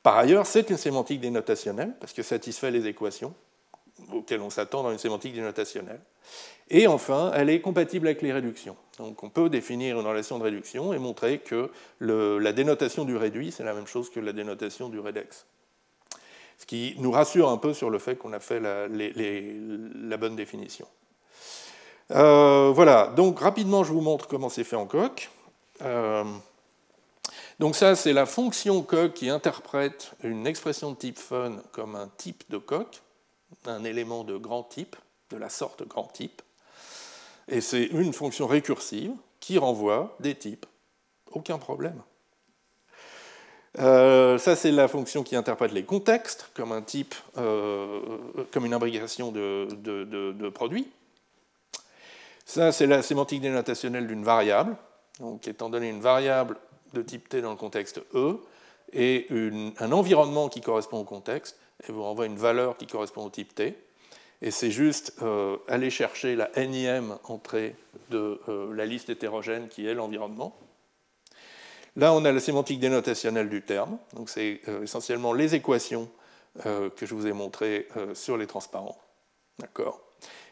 Par 0.03 0.17
ailleurs, 0.17 0.47
c'est 0.47 0.71
une 0.71 0.79
sémantique 0.79 1.21
dénotationnelle 1.21 1.95
parce 2.01 2.15
que 2.15 2.23
satisfait 2.23 2.71
les 2.71 2.87
équations 2.87 3.35
auxquelles 4.11 4.41
on 4.41 4.49
s'attend 4.49 4.83
dans 4.83 4.93
une 4.93 4.99
sémantique 4.99 5.35
dénotationnelle. 5.35 6.01
Et 6.71 6.87
enfin, 6.87 7.33
elle 7.35 7.51
est 7.51 7.61
compatible 7.61 8.07
avec 8.07 8.23
les 8.23 8.33
réductions. 8.33 8.77
Donc 9.01 9.23
on 9.23 9.31
peut 9.31 9.49
définir 9.49 9.99
une 9.99 10.07
relation 10.07 10.39
de 10.39 10.45
réduction 10.45 10.93
et 10.93 10.99
montrer 10.99 11.39
que 11.39 11.71
la 12.01 12.53
dénotation 12.53 13.05
du 13.05 13.17
réduit, 13.17 13.53
c'est 13.53 13.65
la 13.65 13.75
même 13.75 13.87
chose 13.87 14.11
que 14.11 14.21
la 14.21 14.33
dénotation 14.33 14.89
du 14.89 14.99
redex. 14.99 15.47
Ce 16.59 16.67
qui 16.67 16.95
nous 16.99 17.11
rassure 17.11 17.49
un 17.49 17.57
peu 17.57 17.73
sur 17.73 17.89
le 17.89 17.99
fait 17.99 18.17
qu'on 18.17 18.33
a 18.33 18.41
fait 18.41 18.61
la, 18.61 20.17
bonne 20.17 20.37
définition. 20.37 20.87
Euh, 22.11 22.71
voilà, 22.75 23.07
donc 23.17 23.41
rapidement 23.41 23.85
je 23.85 23.93
vous 23.93 24.03
montre 24.03 24.29
comment 24.29 24.49
c'est 24.49 24.65
fait 24.65 24.77
en 24.77 24.87
coq. 24.87 25.31
Euh, 25.83 26.25
donc 27.59 27.77
ça 27.77 27.97
c'est 27.97 28.13
la 28.13 28.27
fonction 28.27 28.83
coq 28.83 29.15
qui 29.15 29.31
interprète 29.31 30.13
une 30.23 30.47
expression 30.47 30.91
de 30.91 30.97
type 30.97 31.19
fun 31.19 31.57
comme 31.73 31.97
un 31.97 32.09
type 32.19 32.45
de 32.51 32.59
coq 32.59 33.01
un 33.67 33.85
élément 33.85 34.25
de 34.25 34.37
grand 34.37 34.63
type, 34.63 34.97
de 35.31 35.37
la 35.37 35.49
sorte 35.49 35.87
grand 35.87 36.05
type, 36.05 36.43
et 37.51 37.61
c'est 37.61 37.85
une 37.85 38.13
fonction 38.13 38.47
récursive 38.47 39.13
qui 39.41 39.59
renvoie 39.59 40.17
des 40.21 40.35
types. 40.35 40.67
Aucun 41.33 41.59
problème. 41.59 42.01
Euh, 43.79 44.39
ça, 44.39 44.57
c'est 44.57 44.73
la 44.73 44.89
fonction 44.89 45.23
qui 45.23 45.37
interprète 45.37 45.73
les 45.73 45.85
contextes 45.85 46.51
comme 46.55 46.73
un 46.73 46.83
type, 46.83 47.15
euh, 47.39 48.01
comme 48.53 48.67
une 48.67 48.75
imbrication 48.75 49.31
de, 49.31 50.49
produits. 50.51 50.89
Ça, 52.45 52.73
c'est 52.73 52.87
la 52.87 53.03
sémantique 53.03 53.41
dénotationnelle 53.41 54.07
d'une 54.07 54.25
variable. 54.25 54.77
Donc, 55.21 55.47
étant 55.47 55.71
donné 55.71 55.89
une 55.89 56.01
variable 56.01 56.57
de 56.95 57.03
type 57.03 57.29
T 57.29 57.43
dans 57.43 57.51
le 57.51 57.57
contexte 57.57 58.01
E 58.15 58.39
et 58.93 59.29
un 59.79 59.93
environnement 59.93 60.49
qui 60.49 60.61
correspond 60.61 60.99
au 60.99 61.05
contexte, 61.05 61.57
et 61.87 61.93
vous 61.93 62.03
renvoie 62.03 62.27
une 62.27 62.37
valeur 62.37 62.77
qui 62.77 62.87
correspond 62.87 63.25
au 63.25 63.31
type 63.31 63.55
T. 63.55 63.77
Et 64.43 64.51
c'est 64.51 64.71
juste 64.71 65.15
euh, 65.23 65.59
aller 65.69 65.91
chercher 65.91 66.35
la 66.35 66.59
énième 66.59 67.19
entrée 67.25 67.77
de 68.09 68.41
euh, 68.49 68.75
la 68.75 68.87
liste 68.87 69.11
hétérogène 69.11 69.69
qui 69.69 69.87
est 69.87 69.93
l'environnement. 69.93 70.57
Là, 71.97 72.15
on 72.15 72.25
a 72.25 72.33
la 72.33 72.41
sémantique 72.41 72.81
dénotationnelle 72.81 73.51
du 73.51 73.63
terme. 73.63 73.99
Donc, 74.15 74.31
c'est 74.31 74.61
euh, 74.69 74.83
essentiellement 74.83 75.33
les 75.33 75.55
équations 75.55 76.09
que 76.65 77.07
je 77.07 77.15
vous 77.15 77.29
ai 77.29 77.33
montrées 77.33 77.87
sur 78.13 78.37
les 78.37 78.49
transparents. 78.49 78.99
D'accord? 79.61 80.01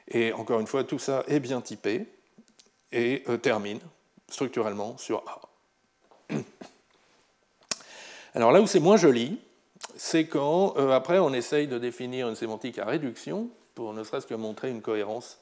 Et 0.06 0.32
encore 0.32 0.60
une 0.60 0.69
fois, 0.69 0.85
tout 0.85 1.01
ça 1.01 1.24
est 1.27 1.40
bien 1.40 1.60
typé 1.60 2.06
et 2.93 3.24
termine 3.43 3.81
structurellement 4.28 4.97
sur 4.97 5.24
A. 5.27 6.36
Alors 8.35 8.52
là 8.52 8.60
où 8.60 8.69
c'est 8.69 8.78
moins 8.78 8.97
joli, 8.97 9.40
c'est 9.97 10.28
quand, 10.28 10.77
après, 10.93 11.19
on 11.19 11.32
essaye 11.32 11.66
de 11.66 11.78
définir 11.78 12.28
une 12.28 12.36
sémantique 12.36 12.78
à 12.78 12.85
réduction 12.85 13.51
pour 13.79 13.95
ne 13.95 14.03
serait-ce 14.03 14.27
que 14.27 14.35
montrer 14.35 14.71
une 14.71 14.83
cohérence 14.83 15.39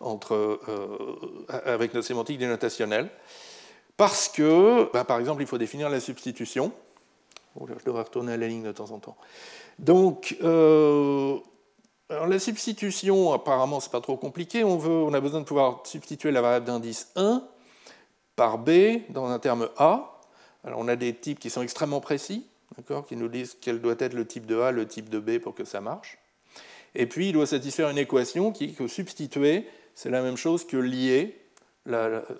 entre, 0.00 0.34
euh, 0.68 1.56
avec 1.64 1.94
notre 1.94 2.06
sémantique 2.06 2.36
dénotationnelle. 2.36 3.08
Parce 3.96 4.28
que, 4.28 4.92
bah, 4.92 5.04
par 5.04 5.18
exemple, 5.18 5.40
il 5.40 5.48
faut 5.48 5.56
définir 5.56 5.88
la 5.88 5.98
substitution. 5.98 6.72
Oh 7.58 7.66
je 7.66 7.82
devrais 7.86 8.02
retourner 8.02 8.34
à 8.34 8.36
la 8.36 8.48
ligne 8.48 8.64
de 8.64 8.72
temps 8.72 8.90
en 8.90 8.98
temps. 8.98 9.16
Donc, 9.78 10.36
euh, 10.42 11.38
la 12.10 12.38
substitution, 12.38 13.32
apparemment, 13.32 13.80
c'est 13.80 13.90
pas 13.90 14.02
trop 14.02 14.18
compliqué. 14.18 14.62
On, 14.62 14.76
veut, 14.76 14.90
on 14.90 15.14
a 15.14 15.20
besoin 15.20 15.40
de 15.40 15.46
pouvoir 15.46 15.80
substituer 15.84 16.32
la 16.32 16.42
variable 16.42 16.66
d'indice 16.66 17.10
1 17.16 17.42
par 18.36 18.58
B 18.58 18.70
dans 19.08 19.28
un 19.28 19.38
terme 19.38 19.70
A. 19.78 20.20
Alors, 20.64 20.80
on 20.80 20.88
a 20.88 20.96
des 20.96 21.14
types 21.14 21.38
qui 21.38 21.48
sont 21.48 21.62
extrêmement 21.62 22.02
précis. 22.02 22.46
qui 23.08 23.16
nous 23.16 23.28
disent 23.28 23.56
quel 23.58 23.80
doit 23.80 23.96
être 24.00 24.12
le 24.12 24.26
type 24.26 24.44
de 24.44 24.60
A, 24.60 24.70
le 24.70 24.86
type 24.86 25.08
de 25.08 25.18
B 25.18 25.38
pour 25.38 25.54
que 25.54 25.64
ça 25.64 25.80
marche. 25.80 26.19
Et 26.94 27.06
puis, 27.06 27.28
il 27.28 27.32
doit 27.32 27.46
satisfaire 27.46 27.90
une 27.90 27.98
équation 27.98 28.52
qui, 28.52 28.74
que 28.74 28.86
substituer, 28.86 29.66
c'est 29.94 30.10
la 30.10 30.22
même 30.22 30.36
chose 30.36 30.66
que 30.66 30.76
lier. 30.76 31.36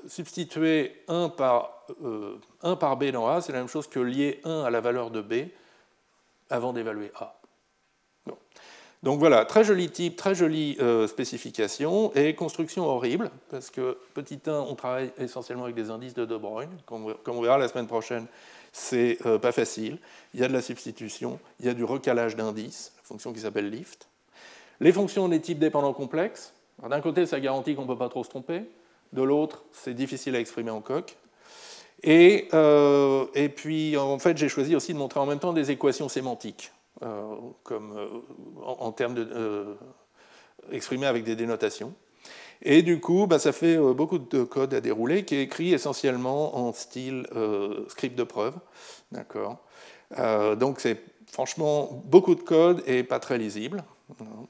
substituer 0.06 0.97
1 1.09 1.31
par, 1.31 1.86
1 2.02 2.05
euh, 2.05 2.77
par 2.77 2.97
B 2.97 3.10
dans 3.10 3.28
A, 3.28 3.40
c'est 3.40 3.52
la 3.52 3.59
même 3.59 3.68
chose 3.68 3.86
que 3.86 4.01
lier 4.01 4.40
1 4.44 4.62
à 4.64 4.70
la 4.70 4.81
valeur 4.81 5.10
de 5.10 5.20
B 5.20 5.48
avant 6.48 6.72
d'évaluer 6.72 7.12
A. 7.14 7.40
Donc 9.02 9.18
voilà, 9.18 9.47
très 9.47 9.64
joli 9.64 9.89
type, 9.89 10.16
très 10.16 10.35
jolie 10.35 10.77
euh, 10.81 11.06
spécification 11.06 12.12
et 12.14 12.35
construction 12.35 12.85
horrible, 12.85 13.31
parce 13.48 13.70
que 13.70 13.97
petit 14.12 14.40
1, 14.47 14.52
on 14.52 14.74
travaille 14.74 15.10
essentiellement 15.16 15.64
avec 15.64 15.74
des 15.74 15.90
indices 15.90 16.12
de 16.12 16.27
De 16.27 16.36
Bruyne, 16.36 16.68
comme, 16.85 17.14
on 17.27 17.40
verra 17.40 17.56
la 17.56 17.68
semaine 17.68 17.86
prochaine, 17.86 18.27
c'est 18.72 19.16
euh, 19.24 19.39
pas 19.39 19.52
facile. 19.52 19.98
Il 20.35 20.40
y 20.40 20.44
a 20.44 20.48
de 20.48 20.52
la 20.52 20.60
substitution, 20.60 21.40
il 21.60 21.66
y 21.66 21.70
a 21.70 21.74
du 21.74 21.82
recalage 21.82 22.36
d'indices, 22.36 22.93
la 22.98 23.02
fonction 23.05 23.32
qui 23.32 23.40
s'appelle 23.40 23.70
lift. 23.70 24.10
Les 24.81 24.93
fonctions 24.93 25.28
des 25.28 25.40
types 25.40 25.59
dépendants 25.59 25.93
complexes, 25.93 26.55
d'un 26.89 27.01
côté, 27.01 27.27
ça 27.27 27.39
garantit 27.40 27.74
qu'on 27.74 27.82
ne 27.82 27.86
peut 27.86 27.98
pas 27.98 28.09
trop 28.09 28.24
se 28.24 28.31
tromper, 28.31 28.62
de 29.12 29.23
l'autre, 29.23 29.65
c'est 29.73 29.94
difficile 29.94 30.35
à 30.36 30.40
exprimer 30.40 30.70
en 30.70 30.81
coq. 30.81 31.16
Et, 32.02 32.48
euh, 32.55 33.27
et 33.35 33.48
puis, 33.48 33.97
en 33.97 34.19
fait, 34.19 34.39
j'ai 34.39 34.48
choisi 34.48 34.74
aussi 34.74 34.94
de 34.94 34.98
montrer 34.98 35.20
en 35.20 35.27
même 35.27 35.39
temps 35.39 35.52
des 35.52 35.70
équations 35.70 36.09
sémantiques. 36.09 36.73
Euh, 37.02 37.35
comme, 37.62 37.97
euh, 37.97 38.09
en, 38.62 38.93
termes 38.93 39.15
de, 39.15 39.77
exprimés 40.70 41.07
avec 41.07 41.24
des 41.24 41.36
dénotations. 41.36 41.94
Et 42.62 42.82
du 42.82 43.01
coup, 43.01 43.27
bah, 43.27 43.39
ça 43.39 43.52
fait 43.52 43.78
beaucoup 43.78 44.19
de 44.19 44.43
code 44.44 44.74
à 44.74 44.82
dérouler 44.82 45.24
qui 45.24 45.36
est 45.36 45.43
écrit 45.43 45.73
essentiellement 45.73 46.59
en 46.59 46.74
style 46.74 47.27
script 47.89 48.16
de 48.16 48.24
preuve. 48.24 48.55
D'accord? 49.12 49.59
donc 50.59 50.81
c'est 50.81 51.01
franchement 51.31 52.02
beaucoup 52.05 52.35
de 52.35 52.43
code 52.43 52.82
et 52.86 53.02
pas 53.02 53.20
très 53.20 53.39
lisible. 53.39 53.82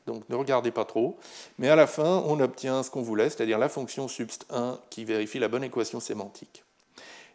Donc 0.07 0.29
ne 0.29 0.37
regardez 0.37 0.71
pas 0.71 0.85
trop. 0.85 1.19
Mais 1.59 1.69
à 1.69 1.77
la 1.77 1.87
fin, 1.87 2.23
on 2.27 2.41
obtient 2.41 2.83
ce 2.83 2.91
qu'on 2.91 3.03
voulait, 3.03 3.31
c'est-à-dire 3.31 3.59
la 3.59 3.69
fonction 3.69 4.07
subst1 4.07 4.79
qui 4.91 5.05
vérifie 5.05 5.39
la 5.39 5.49
bonne 5.49 5.65
équation 5.65 6.01
sémantique. 6.01 6.65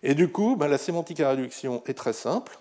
Et 0.04 0.14
du 0.14 0.32
coup, 0.32 0.56
bah, 0.56 0.68
la 0.68 0.78
sémantique 0.78 1.20
à 1.20 1.30
réduction 1.30 1.82
est 1.86 1.94
très 1.94 2.14
simple. 2.14 2.58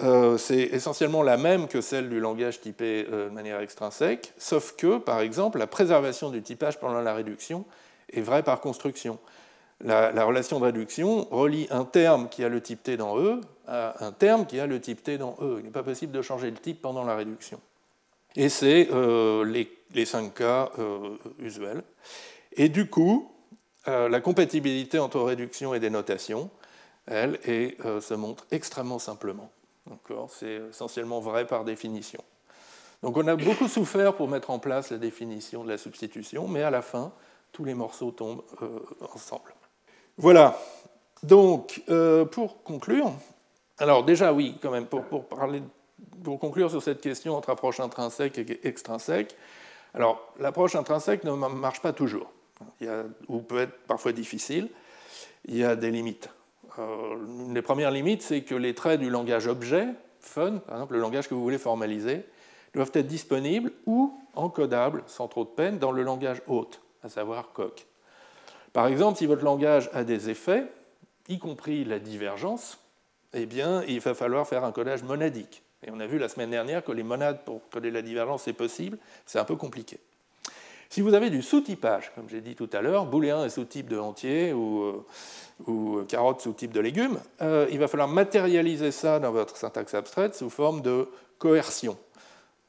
Euh, 0.00 0.38
c'est 0.38 0.60
essentiellement 0.60 1.22
la 1.22 1.36
même 1.36 1.68
que 1.68 1.80
celle 1.80 2.08
du 2.08 2.18
langage 2.18 2.60
typé 2.60 3.06
euh, 3.10 3.28
de 3.28 3.34
manière 3.34 3.60
extrinsèque, 3.60 4.32
sauf 4.38 4.74
que, 4.76 4.98
par 4.98 5.20
exemple, 5.20 5.58
la 5.58 5.66
préservation 5.66 6.30
du 6.30 6.42
typage 6.42 6.80
pendant 6.80 7.00
la 7.00 7.14
réduction 7.14 7.64
est 8.12 8.22
vraie 8.22 8.42
par 8.42 8.60
construction. 8.60 9.18
La, 9.84 10.24
relation 10.24 10.60
de 10.60 10.64
réduction 10.64 11.26
relie 11.30 11.66
un 11.70 11.84
terme 11.84 12.28
qui 12.28 12.44
a 12.44 12.48
le 12.48 12.60
type 12.60 12.84
T 12.84 12.96
dans 12.96 13.18
E 13.18 13.40
à 13.66 14.04
un 14.04 14.12
terme 14.12 14.46
qui 14.46 14.60
a 14.60 14.66
le 14.66 14.80
type 14.80 15.02
T 15.02 15.18
dans 15.18 15.36
E. 15.40 15.56
Il 15.58 15.64
n'est 15.64 15.70
pas 15.70 15.82
possible 15.82 16.12
de 16.12 16.22
changer 16.22 16.50
le 16.50 16.56
type 16.56 16.80
pendant 16.80 17.04
la 17.04 17.16
réduction. 17.16 17.60
Et 18.36 18.48
c'est 18.48 18.88
euh, 18.90 19.44
les, 19.44 20.04
5 20.04 20.34
cas 20.34 20.70
usuels. 21.38 21.82
Et 22.52 22.68
du 22.68 22.88
coup, 22.88 23.30
la 23.86 24.20
compatibilité 24.20 24.98
entre 24.98 25.20
réduction 25.20 25.74
et 25.74 25.80
dénotation, 25.80 26.50
elle, 27.06 27.38
se 27.42 28.14
montre 28.14 28.46
extrêmement 28.50 28.98
simplement. 28.98 29.50
C'est 30.28 30.62
essentiellement 30.70 31.20
vrai 31.20 31.46
par 31.46 31.64
définition. 31.64 32.22
Donc 33.02 33.16
on 33.16 33.26
a 33.26 33.36
beaucoup 33.36 33.68
souffert 33.68 34.14
pour 34.14 34.28
mettre 34.28 34.50
en 34.50 34.58
place 34.58 34.90
la 34.90 34.98
définition 34.98 35.64
de 35.64 35.68
la 35.68 35.78
substitution, 35.78 36.46
mais 36.46 36.62
à 36.62 36.70
la 36.70 36.82
fin, 36.82 37.12
tous 37.50 37.64
les 37.64 37.74
morceaux 37.74 38.12
tombent 38.12 38.44
euh, 38.62 38.80
ensemble. 39.14 39.54
Voilà. 40.16 40.58
Donc, 41.22 41.82
euh, 41.88 42.24
pour 42.24 42.62
conclure, 42.62 43.12
alors 43.78 44.04
déjà 44.04 44.32
oui, 44.32 44.56
quand 44.60 44.70
même, 44.70 44.86
pour, 44.86 45.26
parler, 45.26 45.62
pour 46.22 46.38
conclure 46.38 46.70
sur 46.70 46.82
cette 46.82 47.00
question 47.00 47.36
entre 47.36 47.50
approche 47.50 47.80
intrinsèque 47.80 48.38
et 48.38 48.66
extrinsèque, 48.66 49.36
alors 49.94 50.32
l'approche 50.38 50.74
intrinsèque 50.74 51.24
ne 51.24 51.32
marche 51.32 51.82
pas 51.82 51.92
toujours, 51.92 52.30
ou 53.28 53.40
peut 53.40 53.60
être 53.60 53.78
parfois 53.86 54.12
difficile, 54.12 54.68
il 55.46 55.56
y 55.56 55.64
a 55.64 55.76
des 55.76 55.90
limites 55.90 56.30
une 56.78 57.50
euh, 57.50 57.54
des 57.54 57.62
premières 57.62 57.90
limites, 57.90 58.22
c'est 58.22 58.42
que 58.42 58.54
les 58.54 58.74
traits 58.74 59.00
du 59.00 59.10
langage 59.10 59.46
objet, 59.46 59.88
fun, 60.20 60.58
par 60.58 60.76
exemple 60.76 60.94
le 60.94 61.00
langage 61.00 61.28
que 61.28 61.34
vous 61.34 61.42
voulez 61.42 61.58
formaliser, 61.58 62.24
doivent 62.74 62.90
être 62.94 63.06
disponibles 63.06 63.72
ou 63.86 64.18
encodables, 64.34 65.02
sans 65.06 65.28
trop 65.28 65.44
de 65.44 65.50
peine, 65.50 65.78
dans 65.78 65.92
le 65.92 66.02
langage 66.02 66.40
hôte, 66.46 66.80
à 67.02 67.08
savoir 67.08 67.52
coq. 67.52 67.86
Par 68.72 68.86
exemple, 68.86 69.18
si 69.18 69.26
votre 69.26 69.44
langage 69.44 69.90
a 69.92 70.04
des 70.04 70.30
effets, 70.30 70.66
y 71.28 71.38
compris 71.38 71.84
la 71.84 71.98
divergence, 71.98 72.78
eh 73.34 73.44
bien, 73.44 73.82
il 73.84 74.00
va 74.00 74.14
falloir 74.14 74.46
faire 74.46 74.64
un 74.64 74.72
codage 74.72 75.02
monadique. 75.02 75.62
Et 75.84 75.90
on 75.90 76.00
a 76.00 76.06
vu 76.06 76.18
la 76.18 76.28
semaine 76.28 76.50
dernière 76.50 76.84
que 76.84 76.92
les 76.92 77.02
monades 77.02 77.44
pour 77.44 77.68
coder 77.70 77.90
la 77.90 78.02
divergence, 78.02 78.42
c'est 78.44 78.52
possible, 78.52 78.98
c'est 79.26 79.38
un 79.38 79.44
peu 79.44 79.56
compliqué. 79.56 79.98
Si 80.92 81.00
vous 81.00 81.14
avez 81.14 81.30
du 81.30 81.40
sous-typage, 81.40 82.12
comme 82.14 82.28
j'ai 82.28 82.42
dit 82.42 82.54
tout 82.54 82.68
à 82.72 82.82
l'heure, 82.82 83.06
booléen 83.06 83.44
est 83.44 83.48
sous-type 83.48 83.88
de 83.88 83.98
entier 83.98 84.52
ou, 84.52 84.82
euh, 84.82 85.06
ou 85.66 86.02
carotte 86.06 86.42
sous-type 86.42 86.70
de 86.70 86.80
légumes, 86.80 87.18
euh, 87.40 87.66
il 87.70 87.78
va 87.78 87.88
falloir 87.88 88.08
matérialiser 88.08 88.92
ça 88.92 89.18
dans 89.18 89.32
votre 89.32 89.56
syntaxe 89.56 89.94
abstraite 89.94 90.34
sous 90.34 90.50
forme 90.50 90.82
de 90.82 91.08
coercion. 91.38 91.96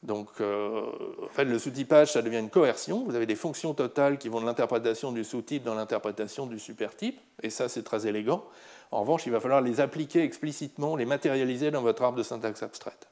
Donc, 0.02 0.28
euh, 0.40 0.86
en 1.22 1.28
fait, 1.28 1.44
le 1.44 1.58
sous-typage, 1.58 2.12
ça 2.12 2.22
devient 2.22 2.38
une 2.38 2.50
coercion. 2.50 3.04
Vous 3.04 3.14
avez 3.14 3.26
des 3.26 3.36
fonctions 3.36 3.74
totales 3.74 4.18
qui 4.18 4.28
vont 4.28 4.40
de 4.40 4.46
l'interprétation 4.46 5.12
du 5.12 5.22
sous-type 5.22 5.62
dans 5.62 5.74
l'interprétation 5.74 6.46
du 6.46 6.58
supertype, 6.58 7.20
et 7.42 7.50
ça, 7.50 7.68
c'est 7.68 7.82
très 7.82 8.06
élégant. 8.06 8.44
En 8.90 9.00
revanche, 9.00 9.26
il 9.26 9.32
va 9.32 9.40
falloir 9.40 9.60
les 9.60 9.80
appliquer 9.80 10.22
explicitement, 10.22 10.96
les 10.96 11.04
matérialiser 11.04 11.70
dans 11.70 11.82
votre 11.82 12.02
arbre 12.02 12.18
de 12.18 12.22
syntaxe 12.22 12.62
abstraite. 12.62 13.08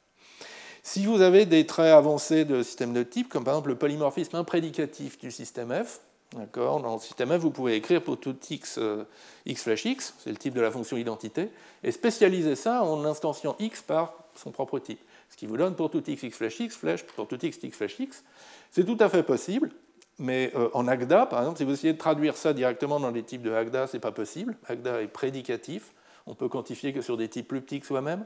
Si 0.82 1.07
vous 1.07 1.20
avez 1.20 1.47
des 1.47 1.66
traits 1.66 1.94
avancés 1.94 2.44
de 2.44 2.62
système 2.62 2.93
de 2.93 3.03
type, 3.03 3.28
comme 3.28 3.44
par 3.44 3.55
exemple 3.55 3.69
le 3.69 3.77
polymorphisme 3.77 4.36
imprédicatif 4.36 5.19
du 5.19 5.31
système 5.31 5.73
F, 5.73 6.01
dans 6.55 6.94
le 6.94 7.01
système 7.01 7.31
F, 7.31 7.40
vous 7.40 7.51
pouvez 7.51 7.77
écrire 7.77 8.03
pour 8.03 8.19
tout 8.19 8.36
x, 8.51 8.78
euh, 8.78 9.05
x 9.47 9.62
flash 9.62 9.85
x, 9.85 10.15
c'est 10.19 10.31
le 10.31 10.36
type 10.36 10.55
de 10.55 10.61
la 10.61 10.70
fonction 10.70 10.97
identité, 10.97 11.51
et 11.85 11.93
spécialiser 11.93 12.57
ça 12.57 12.82
en 12.82 13.05
instanciant 13.05 13.55
x 13.59 13.82
par 13.82 14.15
son 14.35 14.51
propre 14.51 14.78
type. 14.78 15.01
Ce 15.31 15.36
qui 15.36 15.47
vous 15.47 15.57
donne 15.57 15.74
pour 15.74 15.90
tout 15.90 16.03
x, 16.05 16.23
x 16.23 16.36
flash 16.36 16.61
x, 16.61 16.77
flash 16.77 17.03
pour 17.05 17.28
tout 17.28 17.39
x, 17.44 17.59
x 17.62 17.77
flash 17.77 18.01
x. 18.01 18.24
C'est 18.70 18.85
tout 18.85 18.97
à 19.01 19.09
fait 19.09 19.23
possible, 19.23 19.70
mais 20.23 20.53
euh, 20.55 20.69
en 20.73 20.89
Agda, 20.89 21.27
par 21.27 21.40
exemple, 21.40 21.59
si 21.59 21.65
vous 21.65 21.73
essayez 21.73 21.93
de 21.93 21.99
traduire 21.99 22.36
ça 22.36 22.53
directement 22.53 22.99
dans 22.99 23.11
les 23.11 23.23
types 23.23 23.43
de 23.43 23.53
Agda, 23.53 23.86
ce 23.86 23.97
n'est 23.97 24.01
pas 24.01 24.12
possible. 24.12 24.57
Agda 24.69 25.03
est 25.03 25.09
prédicatif 25.09 25.93
on 26.27 26.35
peut 26.35 26.49
quantifier 26.49 26.93
que 26.93 27.01
sur 27.01 27.16
des 27.16 27.28
types 27.28 27.49
plus 27.49 27.61
petits 27.61 27.81
que 27.81 27.86
soi-même. 27.86 28.24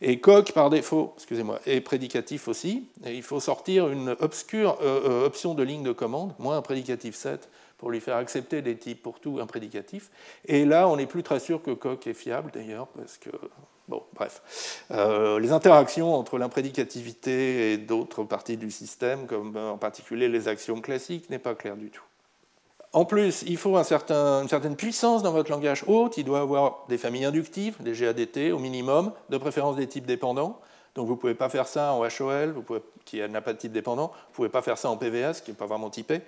Et 0.00 0.20
coq, 0.20 0.52
par 0.52 0.70
défaut, 0.70 1.12
excusez-moi, 1.16 1.60
est 1.66 1.80
prédicatif 1.80 2.48
aussi. 2.48 2.88
Il 3.06 3.22
faut 3.22 3.40
sortir 3.40 3.88
une 3.88 4.16
obscure 4.20 4.78
euh, 4.82 5.02
euh, 5.08 5.26
option 5.26 5.54
de 5.54 5.62
ligne 5.62 5.82
de 5.82 5.92
commande, 5.92 6.34
moins 6.38 6.56
un 6.56 6.62
prédicatif 6.62 7.14
7, 7.14 7.48
pour 7.76 7.90
lui 7.90 8.00
faire 8.00 8.16
accepter 8.16 8.60
des 8.62 8.76
types 8.76 9.02
pour 9.02 9.20
tout 9.20 9.38
un 9.40 9.46
prédicatif. 9.46 10.10
Et 10.46 10.64
là, 10.64 10.88
on 10.88 10.96
n'est 10.96 11.06
plus 11.06 11.22
très 11.22 11.38
sûr 11.38 11.62
que 11.62 11.70
coq 11.70 12.06
est 12.06 12.14
fiable, 12.14 12.50
d'ailleurs, 12.52 12.88
parce 12.88 13.18
que 13.18 13.30
Bon, 13.88 14.02
bref. 14.14 14.84
Euh, 14.90 15.40
les 15.40 15.52
interactions 15.52 16.14
entre 16.14 16.38
l'imprédicativité 16.38 17.72
et 17.72 17.78
d'autres 17.78 18.22
parties 18.22 18.58
du 18.58 18.70
système, 18.70 19.26
comme 19.26 19.56
en 19.56 19.78
particulier 19.78 20.28
les 20.28 20.46
actions 20.46 20.80
classiques, 20.80 21.30
n'est 21.30 21.38
pas 21.38 21.54
clair 21.54 21.76
du 21.76 21.90
tout. 21.90 22.02
En 22.92 23.04
plus, 23.04 23.44
il 23.46 23.56
faut 23.56 23.76
une 23.76 24.48
certaine 24.48 24.76
puissance 24.76 25.22
dans 25.22 25.32
votre 25.32 25.50
langage 25.50 25.84
hôte. 25.86 26.16
Il 26.16 26.24
doit 26.24 26.40
avoir 26.40 26.84
des 26.88 26.98
familles 26.98 27.26
inductives, 27.26 27.76
des 27.80 27.92
GADT 27.92 28.52
au 28.52 28.58
minimum, 28.58 29.12
de 29.28 29.36
préférence 29.38 29.76
des 29.76 29.86
types 29.86 30.06
dépendants. 30.06 30.60
Donc 30.94 31.06
vous 31.06 31.14
ne 31.14 31.18
pouvez 31.18 31.34
pas 31.34 31.48
faire 31.48 31.66
ça 31.66 31.92
en 31.92 32.02
HOL, 32.02 32.56
qui 33.04 33.20
n'a 33.20 33.40
pas 33.40 33.52
de 33.52 33.58
type 33.58 33.72
dépendant. 33.72 34.06
Vous 34.08 34.30
ne 34.30 34.34
pouvez 34.34 34.48
pas 34.48 34.62
faire 34.62 34.78
ça 34.78 34.90
en 34.90 34.96
PVS, 34.96 35.42
qui 35.42 35.50
n'est 35.50 35.56
pas 35.56 35.66
vraiment 35.66 35.90
typé. 35.90 36.22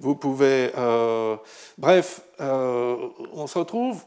Vous 0.00 0.14
pouvez. 0.14 0.70
Euh, 0.78 1.36
bref, 1.78 2.22
euh, 2.40 3.08
on 3.32 3.46
se 3.46 3.58
retrouve 3.58 4.04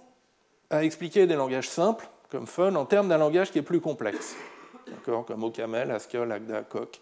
à 0.69 0.83
expliquer 0.83 1.27
des 1.27 1.35
langages 1.35 1.69
simples, 1.69 2.09
comme 2.29 2.47
Fun, 2.47 2.75
en 2.75 2.85
termes 2.85 3.07
d'un 3.09 3.17
langage 3.17 3.51
qui 3.51 3.59
est 3.59 3.63
plus 3.63 3.81
complexe. 3.81 4.35
Comme 5.03 5.43
OCaml, 5.43 5.91
Haskell, 5.91 6.31
Agda, 6.31 6.63
Coq. 6.63 6.99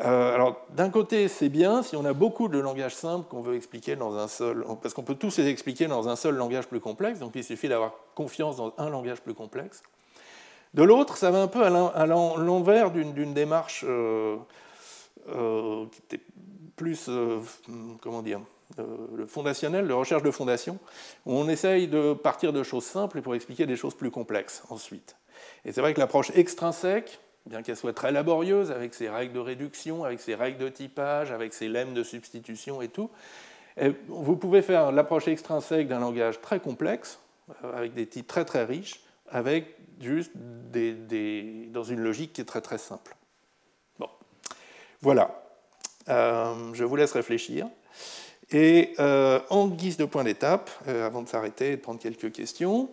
Euh, 0.00 0.34
alors, 0.34 0.66
d'un 0.70 0.90
côté, 0.90 1.28
c'est 1.28 1.48
bien 1.48 1.82
si 1.82 1.96
on 1.96 2.04
a 2.04 2.12
beaucoup 2.12 2.48
de 2.48 2.58
langages 2.58 2.94
simples 2.94 3.28
qu'on 3.28 3.42
veut 3.42 3.56
expliquer 3.56 3.96
dans 3.96 4.16
un 4.16 4.28
seul, 4.28 4.64
parce 4.80 4.94
qu'on 4.94 5.02
peut 5.02 5.14
tous 5.14 5.38
les 5.38 5.48
expliquer 5.48 5.86
dans 5.88 6.08
un 6.08 6.16
seul 6.16 6.36
langage 6.36 6.68
plus 6.68 6.80
complexe, 6.80 7.18
donc 7.18 7.32
il 7.34 7.44
suffit 7.44 7.68
d'avoir 7.68 7.94
confiance 8.14 8.56
dans 8.56 8.72
un 8.78 8.88
langage 8.88 9.20
plus 9.20 9.34
complexe. 9.34 9.82
De 10.74 10.84
l'autre, 10.84 11.16
ça 11.16 11.30
va 11.30 11.42
un 11.42 11.48
peu 11.48 11.64
à 11.64 12.06
l'envers 12.06 12.92
d'une 12.92 13.34
démarche 13.34 13.84
euh, 13.86 14.36
euh, 15.28 15.86
qui 15.86 16.00
était 16.02 16.24
plus, 16.76 17.10
comment 18.00 18.22
dire, 18.22 18.40
le 18.78 19.26
fondationnel, 19.26 19.88
de 19.88 19.92
recherche 19.92 20.22
de 20.22 20.30
fondation, 20.30 20.78
où 21.26 21.34
on 21.34 21.48
essaye 21.48 21.88
de 21.88 22.14
partir 22.14 22.52
de 22.52 22.62
choses 22.62 22.84
simples 22.84 23.20
pour 23.22 23.34
expliquer 23.34 23.66
des 23.66 23.76
choses 23.76 23.94
plus 23.94 24.10
complexes 24.10 24.62
ensuite. 24.70 25.16
Et 25.64 25.72
c'est 25.72 25.80
vrai 25.80 25.94
que 25.94 26.00
l'approche 26.00 26.30
extrinsèque, 26.34 27.20
bien 27.46 27.62
qu'elle 27.62 27.76
soit 27.76 27.92
très 27.92 28.12
laborieuse, 28.12 28.70
avec 28.70 28.94
ses 28.94 29.08
règles 29.08 29.32
de 29.32 29.40
réduction, 29.40 30.04
avec 30.04 30.20
ses 30.20 30.34
règles 30.34 30.58
de 30.58 30.68
typage, 30.68 31.32
avec 31.32 31.52
ses 31.54 31.68
lemmes 31.68 31.94
de 31.94 32.02
substitution 32.02 32.82
et 32.82 32.88
tout, 32.88 33.10
vous 34.08 34.36
pouvez 34.36 34.62
faire 34.62 34.92
l'approche 34.92 35.28
extrinsèque 35.28 35.88
d'un 35.88 36.00
langage 36.00 36.40
très 36.40 36.60
complexe, 36.60 37.20
euh, 37.64 37.76
avec 37.76 37.94
des 37.94 38.06
types 38.06 38.26
très 38.26 38.44
très 38.44 38.64
riches, 38.64 39.00
avec 39.28 39.76
juste 40.00 40.32
dans 40.34 41.84
une 41.84 42.00
logique 42.00 42.32
qui 42.32 42.40
est 42.40 42.44
très 42.44 42.60
très 42.60 42.78
simple. 42.78 43.16
Bon, 43.98 44.08
voilà. 45.00 45.42
Euh, 46.08 46.72
je 46.74 46.84
vous 46.84 46.96
laisse 46.96 47.12
réfléchir. 47.12 47.68
Et 48.52 48.94
euh, 48.98 49.40
en 49.50 49.68
guise 49.68 49.96
de 49.96 50.04
point 50.04 50.24
d'étape, 50.24 50.70
euh, 50.88 51.06
avant 51.06 51.22
de 51.22 51.28
s'arrêter 51.28 51.72
et 51.72 51.76
de 51.76 51.80
prendre 51.80 52.00
quelques 52.00 52.32
questions, 52.32 52.90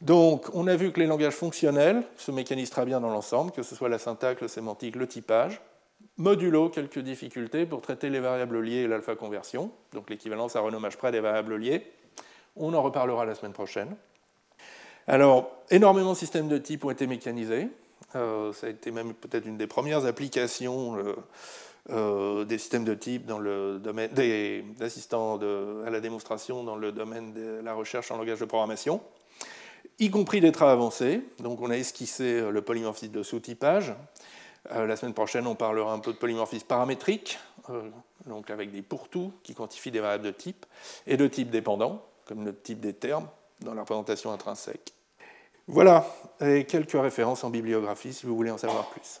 donc 0.00 0.46
on 0.54 0.66
a 0.66 0.76
vu 0.76 0.92
que 0.92 1.00
les 1.00 1.06
langages 1.06 1.34
fonctionnels 1.34 2.02
se 2.16 2.32
mécanisent 2.32 2.70
très 2.70 2.84
bien 2.84 3.00
dans 3.00 3.10
l'ensemble, 3.10 3.52
que 3.52 3.62
ce 3.62 3.74
soit 3.74 3.88
la 3.88 3.98
syntaxe, 3.98 4.40
le 4.40 4.48
sémantique, 4.48 4.96
le 4.96 5.06
typage, 5.06 5.60
modulo 6.16 6.68
quelques 6.68 6.98
difficultés 6.98 7.64
pour 7.64 7.80
traiter 7.80 8.10
les 8.10 8.20
variables 8.20 8.60
liées 8.60 8.82
et 8.82 8.88
l'alpha 8.88 9.14
conversion, 9.14 9.70
donc 9.92 10.10
l'équivalence 10.10 10.56
à 10.56 10.60
renommage 10.60 10.96
près 10.96 11.12
des 11.12 11.20
variables 11.20 11.56
liées. 11.56 11.86
On 12.56 12.74
en 12.74 12.82
reparlera 12.82 13.24
la 13.24 13.36
semaine 13.36 13.52
prochaine. 13.52 13.94
Alors, 15.06 15.50
énormément 15.70 16.12
de 16.12 16.18
systèmes 16.18 16.48
de 16.48 16.58
type 16.58 16.84
ont 16.84 16.90
été 16.90 17.06
mécanisés. 17.06 17.68
Euh, 18.16 18.52
ça 18.52 18.66
a 18.66 18.70
été 18.70 18.90
même 18.90 19.14
peut-être 19.14 19.46
une 19.46 19.56
des 19.56 19.66
premières 19.66 20.06
applications 20.06 20.96
euh, 21.90 22.40
euh, 22.40 22.44
des 22.44 22.58
systèmes 22.58 22.84
de 22.84 22.94
type 22.94 23.26
dans 23.26 23.38
le 23.38 23.78
domaine 23.78 24.10
des 24.12 24.64
assistants 24.80 25.38
à 25.86 25.90
la 25.90 26.00
démonstration 26.00 26.62
dans 26.62 26.76
le 26.76 26.92
domaine 26.92 27.32
de 27.32 27.60
la 27.62 27.74
recherche 27.74 28.10
en 28.10 28.16
langage 28.16 28.40
de 28.40 28.44
programmation, 28.44 29.00
y 29.98 30.10
compris 30.10 30.40
des 30.40 30.52
traits 30.52 30.68
avancés. 30.68 31.22
Donc, 31.40 31.60
on 31.60 31.70
a 31.70 31.76
esquissé 31.76 32.50
le 32.50 32.62
polymorphisme 32.62 33.12
de 33.12 33.22
sous-typage. 33.22 33.94
la 34.70 34.96
semaine 34.96 35.14
prochaine, 35.14 35.46
on 35.46 35.54
parlera 35.54 35.92
un 35.92 35.98
peu 35.98 36.12
de 36.12 36.18
polymorphisme 36.18 36.66
paramétrique, 36.66 37.38
donc 38.26 38.50
avec 38.50 38.70
des 38.70 38.82
pourtours 38.82 39.32
qui 39.42 39.54
quantifient 39.54 39.90
des 39.90 40.00
variables 40.00 40.24
de 40.24 40.30
type, 40.30 40.66
et 41.06 41.16
de 41.16 41.26
type 41.26 41.50
dépendant, 41.50 42.04
comme 42.24 42.44
le 42.44 42.54
type 42.54 42.80
des 42.80 42.94
termes 42.94 43.28
dans 43.60 43.74
la 43.74 43.80
représentation 43.80 44.32
intrinsèque. 44.32 44.92
Voilà, 45.66 46.06
et 46.40 46.64
quelques 46.64 46.92
références 46.92 47.44
en 47.44 47.50
bibliographie 47.50 48.14
si 48.14 48.24
vous 48.24 48.34
voulez 48.36 48.50
en 48.50 48.58
savoir 48.58 48.88
plus. 48.88 49.20